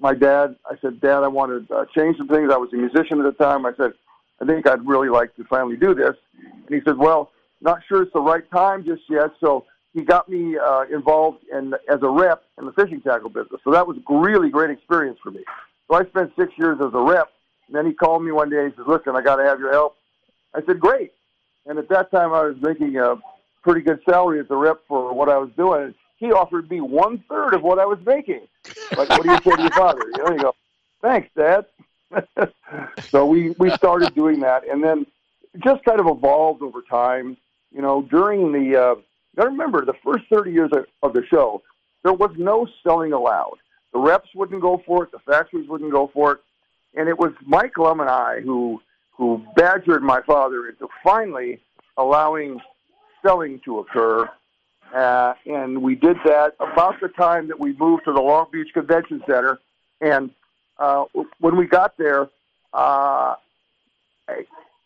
my 0.00 0.14
dad, 0.14 0.56
I 0.64 0.76
said, 0.80 1.02
Dad, 1.02 1.22
I 1.22 1.28
want 1.28 1.68
to 1.68 1.74
uh, 1.74 1.84
change 1.94 2.16
some 2.16 2.28
things. 2.28 2.50
I 2.50 2.56
was 2.56 2.72
a 2.72 2.76
musician 2.76 3.20
at 3.20 3.24
the 3.24 3.44
time. 3.44 3.66
I 3.66 3.72
said, 3.76 3.92
I 4.40 4.46
think 4.46 4.66
I'd 4.66 4.86
really 4.86 5.10
like 5.10 5.36
to 5.36 5.44
finally 5.44 5.76
do 5.76 5.94
this. 5.94 6.16
And 6.42 6.74
he 6.74 6.80
said, 6.86 6.96
Well, 6.96 7.30
not 7.60 7.80
sure 7.86 8.04
it's 8.04 8.12
the 8.14 8.22
right 8.22 8.50
time 8.50 8.86
just 8.86 9.02
yet. 9.10 9.32
So 9.38 9.66
he 9.92 10.00
got 10.00 10.30
me 10.30 10.56
uh, 10.56 10.84
involved 10.90 11.44
in 11.52 11.74
as 11.90 11.98
a 12.00 12.08
rep 12.08 12.42
in 12.58 12.64
the 12.64 12.72
fishing 12.72 13.02
tackle 13.02 13.28
business. 13.28 13.60
So 13.64 13.70
that 13.72 13.86
was 13.86 13.98
a 13.98 14.14
really 14.16 14.48
great 14.48 14.70
experience 14.70 15.18
for 15.22 15.30
me. 15.30 15.44
So 15.88 15.96
I 15.96 16.04
spent 16.06 16.32
six 16.38 16.52
years 16.58 16.78
as 16.80 16.92
a 16.94 17.00
rep. 17.00 17.30
And 17.66 17.76
then 17.76 17.86
he 17.86 17.92
called 17.92 18.22
me 18.22 18.32
one 18.32 18.50
day 18.50 18.64
and 18.64 18.74
says, 18.76 18.86
"Listen, 18.86 19.16
I 19.16 19.22
got 19.22 19.36
to 19.36 19.44
have 19.44 19.58
your 19.58 19.72
help." 19.72 19.96
I 20.54 20.62
said, 20.64 20.80
"Great." 20.80 21.12
And 21.66 21.78
at 21.78 21.88
that 21.88 22.10
time, 22.10 22.32
I 22.32 22.42
was 22.42 22.56
making 22.60 22.96
a 22.98 23.16
pretty 23.62 23.80
good 23.80 24.00
salary 24.04 24.40
as 24.40 24.46
a 24.50 24.56
rep 24.56 24.80
for 24.86 25.14
what 25.14 25.28
I 25.28 25.38
was 25.38 25.50
doing. 25.56 25.94
He 26.18 26.32
offered 26.32 26.70
me 26.70 26.80
one 26.80 27.24
third 27.28 27.54
of 27.54 27.62
what 27.62 27.78
I 27.78 27.86
was 27.86 27.98
making. 28.04 28.42
Like, 28.96 29.08
what 29.08 29.22
do 29.22 29.30
you 29.30 29.38
say 29.38 29.56
to 29.56 29.62
your 29.62 29.70
father? 29.70 30.04
You 30.14 30.24
know, 30.24 30.30
you 30.30 30.42
go, 30.42 30.54
"Thanks, 31.00 31.28
Dad." 31.36 31.66
so 33.08 33.26
we 33.26 33.50
we 33.58 33.70
started 33.70 34.14
doing 34.14 34.40
that, 34.40 34.68
and 34.68 34.82
then 34.84 35.06
just 35.64 35.84
kind 35.84 36.00
of 36.00 36.06
evolved 36.06 36.62
over 36.62 36.82
time. 36.82 37.36
You 37.72 37.82
know, 37.82 38.02
during 38.02 38.52
the 38.52 38.80
uh, 38.80 38.94
now 39.36 39.44
remember 39.46 39.84
the 39.84 39.94
first 40.04 40.24
thirty 40.30 40.52
years 40.52 40.70
of, 40.72 40.86
of 41.02 41.12
the 41.14 41.24
show, 41.26 41.62
there 42.02 42.12
was 42.12 42.30
no 42.36 42.68
selling 42.82 43.12
allowed. 43.12 43.58
The 43.94 44.00
reps 44.00 44.28
wouldn't 44.34 44.60
go 44.60 44.82
for 44.84 45.04
it. 45.04 45.12
The 45.12 45.20
factories 45.20 45.68
wouldn't 45.68 45.92
go 45.92 46.10
for 46.12 46.32
it, 46.32 46.38
and 46.94 47.08
it 47.08 47.16
was 47.16 47.32
Mike 47.46 47.78
Lum 47.78 48.00
and 48.00 48.10
I 48.10 48.40
who 48.40 48.82
who 49.16 49.40
badgered 49.54 50.02
my 50.02 50.20
father 50.22 50.66
into 50.68 50.88
finally 51.04 51.60
allowing 51.96 52.60
selling 53.24 53.60
to 53.64 53.78
occur. 53.78 54.28
Uh, 54.92 55.34
and 55.46 55.80
we 55.80 55.94
did 55.94 56.16
that 56.24 56.54
about 56.58 57.00
the 57.00 57.08
time 57.08 57.46
that 57.48 57.58
we 57.58 57.72
moved 57.74 58.04
to 58.04 58.12
the 58.12 58.20
Long 58.20 58.46
Beach 58.52 58.68
Convention 58.74 59.22
Center. 59.26 59.60
And 60.00 60.30
uh, 60.78 61.04
when 61.38 61.56
we 61.56 61.66
got 61.66 61.96
there, 61.96 62.28
uh, 62.72 63.36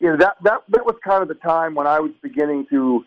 you 0.01 0.11
know, 0.11 0.17
that 0.19 0.37
that 0.43 0.65
that 0.69 0.85
was 0.85 0.97
kind 1.03 1.23
of 1.23 1.29
the 1.29 1.35
time 1.35 1.75
when 1.75 1.87
I 1.87 1.99
was 1.99 2.13
beginning 2.23 2.67
to 2.67 3.07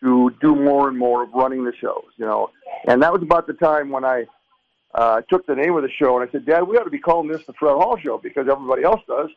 to 0.00 0.30
do 0.40 0.56
more 0.56 0.88
and 0.88 0.98
more 0.98 1.22
of 1.22 1.32
running 1.32 1.64
the 1.64 1.72
shows, 1.80 2.06
you 2.16 2.26
know. 2.26 2.50
And 2.88 3.02
that 3.02 3.12
was 3.12 3.22
about 3.22 3.46
the 3.46 3.52
time 3.52 3.90
when 3.90 4.04
I 4.04 4.26
uh, 4.94 5.20
took 5.28 5.46
the 5.46 5.54
name 5.54 5.76
of 5.76 5.82
the 5.82 5.90
show 5.90 6.18
and 6.18 6.28
I 6.28 6.32
said, 6.32 6.46
Dad, 6.46 6.62
we 6.62 6.76
ought 6.76 6.84
to 6.84 6.90
be 6.90 6.98
calling 6.98 7.28
this 7.28 7.44
the 7.46 7.52
Fred 7.52 7.72
Hall 7.72 7.96
Show 8.02 8.18
because 8.18 8.48
everybody 8.48 8.82
else 8.82 9.00
does. 9.06 9.30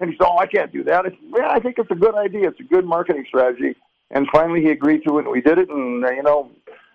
And 0.00 0.10
he 0.10 0.16
said, 0.16 0.26
Oh, 0.26 0.38
I 0.38 0.46
can't 0.46 0.72
do 0.72 0.82
that. 0.84 1.06
I 1.06 1.10
said, 1.10 1.18
Yeah, 1.36 1.50
I 1.50 1.60
think 1.60 1.78
it's 1.78 1.90
a 1.90 1.94
good 1.94 2.14
idea. 2.14 2.48
It's 2.48 2.60
a 2.60 2.64
good 2.64 2.84
marketing 2.84 3.24
strategy. 3.28 3.76
And 4.10 4.28
finally, 4.32 4.62
he 4.62 4.70
agreed 4.70 5.02
to 5.06 5.18
it, 5.18 5.22
and 5.22 5.32
we 5.32 5.40
did 5.40 5.58
it. 5.58 5.68
And 5.68 6.04
uh, 6.04 6.10
you 6.10 6.22
know, 6.22 6.50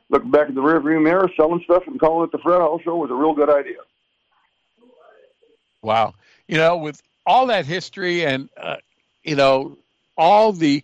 looking 0.10 0.32
back 0.32 0.50
at 0.50 0.56
the 0.56 0.62
rearview 0.62 1.02
mirror, 1.02 1.30
selling 1.36 1.62
stuff 1.64 1.84
and 1.88 2.00
calling 2.00 2.26
it 2.26 2.32
the 2.32 2.38
Fred 2.40 2.60
Hall 2.60 2.80
Show 2.84 2.96
was 2.96 3.12
a 3.12 3.16
real 3.16 3.34
good 3.34 3.50
idea. 3.50 3.78
Wow. 5.82 6.14
You 6.48 6.58
know, 6.58 6.78
with 6.78 7.02
all 7.26 7.48
that 7.48 7.66
history 7.66 8.26
and, 8.26 8.50
uh, 8.58 8.78
you 9.24 9.36
know, 9.36 9.78
all 10.18 10.52
the, 10.52 10.84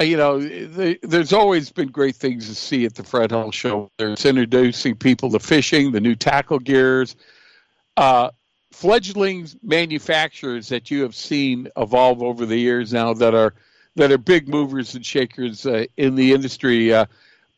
you 0.00 0.16
know, 0.16 0.40
the, 0.40 0.98
there's 1.02 1.32
always 1.32 1.70
been 1.70 1.88
great 1.88 2.16
things 2.16 2.48
to 2.48 2.54
see 2.54 2.84
at 2.84 2.94
the 2.94 3.04
Fred 3.04 3.30
Hall 3.30 3.52
Show. 3.52 3.90
There's 3.98 4.24
introducing 4.24 4.96
people 4.96 5.30
to 5.30 5.38
fishing, 5.38 5.92
the 5.92 6.00
new 6.00 6.16
tackle 6.16 6.58
gears, 6.58 7.14
uh, 7.96 8.30
fledgling 8.72 9.48
manufacturers 9.62 10.68
that 10.68 10.90
you 10.90 11.02
have 11.02 11.14
seen 11.14 11.68
evolve 11.76 12.22
over 12.22 12.44
the 12.44 12.56
years 12.56 12.92
now 12.92 13.14
that 13.14 13.34
are 13.34 13.54
that 13.96 14.10
are 14.10 14.18
big 14.18 14.48
movers 14.48 14.96
and 14.96 15.06
shakers 15.06 15.64
uh, 15.64 15.84
in 15.96 16.16
the 16.16 16.32
industry. 16.32 16.92
Uh, 16.92 17.06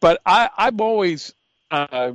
but 0.01 0.21
I, 0.27 0.51
I'm 0.59 0.79
always 0.83 1.33
uh, 1.71 2.13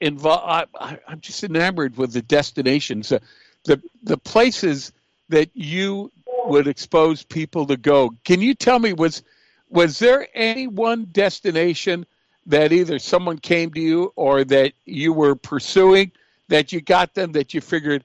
involved. 0.00 0.70
I, 0.80 0.98
I'm 1.08 1.20
just 1.20 1.42
enamored 1.42 1.96
with 1.96 2.12
the 2.12 2.22
destinations, 2.22 3.10
uh, 3.10 3.18
the 3.64 3.82
the 4.04 4.18
places 4.18 4.92
that 5.30 5.50
you 5.54 6.12
would 6.44 6.68
expose 6.68 7.24
people 7.24 7.66
to 7.66 7.76
go. 7.76 8.14
Can 8.24 8.40
you 8.40 8.54
tell 8.54 8.78
me 8.78 8.92
was 8.92 9.24
was 9.68 9.98
there 9.98 10.28
any 10.34 10.66
one 10.66 11.06
destination 11.06 12.06
that 12.46 12.72
either 12.72 12.98
someone 12.98 13.38
came 13.38 13.72
to 13.72 13.80
you 13.80 14.12
or 14.16 14.44
that 14.44 14.72
you 14.84 15.12
were 15.12 15.34
pursuing 15.34 16.12
that 16.48 16.72
you 16.72 16.80
got 16.80 17.14
them 17.14 17.32
that 17.32 17.54
you 17.54 17.60
figured 17.60 18.04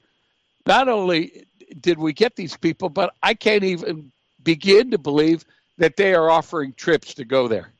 not 0.65 0.87
only 0.87 1.45
did 1.81 1.99
we 1.99 2.13
get 2.13 2.35
these 2.35 2.55
people, 2.55 2.89
but 2.89 3.13
I 3.21 3.33
can't 3.33 3.63
even 3.63 4.11
begin 4.43 4.91
to 4.91 4.97
believe 4.97 5.45
that 5.77 5.97
they 5.97 6.13
are 6.13 6.29
offering 6.29 6.73
trips 6.73 7.13
to 7.15 7.25
go 7.25 7.47
there. 7.47 7.71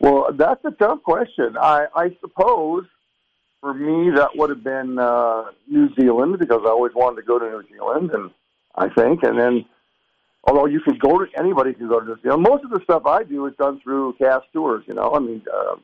Well, 0.00 0.28
that's 0.32 0.64
a 0.64 0.70
tough 0.70 1.02
question. 1.02 1.56
I, 1.56 1.86
I 1.94 2.16
suppose 2.20 2.86
for 3.60 3.74
me 3.74 4.10
that 4.10 4.36
would 4.36 4.50
have 4.50 4.62
been 4.62 4.98
uh, 4.98 5.46
New 5.66 5.92
Zealand 5.94 6.38
because 6.38 6.62
I 6.64 6.68
always 6.68 6.94
wanted 6.94 7.16
to 7.16 7.22
go 7.22 7.38
to 7.38 7.44
New 7.44 7.64
Zealand, 7.68 8.10
and 8.12 8.30
I 8.76 8.88
think, 8.88 9.22
and 9.24 9.38
then 9.38 9.64
although 10.44 10.66
you 10.66 10.80
could 10.80 10.98
go 11.00 11.18
to 11.18 11.26
anybody 11.38 11.74
can 11.74 11.88
go 11.88 12.00
to 12.00 12.06
New 12.06 12.18
Zealand, 12.22 12.42
most 12.42 12.64
of 12.64 12.70
the 12.70 12.80
stuff 12.84 13.06
I 13.06 13.24
do 13.24 13.46
is 13.46 13.54
done 13.56 13.80
through 13.80 14.14
cast 14.14 14.46
tours. 14.52 14.84
You 14.86 14.94
know, 14.94 15.12
I 15.12 15.18
mean, 15.18 15.42
uh, 15.52 15.76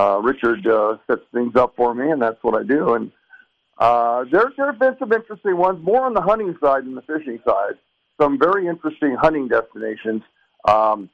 uh, 0.00 0.18
Richard 0.18 0.66
uh, 0.66 0.98
sets 1.06 1.22
things 1.32 1.56
up 1.56 1.74
for 1.76 1.94
me, 1.94 2.10
and 2.10 2.20
that's 2.20 2.42
what 2.42 2.54
I 2.54 2.64
do. 2.64 2.94
And 2.94 3.12
uh, 3.78 4.24
there 4.30 4.52
there 4.56 4.66
have 4.66 4.78
been 4.78 4.96
some 4.98 5.12
interesting 5.12 5.56
ones, 5.56 5.82
more 5.82 6.04
on 6.04 6.14
the 6.14 6.20
hunting 6.20 6.56
side 6.60 6.84
than 6.84 6.94
the 6.94 7.02
fishing 7.02 7.38
side. 7.46 7.74
Some 8.20 8.38
very 8.38 8.66
interesting 8.66 9.14
hunting 9.14 9.48
destinations. 9.48 10.22
Um, 10.68 11.08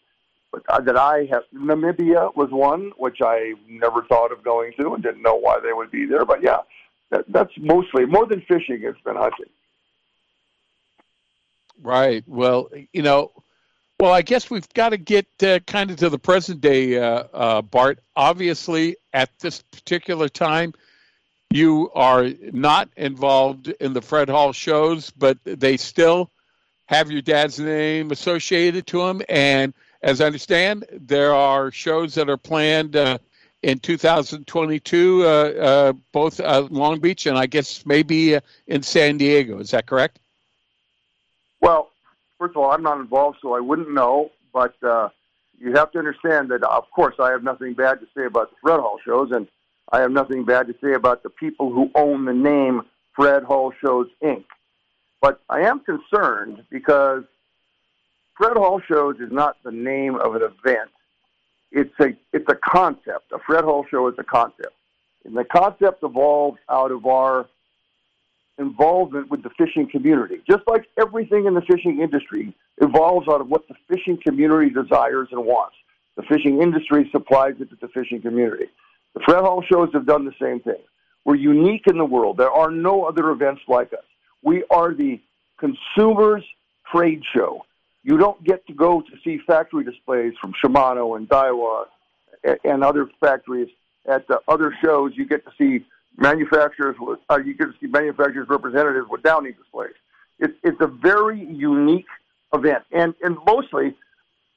uh, 0.69 0.81
that 0.81 0.97
I 0.97 1.29
have. 1.31 1.43
Namibia 1.55 2.35
was 2.37 2.49
one 2.51 2.93
which 2.97 3.19
I 3.23 3.55
never 3.69 4.03
thought 4.05 4.33
of 4.33 4.45
going 4.45 4.73
to 4.79 4.95
and 4.95 5.03
didn't 5.03 5.23
know 5.23 5.37
why 5.37 5.59
they 5.63 5.73
would 5.73 5.91
be 5.91 6.07
there. 6.07 6.25
But 6.25 6.43
yeah, 6.43 6.59
that, 7.11 7.25
that's 7.29 7.53
mostly 7.59 8.07
more 8.07 8.27
than 8.27 8.41
fishing. 8.43 8.81
It's 8.83 9.01
been 9.01 9.17
hunting. 9.17 9.51
Right. 11.83 12.25
Well, 12.27 12.71
you 12.93 13.03
know, 13.03 13.33
well, 14.01 14.13
I 14.13 14.23
guess 14.23 14.51
we've 14.51 14.69
got 14.75 14.91
to 14.91 14.97
get 14.97 15.27
uh, 15.43 15.61
kind 15.61 15.91
of 15.91 15.97
to 15.99 16.09
the 16.11 16.19
present 16.19 16.61
day, 16.61 16.99
uh, 16.99 17.25
uh, 17.33 17.63
Bart. 17.63 18.01
Obviously, 18.17 18.97
at 19.13 19.31
this 19.39 19.63
particular 19.63 20.29
time, 20.29 20.75
you 21.51 21.91
are 21.95 22.29
not 22.53 22.89
involved 22.97 23.69
in 23.81 23.93
the 23.93 24.03
Fred 24.03 24.29
Hall 24.29 24.53
shows, 24.53 25.11
but 25.11 25.39
they 25.45 25.77
still 25.77 26.31
have 26.87 27.11
your 27.11 27.23
dad's 27.23 27.59
name 27.59 28.11
associated 28.11 28.87
to 28.89 28.99
them. 28.99 29.23
And 29.29 29.73
as 30.03 30.21
I 30.21 30.27
understand, 30.27 30.85
there 30.91 31.33
are 31.33 31.71
shows 31.71 32.15
that 32.15 32.29
are 32.29 32.37
planned 32.37 32.97
uh, 32.97 33.19
in 33.63 33.79
2022, 33.79 35.23
uh, 35.23 35.27
uh, 35.27 35.93
both 36.13 36.41
Long 36.41 37.01
Beach 37.01 37.27
and 37.27 37.39
I 37.39 37.47
guess 37.47 37.87
maybe 37.87 38.39
in 38.67 38.83
San 38.83 39.17
Diego. 39.17 39.61
Is 39.61 39.71
that 39.71 39.87
correct? 39.87 40.19
Well, 41.61 41.91
first 42.39 42.53
of 42.53 42.59
all, 42.59 42.71
I'm 42.71 42.83
not 42.83 43.01
involved, 43.01 43.39
so 43.41 43.55
I 43.55 43.61
wouldn't 43.61 43.93
know. 43.93 44.31
But 44.53 44.75
uh, 44.83 45.09
you 45.59 45.73
have 45.75 45.91
to 45.93 45.99
understand 45.99 46.51
that, 46.51 46.63
of 46.63 46.91
course, 46.91 47.17
I 47.19 47.31
have 47.31 47.43
nothing 47.43 47.75
bad 47.75 48.01
to 48.01 48.07
say 48.17 48.25
about 48.25 48.51
the 48.51 48.57
Fred 48.63 48.81
Hall 48.81 48.99
shows, 49.05 49.31
and 49.33 49.49
I 49.93 50.01
have 50.01 50.11
nothing 50.11 50.45
bad 50.45 50.67
to 50.69 50.75
say 50.83 50.95
about 50.95 51.23
the 51.23 51.31
people 51.31 51.73
who 51.73 51.91
own 51.95 52.25
the 52.25 52.33
name 52.33 52.83
Fred 53.15 53.43
Hall 53.45 53.73
Shows 53.81 54.09
Inc. 54.23 54.45
But 55.21 55.41
I 55.49 55.63
am 55.63 55.81
concerned 55.81 56.65
because 56.71 57.25
Fred 58.37 58.57
Hall 58.57 58.81
Shows 58.87 59.17
is 59.21 59.33
not 59.33 59.57
the 59.65 59.73
name 59.73 60.17
of 60.17 60.35
an 60.35 60.43
event. 60.43 60.91
It's 61.73 61.95
a 62.01 62.15
it's 62.33 62.49
a 62.49 62.55
concept. 62.55 63.33
A 63.33 63.39
Fred 63.39 63.65
Hall 63.65 63.85
show 63.91 64.07
is 64.09 64.15
a 64.19 64.23
concept, 64.23 64.75
and 65.25 65.37
the 65.37 65.45
concept 65.45 66.05
evolves 66.05 66.59
out 66.69 66.93
of 66.93 67.05
our 67.07 67.47
involvement 68.59 69.31
with 69.31 69.43
the 69.43 69.51
fishing 69.51 69.89
community. 69.91 70.37
Just 70.49 70.63
like 70.67 70.87
everything 71.01 71.47
in 71.47 71.55
the 71.55 71.63
fishing 71.63 72.01
industry 72.01 72.55
evolves 72.79 73.29
out 73.29 73.41
of 73.41 73.49
what 73.49 73.67
the 73.69 73.75
fishing 73.89 74.19
community 74.25 74.71
desires 74.71 75.29
and 75.33 75.45
wants. 75.45 75.77
The 76.17 76.23
fishing 76.23 76.63
industry 76.63 77.09
supplies 77.11 77.55
it 77.61 77.71
to 77.71 77.77
the 77.81 77.89
fishing 77.89 78.21
community. 78.21 78.67
The 79.15 79.21
Fred 79.25 79.41
Hall 79.41 79.63
shows 79.71 79.91
have 79.93 80.07
done 80.07 80.25
the 80.25 80.35
same 80.41 80.61
thing. 80.61 80.81
We're 81.25 81.37
unique 81.37 81.87
in 81.87 81.99
the 81.99 82.05
world. 82.05 82.37
There 82.37 82.51
are 82.51 82.71
no 82.71 83.05
other 83.05 83.31
events 83.31 83.63
like 83.67 83.93
us. 83.93 84.05
We 84.43 84.65
are 84.71 84.95
the 84.95 85.21
consumers 85.59 86.45
trade 86.93 87.23
show. 87.35 87.65
You 88.03 88.19
don't 88.19 88.43
get 88.45 88.67
to 88.67 88.75
go 88.75 89.01
to 89.01 89.13
see 89.25 89.41
factory 89.47 89.85
displays 89.85 90.35
from 90.41 90.53
Shimano 90.63 91.17
and 91.17 91.29
Daiwa 91.29 91.87
and 92.65 92.85
other 92.85 93.09
factories 93.21 93.71
at 94.07 94.29
the 94.29 94.41
other 94.47 94.77
shows. 94.85 95.13
You 95.15 95.27
get 95.27 95.45
to 95.47 95.53
see 95.57 95.87
manufacturers. 96.17 96.97
Uh, 97.31 97.39
you 97.45 97.55
to 97.55 97.73
see 97.81 97.87
manufacturers 97.87 98.49
representatives 98.49 99.07
with 99.09 99.23
Downing 99.23 99.53
displays. 99.53 99.95
It's 100.39 100.55
it's 100.63 100.81
a 100.81 100.87
very 100.87 101.45
unique 101.45 102.07
event, 102.53 102.85
and 102.93 103.15
and 103.23 103.37
mostly, 103.47 103.95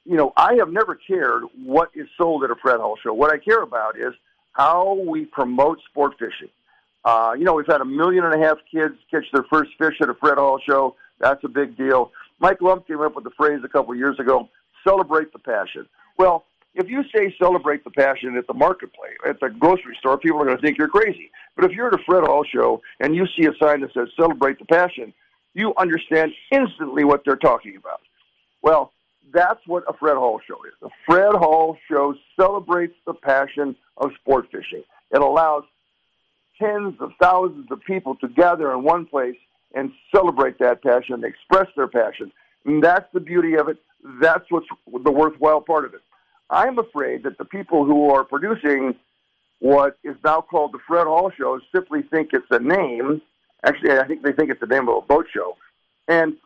you 0.04 0.16
know, 0.16 0.32
I 0.36 0.54
have 0.54 0.70
never 0.70 0.94
cared 0.94 1.44
what 1.64 1.90
is 1.94 2.08
sold 2.16 2.44
at 2.44 2.50
a 2.50 2.56
Fred 2.56 2.80
Hall 2.80 2.96
show. 3.02 3.12
What 3.12 3.32
I 3.32 3.38
care 3.38 3.62
about 3.62 3.98
is 3.98 4.14
how 4.52 4.94
we 4.94 5.24
promote 5.24 5.78
sport 5.88 6.14
fishing. 6.18 6.48
Uh, 7.04 7.32
you 7.38 7.44
know, 7.44 7.54
we've 7.54 7.66
had 7.66 7.80
a 7.80 7.84
million 7.84 8.24
and 8.24 8.34
a 8.34 8.46
half 8.46 8.58
kids 8.70 8.94
catch 9.10 9.24
their 9.32 9.44
first 9.44 9.70
fish 9.78 9.94
at 10.02 10.08
a 10.08 10.14
Fred 10.14 10.36
Hall 10.36 10.58
show. 10.68 10.96
That's 11.20 11.42
a 11.44 11.48
big 11.48 11.76
deal. 11.76 12.12
Mike 12.40 12.60
Lum 12.60 12.82
came 12.86 13.00
up 13.00 13.14
with 13.14 13.24
the 13.24 13.30
phrase 13.30 13.60
a 13.64 13.68
couple 13.68 13.92
of 13.92 13.98
years 13.98 14.18
ago, 14.18 14.48
celebrate 14.86 15.32
the 15.32 15.38
passion. 15.38 15.86
Well, 16.18 16.44
if 16.78 16.88
you 16.88 17.02
say 17.14 17.34
celebrate 17.38 17.84
the 17.84 17.90
passion 17.90 18.36
at 18.36 18.46
the 18.46 18.54
marketplace, 18.54 19.16
at 19.26 19.40
the 19.40 19.50
grocery 19.50 19.96
store, 19.98 20.16
people 20.16 20.40
are 20.40 20.44
going 20.44 20.56
to 20.56 20.62
think 20.62 20.78
you're 20.78 20.88
crazy. 20.88 21.30
But 21.56 21.64
if 21.64 21.72
you're 21.72 21.88
at 21.88 21.94
a 21.94 22.02
Fred 22.04 22.24
Hall 22.24 22.44
show 22.44 22.80
and 23.00 23.14
you 23.14 23.26
see 23.36 23.46
a 23.46 23.52
sign 23.60 23.80
that 23.80 23.92
says 23.92 24.08
celebrate 24.16 24.58
the 24.58 24.64
passion, 24.64 25.12
you 25.54 25.74
understand 25.76 26.32
instantly 26.52 27.04
what 27.04 27.22
they're 27.24 27.36
talking 27.36 27.76
about. 27.76 28.00
Well, 28.62 28.92
that's 29.32 29.60
what 29.66 29.84
a 29.88 29.92
Fred 29.92 30.16
Hall 30.16 30.40
show 30.46 30.56
is. 30.64 30.74
A 30.82 30.88
Fred 31.04 31.34
Hall 31.34 31.76
show 31.90 32.14
celebrates 32.38 32.94
the 33.06 33.14
passion 33.14 33.76
of 33.96 34.12
sport 34.20 34.46
fishing. 34.52 34.84
It 35.10 35.20
allows 35.20 35.64
tens 36.58 36.94
of 37.00 37.12
thousands 37.20 37.70
of 37.70 37.82
people 37.82 38.14
to 38.16 38.28
gather 38.28 38.72
in 38.72 38.82
one 38.82 39.06
place 39.06 39.36
and 39.74 39.92
celebrate 40.14 40.58
that 40.58 40.82
passion, 40.82 41.24
express 41.24 41.66
their 41.76 41.88
passion. 41.88 42.32
And 42.64 42.82
that's 42.82 43.06
the 43.12 43.20
beauty 43.20 43.56
of 43.56 43.68
it. 43.68 43.78
That's 44.20 44.44
what's 44.50 44.66
the 44.86 45.10
worthwhile 45.10 45.60
part 45.60 45.84
of 45.84 45.94
it. 45.94 46.00
I'm 46.50 46.78
afraid 46.78 47.22
that 47.24 47.38
the 47.38 47.44
people 47.44 47.84
who 47.84 48.10
are 48.10 48.24
producing 48.24 48.94
what 49.60 49.96
is 50.04 50.16
now 50.24 50.40
called 50.40 50.72
the 50.72 50.78
Fred 50.86 51.06
Hall 51.06 51.30
Show 51.36 51.60
simply 51.74 52.02
think 52.02 52.30
it's 52.32 52.46
a 52.50 52.58
name. 52.58 53.20
Actually, 53.64 53.98
I 53.98 54.06
think 54.06 54.22
they 54.22 54.32
think 54.32 54.50
it's 54.50 54.60
the 54.60 54.66
name 54.66 54.88
of 54.88 54.96
a 54.96 55.00
boat 55.06 55.26
show. 55.32 55.56
And 56.06 56.36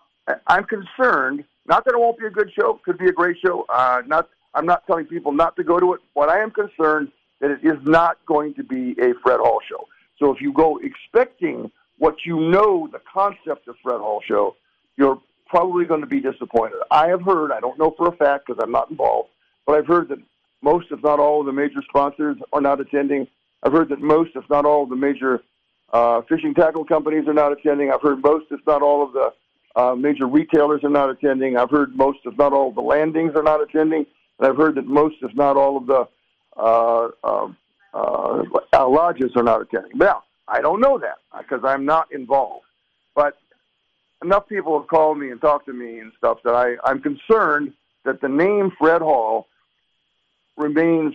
I'm 0.47 0.65
concerned, 0.65 1.45
not 1.67 1.85
that 1.85 1.95
it 1.95 2.01
won't 2.01 2.19
be 2.19 2.27
a 2.27 2.31
good 2.31 2.51
show, 2.59 2.81
could 2.85 2.99
be 2.99 3.09
a 3.09 3.13
great 3.13 3.37
show. 3.45 3.67
Uh, 3.69 4.03
not, 4.07 4.29
I'm 4.55 4.67
not 4.67 4.87
telling 4.87 5.07
people 5.07 5.33
not 5.33 5.57
to 5.57 5.65
go 5.65 5.79
to 5.79 5.93
it, 5.95 6.01
but 6.15 6.29
I 6.29 6.41
am 6.41 6.51
concerned 6.51 7.13
that 7.41 7.51
it 7.51 7.61
is 7.63 7.79
not 7.83 8.19
going 8.27 8.55
to 8.55 8.65
be 8.65 8.93
a 9.01 9.15
Fred 9.23 9.41
Hall 9.41 9.61
show. 9.69 9.87
So 10.19 10.33
if 10.33 10.41
you 10.41 10.53
go 10.53 10.79
expecting 10.79 11.71
what 11.99 12.25
you 12.25 12.41
know 12.41 12.89
the 12.91 13.01
concept 13.13 13.69
of 13.69 13.77
Fred 13.83 13.99
Hall 13.99 14.23
show, 14.27 14.57
you're 14.97 15.21
probably 15.47 15.85
going 15.85 16.01
to 16.01 16.07
be 16.07 16.21
disappointed. 16.21 16.79
I 16.91 17.09
have 17.09 17.23
heard, 17.23 17.53
I 17.53 17.61
don't 17.61 17.79
know 17.79 17.95
for 17.97 18.09
a 18.09 18.17
fact 18.17 18.47
because 18.47 18.61
I'm 18.63 18.73
not 18.73 18.91
involved, 18.91 19.29
but 19.67 19.77
I've 19.77 19.87
heard 19.87 20.09
that 20.09 20.19
most, 20.63 20.87
if 20.91 21.03
not 21.03 21.19
all, 21.19 21.41
of 21.41 21.47
the 21.47 21.53
major 21.53 21.83
sponsors 21.89 22.37
are 22.53 22.61
not 22.61 22.81
attending. 22.81 23.27
I've 23.63 23.73
heard 23.73 23.89
that 23.91 24.01
most, 24.01 24.31
if 24.35 24.49
not 24.49 24.65
all, 24.65 24.85
of 24.85 24.89
the 24.89 24.97
major 24.97 25.43
uh, 25.93 26.23
fishing 26.23 26.55
tackle 26.55 26.85
companies 26.85 27.27
are 27.29 27.35
not 27.35 27.53
attending. 27.53 27.91
I've 27.91 28.03
heard 28.03 28.23
most, 28.23 28.47
if 28.51 28.61
not 28.67 28.83
all, 28.83 29.03
of 29.03 29.13
the 29.13 29.33
uh, 29.75 29.95
major 29.95 30.27
retailers 30.27 30.85
are 30.85 30.91
not 30.91 31.11
attending. 31.11 31.57
I've 31.57 31.71
heard 31.71 31.97
most, 31.97 32.21
if 32.25 32.37
not 32.37 32.53
all, 32.53 32.69
of 32.69 32.75
the 32.75 32.81
landings 32.81 33.33
are 33.35 33.43
not 33.43 33.63
attending. 33.63 34.07
And 34.39 34.49
I've 34.49 34.57
heard 34.57 34.75
that 34.77 34.87
most, 34.87 35.17
if 35.23 35.35
not 35.35 35.57
all, 35.57 35.77
of 35.77 35.87
the 35.87 36.09
uh, 36.57 37.09
um, 37.25 37.57
uh, 37.95 38.43
uh, 38.73 38.89
lodges 38.89 39.33
are 39.37 39.43
not 39.43 39.63
attending. 39.63 39.97
Now, 39.97 40.25
I 40.49 40.61
don't 40.61 40.81
know 40.81 40.99
that 40.99 41.19
because 41.39 41.65
I'm 41.65 41.85
not 41.85 42.13
involved. 42.13 42.65
But 43.15 43.39
enough 44.23 44.49
people 44.49 44.79
have 44.79 44.89
called 44.89 45.19
me 45.19 45.31
and 45.31 45.41
talked 45.41 45.67
to 45.67 45.73
me 45.73 45.99
and 45.99 46.13
stuff 46.17 46.39
that 46.45 46.55
I, 46.55 46.77
I'm 46.85 47.01
concerned 47.01 47.73
that 48.05 48.21
the 48.21 48.29
name 48.29 48.73
Fred 48.79 49.03
Hall 49.03 49.47
remains 50.57 51.15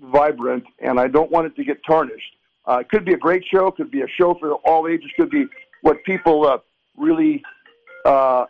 vibrant, 0.00 0.64
and 0.80 0.98
I 0.98 1.08
don't 1.08 1.30
want 1.30 1.46
it 1.46 1.56
to 1.56 1.64
get 1.64 1.78
tarnished. 1.84 2.32
Uh, 2.66 2.78
it 2.80 2.88
could 2.88 3.04
be 3.04 3.14
a 3.14 3.18
great 3.18 3.44
show, 3.50 3.70
could 3.70 3.90
be 3.90 4.02
a 4.02 4.08
show 4.08 4.34
for 4.34 4.54
all 4.54 4.86
ages, 4.86 5.10
could 5.16 5.30
be 5.30 5.46
what 5.82 6.02
people 6.04 6.46
uh, 6.46 6.58
really, 6.96 7.42
uh, 8.04 8.44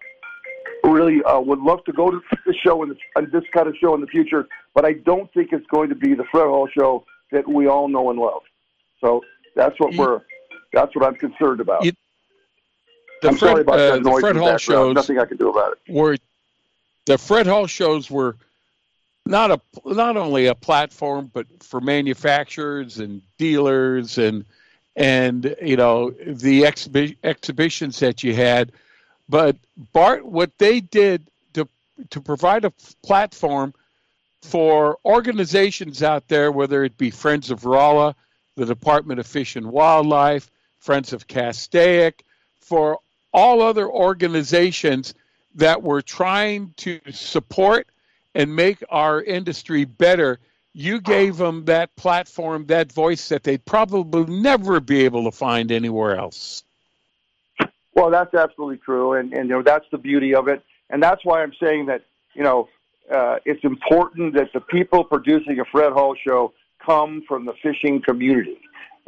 really 0.85 1.23
uh, 1.23 1.39
would 1.39 1.60
love 1.60 1.85
to 1.85 1.93
go 1.93 2.10
to 2.10 2.20
the 2.47 2.55
show 2.55 2.82
and 2.82 2.97
this 3.32 3.44
kind 3.52 3.69
of 3.69 3.77
show 3.81 3.94
in 3.94 4.01
the 4.01 4.06
future. 4.06 4.48
But 4.74 4.85
I 4.85 4.94
don't 4.94 5.32
think 5.32 5.52
it's 5.52 5.66
going 5.69 5.89
to 5.89 5.94
be 5.94 6.15
the 6.15 6.24
Fred 6.24 6.47
Hall 6.47 6.69
show 6.69 7.05
that 7.31 7.47
we 7.48 7.66
all 7.69 7.89
know 7.89 8.10
and 8.10 8.19
love. 8.19 8.43
So 9.01 9.23
that's 9.55 9.78
what 9.78 9.94
we're. 9.94 10.20
That's 10.73 10.94
what 10.94 11.05
I'm 11.05 11.15
concerned 11.15 11.60
about. 11.60 11.85
You, 11.85 11.93
I'm 13.23 13.36
Fred, 13.36 13.39
sorry 13.39 13.60
about 13.62 13.78
uh, 13.78 13.93
that 13.93 14.02
noise 14.02 14.15
the 14.16 14.20
Fred 14.20 14.36
Hall 14.36 14.44
background. 14.47 14.60
shows 14.60 14.94
Nothing 14.94 15.19
I 15.19 15.24
can 15.24 15.36
do 15.36 15.48
about 15.48 15.73
it. 15.73 15.93
Were 15.93 16.16
the 17.06 17.16
Fred 17.16 17.47
Hall 17.47 17.66
shows 17.66 18.10
were 18.10 18.36
not 19.29 19.51
a 19.51 19.61
not 19.85 20.17
only 20.17 20.47
a 20.47 20.55
platform, 20.55 21.31
but 21.33 21.47
for 21.63 21.81
manufacturers 21.81 22.99
and 22.99 23.21
dealers 23.37 24.17
and 24.17 24.45
and 24.97 25.55
you 25.63 25.77
know 25.77 26.11
the 26.11 26.63
exhibi- 26.63 27.17
exhibitions 27.23 28.01
that 28.01 28.25
you 28.25 28.35
had. 28.35 28.73
But 29.29 29.57
Bart, 29.93 30.25
what 30.25 30.57
they 30.59 30.81
did 30.81 31.27
to 31.53 31.69
to 32.11 32.21
provide 32.21 32.65
a 32.65 32.73
platform 33.03 33.75
for 34.41 34.99
organizations 35.05 36.03
out 36.03 36.27
there, 36.29 36.51
whether 36.51 36.83
it 36.83 36.97
be 36.97 37.11
Friends 37.11 37.51
of 37.51 37.67
Rolla, 37.67 38.17
the 38.57 38.65
Department 38.65 39.21
of 39.21 39.27
Fish 39.27 39.57
and 39.57 39.67
Wildlife, 39.67 40.51
Friends 40.79 41.13
of 41.13 41.27
Castaic, 41.27 42.25
for 42.61 42.99
all 43.35 43.61
other 43.61 43.89
organizations 43.89 45.13
that 45.55 45.83
were 45.83 46.01
trying 46.01 46.73
to 46.79 46.99
support 47.11 47.89
and 48.39 48.56
make 48.56 48.82
our 48.89 49.20
industry 49.23 49.85
better. 49.85 50.39
You 50.73 51.01
gave 51.01 51.36
them 51.36 51.65
that 51.66 51.94
platform, 51.97 52.66
that 52.66 52.93
voice 52.93 53.28
that 53.28 53.43
they'd 53.43 53.65
probably 53.65 54.24
never 54.32 54.81
be 54.81 55.05
able 55.05 55.24
to 55.24 55.32
find 55.32 55.73
anywhere 55.73 56.16
else. 56.16 56.62
Well, 57.94 58.10
that's 58.10 58.32
absolutely 58.32 58.77
true, 58.78 59.15
and 59.15 59.35
and 59.35 59.48
you 59.48 59.56
know 59.56 59.62
that's 59.62 59.86
the 59.90 59.98
beauty 59.98 60.35
of 60.35 60.47
it, 60.47 60.62
and 60.89 61.02
that's 61.02 61.24
why 61.24 61.43
I'm 61.43 61.52
saying 61.60 61.86
that 61.86 62.05
you 62.35 62.44
know 62.44 62.69
uh, 63.12 63.39
it's 63.44 63.65
important 63.65 64.35
that 64.35 64.52
the 64.55 64.60
people 64.60 65.02
producing 65.02 65.59
a 65.59 65.65
Fred 65.65 65.93
Hall 65.93 66.15
show 66.15 66.52
come 66.85 67.24
from 67.27 67.44
the 67.44 67.55
fishing 67.60 68.01
community. 68.01 68.59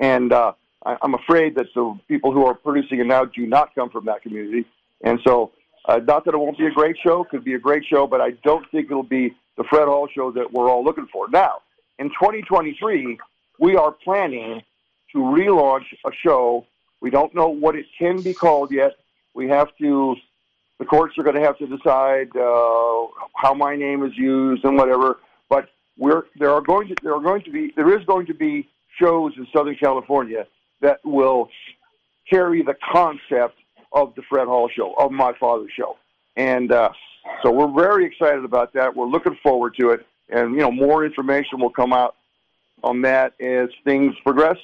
And 0.00 0.32
uh, 0.32 0.52
I, 0.84 0.96
I'm 1.02 1.14
afraid 1.14 1.54
that 1.54 1.66
the 1.74 1.98
people 2.08 2.32
who 2.32 2.44
are 2.46 2.54
producing 2.54 2.98
it 2.98 3.06
now 3.06 3.26
do 3.26 3.46
not 3.46 3.74
come 3.76 3.90
from 3.90 4.06
that 4.06 4.22
community. 4.22 4.66
And 5.02 5.20
so, 5.24 5.52
uh, 5.86 5.98
not 5.98 6.24
that 6.24 6.34
it 6.34 6.38
won't 6.38 6.58
be 6.58 6.66
a 6.66 6.70
great 6.70 6.96
show, 7.02 7.24
could 7.24 7.44
be 7.44 7.54
a 7.54 7.58
great 7.58 7.84
show, 7.84 8.06
but 8.06 8.20
I 8.20 8.30
don't 8.44 8.68
think 8.70 8.86
it'll 8.90 9.02
be 9.02 9.34
the 9.56 9.64
Fred 9.64 9.86
Hall 9.86 10.08
show 10.12 10.30
that 10.32 10.52
we're 10.52 10.70
all 10.70 10.84
looking 10.84 11.06
for. 11.12 11.28
Now, 11.28 11.58
in 11.98 12.08
2023, 12.08 13.18
we 13.58 13.76
are 13.76 13.92
planning 13.92 14.62
to 15.12 15.18
relaunch 15.18 15.84
a 16.06 16.10
show. 16.22 16.66
We 17.00 17.10
don't 17.10 17.34
know 17.34 17.48
what 17.48 17.76
it 17.76 17.86
can 17.98 18.22
be 18.22 18.34
called 18.34 18.72
yet. 18.72 18.96
We 19.34 19.48
have 19.48 19.68
to 19.78 20.16
the 20.78 20.86
courts 20.86 21.18
are 21.18 21.22
going 21.22 21.36
to 21.36 21.42
have 21.42 21.58
to 21.58 21.66
decide 21.66 22.34
uh, 22.34 23.06
how 23.36 23.52
my 23.54 23.76
name 23.76 24.02
is 24.02 24.16
used 24.16 24.64
and 24.64 24.76
whatever. 24.76 25.18
But 25.50 25.68
we're 25.98 26.24
there 26.38 26.52
are 26.52 26.62
going 26.62 26.88
to 26.88 26.96
there 27.02 27.14
are 27.14 27.20
going 27.20 27.42
to 27.42 27.50
be 27.50 27.72
there 27.76 27.96
is 27.96 28.04
going 28.06 28.26
to 28.26 28.34
be 28.34 28.68
shows 28.98 29.32
in 29.36 29.46
Southern 29.52 29.76
California 29.76 30.46
that 30.80 31.00
will 31.04 31.50
carry 32.28 32.62
the 32.62 32.74
concept 32.92 33.56
of 33.92 34.14
the 34.14 34.22
Fred 34.28 34.46
Hall 34.46 34.68
show 34.74 34.94
of 34.98 35.10
my 35.12 35.32
father's 35.38 35.72
show. 35.76 35.96
and 36.36 36.72
uh, 36.72 36.90
so 37.42 37.50
we're 37.50 37.72
very 37.72 38.06
excited 38.06 38.44
about 38.44 38.72
that. 38.72 38.96
We're 38.96 39.06
looking 39.06 39.36
forward 39.42 39.74
to 39.78 39.90
it, 39.90 40.06
and 40.30 40.54
you 40.54 40.60
know, 40.60 40.70
more 40.70 41.04
information 41.04 41.60
will 41.60 41.70
come 41.70 41.92
out 41.92 42.16
on 42.82 43.02
that 43.02 43.38
as 43.40 43.68
things 43.84 44.14
progress 44.24 44.56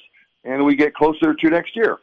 and 0.47 0.65
we 0.65 0.75
get 0.75 0.95
closer 0.95 1.33
to 1.33 1.49
next 1.49 1.75
year. 1.75 1.97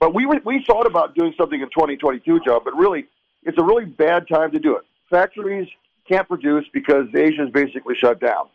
But 0.00 0.14
we 0.14 0.26
we 0.26 0.64
thought 0.66 0.86
about 0.86 1.14
doing 1.14 1.34
something 1.38 1.60
in 1.60 1.68
2022, 1.68 2.40
John, 2.46 2.60
but 2.64 2.74
really, 2.74 3.06
it's 3.42 3.58
a 3.58 3.64
really 3.64 3.84
bad 3.84 4.26
time 4.28 4.50
to 4.52 4.58
do 4.58 4.76
it. 4.76 4.82
Factories 5.10 5.68
can't 6.08 6.26
produce 6.26 6.64
because 6.72 7.06
Asia 7.14 7.44
is 7.44 7.50
basically 7.52 7.94
shut 8.00 8.18
down. 8.18 8.48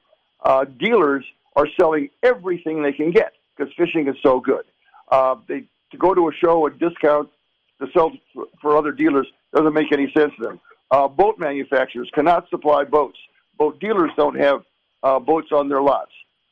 Uh, 0.44 0.66
dealers 0.66 1.24
are 1.56 1.68
selling 1.80 2.10
everything 2.24 2.82
they 2.82 2.92
can 2.92 3.12
get 3.12 3.34
because 3.56 3.72
fishing 3.76 4.08
is 4.08 4.16
so 4.24 4.40
good. 4.40 4.66
Uh, 5.12 5.36
they 5.48 5.64
to 5.92 5.98
go 5.98 6.16
to 6.16 6.28
a 6.28 6.32
show 6.34 6.66
at 6.66 6.80
discount 6.80 7.30
to 7.80 7.88
sell 7.94 8.12
for 8.62 8.78
other 8.78 8.92
dealers 8.92 9.28
doesn't 9.56 9.74
make 9.74 9.92
any 9.92 10.12
sense 10.18 10.32
to 10.38 10.44
them. 10.44 10.60
Uh, 10.92 11.08
boat 11.08 11.38
manufacturers 11.40 12.10
cannot 12.14 12.50
supply 12.50 12.84
boats. 12.84 13.18
Boat 13.58 13.80
dealers 13.80 14.12
don't 14.16 14.40
have 14.40 14.64
uh, 15.04 15.20
boats 15.20 15.48
on 15.52 15.70
their 15.70 15.82
lots. 15.82 16.12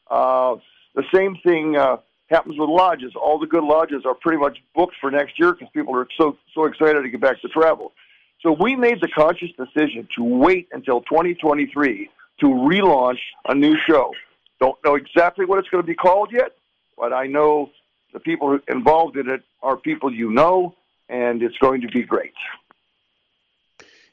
Uh, 0.09 0.55
the 0.95 1.03
same 1.13 1.35
thing 1.43 1.75
uh, 1.75 1.97
happens 2.29 2.57
with 2.57 2.69
lodges. 2.69 3.13
All 3.15 3.39
the 3.39 3.47
good 3.47 3.63
lodges 3.63 4.03
are 4.05 4.15
pretty 4.15 4.37
much 4.37 4.57
booked 4.75 4.95
for 4.99 5.11
next 5.11 5.39
year 5.39 5.53
because 5.53 5.69
people 5.73 5.95
are 5.95 6.07
so 6.17 6.37
so 6.53 6.65
excited 6.65 7.01
to 7.01 7.09
get 7.09 7.21
back 7.21 7.41
to 7.41 7.47
travel. 7.47 7.93
So 8.41 8.51
we 8.51 8.75
made 8.75 8.99
the 9.01 9.07
conscious 9.07 9.49
decision 9.57 10.07
to 10.17 10.23
wait 10.23 10.67
until 10.71 11.01
2023 11.01 12.09
to 12.41 12.45
relaunch 12.45 13.19
a 13.47 13.55
new 13.55 13.75
show. 13.87 14.13
Don't 14.59 14.77
know 14.83 14.95
exactly 14.95 15.45
what 15.45 15.59
it's 15.59 15.69
going 15.69 15.83
to 15.83 15.87
be 15.87 15.95
called 15.95 16.29
yet, 16.31 16.51
but 16.97 17.13
I 17.13 17.27
know 17.27 17.69
the 18.11 18.19
people 18.19 18.59
involved 18.67 19.17
in 19.17 19.29
it 19.29 19.43
are 19.61 19.77
people 19.77 20.13
you 20.13 20.31
know, 20.31 20.75
and 21.09 21.41
it's 21.41 21.57
going 21.57 21.81
to 21.81 21.87
be 21.87 22.03
great. 22.03 22.33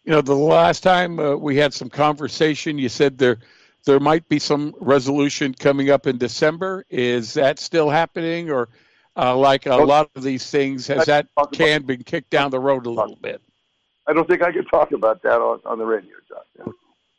You 0.05 0.13
know, 0.13 0.21
the 0.21 0.35
last 0.35 0.83
time 0.83 1.19
uh, 1.19 1.37
we 1.37 1.57
had 1.57 1.75
some 1.75 1.91
conversation, 1.91 2.79
you 2.79 2.89
said 2.89 3.19
there 3.19 3.39
there 3.85 4.01
might 4.01 4.29
be 4.29 4.39
some 4.39 4.75
resolution 4.81 5.55
coming 5.55 5.91
up 5.91 6.07
in 6.07 6.19
December. 6.19 6.85
Is 6.91 7.35
that 7.35 7.59
still 7.59 7.89
happening, 7.89 8.51
or 8.51 8.69
uh, 9.17 9.37
like 9.37 9.67
a 9.67 9.77
lot 9.77 10.11
of 10.15 10.23
these 10.23 10.51
things, 10.51 10.87
has 10.87 11.07
that 11.07 11.27
can 11.53 11.83
been 11.83 12.03
kicked 12.03 12.31
down 12.31 12.51
the 12.51 12.61
road 12.61 12.87
a 12.87 12.91
little 12.91 13.17
bit? 13.17 13.41
I 14.07 14.13
don't 14.13 14.29
think 14.29 14.43
I 14.43 14.53
can 14.53 14.65
talk 14.67 14.93
about 14.93 15.23
that 15.23 15.41
on, 15.41 15.61
on 15.65 15.79
the 15.79 15.85
radio, 15.85 16.15
John. 16.29 16.75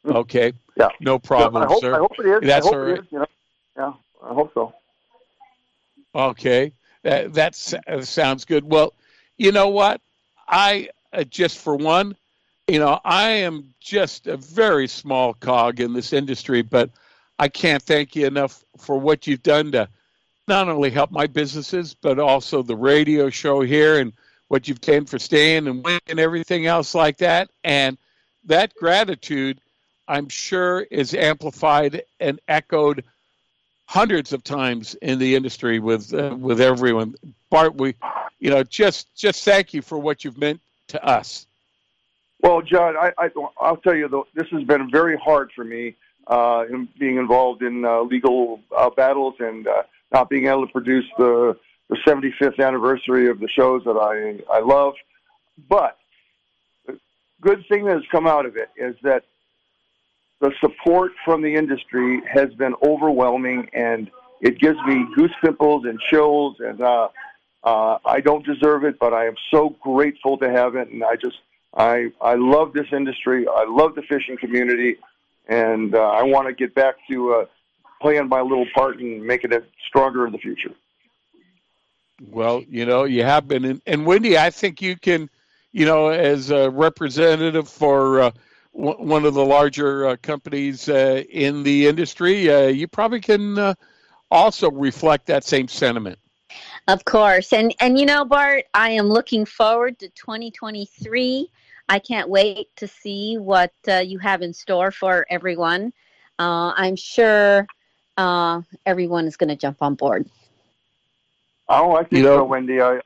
Yeah. 0.05 0.13
Okay. 0.13 0.53
Yeah. 0.75 0.89
No 0.99 1.19
problem, 1.19 1.63
I 1.63 1.67
hope, 1.67 1.81
sir. 1.81 1.95
I 1.95 1.99
hope 1.99 2.13
it 2.19 2.25
is. 2.25 2.41
That's 2.41 2.65
I 2.65 2.69
hope 2.69 2.75
all 2.75 2.81
it 2.81 2.91
right. 2.91 2.99
is, 2.99 3.05
you 3.11 3.19
know. 3.19 3.25
Yeah, 3.77 3.93
I 4.23 4.33
hope 4.33 4.51
so. 4.53 4.73
Okay, 6.13 6.73
that 7.03 7.33
that 7.33 7.73
uh, 7.87 8.01
sounds 8.01 8.43
good. 8.43 8.69
Well, 8.69 8.93
you 9.41 9.51
know 9.51 9.69
what? 9.69 10.01
I 10.47 10.89
uh, 11.13 11.23
just 11.23 11.57
for 11.57 11.75
one, 11.75 12.15
you 12.67 12.77
know, 12.77 12.99
I 13.03 13.29
am 13.29 13.73
just 13.79 14.27
a 14.27 14.37
very 14.37 14.87
small 14.87 15.33
cog 15.33 15.79
in 15.79 15.93
this 15.93 16.13
industry, 16.13 16.61
but 16.61 16.91
I 17.39 17.47
can't 17.47 17.81
thank 17.81 18.15
you 18.15 18.27
enough 18.27 18.63
for 18.77 18.99
what 18.99 19.25
you've 19.25 19.41
done 19.41 19.71
to 19.71 19.89
not 20.47 20.69
only 20.69 20.91
help 20.91 21.09
my 21.09 21.25
businesses, 21.25 21.95
but 21.95 22.19
also 22.19 22.61
the 22.61 22.75
radio 22.75 23.31
show 23.31 23.61
here 23.61 23.97
and 23.99 24.13
what 24.49 24.67
you've 24.67 24.81
done 24.81 25.05
for 25.05 25.17
staying 25.17 25.67
and 25.67 25.83
and 26.05 26.19
everything 26.19 26.67
else 26.67 26.93
like 26.93 27.17
that. 27.17 27.49
And 27.63 27.97
that 28.45 28.75
gratitude, 28.75 29.59
I'm 30.07 30.29
sure, 30.29 30.81
is 30.91 31.15
amplified 31.15 32.03
and 32.19 32.39
echoed 32.47 33.03
hundreds 33.91 34.31
of 34.31 34.41
times 34.41 34.95
in 35.01 35.19
the 35.19 35.35
industry 35.35 35.79
with 35.79 36.13
uh, 36.13 36.33
with 36.39 36.61
everyone. 36.61 37.13
Bart, 37.49 37.75
we, 37.75 37.93
you 38.39 38.49
know, 38.49 38.63
just 38.63 39.13
just 39.15 39.43
thank 39.43 39.73
you 39.73 39.81
for 39.81 39.99
what 39.99 40.23
you've 40.23 40.37
meant 40.37 40.61
to 40.87 41.03
us. 41.03 41.45
Well, 42.41 42.61
John, 42.61 42.95
I, 42.95 43.11
I, 43.17 43.29
I'll 43.59 43.77
tell 43.77 43.93
you, 43.93 44.07
though, 44.07 44.27
this 44.33 44.47
has 44.51 44.63
been 44.63 44.89
very 44.89 45.17
hard 45.17 45.51
for 45.53 45.65
me 45.65 45.95
uh, 46.27 46.63
in 46.69 46.87
being 46.97 47.17
involved 47.17 47.61
in 47.61 47.83
uh, 47.85 48.01
legal 48.01 48.61
uh, 48.75 48.89
battles 48.89 49.35
and 49.39 49.67
uh, 49.67 49.83
not 50.11 50.29
being 50.29 50.47
able 50.47 50.65
to 50.65 50.71
produce 50.71 51.05
the, 51.17 51.55
the 51.89 51.97
75th 51.97 52.65
anniversary 52.65 53.29
of 53.29 53.39
the 53.39 53.47
shows 53.47 53.83
that 53.83 53.91
I, 53.91 54.39
I 54.51 54.61
love. 54.61 54.95
But 55.69 55.97
the 56.87 56.97
good 57.41 57.63
thing 57.69 57.85
that 57.85 57.93
has 57.93 58.07
come 58.11 58.25
out 58.25 58.47
of 58.47 58.55
it 58.55 58.69
is 58.75 58.95
that 59.03 59.25
the 60.41 60.51
support 60.59 61.11
from 61.23 61.43
the 61.43 61.53
industry 61.53 62.21
has 62.27 62.53
been 62.55 62.73
overwhelming, 62.83 63.69
and 63.73 64.09
it 64.41 64.59
gives 64.59 64.79
me 64.85 65.05
goose 65.15 65.31
pimples 65.39 65.85
and 65.85 65.99
chills. 66.09 66.57
And 66.59 66.81
uh, 66.81 67.09
uh, 67.63 67.99
I 68.03 68.19
don't 68.21 68.45
deserve 68.45 68.83
it, 68.83 68.97
but 68.99 69.13
I 69.13 69.27
am 69.27 69.35
so 69.51 69.75
grateful 69.81 70.37
to 70.39 70.49
have 70.49 70.75
it, 70.75 70.89
and 70.89 71.03
I 71.03 71.15
just 71.15 71.37
I 71.75 72.11
I 72.19 72.35
love 72.35 72.73
this 72.73 72.87
industry. 72.91 73.45
I 73.47 73.65
love 73.69 73.93
the 73.93 74.01
fishing 74.01 74.35
community, 74.35 74.97
and 75.47 75.93
uh, 75.93 75.99
I 75.99 76.23
want 76.23 76.47
to 76.47 76.53
get 76.53 76.73
back 76.73 76.95
to 77.09 77.33
uh, 77.33 77.45
playing 78.01 78.27
my 78.27 78.41
little 78.41 78.65
part 78.73 78.99
and 78.99 79.23
making 79.23 79.51
it 79.51 79.69
stronger 79.87 80.25
in 80.25 80.33
the 80.33 80.39
future. 80.39 80.71
Well, 82.29 82.63
you 82.67 82.85
know, 82.85 83.03
you 83.03 83.23
have 83.23 83.47
been, 83.47 83.65
and, 83.65 83.81
and 83.87 84.05
Wendy, 84.05 84.37
I 84.37 84.51
think 84.51 84.79
you 84.79 84.95
can, 84.95 85.27
you 85.71 85.85
know, 85.85 86.09
as 86.09 86.51
a 86.51 86.69
representative 86.69 87.67
for 87.67 88.21
uh, 88.21 88.31
w- 88.75 88.97
one 88.97 89.25
of 89.25 89.33
the 89.33 89.45
larger 89.45 90.07
uh, 90.07 90.15
companies 90.21 90.89
uh, 90.89 91.23
in 91.29 91.63
the 91.63 91.87
industry, 91.87 92.49
uh, 92.51 92.67
you 92.67 92.87
probably 92.87 93.21
can 93.21 93.57
uh, 93.57 93.73
also 94.29 94.69
reflect 94.71 95.25
that 95.27 95.43
same 95.43 95.67
sentiment. 95.67 96.17
Of 96.87 97.05
course. 97.05 97.53
And 97.53 97.73
and 97.79 97.97
you 97.99 98.05
know, 98.05 98.25
Bart, 98.25 98.65
I 98.73 98.91
am 98.91 99.07
looking 99.07 99.45
forward 99.45 99.99
to 99.99 100.09
2023. 100.09 101.49
I 101.89 101.99
can't 101.99 102.29
wait 102.29 102.67
to 102.77 102.87
see 102.87 103.37
what 103.37 103.73
uh, 103.87 103.97
you 103.97 104.17
have 104.19 104.41
in 104.41 104.53
store 104.53 104.91
for 104.91 105.25
everyone. 105.29 105.93
Uh, 106.39 106.73
I'm 106.75 106.95
sure 106.95 107.67
uh, 108.17 108.61
everyone 108.85 109.27
is 109.27 109.37
going 109.37 109.49
to 109.49 109.55
jump 109.55 109.77
on 109.81 109.95
board. 109.95 110.27
Oh, 111.69 111.93
I 111.95 111.99
think 112.03 112.13
You 112.13 112.23
know- 112.23 112.37
so, 112.37 112.43
Wendy. 112.45 112.81
I, 112.81 112.99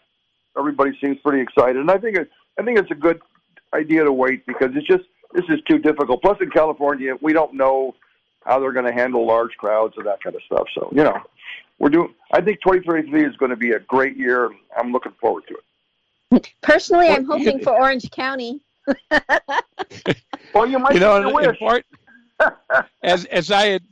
everybody 0.58 0.98
seems 1.02 1.18
pretty 1.20 1.42
excited, 1.42 1.78
and 1.78 1.92
I 1.92 1.98
think 1.98 2.18
it, 2.18 2.30
I 2.58 2.64
think 2.64 2.80
it's 2.80 2.92
a 2.92 2.96
good 2.96 3.22
idea 3.74 4.04
to 4.04 4.12
wait 4.12 4.46
because 4.46 4.72
it's 4.76 4.88
just 4.88 5.04
this 5.36 5.45
is 5.49 5.62
too 5.68 5.78
difficult. 5.78 6.22
Plus, 6.22 6.38
in 6.41 6.49
California, 6.49 7.16
we 7.22 7.34
don't 7.34 7.53
know 7.53 7.94
how 8.45 8.60
they're 8.60 8.72
going 8.72 8.86
to 8.86 8.94
handle 8.94 9.26
large 9.26 9.56
crowds 9.57 9.95
and 9.98 10.06
that 10.06 10.24
kind 10.24 10.36
of 10.36 10.41
stuff. 10.44 10.68
So, 10.74 10.90
you 10.91 11.03
know, 11.03 11.20
we're 11.80 11.90
doing. 11.90 12.14
I 12.32 12.41
think 12.41 12.62
2023 12.62 13.26
is 13.26 13.36
going 13.36 13.49
to 13.49 13.56
be 13.56 13.72
a 13.72 13.80
great 13.80 14.16
year. 14.16 14.52
I'm 14.78 14.91
looking 14.91 15.12
forward 15.20 15.44
to 15.48 15.56
it. 15.56 16.52
Personally, 16.62 17.10
I'm 17.10 17.26
hoping 17.26 17.60
for 17.60 17.74
Orange 17.74 18.10
County. 18.12 18.62
Well, 20.53 20.68
you 20.68 20.80
might 20.80 20.94
you 20.94 20.99
know, 21.02 21.22
get 21.22 21.30
your 21.30 21.40
and- 21.40 21.48
and 21.48 21.57
wish. 21.60 21.60
Bart, 21.60 21.86
as 23.03 23.26
as 23.26 23.52
I 23.52 23.66
had 23.68 23.84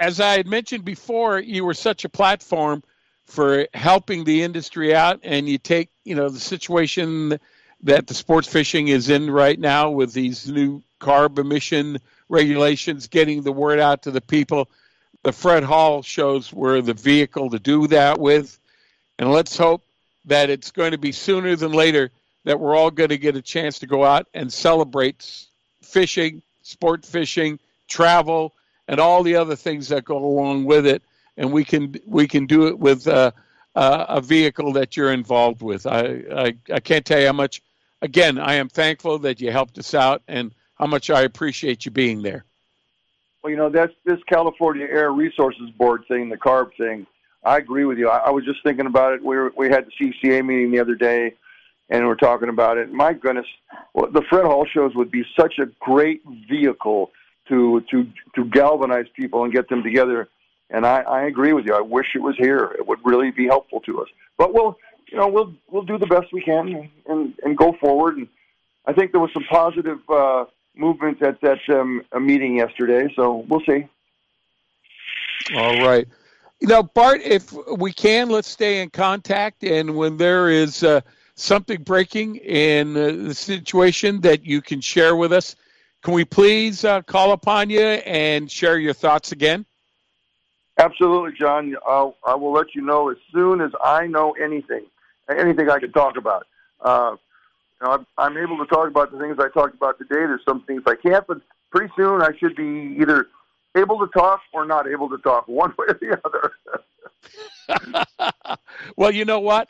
as 0.00 0.20
I 0.20 0.32
had 0.32 0.46
mentioned 0.46 0.84
before, 0.84 1.38
you 1.38 1.64
were 1.64 1.74
such 1.74 2.04
a 2.04 2.08
platform 2.08 2.82
for 3.26 3.66
helping 3.74 4.24
the 4.24 4.42
industry 4.42 4.94
out, 4.94 5.20
and 5.22 5.48
you 5.48 5.58
take 5.58 5.90
you 6.04 6.14
know 6.14 6.28
the 6.28 6.40
situation 6.40 7.38
that 7.82 8.06
the 8.06 8.14
sports 8.14 8.48
fishing 8.48 8.88
is 8.88 9.10
in 9.10 9.30
right 9.30 9.58
now 9.58 9.90
with 9.90 10.12
these 10.12 10.48
new 10.48 10.82
carb 11.00 11.38
emission 11.38 11.98
regulations, 12.28 13.08
getting 13.08 13.42
the 13.42 13.52
word 13.52 13.80
out 13.80 14.02
to 14.02 14.10
the 14.10 14.20
people. 14.20 14.68
The 15.22 15.32
Fred 15.32 15.64
Hall 15.64 16.02
shows 16.02 16.52
were 16.52 16.80
the 16.80 16.94
vehicle 16.94 17.50
to 17.50 17.58
do 17.58 17.86
that 17.88 18.18
with, 18.18 18.58
and 19.18 19.32
let's 19.32 19.56
hope 19.56 19.82
that 20.26 20.50
it's 20.50 20.70
going 20.70 20.92
to 20.92 20.98
be 20.98 21.12
sooner 21.12 21.56
than 21.56 21.72
later 21.72 22.10
that 22.44 22.60
we're 22.60 22.76
all 22.76 22.90
going 22.90 23.10
to 23.10 23.18
get 23.18 23.36
a 23.36 23.42
chance 23.42 23.78
to 23.80 23.86
go 23.86 24.04
out 24.04 24.26
and 24.32 24.52
celebrate 24.52 25.46
fishing, 25.82 26.42
sport 26.62 27.04
fishing, 27.04 27.58
travel, 27.88 28.54
and 28.86 29.00
all 29.00 29.22
the 29.22 29.36
other 29.36 29.56
things 29.56 29.88
that 29.88 30.04
go 30.04 30.16
along 30.16 30.64
with 30.64 30.86
it. 30.86 31.02
And 31.36 31.52
we 31.52 31.64
can 31.64 31.94
we 32.06 32.26
can 32.26 32.46
do 32.46 32.66
it 32.66 32.78
with 32.78 33.06
uh, 33.06 33.32
uh, 33.74 34.06
a 34.08 34.20
vehicle 34.20 34.72
that 34.72 34.96
you're 34.96 35.12
involved 35.12 35.62
with. 35.62 35.86
I, 35.86 36.22
I 36.34 36.54
I 36.72 36.80
can't 36.80 37.04
tell 37.04 37.20
you 37.20 37.26
how 37.26 37.32
much. 37.32 37.62
Again, 38.00 38.38
I 38.38 38.54
am 38.54 38.68
thankful 38.68 39.18
that 39.20 39.40
you 39.40 39.50
helped 39.50 39.76
us 39.76 39.92
out, 39.92 40.22
and 40.28 40.54
how 40.78 40.86
much 40.86 41.10
I 41.10 41.22
appreciate 41.22 41.84
you 41.84 41.90
being 41.90 42.22
there. 42.22 42.44
Well, 43.42 43.50
you 43.50 43.56
know, 43.56 43.68
that's 43.68 43.92
this 44.04 44.18
California 44.28 44.86
Air 44.88 45.12
Resources 45.12 45.70
Board 45.70 46.04
thing, 46.08 46.28
the 46.28 46.36
CARB 46.36 46.76
thing. 46.76 47.06
I 47.44 47.56
agree 47.56 47.84
with 47.84 47.98
you. 47.98 48.08
I, 48.08 48.18
I 48.18 48.30
was 48.30 48.44
just 48.44 48.62
thinking 48.62 48.86
about 48.86 49.14
it. 49.14 49.22
We 49.22 49.36
were, 49.36 49.52
we 49.56 49.68
had 49.68 49.86
the 49.86 50.12
CCA 50.24 50.44
meeting 50.44 50.70
the 50.70 50.80
other 50.80 50.96
day, 50.96 51.34
and 51.88 52.04
we 52.04 52.10
are 52.10 52.16
talking 52.16 52.48
about 52.48 52.78
it. 52.78 52.92
My 52.92 53.12
goodness, 53.12 53.46
well, 53.94 54.10
the 54.10 54.22
Fred 54.28 54.44
Hall 54.44 54.66
shows 54.66 54.94
would 54.94 55.10
be 55.10 55.24
such 55.38 55.58
a 55.58 55.66
great 55.80 56.22
vehicle 56.48 57.12
to 57.48 57.80
to 57.90 58.06
to 58.34 58.44
galvanize 58.44 59.06
people 59.14 59.44
and 59.44 59.52
get 59.52 59.68
them 59.68 59.82
together. 59.82 60.28
And 60.70 60.84
I, 60.84 61.00
I 61.00 61.22
agree 61.22 61.54
with 61.54 61.64
you. 61.64 61.74
I 61.74 61.80
wish 61.80 62.08
it 62.14 62.18
was 62.20 62.36
here. 62.36 62.74
It 62.78 62.86
would 62.86 62.98
really 63.02 63.30
be 63.30 63.46
helpful 63.46 63.80
to 63.82 64.02
us. 64.02 64.08
But 64.36 64.52
we'll, 64.52 64.76
you 65.10 65.16
know, 65.16 65.28
we'll 65.28 65.54
we'll 65.70 65.84
do 65.84 65.96
the 65.96 66.06
best 66.06 66.26
we 66.32 66.42
can 66.42 66.68
and 66.68 66.88
and, 67.06 67.34
and 67.42 67.56
go 67.56 67.74
forward. 67.80 68.18
And 68.18 68.28
I 68.84 68.92
think 68.92 69.12
there 69.12 69.20
was 69.20 69.32
some 69.32 69.44
positive 69.48 69.98
uh, 70.10 70.44
movement 70.78 71.20
at 71.22 71.40
that 71.40 71.58
um, 71.68 72.02
a 72.12 72.20
meeting 72.20 72.56
yesterday. 72.56 73.12
So 73.16 73.44
we'll 73.48 73.62
see. 73.68 73.86
All 75.54 75.80
right. 75.82 76.06
Now, 76.60 76.82
Bart, 76.82 77.20
if 77.22 77.52
we 77.76 77.92
can, 77.92 78.28
let's 78.28 78.48
stay 78.48 78.82
in 78.82 78.90
contact. 78.90 79.62
And 79.64 79.96
when 79.96 80.16
there 80.16 80.48
is 80.48 80.82
uh, 80.82 81.00
something 81.36 81.82
breaking 81.82 82.36
in 82.36 82.96
uh, 82.96 83.28
the 83.28 83.34
situation 83.34 84.20
that 84.22 84.44
you 84.44 84.60
can 84.60 84.80
share 84.80 85.14
with 85.14 85.32
us, 85.32 85.54
can 86.02 86.14
we 86.14 86.24
please 86.24 86.84
uh, 86.84 87.02
call 87.02 87.32
upon 87.32 87.70
you 87.70 87.80
and 87.80 88.50
share 88.50 88.78
your 88.78 88.94
thoughts 88.94 89.32
again? 89.32 89.64
Absolutely, 90.78 91.32
John. 91.38 91.76
I'll, 91.86 92.16
I 92.24 92.34
will 92.36 92.52
let 92.52 92.74
you 92.74 92.82
know 92.82 93.10
as 93.10 93.16
soon 93.32 93.60
as 93.60 93.72
I 93.82 94.06
know 94.06 94.32
anything, 94.32 94.84
anything 95.28 95.68
I 95.68 95.78
can 95.80 95.92
talk 95.92 96.16
about. 96.16 96.46
I'm, 97.80 98.06
I'm 98.16 98.36
able 98.36 98.58
to 98.58 98.66
talk 98.66 98.88
about 98.88 99.12
the 99.12 99.18
things 99.18 99.36
I 99.38 99.48
talked 99.48 99.74
about 99.74 99.98
today. 99.98 100.16
There's 100.16 100.44
some 100.44 100.62
things 100.62 100.82
I 100.86 100.94
can't, 100.96 101.26
but 101.26 101.40
pretty 101.70 101.92
soon 101.96 102.22
I 102.22 102.30
should 102.38 102.56
be 102.56 102.96
either 103.00 103.28
able 103.76 103.98
to 104.00 104.06
talk 104.12 104.40
or 104.52 104.64
not 104.64 104.88
able 104.88 105.08
to 105.10 105.18
talk, 105.18 105.46
one 105.46 105.72
way 105.78 105.86
or 105.88 105.98
the 106.00 106.20
other. 106.24 106.52
well, 108.96 109.10
you 109.10 109.24
know 109.24 109.40
what? 109.40 109.68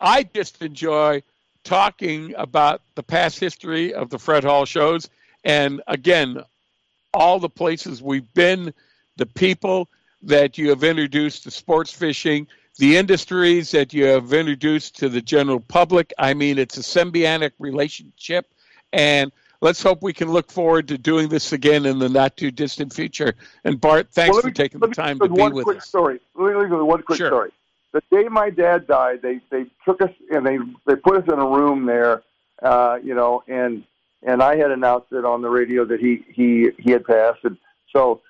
I 0.00 0.22
just 0.22 0.62
enjoy 0.62 1.22
talking 1.64 2.34
about 2.36 2.82
the 2.94 3.02
past 3.02 3.38
history 3.38 3.92
of 3.92 4.10
the 4.10 4.18
Fred 4.18 4.44
Hall 4.44 4.64
shows. 4.64 5.10
And 5.44 5.82
again, 5.86 6.42
all 7.12 7.38
the 7.38 7.50
places 7.50 8.02
we've 8.02 8.32
been, 8.34 8.72
the 9.16 9.26
people 9.26 9.88
that 10.22 10.58
you 10.58 10.70
have 10.70 10.84
introduced 10.84 11.44
to 11.44 11.50
sports 11.50 11.92
fishing, 11.92 12.46
the 12.78 12.96
industries 12.96 13.70
that 13.72 13.92
you 13.92 14.04
have 14.04 14.32
introduced 14.32 14.98
to 14.98 15.08
the 15.08 15.20
general 15.20 15.60
public. 15.60 16.12
I 16.18 16.34
mean, 16.34 16.58
it's 16.58 16.78
a 16.78 16.80
symbiotic 16.80 17.52
relationship. 17.58 18.52
And 18.92 19.32
let's 19.60 19.82
hope 19.82 20.02
we 20.02 20.12
can 20.12 20.30
look 20.30 20.50
forward 20.50 20.88
to 20.88 20.98
doing 20.98 21.28
this 21.28 21.52
again 21.52 21.86
in 21.86 21.98
the 21.98 22.08
not 22.08 22.36
too 22.36 22.50
distant 22.50 22.92
future. 22.92 23.34
And 23.64 23.80
Bart, 23.80 24.08
thanks 24.10 24.34
well, 24.34 24.42
for 24.42 24.50
taking 24.50 24.80
the 24.80 24.88
time 24.88 25.18
to 25.20 25.28
be 25.28 25.40
one 25.40 25.54
with 25.54 25.64
quick 25.64 25.78
us. 25.78 25.86
Story. 25.86 26.20
Let 26.34 26.54
me 26.54 26.62
give 26.62 26.70
you 26.70 26.84
one 26.84 27.02
quick 27.02 27.18
sure. 27.18 27.28
story. 27.28 27.50
The 27.92 28.02
day 28.10 28.28
my 28.28 28.50
dad 28.50 28.86
died, 28.86 29.20
they 29.20 29.40
they 29.50 29.66
took 29.84 30.00
us 30.00 30.10
and 30.30 30.46
they 30.46 30.58
they 30.86 30.94
put 30.94 31.16
us 31.16 31.24
in 31.32 31.38
a 31.38 31.46
room 31.46 31.86
there, 31.86 32.22
uh, 32.62 32.98
you 33.02 33.14
know, 33.14 33.42
and 33.48 33.84
and 34.22 34.42
I 34.42 34.56
had 34.56 34.70
announced 34.70 35.12
it 35.12 35.24
on 35.24 35.42
the 35.42 35.50
radio 35.50 35.84
that 35.84 35.98
he 35.98 36.24
he 36.28 36.70
he 36.78 36.92
had 36.92 37.04
passed, 37.04 37.40
and 37.42 37.56
so 37.92 38.20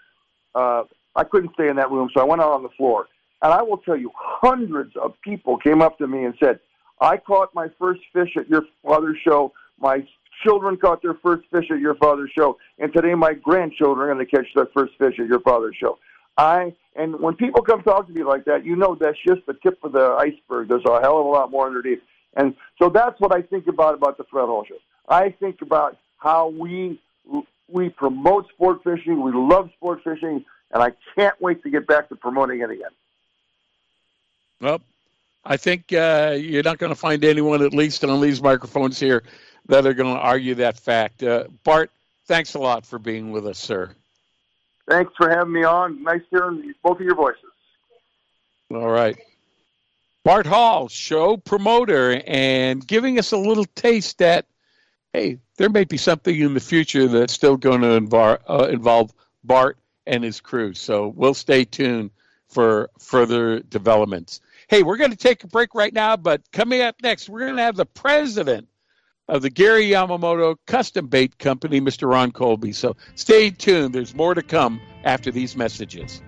uh, 0.54 0.84
I 1.14 1.24
couldn't 1.24 1.52
stay 1.52 1.68
in 1.68 1.76
that 1.76 1.90
room, 1.90 2.08
so 2.14 2.20
I 2.20 2.24
went 2.24 2.40
out 2.40 2.52
on 2.52 2.62
the 2.62 2.70
floor. 2.70 3.06
And 3.42 3.52
I 3.52 3.62
will 3.62 3.78
tell 3.78 3.96
you, 3.96 4.10
hundreds 4.16 4.96
of 4.96 5.14
people 5.22 5.56
came 5.56 5.80
up 5.80 5.98
to 5.98 6.06
me 6.06 6.24
and 6.24 6.34
said, 6.42 6.60
"I 7.00 7.16
caught 7.16 7.54
my 7.54 7.68
first 7.78 8.02
fish 8.12 8.36
at 8.36 8.48
your 8.48 8.64
father's 8.82 9.18
show. 9.18 9.52
My 9.80 10.06
children 10.44 10.76
caught 10.76 11.02
their 11.02 11.14
first 11.14 11.48
fish 11.50 11.70
at 11.70 11.80
your 11.80 11.94
father's 11.94 12.30
show, 12.36 12.58
and 12.78 12.92
today 12.92 13.14
my 13.14 13.34
grandchildren 13.34 14.08
are 14.08 14.14
going 14.14 14.26
to 14.26 14.36
catch 14.36 14.52
their 14.54 14.66
first 14.66 14.94
fish 14.98 15.18
at 15.18 15.26
your 15.26 15.40
father's 15.40 15.76
show." 15.76 15.98
I 16.36 16.74
and 16.96 17.20
when 17.20 17.34
people 17.34 17.62
come 17.62 17.82
talk 17.82 18.06
to 18.06 18.12
me 18.12 18.24
like 18.24 18.44
that, 18.46 18.64
you 18.64 18.76
know 18.76 18.94
that's 18.94 19.18
just 19.26 19.46
the 19.46 19.54
tip 19.54 19.78
of 19.84 19.92
the 19.92 20.16
iceberg. 20.18 20.68
There's 20.68 20.84
a 20.84 21.00
hell 21.00 21.20
of 21.20 21.26
a 21.26 21.28
lot 21.28 21.50
more 21.50 21.66
underneath, 21.66 22.00
and 22.34 22.54
so 22.80 22.88
that's 22.88 23.18
what 23.20 23.34
I 23.34 23.42
think 23.42 23.66
about 23.66 23.94
about 23.94 24.16
the 24.16 24.24
Fred 24.24 24.46
Hall 24.46 24.64
Show. 24.68 24.76
I 25.08 25.30
think 25.30 25.62
about 25.62 25.96
how 26.18 26.48
we 26.48 27.00
we 27.68 27.88
promote 27.88 28.48
sport 28.48 28.82
fishing. 28.82 29.22
We 29.22 29.32
love 29.32 29.70
sport 29.76 30.02
fishing, 30.02 30.44
and 30.72 30.82
I 30.82 30.92
can't 31.14 31.40
wait 31.40 31.62
to 31.62 31.70
get 31.70 31.86
back 31.86 32.08
to 32.08 32.16
promoting 32.16 32.60
it 32.60 32.70
again. 32.70 32.90
Well, 34.60 34.80
I 35.44 35.56
think 35.56 35.92
uh, 35.92 36.36
you're 36.38 36.62
not 36.62 36.78
going 36.78 36.90
to 36.90 36.96
find 36.98 37.24
anyone, 37.24 37.62
at 37.62 37.72
least 37.72 38.04
on 38.04 38.20
these 38.20 38.42
microphones 38.42 39.00
here, 39.00 39.22
that 39.66 39.86
are 39.86 39.94
going 39.94 40.14
to 40.14 40.20
argue 40.20 40.54
that 40.56 40.78
fact. 40.78 41.22
Uh, 41.22 41.44
Bart, 41.64 41.90
thanks 42.26 42.54
a 42.54 42.58
lot 42.58 42.84
for 42.84 42.98
being 42.98 43.30
with 43.30 43.46
us, 43.46 43.58
sir. 43.58 43.90
Thanks 44.88 45.12
for 45.16 45.30
having 45.30 45.52
me 45.52 45.64
on. 45.64 46.02
Nice 46.02 46.22
hearing 46.30 46.74
both 46.82 46.98
of 46.98 47.06
your 47.06 47.14
voices. 47.14 47.44
All 48.70 48.90
right. 48.90 49.16
Bart 50.24 50.46
Hall, 50.46 50.88
show 50.88 51.36
promoter, 51.38 52.22
and 52.26 52.86
giving 52.86 53.18
us 53.18 53.32
a 53.32 53.38
little 53.38 53.64
taste 53.74 54.18
that, 54.18 54.46
hey, 55.12 55.38
there 55.56 55.70
may 55.70 55.84
be 55.84 55.96
something 55.96 56.38
in 56.38 56.52
the 56.52 56.60
future 56.60 57.08
that's 57.08 57.32
still 57.32 57.56
going 57.56 57.80
to 57.80 57.92
involve, 57.92 58.38
uh, 58.48 58.68
involve 58.70 59.12
Bart 59.44 59.78
and 60.06 60.22
his 60.22 60.40
crew. 60.40 60.74
So 60.74 61.08
we'll 61.08 61.34
stay 61.34 61.64
tuned 61.64 62.10
for 62.48 62.90
further 62.98 63.60
developments. 63.60 64.40
Hey, 64.70 64.84
we're 64.84 64.98
going 64.98 65.10
to 65.10 65.16
take 65.16 65.42
a 65.42 65.48
break 65.48 65.74
right 65.74 65.92
now, 65.92 66.16
but 66.16 66.42
coming 66.52 66.80
up 66.80 66.94
next, 67.02 67.28
we're 67.28 67.40
going 67.40 67.56
to 67.56 67.62
have 67.62 67.74
the 67.74 67.84
president 67.84 68.68
of 69.26 69.42
the 69.42 69.50
Gary 69.50 69.88
Yamamoto 69.88 70.54
Custom 70.68 71.08
Bait 71.08 71.36
Company, 71.38 71.80
Mr. 71.80 72.08
Ron 72.08 72.30
Colby. 72.30 72.70
So 72.70 72.96
stay 73.16 73.50
tuned. 73.50 73.92
There's 73.92 74.14
more 74.14 74.32
to 74.32 74.42
come 74.42 74.80
after 75.02 75.32
these 75.32 75.56
messages. 75.56 76.22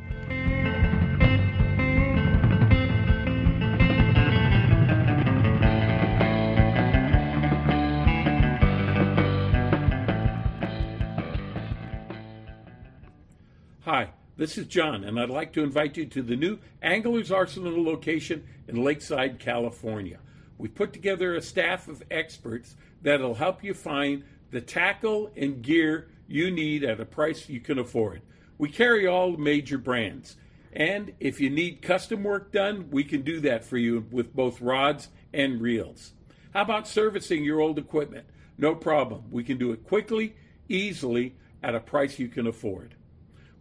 This 14.36 14.56
is 14.56 14.66
John, 14.66 15.04
and 15.04 15.20
I'd 15.20 15.28
like 15.28 15.52
to 15.54 15.62
invite 15.62 15.96
you 15.96 16.06
to 16.06 16.22
the 16.22 16.36
new 16.36 16.58
Anglers 16.80 17.30
Arsenal 17.30 17.82
location 17.82 18.46
in 18.66 18.82
Lakeside, 18.82 19.38
California. 19.38 20.18
We've 20.56 20.74
put 20.74 20.92
together 20.92 21.34
a 21.34 21.42
staff 21.42 21.86
of 21.88 22.02
experts 22.10 22.76
that'll 23.02 23.34
help 23.34 23.62
you 23.62 23.74
find 23.74 24.24
the 24.50 24.60
tackle 24.60 25.30
and 25.36 25.60
gear 25.62 26.08
you 26.28 26.50
need 26.50 26.82
at 26.82 27.00
a 27.00 27.04
price 27.04 27.48
you 27.48 27.60
can 27.60 27.78
afford. 27.78 28.22
We 28.56 28.70
carry 28.70 29.06
all 29.06 29.36
major 29.36 29.76
brands. 29.76 30.36
And 30.72 31.12
if 31.20 31.40
you 31.40 31.50
need 31.50 31.82
custom 31.82 32.22
work 32.22 32.52
done, 32.52 32.88
we 32.90 33.04
can 33.04 33.22
do 33.22 33.40
that 33.40 33.64
for 33.64 33.76
you 33.76 34.06
with 34.10 34.34
both 34.34 34.62
rods 34.62 35.08
and 35.34 35.60
reels. 35.60 36.12
How 36.54 36.62
about 36.62 36.88
servicing 36.88 37.44
your 37.44 37.60
old 37.60 37.78
equipment? 37.78 38.26
No 38.56 38.74
problem. 38.74 39.24
We 39.30 39.44
can 39.44 39.58
do 39.58 39.72
it 39.72 39.86
quickly, 39.86 40.36
easily, 40.68 41.34
at 41.62 41.74
a 41.74 41.80
price 41.80 42.18
you 42.18 42.28
can 42.28 42.46
afford. 42.46 42.94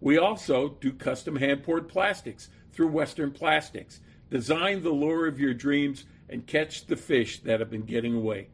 We 0.01 0.17
also 0.17 0.69
do 0.81 0.91
custom 0.91 1.37
hand 1.37 1.63
poured 1.63 1.87
plastics 1.87 2.49
through 2.73 2.87
Western 2.87 3.31
Plastics. 3.31 4.01
Design 4.29 4.81
the 4.81 4.89
lure 4.89 5.27
of 5.27 5.39
your 5.39 5.53
dreams 5.53 6.05
and 6.27 6.47
catch 6.47 6.87
the 6.87 6.95
fish 6.95 7.39
that 7.39 7.59
have 7.59 7.69
been 7.69 7.83
getting 7.83 8.15
away. 8.15 8.47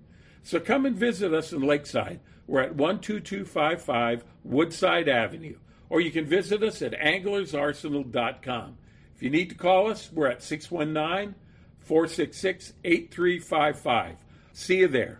So 0.44 0.60
come 0.60 0.86
and 0.86 0.96
visit 0.96 1.34
us 1.34 1.54
in 1.54 1.62
Lakeside. 1.62 2.20
We're 2.48 2.62
at 2.62 2.78
12255 2.78 4.24
Woodside 4.44 5.10
Avenue, 5.10 5.58
or 5.90 6.02
you 6.02 6.12
can 6.12 6.26
visit 6.26 6.64
us 6.64 6.82
at 6.82 6.94
anglersarsenal.com. 6.94 8.78
If 9.16 9.24
you 9.24 9.30
need 9.30 9.50
to 9.50 9.56
call 9.56 9.90
us, 9.90 10.12
we're 10.12 10.28
at 10.28 10.44
619 10.44 11.36
466 11.80 12.74
8355. 12.84 14.18
See 14.54 14.78
you 14.78 14.88
there. 14.88 15.20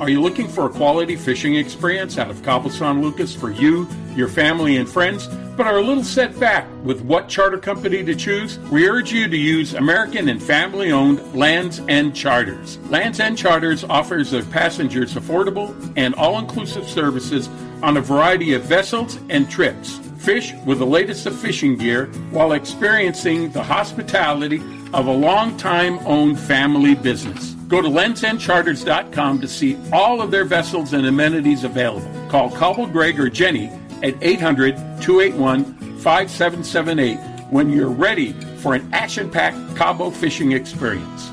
Are 0.00 0.08
you 0.08 0.22
looking 0.22 0.48
for 0.48 0.64
a 0.64 0.70
quality 0.70 1.14
fishing 1.14 1.56
experience 1.56 2.16
out 2.16 2.30
of 2.30 2.42
San 2.72 3.02
Lucas 3.02 3.34
for 3.34 3.50
you, 3.50 3.86
your 4.16 4.28
family, 4.28 4.78
and 4.78 4.88
friends, 4.88 5.26
but 5.58 5.66
are 5.66 5.76
a 5.76 5.82
little 5.82 6.02
set 6.02 6.40
back 6.40 6.66
with 6.82 7.02
what 7.02 7.28
charter 7.28 7.58
company 7.58 8.02
to 8.04 8.14
choose? 8.14 8.58
We 8.70 8.88
urge 8.88 9.12
you 9.12 9.28
to 9.28 9.36
use 9.36 9.74
American 9.74 10.30
and 10.30 10.42
family 10.42 10.90
owned 10.90 11.34
Lands 11.34 11.82
End 11.86 12.16
Charters. 12.16 12.78
Lands 12.88 13.20
End 13.20 13.36
Charters 13.36 13.84
offers 13.84 14.30
their 14.30 14.42
passengers 14.42 15.16
affordable 15.16 15.76
and 15.98 16.14
all 16.14 16.38
inclusive 16.38 16.88
services 16.88 17.50
on 17.82 17.98
a 17.98 18.00
variety 18.00 18.54
of 18.54 18.62
vessels 18.62 19.18
and 19.28 19.50
trips. 19.50 19.98
Fish 20.16 20.54
with 20.64 20.78
the 20.78 20.86
latest 20.86 21.26
of 21.26 21.38
fishing 21.38 21.76
gear 21.76 22.06
while 22.30 22.52
experiencing 22.52 23.52
the 23.52 23.62
hospitality 23.62 24.62
of 24.94 25.08
a 25.08 25.12
long-time 25.12 25.98
owned 26.06 26.40
family 26.40 26.94
business. 26.94 27.54
Go 27.70 27.80
to 27.80 27.88
landsendcharters.com 27.88 29.40
to 29.40 29.46
see 29.46 29.78
all 29.92 30.20
of 30.20 30.32
their 30.32 30.44
vessels 30.44 30.92
and 30.92 31.06
amenities 31.06 31.62
available. 31.62 32.10
Call 32.28 32.50
Cobble 32.50 32.88
Greg 32.88 33.20
or 33.20 33.30
Jenny 33.30 33.68
at 34.02 34.16
800 34.20 34.74
281 35.00 35.64
5778 36.00 37.16
when 37.50 37.70
you're 37.70 37.88
ready 37.88 38.32
for 38.58 38.74
an 38.74 38.92
action 38.92 39.30
packed 39.30 39.76
Cabo 39.76 40.10
fishing 40.10 40.50
experience. 40.50 41.30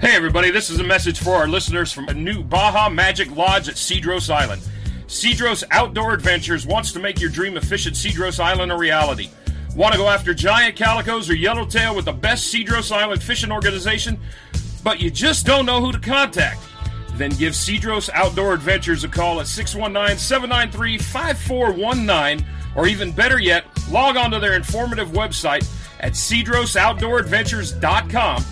Hey, 0.00 0.14
everybody, 0.14 0.52
this 0.52 0.70
is 0.70 0.78
a 0.78 0.84
message 0.84 1.18
for 1.18 1.34
our 1.34 1.48
listeners 1.48 1.92
from 1.92 2.08
a 2.08 2.14
new 2.14 2.44
Baja 2.44 2.88
Magic 2.88 3.34
Lodge 3.34 3.68
at 3.68 3.74
Cedros 3.74 4.32
Island. 4.32 4.62
Cedros 5.08 5.64
Outdoor 5.72 6.14
Adventures 6.14 6.64
wants 6.64 6.92
to 6.92 7.00
make 7.00 7.20
your 7.20 7.28
dream 7.28 7.56
of 7.56 7.64
fishing 7.64 7.92
Cedros 7.92 8.38
Island 8.38 8.70
a 8.70 8.76
reality. 8.76 9.30
Want 9.76 9.92
to 9.92 9.98
go 9.98 10.08
after 10.08 10.34
giant 10.34 10.74
calicos 10.76 11.30
or 11.30 11.34
yellowtail 11.34 11.94
with 11.94 12.06
the 12.06 12.12
best 12.12 12.52
Cedros 12.52 12.90
Island 12.94 13.22
fishing 13.22 13.52
organization, 13.52 14.18
but 14.82 15.00
you 15.00 15.10
just 15.10 15.46
don't 15.46 15.64
know 15.66 15.80
who 15.80 15.92
to 15.92 15.98
contact? 15.98 16.60
Then 17.14 17.30
give 17.32 17.54
Cedros 17.54 18.10
Outdoor 18.12 18.54
Adventures 18.54 19.04
a 19.04 19.08
call 19.08 19.40
at 19.40 19.46
619 19.46 20.18
793 20.18 20.98
5419, 20.98 22.46
or 22.76 22.86
even 22.86 23.12
better 23.12 23.38
yet, 23.38 23.64
log 23.90 24.16
on 24.16 24.30
to 24.32 24.38
their 24.38 24.54
informative 24.54 25.10
website 25.10 25.68
at 26.00 26.12
cedrosoutdooradventures.com 26.12 28.44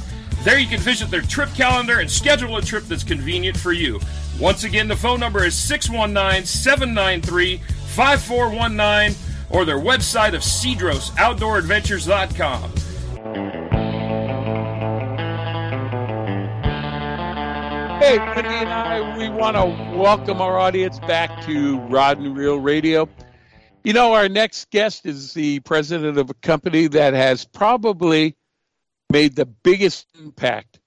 there 0.44 0.58
you 0.58 0.66
can 0.66 0.80
visit 0.80 1.10
their 1.10 1.20
trip 1.20 1.52
calendar 1.54 1.98
and 1.98 2.10
schedule 2.10 2.56
a 2.56 2.62
trip 2.62 2.84
that's 2.84 3.02
convenient 3.02 3.56
for 3.56 3.72
you. 3.72 4.00
Once 4.40 4.64
again, 4.64 4.86
the 4.86 4.96
phone 4.96 5.18
number 5.18 5.44
is 5.44 5.54
619 5.54 6.46
793 6.46 7.58
5419 7.58 9.27
or 9.50 9.64
their 9.64 9.78
website 9.78 10.34
of 10.34 10.42
cedrosoutdooradventures.com. 10.42 12.72
Hey, 18.00 18.18
Wendy 18.18 18.48
and 18.48 18.68
I, 18.68 19.18
we 19.18 19.28
want 19.28 19.56
to 19.56 19.64
welcome 19.96 20.40
our 20.40 20.58
audience 20.58 20.98
back 21.00 21.44
to 21.46 21.78
Rod 21.80 22.18
and 22.18 22.36
Reel 22.36 22.58
Radio. 22.58 23.08
You 23.84 23.92
know, 23.92 24.12
our 24.12 24.28
next 24.28 24.70
guest 24.70 25.04
is 25.04 25.34
the 25.34 25.60
president 25.60 26.18
of 26.18 26.30
a 26.30 26.34
company 26.34 26.86
that 26.88 27.14
has 27.14 27.44
probably 27.44 28.36
made 29.10 29.34
the 29.34 29.46
biggest 29.46 30.06
impact 30.18 30.80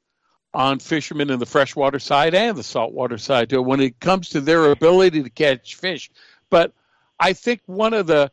on 0.53 0.79
fishermen 0.79 1.29
in 1.29 1.39
the 1.39 1.45
freshwater 1.45 1.99
side 1.99 2.35
and 2.35 2.57
the 2.57 2.63
saltwater 2.63 3.17
side 3.17 3.49
too 3.49 3.61
when 3.61 3.79
it 3.79 3.99
comes 3.99 4.29
to 4.29 4.41
their 4.41 4.71
ability 4.71 5.23
to 5.23 5.29
catch 5.29 5.75
fish. 5.75 6.09
But 6.49 6.73
I 7.19 7.33
think 7.33 7.61
one 7.65 7.93
of 7.93 8.07
the 8.07 8.31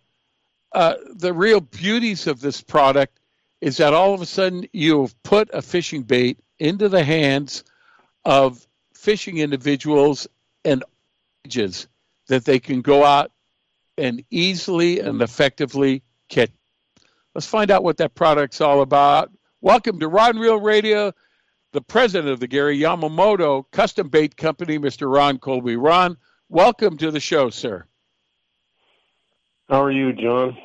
uh, 0.73 0.95
the 1.15 1.33
real 1.33 1.61
beauties 1.61 2.27
of 2.27 2.41
this 2.41 2.61
product 2.61 3.19
is 3.61 3.79
that 3.79 3.95
all 3.95 4.15
of 4.15 4.21
a 4.21 4.27
sudden 4.27 4.67
you 4.73 5.03
have 5.03 5.23
put 5.23 5.49
a 5.53 5.63
fishing 5.63 6.03
bait 6.03 6.39
into 6.59 6.89
the 6.89 7.03
hands 7.03 7.65
of 8.25 8.67
fishing 8.95 9.39
individuals 9.39 10.27
and 10.65 10.85
ages 11.47 11.89
that 12.29 12.45
they 12.45 12.59
can 12.59 12.83
go 12.83 13.05
out 13.05 13.33
and 13.97 14.23
easily 14.31 15.01
and 15.01 15.23
effectively 15.23 16.03
catch. 16.29 16.51
Let's 17.35 17.47
find 17.47 17.71
out 17.71 17.83
what 17.83 17.97
that 17.99 18.15
product's 18.15 18.61
all 18.61 18.83
about. 18.83 19.31
Welcome 19.61 19.99
to 20.01 20.09
Rod 20.09 20.35
and 20.35 20.41
Reel 20.41 20.61
Radio, 20.61 21.13
the 21.73 21.81
president 21.81 22.31
of 22.31 22.41
the 22.41 22.47
Gary 22.47 22.79
Yamamoto 22.79 23.65
Custom 23.73 24.09
Bait 24.09 24.37
Company, 24.37 24.79
Mr. 24.79 25.13
Ron 25.13 25.39
Colby. 25.39 25.77
Ron, 25.77 26.17
welcome 26.49 26.97
to 26.99 27.11
the 27.11 27.21
show, 27.21 27.51
sir. 27.51 27.88
How 29.69 29.83
are 29.83 29.91
you, 29.91 30.15
John? 30.15 30.57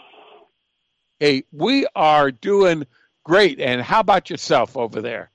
Hey, 1.19 1.43
we 1.51 1.85
are 1.93 2.31
doing 2.31 2.85
great. 3.25 3.59
And 3.59 3.81
how 3.81 3.99
about 3.99 4.29
yourself 4.29 4.77
over 4.77 5.01
there? 5.01 5.29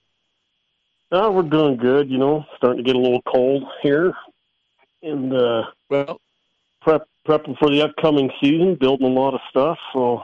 Oh, 1.13 1.31
we're 1.31 1.43
doing 1.43 1.77
good. 1.77 2.11
You 2.11 2.19
know, 2.19 2.45
starting 2.57 2.83
to 2.85 2.87
get 2.87 2.97
a 2.97 2.99
little 2.99 3.23
cold 3.23 3.65
here, 3.83 4.13
and 5.03 5.33
uh, 5.33 5.65
well, 5.89 6.21
prep 6.83 7.09
prepping 7.27 7.59
for 7.59 7.71
the 7.71 7.83
upcoming 7.83 8.31
season, 8.43 8.75
building 8.75 9.07
a 9.07 9.11
lot 9.11 9.35
of 9.35 9.41
stuff. 9.49 9.79
So, 9.93 10.23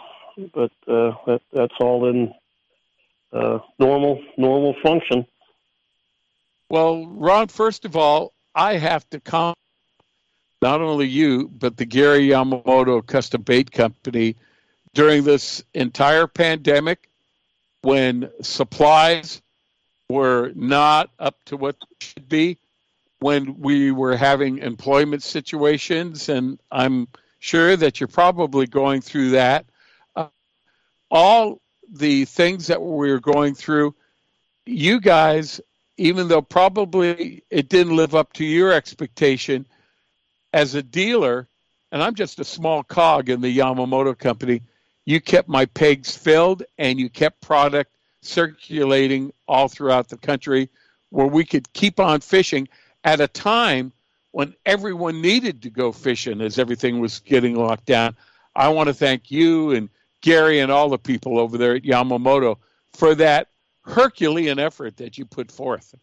but 0.55 0.73
uh, 0.87 1.13
that 1.27 1.41
that's 1.53 1.75
all 1.81 2.09
in 2.09 2.35
uh, 3.33 3.61
normal 3.79 4.23
normal 4.37 4.75
function. 4.83 5.27
Well, 6.69 7.07
Ron, 7.07 7.49
first 7.49 7.87
of 7.87 7.97
all, 7.97 8.35
I 8.55 8.77
have 8.77 9.09
to 9.11 9.21
comment 9.21 9.57
not 10.65 10.81
only 10.81 11.07
you 11.07 11.47
but 11.59 11.77
the 11.77 11.85
Gary 11.85 12.29
Yamamoto 12.29 13.07
Custom 13.07 13.43
Bait 13.43 13.71
Company 13.71 14.35
during 14.95 15.23
this 15.23 15.63
entire 15.75 16.27
pandemic, 16.27 17.11
when 17.83 18.31
supplies 18.41 19.43
were 20.09 20.53
not 20.55 21.11
up 21.19 21.37
to 21.45 21.59
what 21.59 21.77
they 21.79 22.07
should 22.07 22.29
be, 22.31 22.57
when 23.19 23.61
we 23.61 23.91
were 23.91 24.17
having 24.17 24.57
employment 24.57 25.23
situations, 25.23 26.31
and 26.31 26.59
I'm 26.73 27.09
sure 27.41 27.77
that 27.77 28.01
you're 28.01 28.09
probably 28.09 28.67
going 28.67 29.03
through 29.03 29.31
that. 29.31 29.67
Uh, 30.17 30.29
all 31.11 31.61
the 31.93 32.25
things 32.25 32.69
that 32.69 32.81
we 32.81 33.11
were 33.13 33.21
going 33.21 33.55
through, 33.55 33.95
you 34.65 34.99
guys, 34.99 35.61
even 35.99 36.29
though 36.29 36.41
probably 36.41 37.43
it 37.51 37.69
didn't 37.69 37.97
live 37.97 38.15
up 38.15 38.33
to 38.33 38.47
your 38.47 38.73
expectation, 38.73 39.67
as 40.55 40.77
a 40.77 40.83
dealer, 40.83 41.49
and 41.91 42.01
I'm 42.01 42.15
just 42.15 42.39
a 42.39 42.45
small 42.45 42.85
cog 42.85 43.29
in 43.29 43.41
the 43.41 43.59
Yamamoto 43.59 44.17
company, 44.17 44.63
you 45.05 45.21
kept 45.21 45.49
my 45.49 45.67
pegs 45.67 46.17
filled 46.17 46.63
and 46.79 46.99
you 46.99 47.11
kept 47.11 47.41
product 47.41 47.91
circulating 48.23 49.33
all 49.49 49.67
throughout 49.67 50.09
the 50.09 50.17
country 50.17 50.71
where 51.11 51.27
we 51.27 51.45
could 51.45 51.71
keep 51.73 51.99
on 51.99 52.21
fishing 52.21 52.69
at 53.03 53.21
a 53.21 53.27
time 53.27 53.93
when 54.31 54.55
everyone 54.65 55.21
needed 55.21 55.61
to 55.63 55.71
go 55.71 55.91
fishing 55.91 56.41
as 56.41 56.57
everything 56.57 57.01
was 57.01 57.19
getting 57.19 57.57
locked 57.57 57.87
down. 57.87 58.17
I 58.55 58.69
want 58.69 58.87
to 58.87 58.95
thank 58.95 59.33
you 59.33 59.73
and 59.73 59.89
Gary 60.21 60.61
and 60.61 60.71
all 60.71 60.89
the 60.89 60.99
people 60.99 61.37
over 61.37 61.59
there 61.59 61.75
at 61.75 61.83
Yamamoto 61.83 62.59
for 62.93 63.17
that 63.17 63.49
Herculean 63.83 64.61
effort 64.61 64.97
that 64.99 65.19
you 65.19 65.27
put 65.27 65.51
forth. 65.51 65.97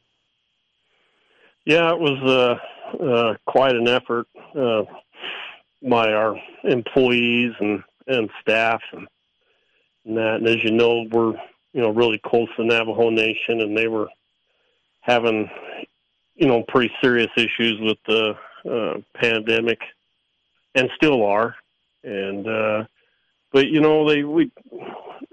Yeah, 1.66 1.92
it 1.92 2.00
was 2.00 2.20
uh, 2.24 3.04
uh, 3.04 3.36
quite 3.46 3.76
an 3.76 3.88
effort 3.88 4.28
uh, 4.56 4.84
by 5.88 6.12
our 6.12 6.36
employees 6.64 7.54
and, 7.60 7.84
and 8.08 8.30
staff 8.42 8.82
and, 8.92 9.08
and 10.06 10.18
that. 10.18 10.36
And 10.38 10.48
as 10.48 10.64
you 10.64 10.72
know, 10.72 11.06
we're 11.12 11.34
you 11.74 11.82
know 11.82 11.92
really 11.92 12.20
close 12.26 12.50
to 12.58 12.66
Navajo 12.66 13.12
Nation, 13.12 13.62
and 13.62 13.78
they 13.78 13.88
were 13.88 14.10
having 15.02 15.50
you 16.36 16.48
know 16.48 16.64
pretty 16.68 16.92
serious 17.02 17.30
issues 17.38 17.80
with 17.80 17.98
the 18.08 18.36
uh, 18.70 19.00
pandemic, 19.16 19.80
and 20.74 20.90
still 20.96 21.24
are. 21.24 21.56
And 22.04 22.48
uh, 22.48 22.86
but 23.52 23.68
you 23.68 23.82
know 23.82 24.10
they 24.10 24.24
we 24.24 24.52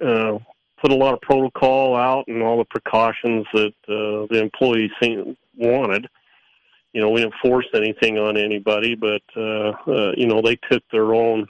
uh, 0.04 0.38
put 0.80 0.90
a 0.90 0.94
lot 0.94 1.14
of 1.14 1.22
protocol 1.22 1.96
out 1.96 2.28
and 2.28 2.42
all 2.42 2.58
the 2.58 2.64
precautions 2.66 3.46
that 3.54 3.74
uh, 3.88 4.26
the 4.30 4.42
employees 4.42 4.90
wanted. 5.58 6.08
You 6.92 7.02
know, 7.02 7.10
we 7.10 7.20
didn't 7.20 7.34
force 7.42 7.66
anything 7.74 8.18
on 8.18 8.36
anybody, 8.36 8.94
but 8.94 9.22
uh, 9.36 9.72
uh, 9.86 10.12
you 10.16 10.26
know 10.26 10.40
they 10.40 10.56
took 10.70 10.82
their 10.90 11.14
own 11.14 11.46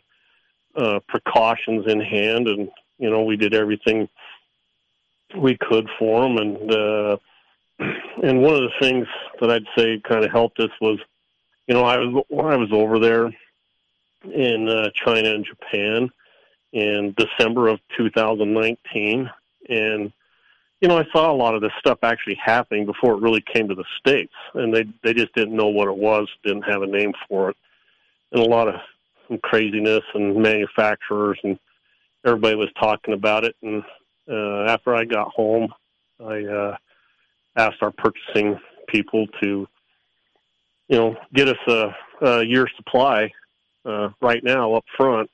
uh, 0.76 1.00
precautions 1.08 1.86
in 1.86 2.00
hand, 2.00 2.48
and 2.48 2.68
you 2.98 3.10
know 3.10 3.22
we 3.22 3.36
did 3.36 3.54
everything 3.54 4.08
we 5.36 5.56
could 5.56 5.88
for 5.98 6.22
them. 6.22 6.36
And 6.38 6.72
uh, 6.72 7.16
and 8.22 8.42
one 8.42 8.54
of 8.54 8.62
the 8.62 8.72
things 8.80 9.06
that 9.40 9.50
I'd 9.50 9.66
say 9.76 10.00
kind 10.00 10.24
of 10.24 10.30
helped 10.30 10.58
us 10.60 10.70
was, 10.80 10.98
you 11.66 11.74
know, 11.74 11.84
I 11.84 11.98
was 11.98 12.24
when 12.28 12.46
I 12.46 12.56
was 12.56 12.72
over 12.72 12.98
there 12.98 13.32
in 14.24 14.68
uh, 14.68 14.90
China 14.94 15.30
and 15.30 15.44
Japan 15.44 16.10
in 16.72 17.14
December 17.16 17.68
of 17.68 17.80
2019, 17.96 19.30
and 19.68 20.12
you 20.80 20.88
know 20.88 20.98
I 20.98 21.04
saw 21.12 21.30
a 21.30 21.34
lot 21.34 21.54
of 21.54 21.60
this 21.60 21.72
stuff 21.78 21.98
actually 22.02 22.36
happening 22.42 22.86
before 22.86 23.14
it 23.14 23.22
really 23.22 23.42
came 23.52 23.68
to 23.68 23.74
the 23.74 23.84
states, 23.98 24.32
and 24.54 24.74
they 24.74 24.84
they 25.02 25.14
just 25.14 25.34
didn't 25.34 25.56
know 25.56 25.68
what 25.68 25.88
it 25.88 25.96
was, 25.96 26.28
didn't 26.44 26.62
have 26.62 26.82
a 26.82 26.86
name 26.86 27.12
for 27.28 27.50
it, 27.50 27.56
and 28.32 28.42
a 28.42 28.48
lot 28.48 28.68
of 28.68 28.74
craziness 29.42 30.04
and 30.14 30.36
manufacturers 30.36 31.38
and 31.44 31.58
everybody 32.24 32.54
was 32.54 32.70
talking 32.80 33.14
about 33.14 33.44
it. 33.44 33.54
And 33.62 33.82
uh, 34.30 34.64
after 34.64 34.94
I 34.94 35.04
got 35.04 35.28
home, 35.28 35.72
I 36.20 36.44
uh, 36.44 36.76
asked 37.56 37.82
our 37.82 37.90
purchasing 37.90 38.58
people 38.88 39.26
to 39.42 39.68
you 40.88 40.96
know 40.96 41.16
get 41.34 41.48
us 41.48 41.58
a, 41.66 41.94
a 42.22 42.44
year 42.44 42.66
supply 42.76 43.30
uh, 43.84 44.10
right 44.20 44.42
now 44.42 44.74
up 44.74 44.84
front 44.96 45.30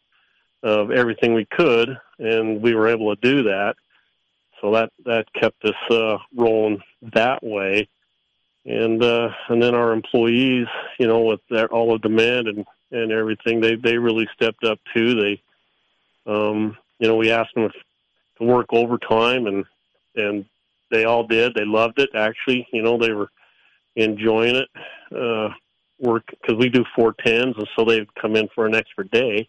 of 0.63 0.91
everything 0.91 1.35
we 1.35 1.47
could, 1.47 1.97
and 2.19 2.63
we 2.63 2.75
were 2.75 2.89
able 2.89 3.15
to 3.15 3.21
do 3.21 3.43
that. 3.43 3.77
So 4.65 4.71
that 4.71 4.91
that 5.05 5.27
kept 5.35 5.63
us 5.67 5.75
uh, 5.91 6.17
rolling 6.35 6.81
that 7.13 7.43
way, 7.43 7.87
and 8.65 9.03
uh, 9.05 9.29
and 9.51 9.63
then 9.63 9.75
our 9.75 9.93
employees, 9.93 10.67
you 10.99 11.07
know, 11.07 11.21
with 11.21 11.41
their, 11.51 11.71
all 11.71 11.93
the 11.93 11.99
demand 11.99 12.49
and 12.49 12.65
and 12.91 13.13
everything, 13.13 13.61
they 13.61 13.75
they 13.75 13.99
really 13.99 14.27
stepped 14.35 14.65
up 14.65 14.79
too. 14.95 15.21
They, 15.21 15.43
um, 16.27 16.79
you 16.99 17.09
know, 17.09 17.17
we 17.17 17.31
asked 17.31 17.55
them 17.55 17.65
if, 17.65 17.73
to 18.39 18.45
work 18.45 18.69
overtime, 18.73 19.47
and 19.47 19.67
and 20.17 20.47
they 20.91 21.05
all 21.05 21.27
did. 21.27 21.53
They 21.55 21.67
loved 21.67 21.99
it. 21.99 22.09
Actually, 22.15 22.67
you 22.73 22.81
know, 22.81 22.97
they 22.97 23.13
were 23.13 23.29
enjoying 23.97 24.57
it. 24.57 24.69
Uh, 25.15 25.51
work 25.99 26.25
because 26.41 26.57
we 26.57 26.71
do 26.71 26.87
four 26.97 27.15
tens, 27.23 27.55
and 27.59 27.69
so 27.77 27.85
they'd 27.85 28.15
come 28.15 28.35
in 28.35 28.49
for 28.55 28.65
an 28.65 28.75
extra 28.75 29.07
day 29.07 29.47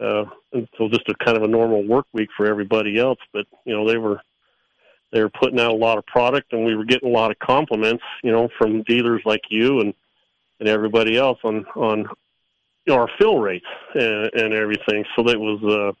uh, 0.00 0.24
until 0.52 0.88
just 0.88 1.08
a 1.08 1.14
kind 1.24 1.36
of 1.36 1.42
a 1.42 1.48
normal 1.48 1.82
work 1.86 2.06
week 2.12 2.28
for 2.36 2.46
everybody 2.46 2.98
else. 2.98 3.18
But 3.32 3.46
you 3.64 3.74
know, 3.74 3.86
they 3.86 3.98
were 3.98 4.20
they 5.12 5.22
were 5.22 5.30
putting 5.30 5.60
out 5.60 5.72
a 5.72 5.76
lot 5.76 5.98
of 5.98 6.06
product, 6.06 6.52
and 6.52 6.64
we 6.64 6.74
were 6.74 6.84
getting 6.84 7.08
a 7.08 7.12
lot 7.12 7.30
of 7.30 7.38
compliments, 7.38 8.04
you 8.22 8.32
know, 8.32 8.48
from 8.58 8.82
dealers 8.82 9.22
like 9.24 9.42
you 9.50 9.80
and 9.80 9.94
and 10.60 10.68
everybody 10.68 11.16
else 11.16 11.38
on 11.44 11.64
on 11.76 12.08
you 12.86 12.94
know, 12.94 13.00
our 13.00 13.10
fill 13.18 13.38
rates 13.38 13.66
and, 13.94 14.30
and 14.34 14.54
everything. 14.54 15.04
So 15.14 15.22
that 15.24 15.38
was 15.38 15.62
uh, 15.62 15.92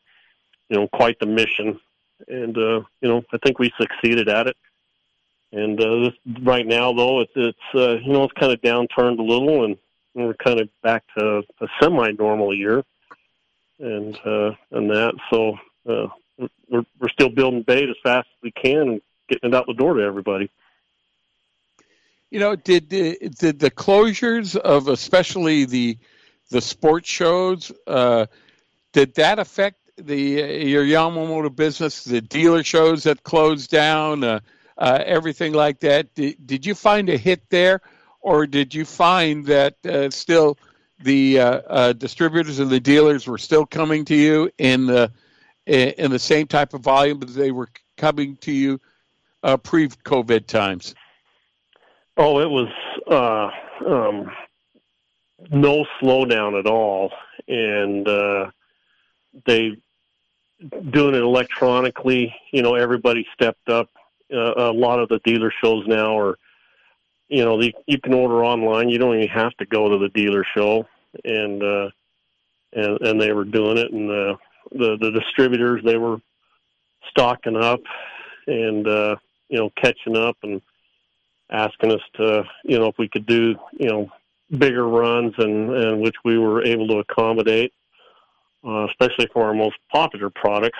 you 0.68 0.76
know 0.76 0.88
quite 0.88 1.18
the 1.18 1.26
mission, 1.26 1.78
and 2.28 2.56
uh, 2.56 2.82
you 3.00 3.08
know 3.08 3.22
I 3.32 3.38
think 3.38 3.58
we 3.58 3.72
succeeded 3.80 4.28
at 4.28 4.46
it. 4.46 4.56
And 5.52 5.80
uh, 5.80 6.00
this, 6.00 6.14
right 6.42 6.66
now, 6.66 6.92
though, 6.92 7.20
it's 7.20 7.32
it's 7.36 7.58
uh, 7.74 7.96
you 7.98 8.12
know 8.12 8.24
it's 8.24 8.32
kind 8.34 8.52
of 8.52 8.60
downturned 8.60 9.18
a 9.18 9.22
little, 9.22 9.64
and 9.64 9.76
we're 10.14 10.34
kind 10.34 10.60
of 10.60 10.68
back 10.82 11.04
to 11.18 11.42
a 11.60 11.66
semi-normal 11.80 12.54
year, 12.54 12.84
and 13.78 14.16
uh, 14.24 14.52
and 14.70 14.90
that. 14.90 15.14
So 15.30 15.58
uh, 15.88 16.08
we're 16.68 16.84
we're 16.98 17.08
still 17.12 17.28
building 17.28 17.62
bait 17.62 17.88
as 17.88 17.96
fast 18.02 18.28
as 18.28 18.42
we 18.42 18.50
can 18.52 18.88
and 18.88 19.00
getting 19.28 19.50
it 19.50 19.54
out 19.54 19.66
the 19.66 19.74
door 19.74 19.94
to 19.94 20.02
everybody. 20.02 20.50
You 22.30 22.40
know, 22.40 22.56
did 22.56 22.88
did 22.88 23.58
the 23.58 23.70
closures 23.70 24.56
of 24.56 24.88
especially 24.88 25.64
the 25.64 25.98
the 26.50 26.60
sports 26.60 27.08
shows 27.08 27.72
uh, 27.86 28.26
did 28.96 29.14
that 29.16 29.38
affect 29.38 29.78
the 29.98 30.16
your 30.16 30.82
Yamamoto 30.82 31.54
business? 31.54 32.02
The 32.02 32.22
dealer 32.22 32.64
shows 32.64 33.02
that 33.02 33.22
closed 33.22 33.70
down, 33.70 34.24
uh, 34.24 34.40
uh, 34.78 35.02
everything 35.04 35.52
like 35.52 35.80
that. 35.80 36.14
Did, 36.14 36.46
did 36.46 36.64
you 36.64 36.74
find 36.74 37.10
a 37.10 37.18
hit 37.18 37.42
there, 37.50 37.82
or 38.22 38.46
did 38.46 38.74
you 38.74 38.86
find 38.86 39.44
that 39.46 39.74
uh, 39.84 40.08
still 40.08 40.56
the 41.02 41.38
uh, 41.38 41.92
distributors 41.94 42.58
and 42.58 42.70
the 42.70 42.80
dealers 42.80 43.26
were 43.26 43.38
still 43.38 43.66
coming 43.66 44.04
to 44.06 44.14
you 44.14 44.50
in 44.58 44.86
the 44.86 45.10
in 45.66 46.10
the 46.10 46.18
same 46.18 46.46
type 46.46 46.74
of 46.74 46.80
volume 46.80 47.20
as 47.24 47.34
they 47.34 47.50
were 47.50 47.68
coming 47.96 48.36
to 48.36 48.52
you 48.52 48.80
pre-COVID 49.64 50.46
times? 50.46 50.94
Oh, 52.16 52.40
it 52.40 52.48
was 52.48 52.68
uh, 53.10 53.50
um, 53.86 54.30
no 55.50 55.84
slowdown 56.00 56.58
at 56.58 56.66
all, 56.66 57.12
and 57.46 58.08
uh, 58.08 58.50
they 59.44 59.76
doing 60.90 61.14
it 61.14 61.20
electronically. 61.20 62.34
You 62.52 62.62
know, 62.62 62.74
everybody 62.74 63.26
stepped 63.34 63.68
up. 63.68 63.90
Uh, 64.32 64.54
a 64.56 64.72
lot 64.72 64.98
of 64.98 65.08
the 65.08 65.20
dealer 65.24 65.52
shows 65.62 65.86
now 65.86 66.18
are, 66.18 66.38
you 67.28 67.44
know, 67.44 67.60
the, 67.60 67.74
you 67.86 68.00
can 68.00 68.14
order 68.14 68.44
online. 68.44 68.88
You 68.88 68.98
don't 68.98 69.16
even 69.16 69.28
have 69.28 69.56
to 69.58 69.66
go 69.66 69.88
to 69.88 69.98
the 69.98 70.08
dealer 70.10 70.44
show, 70.56 70.86
and 71.24 71.62
uh, 71.62 71.90
and 72.72 73.00
and 73.00 73.20
they 73.20 73.32
were 73.32 73.44
doing 73.44 73.78
it, 73.78 73.92
and 73.92 74.08
the 74.08 74.36
the, 74.72 74.96
the 75.00 75.10
distributors 75.10 75.82
they 75.84 75.96
were 75.96 76.18
stocking 77.10 77.56
up, 77.56 77.80
and 78.46 78.86
uh, 78.86 79.16
you 79.48 79.58
know, 79.58 79.70
catching 79.80 80.16
up 80.16 80.36
and 80.42 80.60
asking 81.50 81.92
us 81.92 82.00
to, 82.16 82.44
you 82.64 82.78
know, 82.78 82.86
if 82.86 82.96
we 82.98 83.08
could 83.08 83.26
do, 83.26 83.54
you 83.78 83.88
know, 83.88 84.10
bigger 84.58 84.88
runs 84.88 85.34
and, 85.38 85.70
and 85.74 86.00
which 86.00 86.16
we 86.24 86.38
were 86.38 86.64
able 86.64 86.88
to 86.88 86.98
accommodate, 86.98 87.72
uh, 88.66 88.86
especially 88.86 89.28
for 89.32 89.44
our 89.44 89.54
most 89.54 89.76
popular 89.92 90.30
products. 90.30 90.78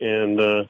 And, 0.00 0.40
uh, 0.40 0.64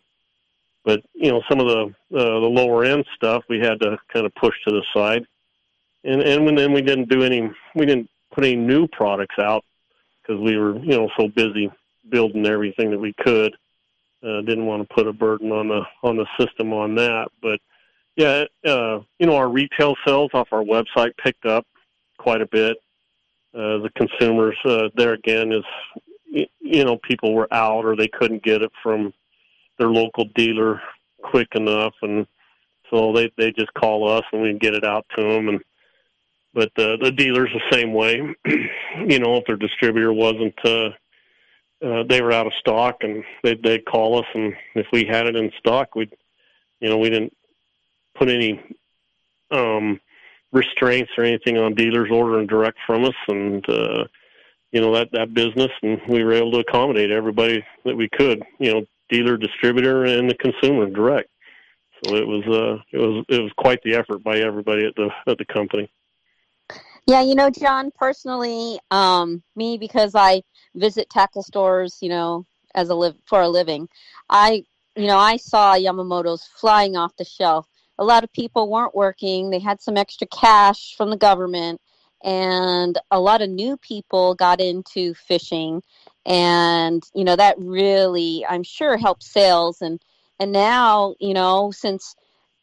but 0.85 1.02
you 1.15 1.31
know, 1.31 1.43
some 1.48 1.61
of 1.61 1.66
the, 1.66 1.94
uh, 2.16 2.40
the 2.40 2.48
lower 2.48 2.85
end 2.85 3.05
stuff 3.16 3.44
we 3.48 3.59
had 3.59 3.81
to 3.81 3.98
kind 4.12 4.27
of 4.27 4.35
push 4.35 4.55
to 4.66 4.73
the 4.73 4.82
side. 4.94 5.27
And, 6.05 6.20
and 6.20 6.59
then 6.59 6.73
we 6.73 6.82
didn't 6.82 7.09
do 7.09 7.23
any, 7.23 7.51
we 7.74 7.86
didn't 7.86 8.11
put 8.32 8.44
any 8.44 8.56
new 8.56 8.86
products 8.89 9.36
out 9.39 9.65
because 10.20 10.40
we 10.40 10.56
were, 10.56 10.78
you 10.78 10.97
know, 10.97 11.09
so 11.19 11.28
busy 11.28 11.70
building 12.09 12.47
everything 12.47 12.90
that 12.90 13.01
we 13.01 13.15
could. 13.15 13.55
Uh, 14.23 14.40
didn't 14.40 14.65
want 14.65 14.86
to 14.86 14.94
put 14.94 15.06
a 15.06 15.12
burden 15.12 15.52
on 15.52 15.69
the 15.69 15.82
on 16.02 16.16
the 16.16 16.24
system 16.39 16.73
on 16.73 16.94
that, 16.94 17.28
but 17.43 17.61
yeah, 18.16 18.44
uh, 18.65 19.01
you 19.19 19.27
know, 19.27 19.36
our 19.36 19.48
retail 19.48 19.97
sales 20.06 20.31
off 20.35 20.48
our 20.52 20.62
website 20.62 21.16
picked 21.23 21.47
up 21.47 21.66
quite 22.19 22.40
a 22.40 22.47
bit. 22.47 22.77
Uh, 23.55 23.78
the 23.78 23.90
consumers 23.97 24.56
uh, 24.65 24.89
there 24.97 25.12
again 25.12 25.52
is, 25.52 25.65
you 26.61 26.85
know, 26.85 26.97
people 26.97 27.35
were 27.35 27.52
out 27.52 27.85
or 27.85 27.97
they 27.97 28.09
couldn't 28.09 28.43
get 28.43 28.62
it 28.62 28.73
from 28.82 29.12
their 29.78 29.88
local 29.88 30.26
dealer 30.34 30.80
quick 31.22 31.48
enough, 31.55 31.94
and 32.02 32.26
so 32.90 33.12
they 33.12 33.30
they 33.36 33.52
just 33.52 33.72
call 33.74 34.09
us 34.09 34.24
and 34.32 34.42
we 34.42 34.52
get 34.55 34.74
it 34.74 34.84
out 34.84 35.06
to 35.16 35.22
them. 35.22 35.48
And 35.48 35.60
but 36.55 36.70
uh, 36.78 36.96
the 37.02 37.12
dealers 37.14 37.51
the 37.52 37.76
same 37.76 37.92
way. 37.92 38.20
you 38.46 39.18
know, 39.18 39.36
if 39.36 39.44
their 39.46 39.56
distributor 39.56 40.12
wasn't, 40.12 40.55
uh, 40.64 40.90
uh, 41.84 42.05
they 42.09 42.22
were 42.22 42.32
out 42.32 42.46
of 42.46 42.52
stock, 42.60 42.98
and 43.02 43.24
they 43.42 43.55
they'd 43.55 43.84
call 43.84 44.18
us, 44.18 44.26
and 44.34 44.55
if 44.74 44.86
we 44.92 45.05
had 45.05 45.26
it 45.26 45.36
in 45.36 45.51
stock, 45.59 45.94
we'd, 45.94 46.14
you 46.80 46.88
know, 46.88 46.98
we 46.98 47.10
didn't 47.10 47.36
put 48.14 48.28
any 48.28 48.60
um 49.51 50.01
restraints 50.52 51.10
or 51.18 51.24
anything 51.24 51.59
on 51.59 51.74
dealers 51.74 52.09
ordering 52.10 52.46
direct 52.46 52.78
from 52.86 53.05
us, 53.05 53.14
and 53.28 53.68
uh, 53.68 54.05
you 54.70 54.80
know 54.80 54.94
that 54.94 55.10
that 55.12 55.34
business, 55.34 55.70
and 55.82 56.01
we 56.09 56.22
were 56.22 56.32
able 56.32 56.52
to 56.52 56.60
accommodate 56.60 57.10
everybody 57.10 57.64
that 57.84 57.96
we 57.96 58.09
could. 58.09 58.42
You 58.59 58.72
know, 58.72 58.86
dealer, 59.16 59.36
distributor, 59.36 60.05
and 60.05 60.28
the 60.28 60.35
consumer 60.35 60.89
direct. 60.89 61.31
So 62.05 62.16
it 62.16 62.27
was 62.27 62.45
uh, 62.47 62.82
it 62.93 62.99
was 62.99 63.24
it 63.28 63.41
was 63.41 63.53
quite 63.57 63.81
the 63.82 63.95
effort 63.95 64.23
by 64.23 64.39
everybody 64.39 64.86
at 64.86 64.95
the 64.97 65.11
at 65.27 65.39
the 65.39 65.45
company. 65.45 65.91
Yeah, 67.07 67.23
you 67.23 67.35
know, 67.35 67.51
John, 67.51 67.91
personally, 67.95 68.78
um, 68.91 69.43
me 69.57 69.77
because 69.77 70.15
I 70.15 70.43
visit 70.74 71.11
tackle 71.11 71.43
stores, 71.43 71.99
you 72.01 72.09
know, 72.09 72.47
as 72.74 72.89
a 72.89 72.95
live 72.95 73.16
for 73.27 73.43
a 73.43 73.49
living, 73.49 73.89
I, 74.31 74.65
you 74.97 75.07
know, 75.07 75.19
I 75.19 75.36
saw 75.36 75.74
Yamamoto's 75.74 76.49
flying 76.59 76.97
off 76.97 77.15
the 77.16 77.24
shelf 77.24 77.69
a 77.99 78.05
lot 78.05 78.24
of 78.24 78.32
people 78.32 78.70
weren't 78.70 78.95
working. 78.95 79.51
They 79.51 79.59
had 79.59 79.81
some 79.81 79.97
extra 79.97 80.27
cash 80.27 80.95
from 80.97 81.11
the 81.11 81.16
government, 81.16 81.81
and 82.23 82.99
a 83.11 83.20
lot 83.20 83.43
of 83.43 83.51
new 83.51 83.77
people 83.77 84.35
got 84.35 84.61
into 84.61 85.15
fishing. 85.15 85.82
And, 86.26 87.02
you 87.14 87.24
know, 87.24 87.36
that 87.36 87.59
really, 87.59 88.44
I'm 88.48 88.62
sure, 88.62 88.96
helped 88.96 89.22
sales. 89.22 89.82
And, 89.82 90.01
and 90.40 90.52
now, 90.52 91.14
you 91.20 91.34
know, 91.34 91.70
since 91.70 92.16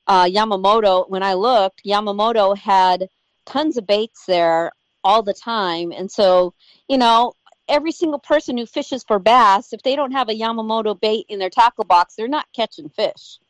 uh, 0.07 0.25
Yamamoto, 0.25 1.09
when 1.09 1.23
I 1.23 1.33
looked, 1.33 1.83
Yamamoto 1.85 2.57
had 2.57 3.07
tons 3.45 3.77
of 3.77 3.85
baits 3.85 4.25
there 4.25 4.71
all 5.03 5.23
the 5.23 5.33
time. 5.33 5.91
And 5.91 6.11
so, 6.11 6.53
you 6.87 6.97
know, 6.97 7.33
every 7.67 7.91
single 7.91 8.19
person 8.19 8.57
who 8.57 8.65
fishes 8.65 9.03
for 9.03 9.19
bass, 9.19 9.73
if 9.73 9.81
they 9.83 9.95
don't 9.95 10.11
have 10.11 10.29
a 10.29 10.33
Yamamoto 10.33 10.99
bait 10.99 11.25
in 11.29 11.39
their 11.39 11.49
tackle 11.49 11.85
box, 11.85 12.15
they're 12.15 12.27
not 12.27 12.47
catching 12.53 12.89
fish. 12.89 13.39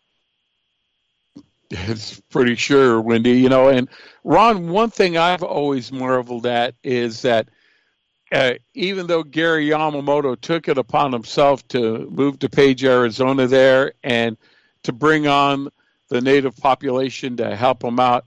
It's 1.74 2.20
pretty 2.30 2.56
sure, 2.56 3.00
Wendy. 3.00 3.40
You 3.40 3.48
know, 3.48 3.70
and 3.70 3.88
Ron, 4.26 4.68
one 4.68 4.90
thing 4.90 5.16
I've 5.16 5.42
always 5.42 5.90
marveled 5.90 6.46
at 6.46 6.76
is 6.84 7.22
that 7.22 7.48
uh, 8.32 8.54
even 8.74 9.08
though 9.08 9.24
Gary 9.24 9.68
Yamamoto 9.68 10.40
took 10.40 10.68
it 10.68 10.78
upon 10.78 11.12
himself 11.12 11.68
to 11.70 12.10
move 12.10 12.40
to 12.40 12.50
Page, 12.50 12.84
Arizona, 12.84 13.48
there 13.48 13.94
and 14.04 14.38
to 14.84 14.94
bring 14.94 15.28
on 15.28 15.70
the 16.10 16.22
native 16.22 16.56
population 16.58 17.38
to 17.38 17.56
help 17.56 17.84
him 17.84 18.00
out, 18.00 18.26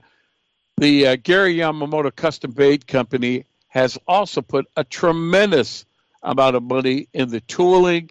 the 0.77 1.07
uh, 1.07 1.15
Gary 1.15 1.55
Yamamoto 1.55 2.15
Custom 2.15 2.51
Bait 2.51 2.85
Company 2.85 3.45
has 3.69 3.97
also 4.07 4.41
put 4.41 4.67
a 4.77 4.83
tremendous 4.83 5.85
amount 6.23 6.55
of 6.55 6.63
money 6.63 7.07
in 7.13 7.29
the 7.29 7.41
tooling 7.41 8.09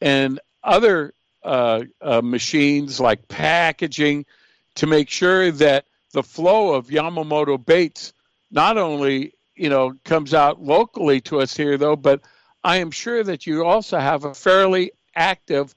and 0.00 0.40
other 0.62 1.12
uh, 1.44 1.84
uh 2.00 2.20
machines 2.20 2.98
like 2.98 3.28
packaging 3.28 4.26
to 4.74 4.86
make 4.86 5.08
sure 5.08 5.52
that 5.52 5.84
the 6.12 6.22
flow 6.22 6.74
of 6.74 6.88
Yamamoto 6.88 7.64
baits 7.64 8.12
not 8.50 8.76
only 8.76 9.32
you 9.58 9.68
know 9.68 9.94
comes 10.04 10.34
out 10.34 10.62
locally 10.62 11.20
to 11.22 11.40
us 11.40 11.56
here 11.56 11.76
though, 11.76 11.96
but 11.96 12.20
I 12.64 12.76
am 12.78 12.90
sure 12.90 13.22
that 13.24 13.46
you 13.46 13.64
also 13.64 13.98
have 13.98 14.24
a 14.24 14.34
fairly 14.34 14.92
active 15.14 15.74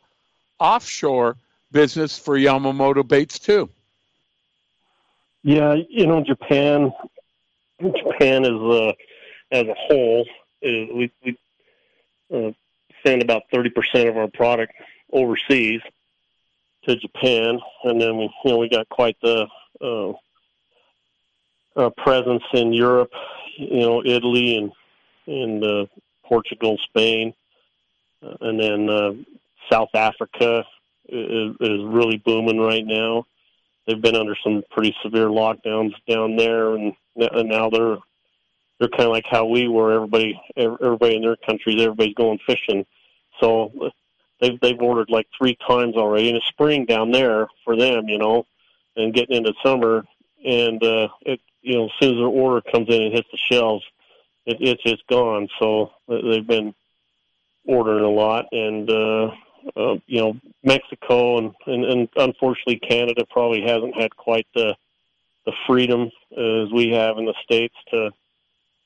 offshore 0.59 1.37
business 1.71 2.17
for 2.17 2.37
Yamamoto 2.37 3.07
baits 3.07 3.39
too. 3.39 3.69
Yeah, 5.43 5.75
you 5.89 6.07
know 6.07 6.23
Japan. 6.23 6.93
Japan 7.81 8.45
is 8.45 8.61
uh, 8.61 8.93
as 9.51 9.67
a 9.67 9.73
whole 9.73 10.27
is 10.61 10.89
we 10.93 11.11
we 11.25 11.37
uh, 12.33 12.51
send 13.05 13.23
about 13.23 13.43
thirty 13.51 13.69
percent 13.69 14.09
of 14.09 14.17
our 14.17 14.27
product 14.27 14.73
overseas 15.11 15.81
to 16.83 16.95
Japan, 16.95 17.59
and 17.83 17.99
then 17.99 18.17
we 18.17 18.23
you 18.45 18.51
know 18.51 18.57
we 18.57 18.69
got 18.69 18.87
quite 18.89 19.17
the 19.21 19.47
uh, 19.81 20.13
uh, 21.75 21.89
presence 21.97 22.43
in 22.53 22.73
Europe, 22.73 23.11
you 23.57 23.79
know 23.79 24.03
Italy 24.05 24.57
and 24.57 24.71
and 25.27 25.63
uh, 25.63 25.85
Portugal, 26.23 26.77
Spain, 26.83 27.33
uh, 28.23 28.35
and 28.41 28.59
then 28.59 28.89
uh, 28.89 29.11
South 29.71 29.93
Africa 29.93 30.65
is, 31.07 31.55
is 31.59 31.83
really 31.83 32.17
booming 32.17 32.59
right 32.59 32.85
now. 32.85 33.25
They've 33.85 34.01
been 34.01 34.15
under 34.15 34.35
some 34.43 34.63
pretty 34.71 34.95
severe 35.03 35.27
lockdowns 35.27 35.93
down 36.07 36.35
there, 36.35 36.75
and, 36.75 36.93
and 37.15 37.49
now 37.49 37.69
they're 37.69 37.97
they're 38.79 38.89
kind 38.89 39.03
of 39.03 39.11
like 39.11 39.25
how 39.29 39.45
we 39.45 39.67
were. 39.67 39.93
Everybody, 39.93 40.41
everybody 40.57 41.15
in 41.15 41.21
their 41.21 41.35
countries, 41.35 41.81
everybody's 41.81 42.15
going 42.15 42.39
fishing. 42.45 42.85
So 43.39 43.91
they've 44.39 44.59
they've 44.59 44.81
ordered 44.81 45.09
like 45.09 45.27
three 45.37 45.57
times 45.67 45.95
already 45.95 46.29
in 46.29 46.35
the 46.35 46.41
spring 46.47 46.85
down 46.85 47.11
there 47.11 47.47
for 47.63 47.75
them, 47.75 48.07
you 48.07 48.17
know, 48.17 48.45
and 48.95 49.13
getting 49.13 49.37
into 49.37 49.53
summer. 49.63 50.03
And 50.43 50.83
uh, 50.83 51.09
it, 51.21 51.39
you 51.61 51.75
know, 51.75 51.85
as 51.85 51.91
soon 51.99 52.13
as 52.13 52.17
their 52.17 52.27
order 52.27 52.61
comes 52.71 52.87
in 52.89 53.01
and 53.01 53.13
hits 53.13 53.27
the 53.31 53.37
shelves, 53.51 53.83
it, 54.45 54.57
it's 54.59 54.81
it's 54.85 55.01
gone. 55.09 55.47
So 55.59 55.91
they've 56.07 56.45
been 56.45 56.73
ordering 57.65 58.03
a 58.03 58.09
lot, 58.09 58.47
and 58.51 58.89
uh, 58.89 59.31
uh, 59.75 59.95
you 60.07 60.19
know, 60.19 60.37
Mexico 60.63 61.37
and, 61.37 61.53
and 61.67 61.85
and 61.85 62.09
unfortunately 62.15 62.79
Canada 62.79 63.25
probably 63.29 63.61
hasn't 63.61 63.95
had 63.95 64.15
quite 64.15 64.47
the 64.55 64.75
the 65.45 65.53
freedom 65.67 66.11
as 66.31 66.71
we 66.71 66.91
have 66.91 67.17
in 67.17 67.25
the 67.25 67.33
states 67.43 67.75
to 67.89 68.11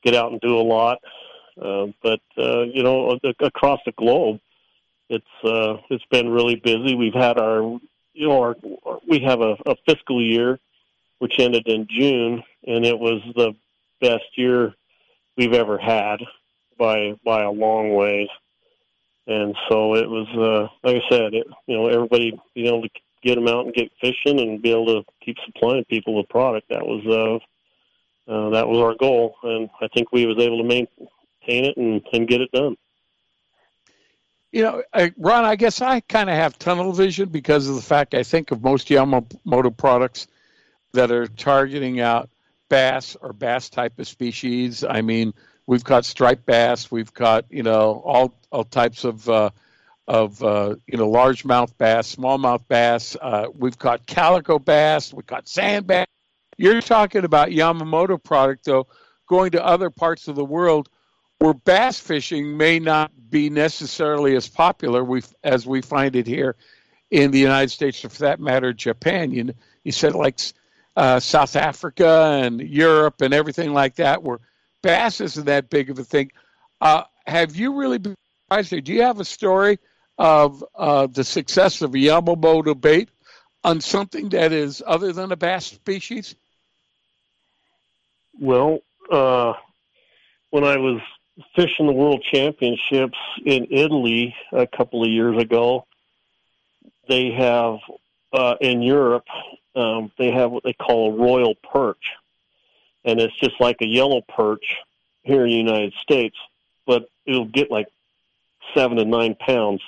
get 0.04 0.16
out 0.16 0.32
and 0.32 0.40
do 0.42 0.58
a 0.58 0.62
lot. 0.62 1.00
Uh, 1.62 1.88
but 2.04 2.22
uh, 2.38 2.64
you 2.64 2.84
know, 2.84 3.18
across 3.40 3.80
the 3.86 3.92
globe, 3.94 4.40
it's 5.10 5.26
uh, 5.44 5.78
it's 5.90 6.06
been 6.12 6.30
really 6.30 6.56
busy. 6.56 6.96
We've 6.96 7.14
had 7.14 7.38
our 7.38 7.62
you 8.14 8.28
know 8.28 8.42
our, 8.42 8.56
we 9.08 9.20
have 9.20 9.42
a, 9.42 9.56
a 9.66 9.76
fiscal 9.88 10.22
year 10.22 10.60
which 11.20 11.40
ended 11.40 11.68
in 11.68 11.88
June, 11.90 12.44
and 12.68 12.86
it 12.86 12.98
was 12.98 13.22
the 13.36 13.54
best 14.02 14.26
year 14.36 14.74
we've 15.38 15.54
ever 15.54 15.78
had 15.78 16.20
by 16.78 17.16
by 17.24 17.44
a 17.44 17.52
long 17.52 17.94
way. 17.94 18.30
And 19.28 19.56
so 19.70 19.96
it 19.96 20.08
was, 20.08 20.28
uh, 20.36 20.68
like 20.88 21.02
I 21.02 21.10
said, 21.10 21.34
it, 21.34 21.48
you 21.66 21.76
know, 21.76 21.88
everybody 21.88 22.40
being 22.54 22.68
able 22.68 22.84
to 22.84 22.90
get 23.24 23.36
them 23.36 23.48
out 23.48 23.66
and 23.66 23.74
get 23.74 23.92
fishing 24.00 24.40
and 24.40 24.62
be 24.62 24.70
able 24.70 24.86
to 24.86 25.04
keep 25.24 25.38
supplying 25.46 25.84
people 25.86 26.14
with 26.14 26.30
product. 26.30 26.70
That 26.70 26.86
was 26.86 27.04
uh, 27.08 28.32
uh, 28.32 28.50
that 28.52 28.68
was 28.68 28.80
our 28.80 28.96
goal, 28.96 29.36
and 29.44 29.70
I 29.82 29.88
think 29.94 30.12
we 30.12 30.26
was 30.26 30.38
able 30.38 30.60
to 30.60 30.64
maintain 30.64 31.66
it 31.66 31.78
and, 31.78 32.02
and 32.14 32.28
get 32.28 32.42
it 32.42 32.52
done. 32.52 32.78
You 34.52 34.64
know, 34.64 34.84
I, 34.94 35.12
Ron, 35.18 35.44
I 35.44 35.56
guess 35.56 35.82
I 35.82 36.00
kind 36.02 36.30
of 36.30 36.36
have 36.36 36.58
tunnel 36.58 36.94
vision 36.94 37.30
because 37.30 37.68
of 37.68 37.76
the 37.76 37.82
fact 37.82 38.14
I 38.14 38.24
think 38.24 38.52
of 38.52 38.64
most 38.64 38.88
Yamamoto 38.88 39.76
products 39.76 40.28
that 40.96 41.12
are 41.12 41.28
targeting 41.28 42.00
out 42.00 42.30
bass 42.70 43.16
or 43.22 43.34
bass 43.34 43.70
type 43.70 44.00
of 44.00 44.08
species. 44.08 44.84
I 44.84 45.02
mean, 45.02 45.34
we've 45.68 45.84
got 45.84 46.06
striped 46.06 46.46
bass, 46.46 46.92
we've 46.92 47.14
got 47.14 47.46
you 47.50 47.64
know 47.64 48.02
all 48.06 48.34
all 48.52 48.64
types 48.64 49.04
of 49.04 49.30
uh, 49.30 49.52
of 50.08 50.44
uh, 50.44 50.76
you 50.88 50.98
know 50.98 51.10
largemouth 51.10 51.78
bass, 51.78 52.16
smallmouth 52.16 52.68
bass. 52.68 53.16
Uh, 53.22 53.48
we've 53.58 53.78
got 53.78 54.06
calico 54.06 54.60
bass, 54.60 55.14
we've 55.14 55.26
got 55.26 55.48
sand 55.48 55.88
bass. 55.88 56.08
You're 56.58 56.82
talking 56.82 57.26
about 57.26 57.50
Yamamoto 57.50 58.22
product 58.22 58.66
though, 58.66 58.88
going 59.28 59.52
to 59.52 59.66
other 59.66 59.90
parts 59.90 60.28
of 60.28 60.36
the 60.36 60.46
world 60.46 60.90
where 61.40 61.54
bass 61.54 62.00
fishing 62.00 62.58
may 62.58 62.80
not 62.80 63.12
be 63.30 63.50
necessarily 63.50 64.36
as 64.36 64.48
popular 64.48 65.04
we, 65.04 65.22
as 65.44 65.66
we 65.66 65.82
find 65.82 66.16
it 66.16 66.28
here 66.28 66.56
in 67.12 67.32
the 67.32 67.40
United 67.40 67.70
States, 67.70 68.04
or 68.06 68.10
for 68.10 68.24
that 68.24 68.40
matter, 68.40 68.74
Japan. 68.74 69.32
You, 69.32 69.54
you 69.84 69.92
said 69.92 70.16
like 70.16 70.40
uh, 70.96 71.20
South 71.20 71.56
Africa 71.56 72.40
and 72.42 72.62
Europe 72.62 73.22
and 73.22 73.34
everything 73.34 73.74
like 73.74 73.96
that, 73.96 74.24
where 74.24 74.40
bass 74.82 75.22
isn't 75.22 75.46
that 75.46 75.70
big 75.70 75.90
of 75.90 76.00
a 76.00 76.04
thing. 76.04 76.32
Uh, 76.80 77.04
have 77.26 77.56
you 77.56 77.76
really 77.76 77.98
been 77.98 78.16
surprised? 78.48 78.86
Do 78.86 78.94
you 78.94 79.02
have 79.02 79.20
a 79.20 79.26
story 79.26 79.80
of 80.18 80.64
uh, 80.76 81.08
the 81.08 81.24
success 81.24 81.82
of 81.82 81.94
a 81.94 81.98
Yamamoto 81.98 82.80
bait 82.80 83.10
on 83.64 83.82
something 83.82 84.30
that 84.30 84.52
is 84.52 84.82
other 84.86 85.12
than 85.12 85.32
a 85.32 85.36
bass 85.36 85.66
species? 85.66 86.36
Well, 88.40 88.80
uh, 89.12 89.54
when 90.52 90.64
I 90.64 90.78
was 90.78 91.02
fishing 91.56 91.88
the 91.88 91.94
World 91.94 92.24
Championships 92.32 93.18
in 93.46 93.68
Italy 93.72 94.36
a 94.52 94.68
couple 94.68 95.04
of 95.04 95.10
years 95.10 95.42
ago, 95.42 95.86
they 97.08 97.32
have 97.32 97.80
uh, 98.34 98.56
in 98.62 98.82
Europe 98.82 99.26
um, 99.76 100.12
they 100.18 100.32
have 100.32 100.52
what 100.52 100.64
they 100.64 100.74
call 100.74 101.12
a 101.14 101.18
royal 101.18 101.56
perch, 101.56 102.04
and 103.04 103.20
it's 103.20 103.38
just 103.40 103.60
like 103.60 103.78
a 103.82 103.88
yellow 103.88 104.22
perch 104.22 104.66
here 105.24 105.44
in 105.44 105.50
the 105.50 105.56
United 105.56 105.94
States, 106.02 106.36
but 106.86 107.10
it'll 107.26 107.46
get 107.46 107.70
like 107.72 107.88
seven 108.76 108.98
to 108.98 109.06
nine 109.06 109.36
pounds. 109.36 109.82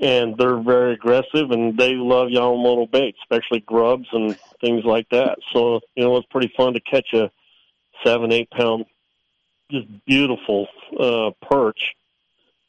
And 0.00 0.36
they're 0.36 0.58
very 0.58 0.92
aggressive, 0.92 1.50
and 1.50 1.78
they 1.78 1.94
love 1.94 2.28
Yamamoto 2.28 2.90
bait, 2.90 3.14
especially 3.22 3.60
grubs 3.60 4.06
and 4.12 4.38
things 4.60 4.84
like 4.84 5.08
that. 5.10 5.38
So 5.52 5.80
you 5.94 6.04
know 6.04 6.16
it's 6.18 6.26
pretty 6.30 6.52
fun 6.54 6.74
to 6.74 6.80
catch 6.80 7.12
a 7.14 7.30
seven, 8.04 8.30
eight 8.32 8.50
pound, 8.50 8.84
just 9.70 9.86
beautiful 10.04 10.68
uh, 10.98 11.30
perch, 11.48 11.94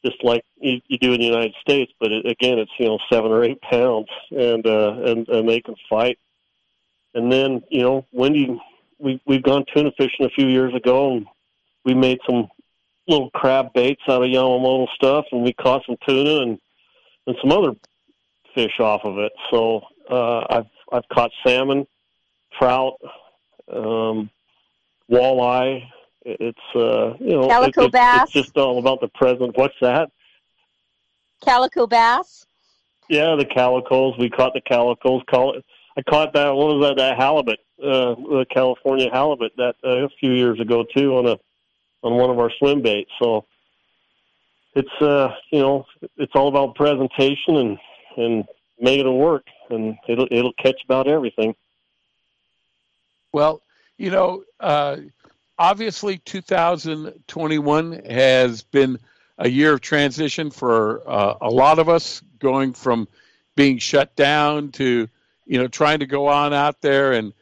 just 0.04 0.22
like 0.22 0.44
you, 0.60 0.80
you 0.86 0.98
do 0.98 1.12
in 1.12 1.20
the 1.20 1.26
United 1.26 1.54
States. 1.60 1.92
But 2.00 2.12
it, 2.12 2.26
again, 2.26 2.58
it's 2.58 2.70
you 2.78 2.86
know 2.86 2.98
seven 3.10 3.30
or 3.30 3.44
eight 3.44 3.60
pounds, 3.62 4.08
and 4.30 4.66
uh, 4.66 4.96
and 5.04 5.28
and 5.28 5.48
they 5.48 5.60
can 5.60 5.74
fight. 5.88 6.18
And 7.14 7.32
then 7.32 7.62
you 7.70 7.82
know 7.82 8.06
Wendy 8.12 8.60
we 8.98 9.20
we've 9.26 9.42
gone 9.42 9.64
tuna 9.74 9.90
fishing 9.96 10.26
a 10.26 10.30
few 10.30 10.46
years 10.46 10.74
ago, 10.74 11.16
and 11.16 11.26
we 11.84 11.94
made 11.94 12.18
some 12.28 12.48
little 13.06 13.30
crab 13.30 13.72
baits 13.72 14.02
out 14.08 14.22
of 14.22 14.28
Yamamoto 14.28 14.86
stuff, 14.94 15.24
and 15.32 15.42
we 15.42 15.52
caught 15.52 15.82
some 15.86 15.96
tuna 16.06 16.42
and 16.42 16.58
and 17.26 17.36
some 17.40 17.52
other 17.52 17.72
fish 18.54 18.80
off 18.80 19.02
of 19.04 19.18
it. 19.18 19.32
So 19.50 19.82
uh, 20.10 20.44
I've 20.50 20.66
I've 20.92 21.08
caught 21.12 21.30
salmon, 21.46 21.86
trout, 22.58 22.94
um, 23.72 24.30
walleye. 25.10 25.84
It's 26.28 26.58
uh, 26.74 27.14
you 27.20 27.40
know 27.40 27.48
calico 27.48 27.84
it, 27.84 27.92
bass. 27.92 28.24
It's 28.24 28.32
just 28.32 28.56
all 28.56 28.78
about 28.78 29.00
the 29.00 29.08
present. 29.08 29.56
What's 29.56 29.74
that? 29.80 30.10
Calico 31.42 31.86
bass. 31.86 32.46
Yeah, 33.08 33.34
the 33.36 33.46
calicos. 33.46 34.18
We 34.18 34.28
caught 34.28 34.52
the 34.52 34.60
calicos. 34.60 35.24
Call 35.30 35.56
it. 35.56 35.64
I 35.96 36.02
caught 36.02 36.34
that. 36.34 36.50
What 36.54 36.76
was 36.76 36.86
that? 36.88 36.96
That 36.98 37.16
halibut 37.16 37.60
uh, 37.82 38.14
the 38.14 38.46
California 38.50 39.08
halibut 39.12 39.52
that 39.56 39.76
uh, 39.84 40.04
a 40.04 40.08
few 40.20 40.32
years 40.32 40.60
ago 40.60 40.84
too 40.94 41.16
on 41.16 41.26
a 41.26 41.38
on 42.02 42.14
one 42.16 42.30
of 42.30 42.38
our 42.38 42.50
swim 42.58 42.82
baits. 42.82 43.10
So 43.20 43.46
it's 44.74 44.88
uh 45.00 45.34
you 45.50 45.60
know 45.60 45.86
it's 46.16 46.32
all 46.34 46.48
about 46.48 46.74
presentation 46.74 47.56
and 47.56 47.78
and 48.16 48.44
making 48.80 49.06
it 49.06 49.10
work, 49.10 49.46
and 49.70 49.96
it'll 50.08 50.28
it'll 50.30 50.52
catch 50.54 50.80
about 50.84 51.08
everything. 51.08 51.54
Well, 53.32 53.62
you 53.96 54.10
know, 54.10 54.44
uh, 54.60 54.96
obviously 55.58 56.18
2021 56.18 57.92
has 58.04 58.62
been 58.62 58.98
a 59.38 59.48
year 59.48 59.74
of 59.74 59.80
transition 59.80 60.50
for 60.50 61.08
uh, 61.08 61.34
a 61.40 61.50
lot 61.50 61.78
of 61.78 61.88
us, 61.88 62.22
going 62.38 62.72
from 62.72 63.08
being 63.56 63.78
shut 63.78 64.14
down 64.16 64.70
to 64.70 65.08
you 65.46 65.58
know 65.58 65.68
trying 65.68 66.00
to 66.00 66.06
go 66.06 66.28
on 66.28 66.52
out 66.52 66.80
there 66.80 67.12
and 67.12 67.32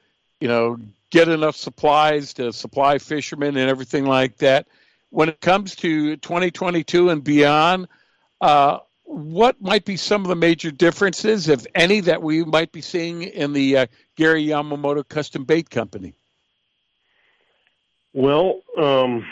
you 0.41 0.49
know, 0.49 0.79
get 1.11 1.29
enough 1.29 1.57
supplies 1.57 2.35
to 2.35 2.53
supply 2.53 2.99
fishermen 2.99 3.57
and 3.57 3.71
everything 3.71 4.05
like 4.05 4.37
that. 4.39 4.67
When 5.11 5.29
it 5.29 5.41
comes 5.41 5.75
to 5.77 6.17
2022 6.17 7.11
and 7.11 7.23
beyond, 7.25 7.89
uh, 8.41 8.79
what 9.05 9.61
might 9.63 9.85
be 9.85 9.97
some 9.97 10.23
of 10.23 10.29
the 10.29 10.35
major 10.35 10.71
differences, 10.71 11.49
if 11.49 11.65
any, 11.75 12.01
that 12.01 12.23
we 12.23 12.45
might 12.45 12.73
be 12.73 12.81
seeing 12.81 13.23
in 13.23 13.53
the 13.53 13.77
uh, 13.79 13.87
Gary 14.17 14.47
Yamamoto 14.47 15.09
Custom 15.09 15.45
Bait 15.45 15.71
Company? 15.71 16.13
Well, 18.17 18.63
um, 18.79 19.27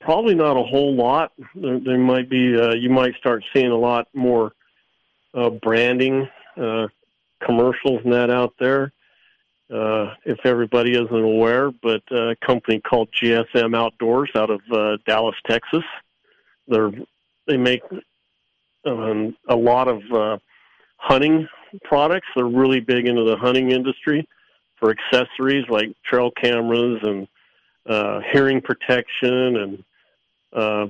probably 0.00 0.36
not 0.36 0.56
a 0.56 0.62
whole 0.62 0.94
lot. 0.94 1.32
There, 1.56 1.80
there 1.80 1.98
might 1.98 2.30
be, 2.30 2.56
uh, 2.56 2.74
you 2.74 2.88
might 2.90 3.16
start 3.16 3.42
seeing 3.52 3.72
a 3.72 3.76
lot 3.76 4.06
more 4.14 4.52
uh, 5.34 5.50
branding, 5.50 6.28
uh, 6.56 6.86
commercials 7.44 8.02
and 8.04 8.12
that 8.12 8.30
out 8.30 8.54
there 8.60 8.92
uh, 9.68 10.14
if 10.24 10.38
everybody 10.44 10.92
isn't 10.92 11.12
aware, 11.12 11.72
but 11.82 12.02
a 12.12 12.36
company 12.36 12.80
called 12.80 13.08
GSM 13.20 13.76
Outdoors 13.76 14.30
out 14.36 14.50
of 14.50 14.60
uh, 14.72 14.98
Dallas, 15.04 15.34
Texas. 15.48 15.82
They're 16.68 16.92
they 17.48 17.56
make 17.56 17.82
um, 18.84 19.36
a 19.48 19.56
lot 19.56 19.88
of 19.88 20.02
uh, 20.12 20.38
hunting 20.98 21.48
products. 21.82 22.28
They're 22.36 22.44
really 22.44 22.78
big 22.78 23.08
into 23.08 23.24
the 23.24 23.36
hunting 23.36 23.72
industry 23.72 24.26
for 24.76 24.92
accessories 24.92 25.64
like 25.68 25.90
trail 26.04 26.30
cameras 26.30 27.00
and 27.02 27.26
uh, 27.88 28.20
hearing 28.32 28.60
protection 28.60 29.56
and 29.56 29.84
uh, 30.52 30.86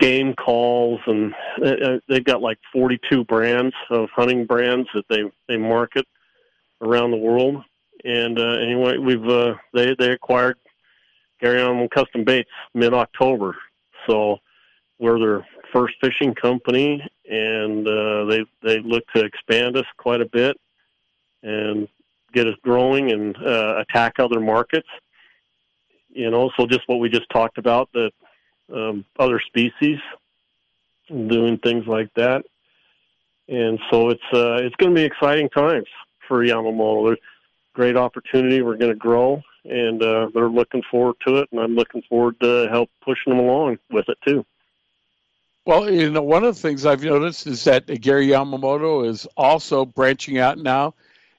game 0.00 0.34
calls, 0.34 1.00
and 1.06 1.34
uh, 1.64 1.98
they've 2.08 2.24
got 2.24 2.42
like 2.42 2.58
42 2.72 3.24
brands 3.24 3.74
of 3.90 4.08
hunting 4.14 4.46
brands 4.46 4.88
that 4.94 5.04
they 5.08 5.22
they 5.48 5.56
market 5.56 6.06
around 6.80 7.10
the 7.10 7.16
world 7.16 7.62
and 8.04 8.38
uh, 8.38 8.58
anyway, 8.60 8.98
we've 8.98 9.26
uh, 9.26 9.54
they 9.74 9.94
they 9.98 10.10
acquired 10.10 10.56
Gary 11.40 11.60
Yamamoto 11.60 11.90
Custom 11.90 12.24
Baits 12.24 12.50
mid 12.74 12.94
October, 12.94 13.56
so 14.06 14.38
we're 14.98 15.18
their 15.18 15.46
first 15.72 15.94
fishing 16.00 16.34
company, 16.34 17.02
and 17.28 17.86
uh, 17.86 18.24
they 18.26 18.44
they 18.62 18.80
look 18.80 19.04
to 19.14 19.24
expand 19.24 19.76
us 19.76 19.86
quite 19.96 20.20
a 20.20 20.28
bit 20.32 20.56
and 21.42 21.88
get 22.32 22.46
us 22.46 22.54
growing 22.62 23.10
and 23.10 23.36
uh, 23.44 23.78
attack 23.78 24.14
other 24.18 24.40
markets. 24.40 24.88
You 26.10 26.30
know, 26.30 26.50
so 26.56 26.66
just 26.66 26.88
what 26.88 26.98
we 26.98 27.08
just 27.08 27.28
talked 27.30 27.58
about, 27.58 27.90
that 27.92 28.10
um, 28.72 29.04
other 29.18 29.40
species 29.40 29.98
doing 31.08 31.58
things 31.58 31.86
like 31.86 32.12
that. 32.14 32.44
And 33.48 33.78
so 33.90 34.10
it's 34.10 34.22
uh, 34.32 34.58
it's 34.62 34.76
going 34.76 34.94
to 34.94 34.94
be 34.94 35.04
exciting 35.04 35.48
times 35.48 35.86
for 36.26 36.44
Yamamoto. 36.44 37.06
There's 37.06 37.18
great 37.72 37.96
opportunity. 37.96 38.60
We're 38.60 38.76
going 38.76 38.92
to 38.92 38.98
grow, 38.98 39.42
and 39.64 40.02
uh, 40.02 40.28
they're 40.34 40.50
looking 40.50 40.82
forward 40.90 41.16
to 41.26 41.36
it, 41.36 41.48
and 41.50 41.60
I'm 41.60 41.74
looking 41.74 42.02
forward 42.08 42.38
to 42.40 42.68
help 42.70 42.90
pushing 43.02 43.32
them 43.32 43.38
along 43.38 43.78
with 43.90 44.08
it 44.08 44.18
too. 44.26 44.44
Well, 45.64 45.90
you 45.90 46.10
know, 46.10 46.22
one 46.22 46.44
of 46.44 46.54
the 46.54 46.60
things 46.60 46.86
I've 46.86 47.02
noticed 47.02 47.46
is 47.46 47.64
that 47.64 47.86
Gary 48.00 48.28
Yamamoto 48.28 49.06
is 49.06 49.26
also 49.36 49.84
branching 49.84 50.38
out 50.38 50.58
now 50.58 50.94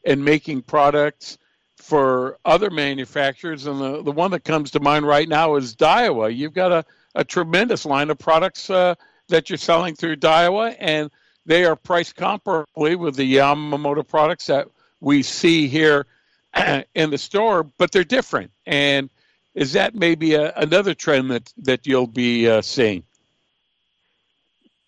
and 0.05 0.23
making 0.23 0.61
products 0.61 1.37
for 1.79 2.37
other 2.45 2.69
manufacturers. 2.69 3.65
And 3.65 3.79
the, 3.79 4.03
the 4.03 4.11
one 4.11 4.31
that 4.31 4.43
comes 4.43 4.69
to 4.71 4.79
mind 4.79 5.07
right 5.07 5.27
now 5.27 5.55
is 5.55 5.75
Daiwa. 5.75 6.35
You've 6.35 6.53
got 6.53 6.71
a, 6.71 6.85
a 7.15 7.23
tremendous 7.23 7.85
line 7.85 8.09
of 8.09 8.19
products 8.19 8.69
uh, 8.69 8.95
that 9.29 9.49
you're 9.49 9.57
selling 9.57 9.95
through 9.95 10.17
Daiwa, 10.17 10.75
and 10.79 11.09
they 11.45 11.65
are 11.65 11.75
priced 11.75 12.15
comparably 12.15 12.97
with 12.97 13.15
the 13.15 13.35
Yamamoto 13.35 14.07
products 14.07 14.45
that 14.47 14.67
we 14.99 15.23
see 15.23 15.67
here 15.67 16.05
in 16.95 17.09
the 17.09 17.17
store, 17.17 17.63
but 17.63 17.91
they're 17.91 18.03
different. 18.03 18.51
And 18.65 19.09
is 19.55 19.73
that 19.73 19.95
maybe 19.95 20.35
a, 20.35 20.53
another 20.57 20.93
trend 20.93 21.31
that, 21.31 21.51
that 21.57 21.87
you'll 21.87 22.07
be 22.07 22.49
uh, 22.49 22.61
seeing? 22.61 23.03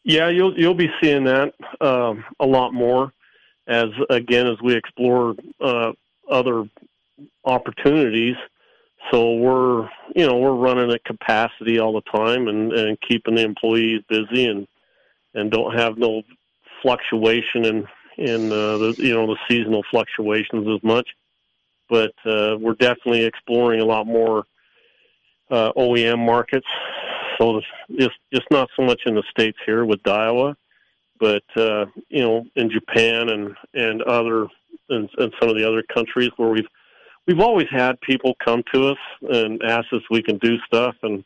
Yeah, 0.04 0.30
you'll 0.30 0.60
you'll 0.60 0.74
be 0.74 0.92
seeing 1.00 1.26
that 1.26 1.54
um, 1.80 2.26
a 2.40 2.46
lot 2.46 2.74
more 2.74 3.14
as 3.68 3.90
again 4.10 4.48
as 4.48 4.60
we 4.60 4.76
explore 4.76 5.36
uh, 5.60 5.92
other 6.32 6.64
opportunities. 7.46 8.36
So 9.12 9.34
we're 9.34 9.90
you 10.16 10.28
know 10.28 10.38
we're 10.38 10.54
running 10.54 10.92
at 10.92 11.04
capacity 11.04 11.80
all 11.80 11.94
the 11.94 12.18
time 12.18 12.48
and, 12.48 12.72
and 12.72 12.98
keeping 13.02 13.36
the 13.36 13.44
employees 13.44 14.02
busy 14.08 14.48
and 14.48 14.68
and 15.34 15.52
don't 15.52 15.78
have 15.78 15.98
no 15.98 16.24
fluctuation 16.82 17.66
in 17.66 17.88
in 18.18 18.52
uh, 18.52 18.78
the 18.78 18.96
you 18.98 19.14
know 19.14 19.28
the 19.28 19.38
seasonal 19.50 19.84
fluctuations 19.90 20.68
as 20.68 20.84
much. 20.84 21.10
But 21.90 22.14
uh, 22.26 22.58
we're 22.60 22.76
definitely 22.76 23.26
exploring 23.26 23.82
a 23.82 23.86
lot 23.86 24.08
more 24.08 24.46
uh, 25.50 25.72
OEM 25.74 26.26
markets. 26.26 26.68
So 27.38 27.62
just 27.98 28.18
just 28.32 28.46
not 28.52 28.70
so 28.76 28.84
much 28.84 29.02
in 29.06 29.16
the 29.16 29.24
states 29.32 29.58
here 29.66 29.84
with 29.84 30.02
Daiwa, 30.04 30.56
but 31.20 31.44
uh, 31.56 31.86
you 32.10 32.22
know 32.22 32.46
in 32.56 32.70
Japan 32.70 33.30
and 33.30 33.56
and 33.74 34.02
other 34.04 34.48
and, 34.90 35.10
and 35.18 35.34
some 35.40 35.50
of 35.50 35.56
the 35.56 35.68
other 35.68 35.84
countries 35.94 36.32
where 36.38 36.50
we've 36.50 36.68
we've 37.28 37.40
always 37.40 37.68
had 37.70 38.00
people 38.02 38.36
come 38.44 38.64
to 38.74 38.90
us 38.90 38.98
and 39.22 39.62
ask 39.64 39.86
us 39.94 40.02
if 40.02 40.04
we 40.10 40.24
can 40.24 40.38
do 40.38 40.58
stuff. 40.66 40.96
And 41.04 41.24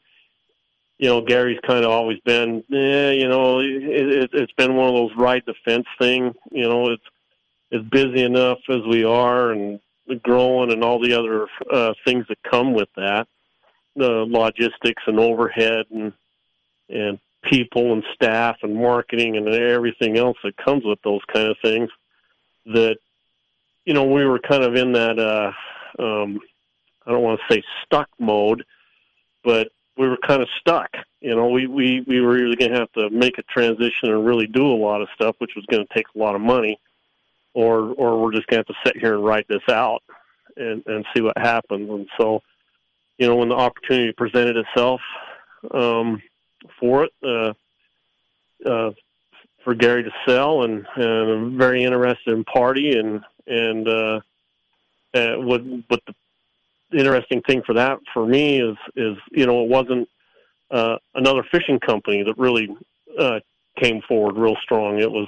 you 0.97 1.09
know 1.09 1.22
Gary's 1.22 1.59
kind 1.65 1.84
of 1.84 1.91
always 1.91 2.19
been 2.26 2.63
eh, 2.73 3.11
you 3.11 3.27
know 3.27 3.59
it, 3.59 3.67
it, 3.67 4.30
it's 4.34 4.53
been 4.53 4.76
one 4.76 4.89
of 4.89 4.95
those 4.95 5.17
ride 5.17 5.43
the 5.45 5.53
fence 5.65 5.88
thing 5.99 6.34
you 6.51 6.67
know 6.67 6.91
it's 6.91 7.03
it's 7.72 7.88
busy 7.89 8.23
enough 8.23 8.59
as 8.69 8.81
we 8.88 9.03
are 9.03 9.51
and 9.51 9.80
growing 10.22 10.72
and 10.72 10.84
all 10.84 11.01
the 11.01 11.13
other 11.13 11.47
uh, 11.72 11.93
things 12.05 12.26
that 12.30 12.38
come 12.49 12.73
with 12.73 12.89
that 12.95 13.27
the 13.95 14.26
logistics 14.27 15.03
and 15.07 15.19
overhead 15.19 15.85
and 15.91 16.13
and 16.89 17.19
people 17.43 17.93
and 17.93 18.03
staff 18.13 18.57
and 18.63 18.76
marketing 18.76 19.38
and 19.38 19.47
everything 19.47 20.17
else 20.17 20.38
that 20.43 20.55
comes 20.57 20.84
with 20.84 20.99
those 21.03 21.22
kind 21.31 21.49
of 21.49 21.57
things 21.61 21.89
that 22.65 22.97
you 23.85 23.93
know 23.93 24.03
we 24.03 24.25
were 24.25 24.39
kind 24.39 24.63
of 24.63 24.75
in 24.75 24.91
that 24.93 25.19
uh 25.19 25.51
um 26.01 26.39
I 27.05 27.11
don't 27.11 27.23
want 27.23 27.39
to 27.39 27.53
say 27.53 27.63
stuck 27.85 28.09
mode 28.19 28.63
but 29.43 29.69
we 29.97 30.07
were 30.07 30.17
kind 30.17 30.41
of 30.41 30.49
stuck 30.59 30.89
you 31.21 31.35
know 31.35 31.49
we 31.49 31.67
we 31.67 32.03
we 32.07 32.21
were 32.21 32.37
either 32.37 32.55
going 32.55 32.71
to 32.71 32.79
have 32.79 32.91
to 32.93 33.09
make 33.09 33.37
a 33.37 33.43
transition 33.43 34.09
and 34.09 34.25
really 34.25 34.47
do 34.47 34.65
a 34.65 34.75
lot 34.75 35.01
of 35.01 35.09
stuff 35.15 35.35
which 35.39 35.55
was 35.55 35.65
going 35.67 35.85
to 35.85 35.93
take 35.93 36.07
a 36.15 36.19
lot 36.19 36.35
of 36.35 36.41
money 36.41 36.79
or 37.55 37.93
or 37.93 38.21
we're 38.21 38.33
just 38.33 38.47
going 38.47 38.63
to 38.63 38.67
have 38.67 38.83
to 38.83 38.89
sit 38.89 39.01
here 39.01 39.15
and 39.15 39.25
write 39.25 39.47
this 39.47 39.67
out 39.69 40.03
and 40.57 40.83
and 40.85 41.05
see 41.15 41.21
what 41.21 41.37
happens. 41.37 41.89
And 41.89 42.07
so 42.17 42.41
you 43.17 43.27
know 43.27 43.35
when 43.35 43.49
the 43.49 43.55
opportunity 43.55 44.11
presented 44.11 44.57
itself 44.57 45.01
um 45.71 46.21
for 46.79 47.05
it 47.05 47.13
uh, 47.23 47.53
uh, 48.69 48.91
for 49.63 49.73
Gary 49.73 50.03
to 50.03 50.11
sell, 50.27 50.63
and, 50.63 50.85
and 50.95 51.31
I'm 51.31 51.57
very 51.57 51.83
interested 51.83 52.33
in 52.33 52.43
party 52.43 52.97
and 52.97 53.23
and 53.47 53.88
uh, 53.88 54.19
uh, 55.13 55.35
what 55.35 55.61
what 55.88 56.01
the 56.91 56.97
interesting 56.97 57.41
thing 57.41 57.61
for 57.65 57.73
that 57.73 57.99
for 58.13 58.26
me 58.26 58.61
is 58.61 58.77
is 58.95 59.17
you 59.31 59.45
know 59.45 59.63
it 59.63 59.69
wasn't 59.69 60.07
uh, 60.72 60.97
another 61.15 61.43
fishing 61.51 61.80
company 61.80 62.23
that 62.23 62.38
really 62.38 62.69
uh, 63.19 63.39
came 63.77 64.01
forward 64.01 64.35
real 64.35 64.55
strong. 64.61 64.99
It 64.99 65.11
was 65.11 65.27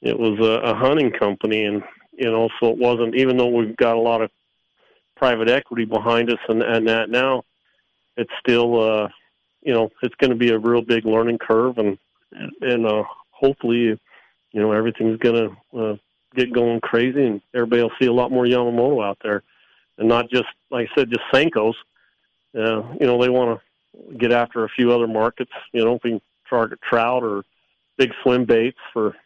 it 0.00 0.18
was 0.18 0.38
a, 0.40 0.70
a 0.70 0.74
hunting 0.74 1.12
company, 1.12 1.64
and 1.64 1.82
you 2.12 2.30
know 2.30 2.48
so 2.60 2.70
it 2.70 2.78
wasn't 2.78 3.14
even 3.14 3.36
though 3.36 3.48
we've 3.48 3.76
got 3.76 3.96
a 3.96 4.00
lot 4.00 4.22
of 4.22 4.30
private 5.16 5.48
equity 5.48 5.84
behind 5.84 6.30
us 6.30 6.38
and, 6.48 6.62
and 6.62 6.88
that 6.88 7.08
now, 7.08 7.44
it's 8.16 8.32
still 8.40 8.80
uh, 8.80 9.08
you 9.62 9.72
know 9.72 9.88
it's 10.02 10.14
going 10.16 10.30
to 10.30 10.36
be 10.36 10.50
a 10.50 10.58
real 10.58 10.82
big 10.82 11.04
learning 11.04 11.38
curve, 11.38 11.78
and 11.78 11.98
and 12.60 12.86
uh, 12.86 13.04
hopefully, 13.30 13.98
you 14.52 14.60
know, 14.60 14.72
everything's 14.72 15.18
going 15.18 15.34
to 15.72 15.78
uh, 15.78 15.96
get 16.34 16.52
going 16.52 16.80
crazy, 16.80 17.24
and 17.24 17.40
everybody 17.54 17.82
will 17.82 17.92
see 17.98 18.06
a 18.06 18.12
lot 18.12 18.32
more 18.32 18.44
Yamamoto 18.44 19.04
out 19.04 19.18
there, 19.22 19.42
and 19.98 20.08
not 20.08 20.30
just 20.30 20.48
like 20.70 20.88
I 20.90 20.94
said, 20.94 21.10
just 21.10 21.24
Senkos. 21.32 21.74
Uh, 22.54 22.82
you 23.00 23.06
know, 23.06 23.20
they 23.20 23.28
want 23.28 23.58
to 23.58 24.16
get 24.16 24.32
after 24.32 24.64
a 24.64 24.68
few 24.68 24.92
other 24.92 25.06
markets. 25.06 25.52
You 25.72 25.84
know, 25.84 25.96
if 25.96 26.04
we 26.04 26.10
can 26.10 26.20
target 26.48 26.80
trout 26.82 27.22
or 27.22 27.44
big 27.96 28.12
swim 28.22 28.44
baits 28.44 28.78
for 28.92 29.16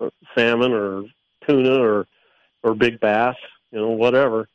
uh, 0.00 0.10
salmon 0.34 0.72
or 0.72 1.04
tuna 1.46 1.80
or 1.80 2.06
or 2.62 2.74
big 2.74 3.00
bass. 3.00 3.36
You 3.72 3.80
know, 3.80 3.88
whatever 3.90 4.48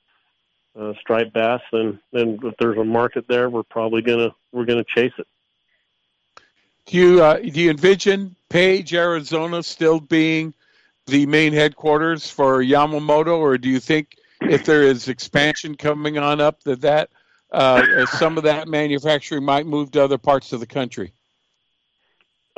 uh, 0.79 0.93
striped 0.99 1.33
bass, 1.33 1.61
then 1.71 1.99
then 2.11 2.39
if 2.43 2.55
there's 2.57 2.77
a 2.77 2.83
market 2.83 3.27
there, 3.27 3.49
we're 3.49 3.63
probably 3.63 4.01
gonna 4.01 4.33
we're 4.51 4.65
gonna 4.65 4.85
chase 4.95 5.13
it. 5.17 5.27
Do 6.85 6.97
you 6.97 7.23
uh, 7.23 7.37
do 7.37 7.61
you 7.61 7.69
envision 7.71 8.35
Page, 8.49 8.93
Arizona, 8.93 9.63
still 9.63 9.99
being 9.99 10.53
the 11.07 11.25
main 11.25 11.53
headquarters 11.53 12.29
for 12.29 12.63
Yamamoto, 12.63 13.37
or 13.37 13.57
do 13.57 13.69
you 13.69 13.79
think 13.79 14.17
if 14.41 14.65
there 14.65 14.83
is 14.83 15.07
expansion 15.07 15.75
coming 15.75 16.17
on 16.17 16.41
up 16.41 16.63
that 16.63 16.81
that 16.81 17.09
uh, 17.51 18.05
some 18.07 18.37
of 18.37 18.43
that 18.43 18.67
manufacturing 18.67 19.43
might 19.43 19.65
move 19.65 19.91
to 19.91 20.03
other 20.03 20.17
parts 20.17 20.51
of 20.51 20.59
the 20.59 20.65
country? 20.65 21.13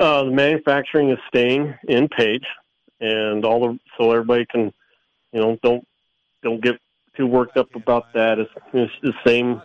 Uh, 0.00 0.24
the 0.24 0.30
manufacturing 0.30 1.10
is 1.10 1.18
staying 1.28 1.74
in 1.88 2.08
Page, 2.08 2.46
and 3.00 3.44
all 3.44 3.60
the 3.60 3.78
so 3.96 4.12
everybody 4.12 4.46
can, 4.46 4.72
you 5.32 5.40
know, 5.40 5.58
don't 5.62 5.86
don't 6.42 6.62
get 6.62 6.80
too 7.16 7.26
worked 7.26 7.56
up 7.56 7.74
about 7.74 8.12
that. 8.14 8.38
It's, 8.38 8.50
it's 8.72 8.92
the 9.02 9.12
same 9.26 9.60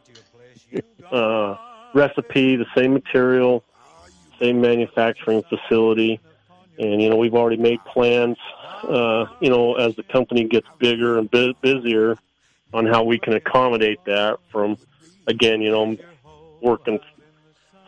uh, 1.11 1.55
recipe, 1.93 2.55
the 2.55 2.65
same 2.75 2.93
material, 2.93 3.63
same 4.39 4.59
manufacturing 4.59 5.43
facility, 5.43 6.19
and 6.77 7.01
you 7.01 7.09
know 7.09 7.15
we've 7.15 7.35
already 7.35 7.57
made 7.57 7.83
plans. 7.85 8.37
Uh, 8.87 9.25
you 9.39 9.49
know, 9.49 9.75
as 9.75 9.95
the 9.95 10.03
company 10.03 10.43
gets 10.43 10.67
bigger 10.79 11.17
and 11.17 11.31
bu- 11.31 11.53
busier, 11.61 12.17
on 12.73 12.85
how 12.85 13.03
we 13.03 13.19
can 13.19 13.33
accommodate 13.33 13.99
that. 14.05 14.39
From 14.51 14.77
again, 15.27 15.61
you 15.61 15.71
know, 15.71 15.97
working 16.61 16.99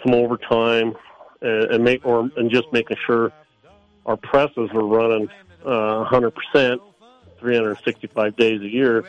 some 0.03 0.13
overtime 0.13 0.95
and, 1.41 1.71
and 1.73 1.83
make 1.83 2.05
or 2.05 2.29
and 2.37 2.49
just 2.49 2.71
making 2.71 2.97
sure 3.05 3.31
our 4.05 4.17
presses 4.17 4.69
are 4.73 4.85
running 4.85 5.27
uh, 5.65 6.05
100%, 6.05 6.79
365 7.39 8.35
days 8.35 8.61
a 8.61 8.67
year 8.67 9.03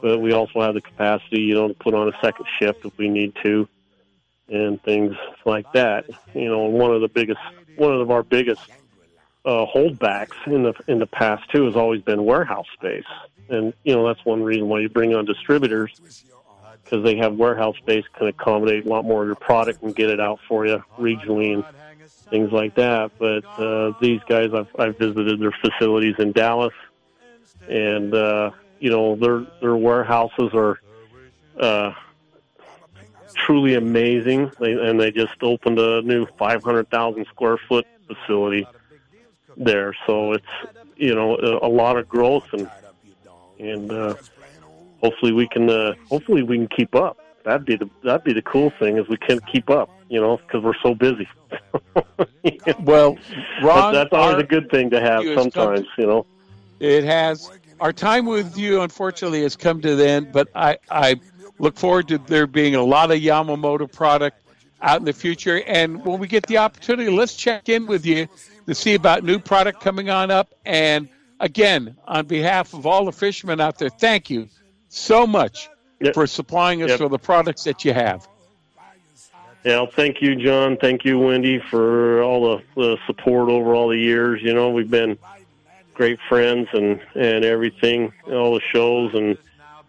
but 0.00 0.20
we 0.20 0.32
also 0.32 0.60
have 0.60 0.74
the 0.74 0.80
capacity, 0.80 1.40
you 1.40 1.54
know, 1.54 1.68
to 1.68 1.74
put 1.74 1.94
on 1.94 2.08
a 2.08 2.12
second 2.22 2.46
shift 2.58 2.84
if 2.84 2.96
we 2.98 3.08
need 3.08 3.32
to, 3.42 3.68
and 4.48 4.80
things 4.82 5.14
like 5.44 5.70
that. 5.72 6.04
You 6.34 6.48
know, 6.48 6.64
one 6.64 6.92
of 6.92 7.00
the 7.00 7.08
biggest, 7.08 7.40
one 7.76 7.92
of 7.92 8.10
our 8.10 8.22
biggest 8.22 8.62
uh, 9.46 9.64
holdbacks 9.64 10.34
in 10.46 10.64
the 10.64 10.74
in 10.88 10.98
the 10.98 11.06
past 11.06 11.48
too 11.50 11.66
has 11.66 11.76
always 11.76 12.02
been 12.02 12.24
warehouse 12.24 12.66
space, 12.74 13.04
and 13.48 13.72
you 13.84 13.94
know 13.94 14.06
that's 14.06 14.24
one 14.24 14.42
reason 14.42 14.68
why 14.68 14.80
you 14.80 14.88
bring 14.88 15.14
on 15.14 15.24
distributors 15.24 16.00
because 16.82 17.04
they 17.04 17.16
have 17.16 17.34
warehouse 17.34 17.76
space 17.76 18.04
can 18.14 18.26
accommodate 18.26 18.86
a 18.86 18.88
lot 18.88 19.04
more 19.04 19.22
of 19.22 19.28
your 19.28 19.36
product 19.36 19.82
and 19.82 19.94
get 19.94 20.10
it 20.10 20.20
out 20.20 20.38
for 20.48 20.66
you 20.66 20.82
regionally 20.98 21.54
and 21.54 21.64
things 22.30 22.52
like 22.52 22.74
that. 22.76 23.10
But 23.18 23.44
uh, 23.58 23.92
these 24.00 24.20
guys, 24.28 24.50
I've, 24.54 24.68
I've 24.78 24.96
visited 24.96 25.40
their 25.40 25.54
facilities 25.60 26.14
in 26.18 26.32
Dallas, 26.32 26.74
and 27.68 28.12
uh, 28.14 28.50
you 28.80 28.90
know 28.90 29.14
their 29.14 29.46
their 29.60 29.76
warehouses 29.76 30.50
are 30.54 30.80
uh, 31.60 31.92
truly 33.34 33.74
amazing, 33.74 34.50
they, 34.58 34.72
and 34.72 35.00
they 35.00 35.12
just 35.12 35.40
opened 35.40 35.78
a 35.78 36.02
new 36.02 36.26
500,000 36.38 37.26
square 37.26 37.58
foot 37.68 37.86
facility 38.08 38.66
there. 39.56 39.94
So 40.06 40.32
it's 40.32 40.46
you 40.96 41.14
know 41.14 41.36
a, 41.36 41.66
a 41.66 41.70
lot 41.70 41.96
of 41.96 42.08
growth, 42.08 42.46
and 42.52 42.70
and 43.58 43.90
uh, 43.90 44.14
hopefully 45.02 45.32
we 45.32 45.48
can 45.48 45.68
uh, 45.68 45.94
hopefully 46.08 46.42
we 46.42 46.56
can 46.56 46.68
keep 46.68 46.94
up 46.94 47.18
that'd 47.46 47.64
be 47.64 47.76
the 47.76 47.88
that'd 48.02 48.24
be 48.24 48.32
the 48.32 48.42
cool 48.42 48.70
thing 48.78 48.98
is 48.98 49.08
we 49.08 49.16
can't 49.16 49.40
keep 49.46 49.70
up, 49.70 49.88
you 50.10 50.20
know, 50.20 50.36
because 50.36 50.62
we're 50.62 50.74
so 50.82 50.94
busy. 50.94 51.28
well, 52.80 53.16
Ron, 53.62 53.92
but 53.92 53.92
that's 53.92 54.12
always 54.12 54.42
a 54.42 54.46
good 54.46 54.68
thing 54.70 54.90
to 54.90 55.00
have 55.00 55.24
sometimes, 55.34 55.86
you 55.96 56.06
know. 56.06 56.26
It 56.80 57.04
has. 57.04 57.50
Our 57.78 57.92
time 57.92 58.26
with 58.26 58.56
you, 58.58 58.80
unfortunately, 58.80 59.42
has 59.42 59.54
come 59.54 59.80
to 59.82 59.96
the 59.96 60.08
end, 60.08 60.32
but 60.32 60.48
I, 60.54 60.78
I 60.90 61.20
look 61.58 61.76
forward 61.76 62.08
to 62.08 62.18
there 62.18 62.46
being 62.46 62.74
a 62.74 62.82
lot 62.82 63.10
of 63.10 63.18
Yamamoto 63.18 63.90
product 63.90 64.42
out 64.80 64.98
in 64.98 65.04
the 65.04 65.12
future. 65.12 65.62
And 65.66 66.02
when 66.04 66.18
we 66.18 66.26
get 66.26 66.46
the 66.46 66.56
opportunity, 66.56 67.10
let's 67.10 67.36
check 67.36 67.68
in 67.68 67.86
with 67.86 68.06
you 68.06 68.28
to 68.66 68.74
see 68.74 68.94
about 68.94 69.24
new 69.24 69.38
product 69.38 69.80
coming 69.80 70.10
on 70.10 70.30
up. 70.30 70.54
And 70.64 71.08
again, 71.40 71.96
on 72.06 72.26
behalf 72.26 72.74
of 72.74 72.86
all 72.86 73.04
the 73.04 73.12
fishermen 73.12 73.60
out 73.60 73.78
there, 73.78 73.88
thank 73.88 74.30
you 74.30 74.48
so 74.88 75.26
much 75.26 75.68
yep. 76.00 76.14
for 76.14 76.26
supplying 76.26 76.82
us 76.82 76.90
yep. 76.90 77.00
with 77.00 77.12
the 77.12 77.18
products 77.18 77.64
that 77.64 77.84
you 77.84 77.92
have. 77.92 78.26
Yeah, 79.64 79.80
well, 79.80 79.90
thank 79.90 80.22
you, 80.22 80.36
John. 80.36 80.76
Thank 80.76 81.04
you, 81.04 81.18
Wendy, 81.18 81.58
for 81.58 82.22
all 82.22 82.56
the, 82.56 82.62
the 82.76 82.98
support 83.06 83.48
over 83.48 83.74
all 83.74 83.88
the 83.88 83.98
years. 83.98 84.40
You 84.40 84.54
know, 84.54 84.70
we've 84.70 84.90
been 84.90 85.18
great 85.92 86.20
friends 86.28 86.68
and 86.72 87.00
and 87.14 87.44
everything, 87.44 88.12
all 88.28 88.54
the 88.54 88.60
shows 88.72 89.12
and 89.14 89.36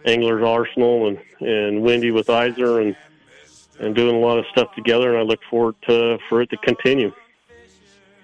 Anglers 0.06 0.44
Arsenal 0.44 1.10
and 1.10 1.20
and 1.42 1.84
Wendy 1.84 2.10
with 2.10 2.28
Iser 2.30 2.82
and 2.82 2.96
and 3.80 3.94
doing 3.94 4.16
a 4.16 4.20
lot 4.20 4.40
of 4.40 4.46
stuff 4.48 4.74
together. 4.74 5.10
And 5.10 5.20
I 5.20 5.22
look 5.22 5.42
forward 5.48 5.76
to 5.84 6.18
for 6.28 6.42
it 6.42 6.50
to 6.50 6.58
continue. 6.58 7.14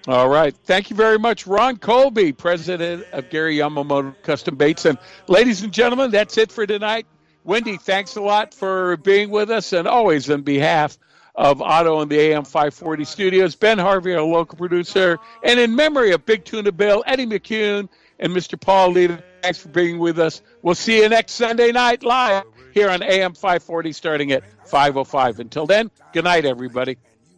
All 0.06 0.28
right. 0.28 0.54
Thank 0.64 0.90
you 0.90 0.96
very 0.96 1.18
much, 1.18 1.46
Ron 1.46 1.78
Colby, 1.78 2.32
president 2.32 3.06
of 3.12 3.30
Gary 3.30 3.56
Yamamoto 3.56 4.14
Custom 4.22 4.54
Baits. 4.54 4.84
And 4.84 4.98
ladies 5.28 5.62
and 5.62 5.72
gentlemen, 5.72 6.10
that's 6.10 6.36
it 6.36 6.52
for 6.52 6.66
tonight. 6.66 7.06
Wendy, 7.42 7.78
thanks 7.78 8.16
a 8.16 8.20
lot 8.20 8.52
for 8.52 8.98
being 8.98 9.30
with 9.30 9.50
us. 9.50 9.72
And 9.72 9.88
always 9.88 10.28
on 10.28 10.42
behalf 10.42 10.98
of 11.34 11.62
Otto 11.62 12.00
and 12.00 12.10
the 12.10 12.18
AM 12.18 12.44
540 12.44 13.04
studios, 13.04 13.54
Ben 13.54 13.78
Harvey, 13.78 14.14
our 14.14 14.22
local 14.22 14.58
producer, 14.58 15.18
and 15.42 15.58
in 15.58 15.74
memory 15.74 16.12
of 16.12 16.26
Big 16.26 16.44
Tuna 16.44 16.70
Bill, 16.70 17.02
Eddie 17.06 17.26
McCune, 17.26 17.88
and 18.18 18.32
Mr. 18.32 18.60
Paul 18.60 18.90
Leader, 18.90 19.24
thanks 19.42 19.58
for 19.58 19.68
being 19.70 19.98
with 19.98 20.18
us. 20.18 20.42
We'll 20.60 20.74
see 20.74 21.02
you 21.02 21.08
next 21.08 21.32
Sunday 21.32 21.72
night 21.72 22.02
live 22.02 22.44
here 22.72 22.90
on 22.90 23.02
AM 23.02 23.32
540 23.32 23.92
starting 23.92 24.32
at 24.32 24.44
5.05. 24.66 25.38
Until 25.38 25.66
then, 25.66 25.90
good 26.12 26.24
night, 26.24 26.44
everybody. 26.44 26.98